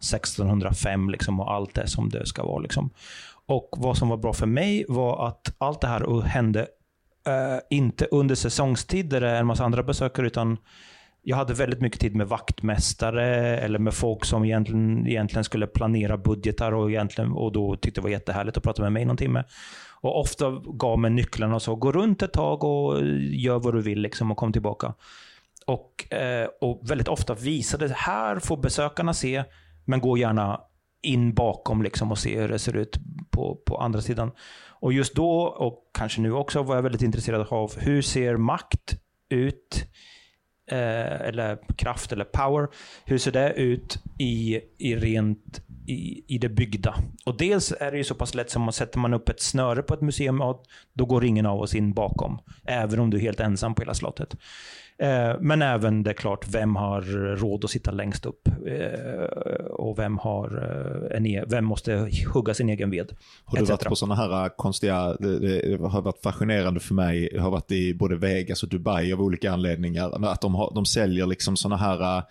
1605 0.00 1.10
liksom, 1.10 1.40
och 1.40 1.52
allt 1.52 1.74
det 1.74 1.86
som 1.86 2.08
det 2.08 2.26
ska 2.26 2.42
vara. 2.42 2.58
Liksom. 2.58 2.90
Och 3.50 3.68
vad 3.78 3.96
som 3.96 4.08
var 4.08 4.16
bra 4.16 4.32
för 4.32 4.46
mig 4.46 4.84
var 4.88 5.28
att 5.28 5.54
allt 5.58 5.80
det 5.80 5.86
här 5.86 6.20
hände 6.20 6.60
uh, 7.28 7.60
inte 7.70 8.06
under 8.10 8.34
säsongstid 8.34 9.08
där 9.08 9.20
det 9.20 9.28
är 9.28 9.40
en 9.40 9.46
massa 9.46 9.64
andra 9.64 9.82
besökare, 9.82 10.26
utan 10.26 10.56
jag 11.22 11.36
hade 11.36 11.54
väldigt 11.54 11.80
mycket 11.80 12.00
tid 12.00 12.16
med 12.16 12.28
vaktmästare 12.28 13.56
eller 13.58 13.78
med 13.78 13.94
folk 13.94 14.24
som 14.24 14.44
egentligen, 14.44 15.06
egentligen 15.06 15.44
skulle 15.44 15.66
planera 15.66 16.16
budgetar 16.16 16.72
och, 16.72 16.90
egentligen, 16.90 17.32
och 17.32 17.52
då 17.52 17.76
tyckte 17.76 18.00
det 18.00 18.02
var 18.02 18.10
jättehärligt 18.10 18.56
att 18.56 18.62
prata 18.62 18.82
med 18.82 18.92
mig 18.92 19.04
någon 19.04 19.16
timme. 19.16 19.44
Och 20.00 20.20
ofta 20.20 20.50
gav 20.64 20.98
mig 20.98 21.10
nycklarna 21.10 21.54
och 21.54 21.62
sa 21.62 21.74
gå 21.74 21.92
runt 21.92 22.22
ett 22.22 22.32
tag 22.32 22.64
och 22.64 23.06
gör 23.32 23.58
vad 23.58 23.74
du 23.74 23.82
vill 23.82 24.00
liksom, 24.00 24.30
och 24.30 24.36
kom 24.36 24.52
tillbaka. 24.52 24.94
Och, 25.66 26.12
eh, 26.12 26.48
och 26.60 26.90
väldigt 26.90 27.08
ofta 27.08 27.34
visade 27.34 27.94
här 27.96 28.38
får 28.38 28.56
besökarna 28.56 29.14
se, 29.14 29.44
men 29.84 30.00
gå 30.00 30.18
gärna 30.18 30.60
in 31.02 31.34
bakom 31.34 31.82
liksom 31.82 32.10
och 32.12 32.18
se 32.18 32.40
hur 32.40 32.48
det 32.48 32.58
ser 32.58 32.76
ut 32.76 32.98
på, 33.30 33.60
på 33.66 33.76
andra 33.76 34.00
sidan. 34.00 34.30
Och 34.80 34.92
just 34.92 35.14
då, 35.14 35.42
och 35.42 35.90
kanske 35.94 36.20
nu 36.20 36.32
också, 36.32 36.62
var 36.62 36.74
jag 36.74 36.82
väldigt 36.82 37.02
intresserad 37.02 37.46
av 37.50 37.78
hur 37.78 38.02
ser 38.02 38.36
makt 38.36 38.96
ut, 39.28 39.84
eh, 40.70 41.20
eller 41.20 41.58
kraft 41.76 42.12
eller 42.12 42.24
power, 42.24 42.68
hur 43.04 43.18
ser 43.18 43.32
det 43.32 43.52
ut 43.52 43.98
i, 44.18 44.60
i 44.78 44.96
rent 44.96 45.60
i, 45.86 46.24
i 46.34 46.38
det 46.38 46.48
byggda? 46.48 46.94
Och 47.24 47.36
dels 47.36 47.72
är 47.80 47.90
det 47.90 47.96
ju 47.98 48.04
så 48.04 48.14
pass 48.14 48.34
lätt 48.34 48.50
som 48.50 48.68
att 48.68 48.74
sätter 48.74 48.98
man 48.98 49.14
upp 49.14 49.28
ett 49.28 49.40
snöre 49.40 49.82
på 49.82 49.94
ett 49.94 50.00
museum, 50.00 50.42
då 50.92 51.06
går 51.06 51.24
ingen 51.24 51.46
av 51.46 51.60
oss 51.60 51.74
in 51.74 51.92
bakom. 51.92 52.38
Även 52.64 53.00
om 53.00 53.10
du 53.10 53.16
är 53.16 53.20
helt 53.20 53.40
ensam 53.40 53.74
på 53.74 53.82
hela 53.82 53.94
slottet. 53.94 54.36
Eh, 55.00 55.36
men 55.40 55.62
även 55.62 56.02
det 56.02 56.10
är 56.10 56.14
klart, 56.14 56.48
vem 56.48 56.76
har 56.76 57.00
råd 57.36 57.64
att 57.64 57.70
sitta 57.70 57.90
längst 57.90 58.26
upp? 58.26 58.48
Eh, 58.66 59.64
och 59.70 59.98
vem, 59.98 60.18
har 60.18 60.46
eh, 61.10 61.16
en 61.16 61.26
e 61.26 61.44
vem 61.46 61.64
måste 61.64 62.10
hugga 62.34 62.54
sin 62.54 62.68
egen 62.68 62.90
ved? 62.90 63.12
Har 63.44 63.58
du 63.58 63.64
varit 63.64 63.84
på 63.84 63.96
sådana 63.96 64.14
här 64.14 64.56
konstiga, 64.56 65.16
det, 65.18 65.38
det, 65.38 65.88
har 65.88 66.02
varit 66.02 66.22
fascinerande 66.22 66.80
för 66.80 66.94
mig, 66.94 67.28
jag 67.32 67.42
har 67.42 67.50
varit 67.50 67.72
i 67.72 67.94
både 67.94 68.16
Vegas 68.16 68.62
och 68.62 68.68
Dubai 68.68 69.12
av 69.12 69.20
olika 69.20 69.52
anledningar, 69.52 70.26
att 70.26 70.40
de, 70.40 70.54
har, 70.54 70.72
de 70.74 70.86
säljer 70.86 71.26
liksom 71.26 71.56
sådana 71.56 71.76
här 71.76 72.22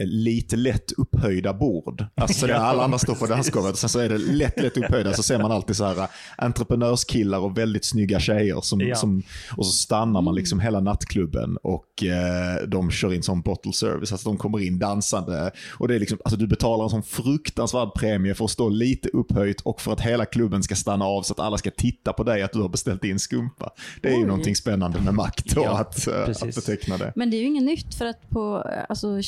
lite 0.00 0.56
lätt 0.56 0.92
upphöjda 0.92 1.54
bord. 1.54 2.06
Alltså 2.14 2.46
där 2.46 2.54
alla 2.54 2.84
andra 2.84 2.98
står 2.98 3.14
på 3.14 3.26
dansgolvet, 3.26 3.76
sen 3.76 3.88
så 3.88 3.98
är 3.98 4.08
det 4.08 4.18
lätt, 4.18 4.60
lätt 4.60 4.76
upphöjda, 4.76 5.12
så 5.12 5.22
ser 5.22 5.38
man 5.38 5.52
alltid 5.52 5.76
så 5.76 5.84
här 5.84 6.08
entreprenörskillar 6.38 7.38
och 7.38 7.58
väldigt 7.58 7.84
snygga 7.84 8.20
tjejer 8.20 8.60
som, 8.60 8.80
ja. 8.80 8.94
som 8.94 9.22
och 9.56 9.66
så 9.66 9.72
stannar 9.72 10.22
man 10.22 10.34
liksom 10.34 10.60
hela 10.60 10.80
nattklubben 10.80 11.56
och 11.62 11.86
Eh, 12.02 12.68
de 12.68 12.90
kör 12.90 13.14
in 13.14 13.22
som 13.22 13.42
bottle 13.42 13.72
service. 13.72 14.12
Alltså 14.12 14.28
de 14.28 14.38
kommer 14.38 14.60
in 14.60 14.78
dansande. 14.78 15.50
Och 15.78 15.88
det 15.88 15.94
är 15.94 15.98
liksom, 15.98 16.18
alltså 16.24 16.38
du 16.38 16.46
betalar 16.46 16.84
en 16.84 16.90
sån 16.90 17.02
fruktansvärd 17.02 17.94
premie 17.94 18.34
för 18.34 18.44
att 18.44 18.50
stå 18.50 18.68
lite 18.68 19.08
upphöjt 19.08 19.60
och 19.60 19.80
för 19.80 19.92
att 19.92 20.00
hela 20.00 20.24
klubben 20.24 20.62
ska 20.62 20.74
stanna 20.74 21.04
av 21.04 21.22
så 21.22 21.32
att 21.32 21.40
alla 21.40 21.58
ska 21.58 21.70
titta 21.70 22.12
på 22.12 22.24
dig 22.24 22.42
att 22.42 22.52
du 22.52 22.60
har 22.60 22.68
beställt 22.68 23.04
in 23.04 23.18
skumpa. 23.18 23.70
Det 24.02 24.08
är 24.08 24.14
Oj. 24.14 24.20
ju 24.20 24.26
någonting 24.26 24.56
spännande 24.56 25.00
med 25.00 25.14
makt 25.14 25.54
då, 25.54 25.62
ja, 25.64 25.78
att, 25.78 26.06
eh, 26.06 26.22
att 26.22 26.54
beteckna 26.54 26.96
det. 26.98 27.12
Men 27.16 27.30
det 27.30 27.36
är 27.36 27.40
ju 27.40 27.46
inget 27.46 27.64
nytt 27.64 27.94
för 27.94 28.06
att 28.06 28.30
på 28.30 28.66
alltså 28.88 29.22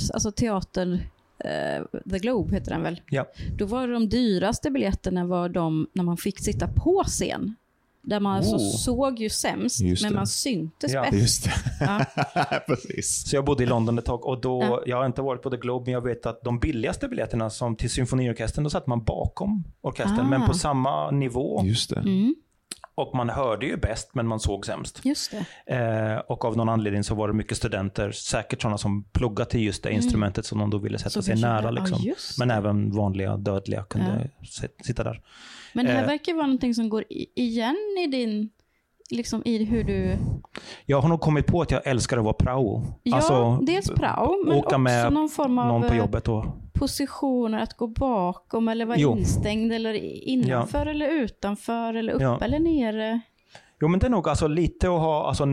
Shakespeares, 0.00 0.10
alltså 0.10 0.32
teatern 0.32 1.00
Uh, 1.44 2.00
The 2.10 2.18
Globe 2.18 2.54
heter 2.54 2.70
den 2.70 2.82
väl? 2.82 3.00
Ja. 3.10 3.26
Då 3.56 3.66
var 3.66 3.88
de 3.88 4.08
dyraste 4.08 4.70
biljetterna 4.70 5.24
var 5.24 5.48
de 5.48 5.86
när 5.92 6.04
man 6.04 6.16
fick 6.16 6.38
sitta 6.38 6.68
på 6.68 7.04
scen. 7.06 7.54
Där 8.02 8.20
man 8.20 8.36
alltså 8.36 8.56
oh. 8.56 8.76
såg 8.76 9.18
ju 9.18 9.30
sämst, 9.30 9.80
men 10.02 10.14
man 10.14 10.26
syntes 10.26 10.92
ja. 10.92 11.02
bäst. 11.02 11.14
Just 11.14 11.44
det. 11.44 11.50
Ja. 11.80 12.04
Precis. 12.66 13.28
Så 13.28 13.36
jag 13.36 13.44
bodde 13.44 13.62
i 13.62 13.66
London 13.66 13.98
ett 13.98 14.04
tag 14.04 14.26
och 14.26 14.40
då, 14.40 14.62
ja. 14.62 14.82
jag 14.86 14.96
har 14.96 15.06
inte 15.06 15.22
varit 15.22 15.42
på 15.42 15.50
The 15.50 15.56
Globe, 15.56 15.84
men 15.84 15.92
jag 15.92 16.04
vet 16.04 16.26
att 16.26 16.42
de 16.42 16.58
billigaste 16.58 17.08
biljetterna 17.08 17.50
som 17.50 17.76
till 17.76 17.90
symfoniorkestern, 17.90 18.64
då 18.64 18.70
satt 18.70 18.86
man 18.86 19.04
bakom 19.04 19.64
orkestern, 19.80 20.26
ah. 20.26 20.28
men 20.28 20.46
på 20.46 20.54
samma 20.54 21.10
nivå. 21.10 21.62
Just 21.64 21.90
det. 21.90 22.00
Mm. 22.00 22.34
Och 23.00 23.14
man 23.14 23.28
hörde 23.28 23.66
ju 23.66 23.76
bäst, 23.76 24.10
men 24.14 24.26
man 24.26 24.40
såg 24.40 24.66
sämst. 24.66 25.00
Just. 25.04 25.32
Eh, 25.66 26.16
och 26.16 26.44
av 26.44 26.56
någon 26.56 26.68
anledning 26.68 27.04
så 27.04 27.14
var 27.14 27.28
det 27.28 27.34
mycket 27.34 27.56
studenter, 27.56 28.12
säkert 28.12 28.62
sådana 28.62 28.78
som 28.78 29.04
pluggade 29.04 29.50
till 29.50 29.60
just 29.60 29.82
det 29.82 29.88
mm. 29.88 29.96
instrumentet 29.96 30.46
som 30.46 30.58
de 30.58 30.70
då 30.70 30.78
ville 30.78 30.98
sätta 30.98 31.10
så 31.10 31.22
sig 31.22 31.40
nära. 31.40 31.70
Liksom. 31.70 31.98
Ah, 31.98 32.14
men 32.38 32.50
även 32.50 32.92
vanliga 32.92 33.36
dödliga 33.36 33.84
kunde 33.84 34.30
sitta 34.84 35.04
där. 35.04 35.20
Men 35.72 35.86
det 35.86 35.92
här 35.92 36.02
eh, 36.02 36.08
verkar 36.08 36.34
vara 36.34 36.46
någonting 36.46 36.74
som 36.74 36.88
går 36.88 37.04
igen 37.34 37.76
i 38.04 38.06
din, 38.06 38.50
liksom 39.10 39.42
i 39.44 39.64
hur 39.64 39.84
du... 39.84 40.16
Jag 40.86 41.00
har 41.00 41.08
nog 41.08 41.20
kommit 41.20 41.46
på 41.46 41.62
att 41.62 41.70
jag 41.70 41.86
älskar 41.86 42.18
att 42.18 42.24
vara 42.24 42.34
prao. 42.34 42.82
Ja, 43.02 43.16
alltså, 43.16 43.58
dels 43.62 43.90
prao, 43.90 44.44
men 44.46 44.58
också 44.58 44.78
med 44.78 45.12
någon 45.12 45.28
form 45.28 45.58
av 45.58 45.66
någon 45.66 45.88
på 45.88 45.94
jobbet 45.94 46.28
och... 46.28 46.44
positioner, 46.72 47.62
att 47.62 47.76
gå 47.76 47.86
bakom 47.86 48.68
eller 48.68 48.86
vara 48.86 48.98
jo. 48.98 49.16
instängd 49.16 49.72
eller 49.72 49.94
innanför 50.28 50.86
ja. 50.86 50.90
eller 50.90 51.08
utanför 51.08 51.94
eller 51.94 52.12
uppe 52.12 52.24
ja. 52.24 52.38
eller 52.40 52.58
nere. 52.58 53.20
Jo, 53.80 53.88
men 53.88 54.00
det 54.00 54.06
är 54.06 54.10
nog 54.10 54.28
alltså 54.28 54.48
lite 54.48 54.86
att 54.86 55.00
ha, 55.00 55.28
alltså, 55.28 55.44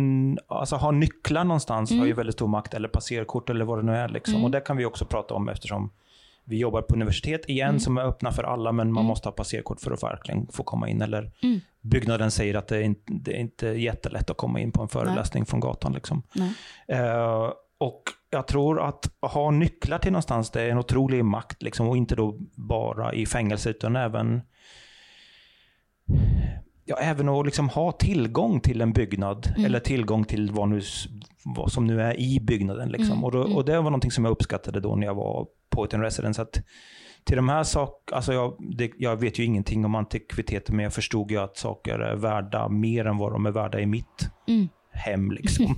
alltså 0.47 0.75
ha 0.75 0.91
nycklar 0.91 1.43
någonstans 1.43 1.91
mm. 1.91 1.99
har 1.99 2.07
ju 2.07 2.13
väldigt 2.13 2.35
stor 2.35 2.47
makt, 2.47 2.73
eller 2.73 2.87
passerkort 2.87 3.49
eller 3.49 3.65
vad 3.65 3.79
det 3.79 3.83
nu 3.83 3.95
är. 3.95 4.09
Liksom. 4.09 4.33
Mm. 4.33 4.45
Och 4.45 4.51
det 4.51 4.61
kan 4.61 4.77
vi 4.77 4.85
också 4.85 5.05
prata 5.05 5.33
om 5.33 5.49
eftersom 5.49 5.91
vi 6.49 6.57
jobbar 6.57 6.81
på 6.81 6.95
universitet 6.95 7.49
igen 7.49 7.69
mm. 7.69 7.79
som 7.79 7.97
är 7.97 8.01
öppna 8.01 8.31
för 8.31 8.43
alla, 8.43 8.71
men 8.71 8.91
man 8.91 9.01
mm. 9.01 9.07
måste 9.07 9.27
ha 9.27 9.33
passerkort 9.33 9.81
för 9.81 9.91
att 9.91 10.03
verkligen 10.03 10.47
få 10.47 10.63
komma 10.63 10.89
in. 10.89 11.01
Eller 11.01 11.31
mm. 11.43 11.59
byggnaden 11.81 12.31
säger 12.31 12.55
att 12.55 12.67
det 12.67 12.77
är, 12.77 12.81
inte, 12.81 13.01
det 13.13 13.31
är 13.31 13.39
inte 13.39 13.67
jättelätt 13.67 14.29
att 14.29 14.37
komma 14.37 14.59
in 14.59 14.71
på 14.71 14.81
en 14.81 14.87
föreläsning 14.87 15.41
Nej. 15.41 15.47
från 15.47 15.59
gatan. 15.59 15.93
Liksom. 15.93 16.23
Uh, 16.91 17.51
och 17.77 18.03
jag 18.29 18.47
tror 18.47 18.81
att 18.81 19.11
ha 19.21 19.51
nycklar 19.51 19.99
till 19.99 20.11
någonstans, 20.11 20.51
det 20.51 20.61
är 20.61 20.69
en 20.69 20.77
otrolig 20.77 21.25
makt. 21.25 21.63
Liksom, 21.63 21.89
och 21.89 21.97
inte 21.97 22.15
då 22.15 22.37
bara 22.55 23.13
i 23.13 23.25
fängelse, 23.25 23.69
utan 23.69 23.95
även 23.95 24.41
ja, 26.87 26.95
även 26.95 27.29
att 27.29 27.45
liksom 27.45 27.69
ha 27.69 27.91
tillgång 27.91 28.59
till 28.59 28.81
en 28.81 28.93
byggnad 28.93 29.47
mm. 29.47 29.65
eller 29.65 29.79
tillgång 29.79 30.25
till 30.25 30.51
vad, 30.51 30.69
nu, 30.69 30.81
vad 31.45 31.71
som 31.71 31.87
nu 31.87 32.01
är 32.01 32.19
i 32.19 32.39
byggnaden. 32.39 32.89
Liksom. 32.89 33.11
Mm. 33.11 33.23
Och, 33.23 33.31
då, 33.31 33.39
och, 33.39 33.65
det 33.65 33.75
var 33.75 33.83
någonting 33.83 34.11
som 34.11 34.25
jag 34.25 34.31
uppskattade 34.31 34.79
då 34.79 34.95
när 34.95 35.07
jag 35.07 35.15
var 35.15 35.47
Poet 35.69 35.93
in 35.93 36.01
Residence. 36.01 36.41
Att 36.41 36.61
till 37.23 37.35
de 37.35 37.49
här 37.49 37.63
sakerna, 37.63 38.15
alltså 38.15 38.33
jag, 38.33 38.53
jag 38.97 39.19
vet 39.19 39.39
ju 39.39 39.43
ingenting 39.43 39.85
om 39.85 39.95
antikviteter, 39.95 40.73
men 40.73 40.83
jag 40.83 40.93
förstod 40.93 41.31
ju 41.31 41.37
att 41.37 41.57
saker 41.57 41.99
är 41.99 42.15
värda 42.15 42.69
mer 42.69 43.05
än 43.05 43.17
vad 43.17 43.31
de 43.31 43.45
är 43.45 43.51
värda 43.51 43.79
i 43.79 43.85
mitt 43.85 44.29
mm. 44.47 44.67
hem. 44.91 45.31
Liksom. 45.31 45.65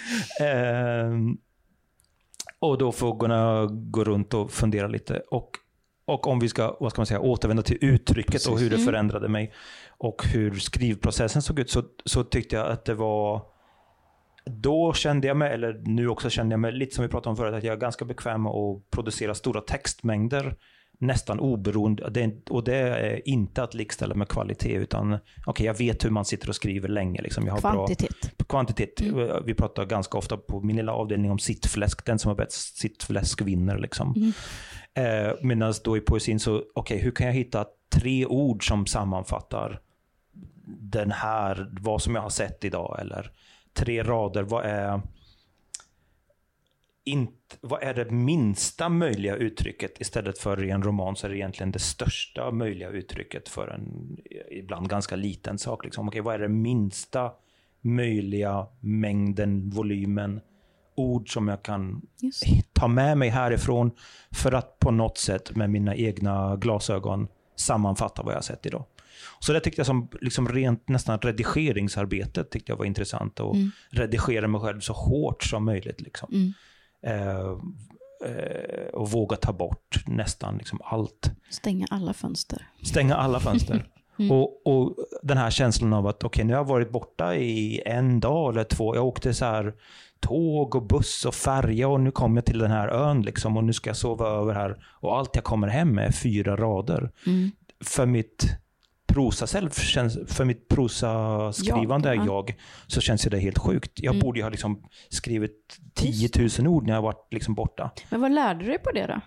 ehm, 0.40 1.36
och 2.58 2.78
då 2.78 2.92
får 2.92 3.30
jag 3.30 3.90
gå 3.90 4.04
runt 4.04 4.34
och 4.34 4.50
fundera 4.50 4.88
lite. 4.88 5.22
Och, 5.30 5.50
och 6.04 6.26
om 6.26 6.38
vi 6.38 6.48
ska, 6.48 6.76
vad 6.80 6.90
ska 6.90 7.00
man 7.00 7.06
säga, 7.06 7.20
återvända 7.20 7.62
till 7.62 7.78
uttrycket 7.80 8.32
Precis. 8.32 8.48
och 8.48 8.58
hur 8.58 8.70
det 8.70 8.76
mm. 8.76 8.86
förändrade 8.86 9.28
mig 9.28 9.52
och 9.98 10.26
hur 10.26 10.54
skrivprocessen 10.54 11.42
såg 11.42 11.58
ut, 11.58 11.70
så, 11.70 11.82
så 12.04 12.24
tyckte 12.24 12.56
jag 12.56 12.66
att 12.66 12.84
det 12.84 12.94
var 12.94 13.42
då 14.44 14.92
kände 14.92 15.26
jag 15.26 15.36
mig, 15.36 15.52
eller 15.52 15.82
nu 15.84 16.08
också 16.08 16.30
kände 16.30 16.52
jag 16.52 16.60
mig, 16.60 16.72
lite 16.72 16.94
som 16.94 17.02
vi 17.02 17.08
pratade 17.08 17.30
om 17.30 17.36
förut, 17.36 17.54
att 17.54 17.64
jag 17.64 17.72
är 17.72 17.80
ganska 17.80 18.04
bekväm 18.04 18.42
med 18.42 18.52
att 18.52 18.90
producera 18.90 19.34
stora 19.34 19.60
textmängder 19.60 20.56
nästan 21.02 21.40
oberoende. 21.40 22.02
och 22.50 22.64
det 22.64 22.76
är 22.76 23.28
inte 23.28 23.62
att 23.62 23.74
likställa 23.74 24.14
med 24.14 24.28
kvalitet, 24.28 24.74
utan 24.74 25.18
okay, 25.46 25.66
jag 25.66 25.78
vet 25.78 26.04
hur 26.04 26.10
man 26.10 26.24
sitter 26.24 26.48
och 26.48 26.56
skriver 26.56 26.88
länge. 26.88 27.22
Liksom. 27.22 27.46
Jag 27.46 27.54
har 27.54 27.60
kvantitet. 27.60 28.36
Bra, 28.36 28.46
kvantitet. 28.48 29.00
Mm. 29.00 29.44
Vi 29.44 29.54
pratar 29.54 29.84
ganska 29.84 30.18
ofta 30.18 30.36
på 30.36 30.60
min 30.60 30.76
lilla 30.76 30.92
avdelning 30.92 31.30
om 31.30 31.38
sittfläsk. 31.38 32.06
Den 32.06 32.18
som 32.18 32.28
har 32.28 32.36
bäst 32.36 32.78
sittfläsk 32.78 33.42
vinner. 33.42 33.78
Liksom. 33.78 34.14
Mm. 34.16 34.32
Eh, 34.94 35.34
Medan 35.42 35.74
då 35.84 35.96
i 35.96 36.00
poesin 36.00 36.40
så, 36.40 36.56
okej, 36.56 36.72
okay, 36.74 36.98
hur 36.98 37.10
kan 37.10 37.26
jag 37.26 37.34
hitta 37.34 37.66
tre 37.92 38.26
ord 38.26 38.68
som 38.68 38.86
sammanfattar 38.86 39.80
den 40.80 41.10
här, 41.10 41.68
vad 41.80 42.02
som 42.02 42.14
jag 42.14 42.22
har 42.22 42.30
sett 42.30 42.64
idag. 42.64 42.98
Eller 43.00 43.30
tre 43.74 44.02
rader, 44.02 44.42
vad 44.42 44.64
är, 44.64 45.00
inte, 47.04 47.56
vad 47.60 47.82
är 47.82 47.94
det 47.94 48.10
minsta 48.10 48.88
möjliga 48.88 49.36
uttrycket 49.36 50.00
istället 50.00 50.38
för 50.38 50.64
i 50.64 50.70
en 50.70 50.82
roman 50.82 51.16
så 51.16 51.26
är 51.26 51.30
det 51.30 51.36
egentligen 51.36 51.72
det 51.72 51.78
största 51.78 52.50
möjliga 52.50 52.88
uttrycket 52.88 53.48
för 53.48 53.68
en 53.68 54.16
ibland 54.50 54.88
ganska 54.88 55.16
liten 55.16 55.58
sak. 55.58 55.84
Liksom. 55.84 56.08
Okej, 56.08 56.20
vad 56.20 56.34
är 56.34 56.38
det 56.38 56.48
minsta 56.48 57.32
möjliga 57.80 58.66
mängden, 58.80 59.70
volymen, 59.70 60.40
ord 60.94 61.32
som 61.32 61.48
jag 61.48 61.62
kan 61.62 62.02
ta 62.72 62.88
med 62.88 63.18
mig 63.18 63.28
härifrån 63.28 63.90
för 64.30 64.52
att 64.52 64.78
på 64.78 64.90
något 64.90 65.18
sätt 65.18 65.56
med 65.56 65.70
mina 65.70 65.96
egna 65.96 66.56
glasögon 66.56 67.28
sammanfatta 67.56 68.22
vad 68.22 68.32
jag 68.32 68.36
har 68.36 68.42
sett 68.42 68.66
idag. 68.66 68.84
Så 69.40 69.52
det 69.52 69.60
tyckte 69.60 69.80
jag 69.80 69.86
som 69.86 70.08
liksom 70.20 70.48
rent 70.48 70.88
nästan 70.88 71.18
redigeringsarbetet 71.18 72.50
tyckte 72.50 72.72
jag 72.72 72.76
var 72.76 72.84
intressant. 72.84 73.40
Att 73.40 73.54
mm. 73.54 73.70
redigera 73.90 74.48
mig 74.48 74.60
själv 74.60 74.80
så 74.80 74.92
hårt 74.92 75.42
som 75.42 75.64
möjligt. 75.64 76.00
Liksom. 76.00 76.28
Mm. 76.32 76.52
Eh, 77.06 77.56
och 78.92 79.10
våga 79.10 79.36
ta 79.36 79.52
bort 79.52 80.04
nästan 80.06 80.56
liksom 80.58 80.80
allt. 80.84 81.30
Stänga 81.50 81.86
alla 81.90 82.12
fönster. 82.12 82.68
Stänga 82.82 83.16
alla 83.16 83.40
fönster. 83.40 83.88
Mm. 84.18 84.30
Och, 84.30 84.66
och, 84.66 84.96
den 85.22 85.36
här 85.38 85.50
känslan 85.50 85.92
av 85.92 86.06
att 86.06 86.24
okej, 86.24 86.26
okay, 86.26 86.44
nu 86.44 86.52
har 86.52 86.60
jag 86.60 86.68
varit 86.68 86.90
borta 86.90 87.36
i 87.36 87.82
en 87.86 88.20
dag 88.20 88.52
eller 88.52 88.64
två. 88.64 88.96
Jag 88.96 89.06
åkte 89.06 89.34
så 89.34 89.44
här 89.44 89.74
tåg 90.20 90.74
och 90.74 90.86
buss 90.86 91.24
och 91.24 91.34
färja 91.34 91.88
och 91.88 92.00
nu 92.00 92.10
kommer 92.10 92.36
jag 92.36 92.44
till 92.44 92.58
den 92.58 92.70
här 92.70 92.88
ön 92.88 93.22
liksom 93.22 93.56
och 93.56 93.64
nu 93.64 93.72
ska 93.72 93.90
jag 93.90 93.96
sova 93.96 94.28
över 94.28 94.54
här. 94.54 94.84
Och 95.00 95.18
allt 95.18 95.30
jag 95.34 95.44
kommer 95.44 95.68
hem 95.68 95.94
med 95.94 96.06
är 96.06 96.12
fyra 96.12 96.56
rader. 96.56 97.10
Mm. 97.26 97.50
För 97.84 98.06
mitt 98.06 98.46
prosa 99.12 99.46
self, 99.46 99.72
för 100.28 100.44
mitt 100.44 100.68
prosaskrivande 100.68 102.14
ja, 102.14 102.24
jag, 102.24 102.54
så 102.86 103.00
känns 103.00 103.22
det 103.22 103.38
helt 103.38 103.58
sjukt. 103.58 103.92
Jag 103.94 104.14
mm. 104.14 104.20
borde 104.20 104.38
ju 104.38 104.42
ha 104.42 104.50
liksom 104.50 104.82
skrivit 105.08 105.78
10 105.94 106.28
000 106.58 106.66
ord 106.66 106.86
när 106.86 106.94
jag 106.94 107.02
varit 107.02 107.26
liksom 107.30 107.54
borta. 107.54 107.90
Men 108.10 108.20
vad 108.20 108.32
lärde 108.32 108.60
du 108.60 108.66
dig 108.66 108.78
på 108.78 108.90
det 108.92 109.06
då? 109.06 109.20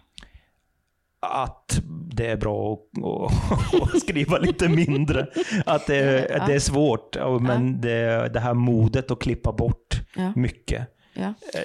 att 1.28 1.82
det 1.88 2.26
är 2.26 2.38
bra 2.38 2.74
att, 2.74 4.02
skriva 4.02 4.38
lite 4.38 4.70
mindre. 4.70 5.28
Att 5.66 5.88
det, 5.88 6.28
ja. 6.30 6.46
det 6.48 6.54
är 6.54 6.60
svårt, 6.60 7.16
men 7.42 7.68
ja. 7.68 7.78
det, 7.82 8.30
det 8.34 8.40
här 8.40 8.54
modet 8.54 9.12
att 9.12 9.20
klippa 9.20 9.52
bort 9.52 10.02
mycket. 10.36 10.88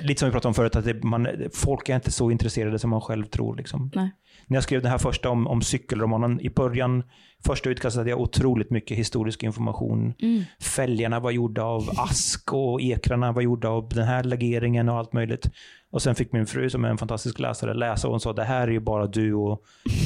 Lite 0.01 0.19
som 0.19 0.29
vi 0.29 0.33
pratade 0.33 0.49
om 0.49 0.55
förut, 0.55 0.77
att 0.77 0.85
det, 0.85 1.03
man, 1.03 1.29
folk 1.55 1.89
är 1.89 1.95
inte 1.95 2.11
så 2.11 2.31
intresserade 2.31 2.79
som 2.79 2.91
man 2.91 3.01
själv 3.01 3.25
tror. 3.25 3.57
Liksom. 3.57 3.91
Nej 3.95 4.11
när 4.51 4.57
jag 4.57 4.65
skrev 4.65 4.83
den 4.83 4.91
här 4.91 4.99
första 4.99 5.31
om, 5.31 5.47
om 5.47 5.63
cykelromanen, 5.63 6.41
i 6.41 6.51
början, 6.51 7.03
första 7.45 7.71
utkastet 7.71 7.99
hade 7.99 8.11
jag 8.11 8.21
otroligt 8.21 8.71
mycket 8.71 8.97
historisk 8.99 9.43
information. 9.43 10.15
Mm. 10.19 10.43
Fälgarna 10.61 11.21
var 11.21 11.31
gjorda 11.31 11.63
av 11.63 11.91
ask 11.97 12.53
och 12.53 12.81
ekrarna 12.81 13.33
var 13.33 13.43
gjorda 13.43 13.69
av 13.69 13.89
den 13.89 14.07
här 14.07 14.25
legeringen 14.25 14.89
och 14.89 14.97
allt 14.97 15.13
möjligt. 15.13 15.51
Och 15.91 16.03
sen 16.03 16.15
fick 16.15 16.33
min 16.33 16.47
fru, 16.47 16.71
som 16.71 16.85
är 16.85 16.89
en 16.89 16.99
fantastisk 16.99 17.39
läsare, 17.39 17.75
läsa 17.75 18.09
och 18.09 18.13
hon 18.13 18.21
sa 18.21 18.33
det 18.33 18.45
här 18.45 18.69
är 18.69 18.73
ju 18.73 18.81
bara 18.81 19.07
du 19.07 19.35
och 19.35 19.63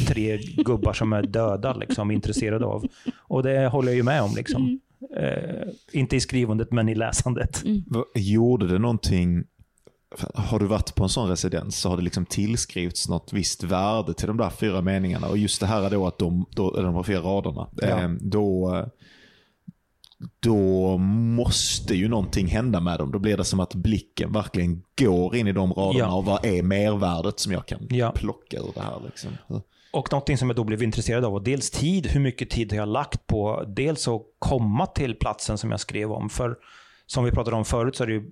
tre 0.09 0.39
gubbar 0.57 0.93
som 0.93 1.13
är 1.13 1.23
döda, 1.23 1.75
liksom, 1.75 2.11
intresserade 2.11 2.67
av. 2.67 2.87
Och 3.17 3.43
det 3.43 3.69
håller 3.69 3.89
jag 3.89 3.97
ju 3.97 4.03
med 4.03 4.23
om. 4.23 4.35
Liksom. 4.37 4.63
Mm. 4.63 4.81
Eh, 5.17 5.69
inte 5.93 6.17
i 6.17 6.21
skrivandet, 6.21 6.73
men 6.73 6.89
i 6.89 6.95
läsandet. 6.95 7.65
Mm. 7.65 7.83
Gjorde 8.15 8.67
det 8.67 8.79
någonting 8.79 9.45
har 10.35 10.59
du 10.59 10.67
varit 10.67 10.95
på 10.95 11.03
en 11.03 11.09
sån 11.09 11.29
residens 11.29 11.79
så 11.79 11.89
har 11.89 11.97
det 11.97 12.03
liksom 12.03 12.27
tillskrivits 12.27 13.09
något 13.09 13.33
visst 13.33 13.63
värde 13.63 14.15
till 14.15 14.27
de 14.27 14.37
där 14.37 14.51
fyra 14.51 14.81
meningarna. 14.81 15.29
Och 15.29 15.39
just 15.39 15.61
det 15.61 15.67
här 15.67 15.83
är 15.83 15.91
då 15.91 16.07
att 16.07 16.19
de, 16.19 16.47
då, 16.51 16.71
de 16.71 16.95
här 16.95 17.03
fyra 17.03 17.21
raderna, 17.21 17.69
ja. 17.77 17.87
eh, 17.87 18.09
då, 18.21 18.85
då 20.41 20.99
måste 20.99 21.95
ju 21.95 22.09
någonting 22.09 22.47
hända 22.47 22.81
med 22.81 22.99
dem. 22.99 23.13
Då 23.13 23.19
blir 23.19 23.37
det 23.37 23.45
som 23.45 23.61
att 23.61 23.75
blicken 23.75 24.33
verkligen 24.33 24.83
går 24.99 25.37
in 25.37 25.49
i 25.49 25.53
de 25.53 25.73
raderna 25.73 25.99
ja. 26.05 26.15
och 26.15 26.25
vad 26.25 26.45
är 26.45 26.63
mervärdet 26.63 27.41
som 27.41 27.53
jag 27.53 27.67
kan 27.67 27.87
ja. 27.91 28.13
plocka 28.13 28.57
ur 28.57 28.73
det 28.75 28.81
här. 28.81 29.01
Liksom. 29.05 29.31
Och 29.93 30.13
någonting 30.13 30.39
som 30.39 30.49
jag 30.49 30.57
då 30.57 30.65
blev 30.65 30.83
intresserad 30.83 31.25
av 31.25 31.33
var 31.33 31.41
dels 31.41 31.71
tid, 31.71 32.07
hur 32.07 32.21
mycket 32.21 32.51
tid 32.51 32.73
har 32.73 32.79
jag 32.79 32.89
lagt 32.89 33.27
på 33.27 33.65
dels 33.69 34.09
att 34.09 34.23
komma 34.39 34.87
till 34.87 35.15
platsen 35.15 35.59
som 35.59 35.71
jag 35.71 35.81
skrev 35.81 36.13
om. 36.13 36.31
För 36.31 36.57
som 37.07 37.25
vi 37.25 37.31
pratade 37.31 37.57
om 37.57 37.65
förut 37.65 37.97
så 37.97 38.03
är 38.03 38.07
det 38.07 38.13
ju, 38.13 38.23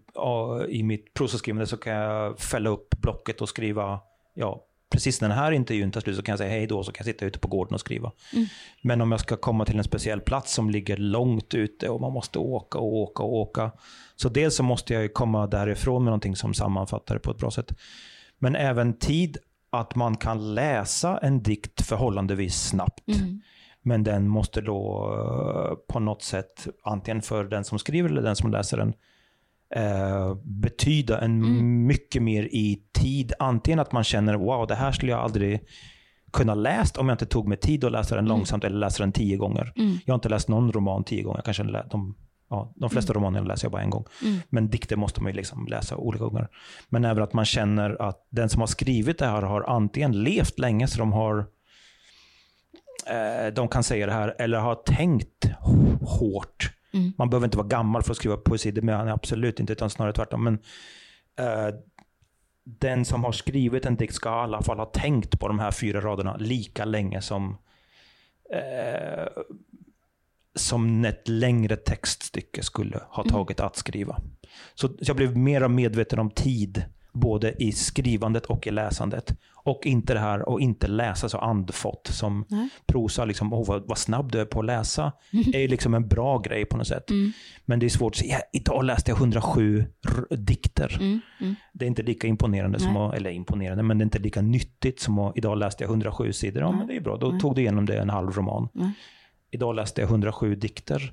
i 0.69 0.83
mitt 0.83 1.15
prosaskrivande 1.15 1.67
så 1.67 1.77
kan 1.77 1.93
jag 1.93 2.39
fälla 2.39 2.71
upp 2.71 2.95
blocket 3.01 3.41
och 3.41 3.49
skriva, 3.49 4.01
ja, 4.35 4.67
precis 4.93 5.21
när 5.21 5.29
den 5.29 5.39
här 5.39 5.53
intervjun 5.53 5.91
tar 5.91 6.01
slut 6.01 6.17
så 6.17 6.23
kan 6.23 6.33
jag 6.33 6.39
säga 6.39 6.51
hej 6.51 6.67
då, 6.67 6.85
så 6.85 6.93
kan 6.93 7.07
jag 7.07 7.15
sitta 7.15 7.25
ute 7.25 7.39
på 7.39 7.49
gården 7.49 7.75
och 7.75 7.81
skriva. 7.81 8.13
Mm. 8.33 8.47
Men 8.83 9.01
om 9.01 9.11
jag 9.11 9.21
ska 9.21 9.37
komma 9.37 9.65
till 9.65 9.79
en 9.79 9.85
speciell 9.85 10.21
plats 10.21 10.55
som 10.55 10.71
ligger 10.71 10.97
långt 10.97 11.55
ute 11.55 11.89
och 11.89 12.01
man 12.01 12.13
måste 12.13 12.39
åka 12.39 12.79
och 12.79 12.97
åka 12.97 13.23
och 13.23 13.35
åka. 13.35 13.73
Så 14.17 14.29
dels 14.29 14.57
så 14.57 14.63
måste 14.63 14.95
jag 14.95 15.15
komma 15.15 15.47
därifrån 15.47 16.05
med 16.05 16.11
någonting 16.11 16.37
som 16.37 16.55
sammanfattar 16.55 17.15
det 17.15 17.21
på 17.21 17.31
ett 17.31 17.39
bra 17.39 17.51
sätt. 17.51 17.73
Men 18.39 18.57
även 18.57 18.99
tid 18.99 19.37
att 19.71 19.95
man 19.95 20.17
kan 20.17 20.55
läsa 20.55 21.19
en 21.19 21.43
dikt 21.43 21.87
förhållandevis 21.87 22.69
snabbt. 22.69 23.09
Mm. 23.09 23.41
Men 23.83 24.03
den 24.03 24.29
måste 24.29 24.61
då 24.61 25.11
eh, 25.15 25.95
på 25.95 26.01
något 26.01 26.23
sätt, 26.23 26.67
antingen 26.85 27.23
för 27.23 27.45
den 27.45 27.65
som 27.65 27.79
skriver 27.79 28.09
eller 28.09 28.23
den 28.23 28.37
som 28.37 28.51
läser 28.51 28.77
den, 28.77 28.95
eh, 29.75 30.35
betyda 30.45 31.21
en 31.21 31.43
mm. 31.43 31.87
mycket 31.87 32.23
mer 32.23 32.43
i 32.43 32.83
tid. 32.93 33.33
Antingen 33.39 33.79
att 33.79 33.93
man 33.93 34.05
känner 34.05 34.35
wow, 34.35 34.67
det 34.67 34.75
här 34.75 34.93
skulle 34.93 35.13
jag 35.13 35.21
aldrig 35.21 35.61
kunna 36.33 36.55
läst 36.55 36.97
om 36.97 37.09
jag 37.09 37.15
inte 37.15 37.27
tog 37.27 37.49
mig 37.49 37.59
tid 37.59 37.85
att 37.85 37.93
läsa 37.93 38.15
den 38.15 38.25
mm. 38.25 38.37
långsamt 38.37 38.65
eller 38.65 38.79
läsa 38.79 39.03
den 39.03 39.13
tio 39.13 39.37
gånger. 39.37 39.73
Mm. 39.77 39.99
Jag 40.05 40.13
har 40.13 40.17
inte 40.17 40.29
läst 40.29 40.49
någon 40.49 40.73
roman 40.73 41.05
tio 41.05 41.23
gånger. 41.23 41.43
kanske 41.45 41.63
de, 41.63 42.15
ja, 42.51 42.73
de 42.77 42.91
flesta 42.91 43.13
mm. 43.13 43.23
romaner 43.23 43.47
läser 43.47 43.65
jag 43.65 43.73
bara 43.73 43.83
en 43.83 43.91
gång. 43.91 44.05
Mm. 44.23 44.41
Men 44.49 44.69
dikter 44.69 44.97
måste 44.97 45.23
man 45.23 45.33
ju 45.33 45.37
liksom 45.37 45.67
läsa 45.67 45.97
olika 45.97 46.25
gånger. 46.25 46.49
Men 46.89 47.05
även 47.05 47.23
att 47.23 47.33
man 47.33 47.45
känner 47.45 48.03
att 48.03 48.27
den 48.31 48.49
som 48.49 48.61
har 48.61 48.67
skrivit 48.67 49.19
det 49.19 49.27
här 49.27 49.43
har 49.43 49.63
antingen 49.63 50.23
levt 50.23 50.59
länge 50.59 50.87
så 50.87 50.99
de 50.99 51.13
har 51.13 51.47
eh, 53.07 53.55
de 53.55 53.69
kan 53.69 53.83
säga 53.83 54.07
det 54.07 54.13
här, 54.13 54.35
eller 54.39 54.59
har 54.59 54.75
tänkt 54.75 55.45
hårt. 56.01 56.73
Mm. 56.95 57.13
Man 57.19 57.31
behöver 57.31 57.47
inte 57.47 57.57
vara 57.57 57.69
gammal 57.69 58.03
för 58.03 58.11
att 58.11 58.17
skriva 58.17 58.37
poesi, 58.37 58.71
det 58.71 58.83
menar 58.83 59.07
jag 59.07 59.15
absolut 59.15 59.61
inte, 59.61 59.73
utan 59.73 59.91
snarare 59.91 60.13
tvärtom. 60.13 60.45
Men, 60.45 60.59
eh, 61.39 61.75
den 62.65 63.05
som 63.05 63.25
har 63.25 63.33
skrivit 63.33 63.87
en 63.87 63.97
dikt 63.97 64.15
ska 64.15 64.29
i 64.29 64.33
alla 64.33 64.63
fall 64.63 64.79
ha 64.79 64.87
tänkt 64.87 65.41
på 65.41 65.49
de 65.49 65.59
här 65.59 65.71
fyra 65.71 66.01
raderna 66.01 66.37
lika 66.37 66.85
länge 66.85 67.21
som 67.21 67.57
eh, 68.53 69.27
som 70.55 71.05
ett 71.05 71.29
längre 71.29 71.77
textstycke 71.77 72.63
skulle 72.63 73.01
ha 73.09 73.23
mm. 73.23 73.33
tagit 73.33 73.61
att 73.61 73.77
skriva. 73.77 74.21
Så 74.75 74.89
jag 74.99 75.17
blev 75.17 75.37
mer 75.37 75.69
medveten 75.69 76.19
om 76.19 76.31
tid 76.31 76.85
både 77.13 77.63
i 77.63 77.73
skrivandet 77.73 78.47
och 78.47 78.67
i 78.67 78.71
läsandet. 78.71 79.35
Och 79.65 79.87
inte 79.87 80.15
det 80.15 80.21
här 80.21 80.55
att 80.55 80.61
inte 80.61 80.87
läsa 80.87 81.29
så 81.29 81.39
andfått 81.39 82.07
som 82.07 82.45
Nej. 82.49 82.69
prosa, 82.87 83.25
liksom, 83.25 83.53
oh, 83.53 83.67
vad, 83.67 83.89
vad 83.89 83.99
snabb 83.99 84.33
du 84.33 84.41
är 84.41 84.45
på 84.45 84.61
att 84.61 84.67
läsa, 84.67 85.13
mm. 85.33 85.45
är 85.55 85.59
ju 85.59 85.69
liksom 85.69 85.95
en 85.95 86.09
bra 86.09 86.39
grej 86.39 86.65
på 86.65 86.77
något 86.77 86.87
sätt. 86.87 87.11
Mm. 87.11 87.33
Men 87.65 87.79
det 87.79 87.87
är 87.87 87.91
svårt 87.91 88.13
att 88.13 88.17
säga, 88.17 88.39
idag 88.53 88.85
läste 88.85 89.11
jag 89.11 89.19
107 89.19 89.85
dikter. 90.31 90.97
Mm. 91.01 91.21
mm. 91.41 91.55
Det 91.73 91.85
är 91.85 91.87
inte 91.87 92.03
lika 92.03 92.27
imponerande, 92.27 92.79
som 92.79 92.97
att, 92.97 93.15
eller 93.15 93.31
imponerande, 93.31 93.83
men 93.83 93.99
det 93.99 94.03
är 94.03 94.07
inte 94.07 94.19
lika 94.19 94.43
nyttigt 94.43 95.01
som 95.01 95.19
att 95.19 95.37
idag 95.37 95.59
läste 95.59 95.85
jag 95.85 95.91
107 95.91 96.33
sidor. 96.33 96.63
Ja, 96.63 96.73
men 96.73 96.87
det 96.87 96.97
är 96.97 97.01
bra, 97.01 97.17
då 97.17 97.39
tog 97.39 97.55
du 97.55 97.61
igenom 97.61 97.87
det 97.87 97.99
en 97.99 98.11
halv 98.11 98.31
roman. 98.31 98.69
Idag 99.51 99.75
läste 99.75 100.01
jag 100.01 100.11
107 100.11 100.55
dikter. 100.55 101.13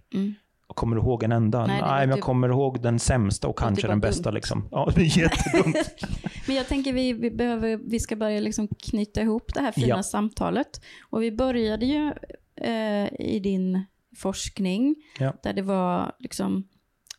Mm. 0.69 0.75
Kommer 0.75 0.95
du 0.95 1.01
ihåg 1.01 1.23
en 1.23 1.31
enda? 1.31 1.65
Nej, 1.65 1.81
Nej 1.81 1.99
men 1.99 2.09
jag 2.09 2.17
typ... 2.17 2.23
kommer 2.23 2.49
ihåg 2.49 2.81
den 2.81 2.99
sämsta 2.99 3.47
och 3.47 3.57
kanske 3.57 3.87
den 3.87 3.99
bästa. 3.99 4.31
Liksom. 4.31 4.67
Ja, 4.71 4.91
det 4.95 5.01
är 5.01 5.17
jättedumt. 5.17 5.75
men 6.47 6.55
jag 6.55 6.67
tänker 6.67 6.93
vi, 6.93 7.13
vi, 7.13 7.31
behöver, 7.31 7.77
vi 7.77 7.99
ska 7.99 8.15
börja 8.15 8.39
liksom 8.39 8.67
knyta 8.67 9.21
ihop 9.21 9.53
det 9.53 9.61
här 9.61 9.71
fina 9.71 9.87
ja. 9.87 10.03
samtalet. 10.03 10.81
Och 11.09 11.23
vi 11.23 11.31
började 11.31 11.85
ju 11.85 12.13
eh, 12.55 13.07
i 13.19 13.39
din 13.43 13.85
forskning, 14.17 14.95
ja. 15.19 15.33
där 15.43 15.53
det 15.53 15.61
var 15.61 16.15
liksom 16.19 16.67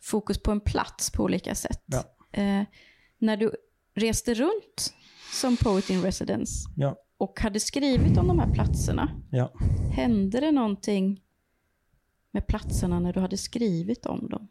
fokus 0.00 0.42
på 0.42 0.50
en 0.50 0.60
plats 0.60 1.10
på 1.10 1.22
olika 1.22 1.54
sätt. 1.54 1.84
Ja. 1.86 2.02
Eh, 2.32 2.62
när 3.18 3.36
du 3.36 3.52
reste 3.94 4.34
runt 4.34 4.94
som 5.32 5.56
poet 5.56 5.90
in 5.90 6.02
residence 6.02 6.68
och 7.18 7.40
hade 7.40 7.60
skrivit 7.60 8.18
om 8.18 8.28
de 8.28 8.38
här 8.38 8.54
platserna, 8.54 9.10
hände 9.92 10.40
det 10.40 10.52
någonting 10.52 11.20
med 12.30 12.46
platserna 12.46 13.00
när 13.00 13.12
du 13.12 13.20
hade 13.20 13.36
skrivit 13.36 14.06
om 14.06 14.28
dem? 14.28 14.48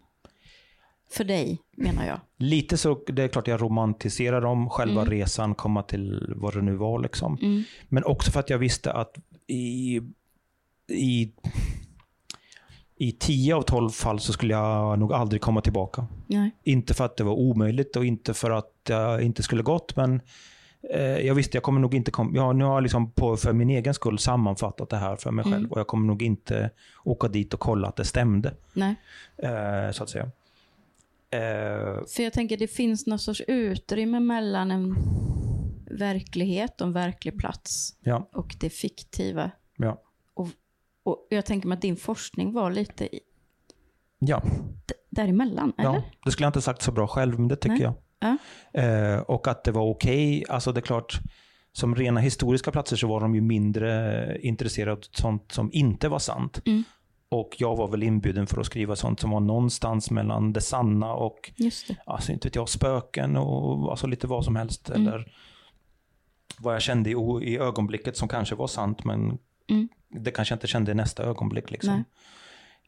För 1.12 1.24
dig, 1.24 1.62
menar 1.78 2.06
jag. 2.06 2.20
Lite 2.38 2.78
så, 2.78 3.04
det 3.08 3.24
är 3.24 3.28
klart 3.28 3.48
jag 3.48 3.62
romantiserar 3.62 4.46
om 4.46 4.70
själva 4.70 5.02
mm. 5.02 5.12
resan, 5.12 5.56
komma 5.56 5.84
till 5.84 6.34
vad 6.36 6.54
det 6.54 6.62
nu 6.62 6.76
var. 6.76 7.00
Liksom. 7.00 7.38
Mm. 7.42 7.64
Men 7.88 8.04
också 8.04 8.32
för 8.32 8.40
att 8.40 8.50
jag 8.50 8.58
visste 8.58 8.94
att 8.94 9.16
i, 9.48 10.02
i, 10.88 11.32
i 12.98 13.12
10 13.12 13.56
av 13.56 13.62
12 13.62 13.90
fall 13.90 14.20
så 14.20 14.34
skulle 14.34 14.54
jag 14.54 15.00
nog 15.00 15.14
aldrig 15.14 15.42
komma 15.42 15.62
tillbaka. 15.62 16.08
Nej. 16.28 16.52
Inte 16.64 16.94
för 16.94 17.06
att 17.06 17.18
det 17.18 17.24
var 17.24 17.34
omöjligt 17.34 17.96
och 17.96 18.06
inte 18.06 18.34
för 18.34 18.52
att 18.52 18.74
jag 18.88 19.22
inte 19.22 19.44
skulle 19.44 19.64
gått, 19.64 19.96
men 19.96 20.22
jag 21.24 21.36
visste, 21.36 21.58
jag 21.58 21.64
kommer 21.64 21.82
nog 21.82 21.96
inte 21.96 22.12
kom, 22.12 22.36
ja, 22.36 22.54
nu 22.54 22.64
har 22.64 22.74
jag 22.74 22.84
liksom 22.84 23.12
på, 23.12 23.38
för 23.38 23.54
min 23.54 23.70
egen 23.70 23.94
skull 23.94 24.20
sammanfattat 24.20 24.90
det 24.90 24.98
här 24.98 25.16
för 25.16 25.32
mig 25.32 25.44
själv 25.44 25.56
mm. 25.56 25.72
och 25.72 25.80
jag 25.80 25.88
kommer 25.88 26.08
nog 26.08 26.22
inte 26.22 26.70
åka 27.04 27.28
dit 27.28 27.54
och 27.54 27.60
kolla 27.60 27.88
att 27.88 27.96
det 27.96 28.06
stämde. 28.06 28.54
Nej. 28.74 28.96
Eh, 29.38 29.92
så 29.92 30.04
att 30.04 30.10
säga. 30.10 30.32
Eh, 31.32 32.06
för 32.08 32.24
jag 32.24 32.34
tänker 32.34 32.58
det 32.58 32.68
finns 32.68 33.08
någon 33.08 33.20
sorts 33.20 33.42
utrymme 33.48 34.20
mellan 34.20 34.72
en 34.72 34.96
verklighet 35.92 36.82
och 36.82 36.88
en 36.88 36.94
verklig 36.94 37.40
plats 37.40 37.96
ja. 38.00 38.30
och 38.34 38.56
det 38.60 38.70
fiktiva. 38.70 39.52
Ja. 39.78 40.02
Och, 40.34 40.48
och 41.04 41.28
jag 41.30 41.46
tänker 41.46 41.68
mig 41.68 41.76
att 41.76 41.82
din 41.82 41.98
forskning 41.98 42.54
var 42.54 42.72
lite 42.72 43.16
i, 43.16 43.20
ja. 44.20 44.44
däremellan, 45.10 45.74
eller? 45.78 45.90
Ja, 45.90 46.04
det 46.26 46.32
skulle 46.32 46.46
jag 46.46 46.50
inte 46.50 46.62
sagt 46.62 46.82
så 46.82 46.92
bra 46.92 47.08
själv, 47.08 47.40
men 47.40 47.48
det 47.48 47.56
tycker 47.56 47.74
Nej. 47.74 47.82
jag. 47.84 47.94
Ja. 48.20 48.38
Eh, 48.82 49.20
och 49.20 49.48
att 49.48 49.64
det 49.64 49.72
var 49.72 49.90
okej. 49.90 50.42
Okay. 50.42 50.54
Alltså 50.56 50.72
det 50.72 50.80
är 50.80 50.82
klart, 50.82 51.20
som 51.72 51.96
rena 51.96 52.20
historiska 52.20 52.72
platser 52.72 52.96
så 52.96 53.08
var 53.08 53.22
de 53.22 53.36
ju 53.36 53.42
mindre 53.42 54.38
intresserade 54.42 54.92
av 54.92 55.00
sånt 55.12 55.52
som 55.52 55.70
inte 55.74 56.10
var 56.10 56.20
sant. 56.20 56.62
Mm. 56.66 56.84
Och 57.32 57.56
jag 57.58 57.76
var 57.76 57.88
väl 57.88 58.04
inbjuden 58.04 58.48
för 58.48 58.60
att 58.60 58.66
skriva 58.66 58.96
sånt 58.96 59.20
som 59.20 59.30
var 59.30 59.40
någonstans 59.40 60.12
mellan 60.12 60.54
det 60.54 60.62
sanna 60.62 61.14
och, 61.14 61.52
det. 61.58 61.96
alltså 62.06 62.32
inte 62.32 62.48
vet 62.48 62.56
jag, 62.56 62.70
spöken 62.70 63.38
och 63.38 63.92
alltså 63.92 64.08
lite 64.08 64.28
vad 64.28 64.46
som 64.46 64.56
helst. 64.56 64.90
Mm. 64.90 65.08
Eller 65.08 65.32
vad 66.60 66.76
jag 66.76 66.82
kände 66.82 67.10
i, 67.10 67.14
i 67.42 67.58
ögonblicket 67.58 68.18
som 68.18 68.28
kanske 68.28 68.56
var 68.56 68.68
sant, 68.68 69.04
men 69.04 69.38
mm. 69.70 69.90
det 70.10 70.32
kanske 70.32 70.52
jag 70.52 70.58
inte 70.58 70.68
kände 70.68 70.92
i 70.92 70.96
nästa 70.96 71.24
ögonblick. 71.24 71.72
Liksom. 71.72 72.04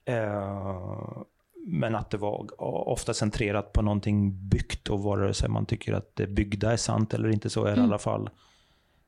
Eh, 0.06 1.22
men 1.66 1.96
att 1.96 2.10
det 2.10 2.18
var 2.18 2.62
ofta 2.90 3.14
centrerat 3.14 3.74
på 3.74 3.82
någonting 3.82 4.50
byggt 4.50 4.90
och 4.90 5.04
vare 5.04 5.34
sig 5.34 5.50
man 5.50 5.66
tycker 5.66 5.94
att 5.94 6.16
det 6.16 6.28
byggda 6.28 6.72
är 6.72 6.78
sant 6.78 7.14
eller 7.14 7.30
inte 7.30 7.50
så 7.50 7.62
är 7.62 7.66
det 7.66 7.72
mm. 7.72 7.86
i 7.86 7.88
alla 7.88 8.00
fall. 8.00 8.30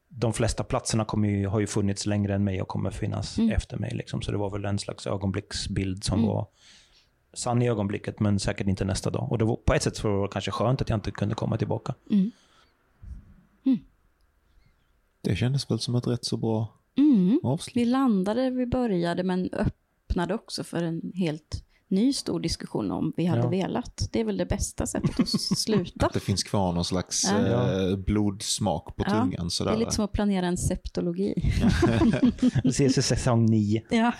De 0.09 0.33
flesta 0.33 0.63
platserna 0.63 1.05
kommer 1.05 1.29
ju, 1.29 1.47
har 1.47 1.59
ju 1.59 1.67
funnits 1.67 2.05
längre 2.05 2.35
än 2.35 2.43
mig 2.43 2.61
och 2.61 2.67
kommer 2.67 2.91
finnas 2.91 3.37
mm. 3.37 3.51
efter 3.51 3.77
mig. 3.77 3.91
Liksom. 3.95 4.21
Så 4.21 4.31
det 4.31 4.37
var 4.37 4.49
väl 4.49 4.65
en 4.65 4.79
slags 4.79 5.07
ögonblicksbild 5.07 6.03
som 6.03 6.19
mm. 6.19 6.29
var 6.29 6.47
sann 7.33 7.61
i 7.61 7.69
ögonblicket 7.69 8.19
men 8.19 8.39
säkert 8.39 8.67
inte 8.67 8.85
nästa 8.85 9.09
dag. 9.09 9.31
Och 9.31 9.37
det 9.37 9.45
var, 9.45 9.55
på 9.55 9.73
ett 9.73 9.83
sätt 9.83 10.03
var 10.03 10.21
det 10.21 10.27
kanske 10.31 10.51
skönt 10.51 10.81
att 10.81 10.89
jag 10.89 10.97
inte 10.97 11.11
kunde 11.11 11.35
komma 11.35 11.57
tillbaka. 11.57 11.95
Mm. 12.11 12.31
Mm. 13.65 13.79
Det 15.21 15.35
kändes 15.35 15.71
väl 15.71 15.79
som 15.79 15.95
ett 15.95 16.07
rätt 16.07 16.25
så 16.25 16.37
bra 16.37 16.73
mm. 16.97 17.39
avslut. 17.43 17.75
Vi 17.75 17.85
landade, 17.85 18.49
vi 18.49 18.65
började 18.65 19.23
men 19.23 19.49
öppnade 19.53 20.33
också 20.33 20.63
för 20.63 20.83
en 20.83 21.11
helt 21.15 21.63
ny 21.93 22.13
stor 22.13 22.39
diskussion 22.39 22.91
om 22.91 23.13
vi 23.17 23.25
hade 23.25 23.41
ja. 23.41 23.49
velat. 23.49 24.09
Det 24.11 24.19
är 24.19 24.23
väl 24.23 24.37
det 24.37 24.45
bästa 24.45 24.87
sättet 24.87 25.19
att 25.19 25.29
sluta. 25.57 26.05
att 26.05 26.13
det 26.13 26.19
finns 26.19 26.43
kvar 26.43 26.73
någon 26.73 26.85
slags 26.85 27.23
ja. 27.23 27.71
eh, 27.71 27.97
blodsmak 27.97 28.95
på 28.95 29.03
tungan. 29.03 29.33
Ja, 29.37 29.49
sådär. 29.49 29.71
Det 29.71 29.77
är 29.77 29.79
lite 29.79 29.91
som 29.91 30.05
att 30.05 30.11
planera 30.11 30.47
en 30.47 30.57
septologi. 30.57 31.33
Vi 32.63 32.69
ses 32.69 32.97
i 32.97 33.01
säsong 33.01 33.45
nio. 33.45 33.83
Ja. 33.89 34.13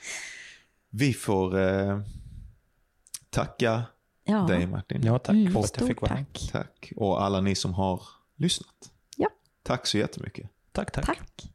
vi 0.90 1.12
får 1.12 1.58
eh, 1.58 2.00
tacka 3.30 3.82
ja. 4.24 4.38
dig 4.38 4.66
Martin. 4.66 5.02
Ja, 5.04 5.18
tack 5.18 5.34
mm, 5.34 5.52
för 5.52 5.60
att 5.60 5.76
jag 5.78 5.88
fick 5.88 6.00
vara 6.00 6.16
tack. 6.16 6.48
Tack. 6.52 6.92
Och 6.96 7.22
alla 7.22 7.40
ni 7.40 7.54
som 7.54 7.74
har 7.74 8.02
lyssnat. 8.36 8.90
Ja. 9.16 9.28
Tack 9.62 9.86
så 9.86 9.98
jättemycket. 9.98 10.50
Tack, 10.72 10.92
tack. 10.92 11.06
Tack. 11.06 11.53